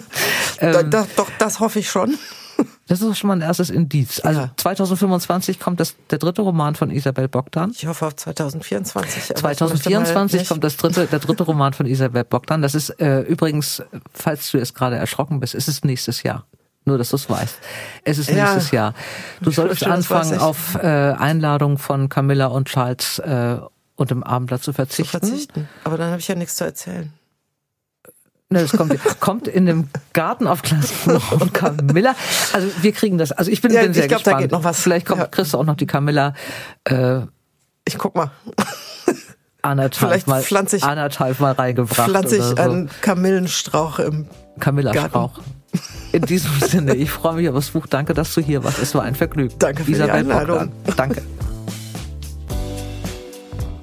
Ähm, 0.59 0.89
doch, 0.89 1.07
doch, 1.15 1.29
das 1.37 1.59
hoffe 1.59 1.79
ich 1.79 1.89
schon. 1.89 2.17
Das 2.87 3.01
ist 3.01 3.17
schon 3.17 3.27
mal 3.27 3.35
ein 3.35 3.41
erstes 3.41 3.69
Indiz. 3.69 4.21
Also 4.21 4.41
ja. 4.41 4.51
2025 4.55 5.59
kommt 5.59 5.79
das, 5.79 5.95
der 6.09 6.19
dritte 6.19 6.41
Roman 6.41 6.75
von 6.75 6.89
Isabel 6.89 7.27
Bogdan. 7.27 7.71
Ich 7.71 7.85
hoffe 7.85 8.07
auf 8.07 8.15
2024. 8.15 9.35
2024 9.35 10.47
kommt 10.47 10.63
das 10.63 10.77
dritte, 10.77 11.05
der 11.05 11.19
dritte 11.19 11.43
Roman 11.43 11.73
von 11.73 11.85
Isabel 11.85 12.23
Bogdan. 12.23 12.61
Das 12.61 12.75
ist 12.75 12.89
äh, 13.01 13.21
übrigens, 13.21 13.83
falls 14.13 14.51
du 14.51 14.57
jetzt 14.57 14.73
gerade 14.73 14.95
erschrocken 14.95 15.39
bist, 15.39 15.53
ist 15.53 15.67
es 15.67 15.83
nächstes 15.83 16.23
Jahr. 16.23 16.45
Nur, 16.85 16.97
dass 16.97 17.09
du 17.09 17.17
es 17.17 17.29
weißt. 17.29 17.59
Es 18.05 18.17
ist 18.17 18.31
nächstes 18.31 18.71
ja. 18.71 18.83
Jahr. 18.83 18.93
Du 19.41 19.51
solltest 19.51 19.85
anfangen, 19.85 20.39
auf 20.39 20.75
äh, 20.75 20.87
Einladung 20.87 21.77
von 21.77 22.07
Camilla 22.07 22.45
und 22.47 22.69
Charles 22.69 23.19
äh, 23.19 23.57
und 23.97 24.11
dem 24.11 24.23
Abendblatt 24.23 24.63
zu 24.63 24.71
verzichten. 24.71 25.19
Zu 25.19 25.27
verzichten. 25.27 25.69
Aber 25.83 25.97
dann 25.97 26.11
habe 26.11 26.21
ich 26.21 26.29
ja 26.29 26.35
nichts 26.35 26.55
zu 26.55 26.63
erzählen. 26.63 27.11
Ne, 28.49 28.61
das 28.61 28.71
kommt, 28.71 28.97
kommt 29.19 29.47
in 29.49 29.65
dem 29.65 29.89
Garten 30.13 30.47
auf 30.47 30.61
Glas 30.61 30.93
und 31.39 31.53
Camilla. 31.53 32.15
Also 32.53 32.69
wir 32.81 32.93
kriegen 32.93 33.17
das. 33.17 33.33
Also 33.33 33.51
ich 33.51 33.61
bin, 33.61 33.73
ja, 33.73 33.81
bin 33.81 33.93
sehr 33.93 34.03
ich 34.03 34.07
glaub, 34.07 34.19
gespannt. 34.19 34.37
Da 34.37 34.41
geht 34.41 34.51
noch 34.51 34.63
was. 34.63 34.79
Vielleicht 34.79 35.05
kommt, 35.05 35.19
ja. 35.19 35.27
kriegst 35.27 35.53
du 35.53 35.57
auch 35.57 35.65
noch 35.65 35.75
die 35.75 35.85
Camilla. 35.85 36.33
Äh, 36.85 37.21
ich 37.85 37.97
guck 37.97 38.15
mal. 38.15 38.31
Anderthalb 39.61 40.11
Vielleicht 40.11 40.27
mal, 40.27 40.41
pflanze 40.43 40.77
ich, 40.77 40.83
anderthalb 40.83 41.41
mal 41.41 41.51
reingebracht. 41.51 42.09
Pflanze 42.09 42.37
ich 42.37 42.43
so. 42.43 42.55
einen 42.55 42.89
Kamillenstrauch 43.01 43.99
im 43.99 44.27
Camilla-Strauch. 44.59 45.39
In 46.13 46.21
diesem 46.21 46.51
Sinne, 46.61 46.95
ich 46.95 47.11
freue 47.11 47.33
mich 47.35 47.49
auf 47.49 47.55
das 47.55 47.71
Buch. 47.71 47.85
Danke, 47.87 48.13
dass 48.13 48.33
du 48.33 48.39
hier 48.39 48.63
warst. 48.63 48.79
Es 48.79 48.95
war 48.95 49.03
ein 49.03 49.15
Vergnügen. 49.15 49.55
Danke 49.59 49.83
für 49.83 49.91
Isabel 49.91 50.13
die 50.13 50.19
Einladung. 50.19 50.71
Bogdan. 50.85 50.95
Danke. 50.95 51.21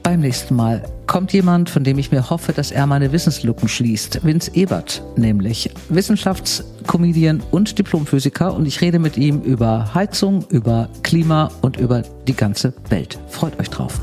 Beim 0.03 0.21
nächsten 0.21 0.55
Mal 0.55 0.85
kommt 1.07 1.33
jemand, 1.33 1.71
von 1.71 1.85
dem 1.85 1.99
ich 1.99 2.11
mir 2.11 2.31
hoffe, 2.31 2.53
dass 2.53 2.71
er 2.71 2.87
meine 2.87 3.13
Wissenslücken 3.13 3.69
schließt. 3.69 4.25
Vince 4.25 4.51
Ebert, 4.55 5.03
nämlich 5.17 5.71
Wissenschaftskomedian 5.89 7.43
und 7.51 7.79
Diplomphysiker. 7.79 8.55
Und 8.55 8.67
ich 8.67 8.81
rede 8.81 8.99
mit 8.99 9.17
ihm 9.17 9.41
über 9.43 9.95
Heizung, 9.95 10.45
über 10.49 10.89
Klima 11.03 11.51
und 11.63 11.77
über 11.77 12.03
die 12.27 12.35
ganze 12.35 12.73
Welt. 12.89 13.19
Freut 13.29 13.59
euch 13.61 13.71
drauf. 13.71 14.01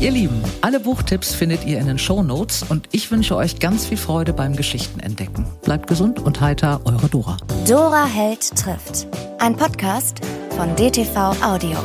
Ihr 0.00 0.10
Lieben, 0.10 0.42
alle 0.60 0.80
Buchtipps 0.80 1.34
findet 1.34 1.64
ihr 1.64 1.78
in 1.78 1.86
den 1.86 1.98
Show 1.98 2.22
Notes 2.22 2.64
und 2.68 2.88
ich 2.92 3.10
wünsche 3.10 3.36
euch 3.36 3.58
ganz 3.58 3.86
viel 3.86 3.96
Freude 3.96 4.32
beim 4.32 4.56
Geschichtenentdecken. 4.56 5.46
Bleibt 5.62 5.86
gesund 5.86 6.18
und 6.18 6.40
heiter, 6.40 6.80
eure 6.84 7.08
Dora. 7.08 7.36
Dora 7.68 8.04
Held 8.04 8.54
trifft. 8.56 9.06
Ein 9.38 9.56
Podcast 9.56 10.20
von 10.56 10.74
DTV 10.76 11.16
Audio. 11.42 11.78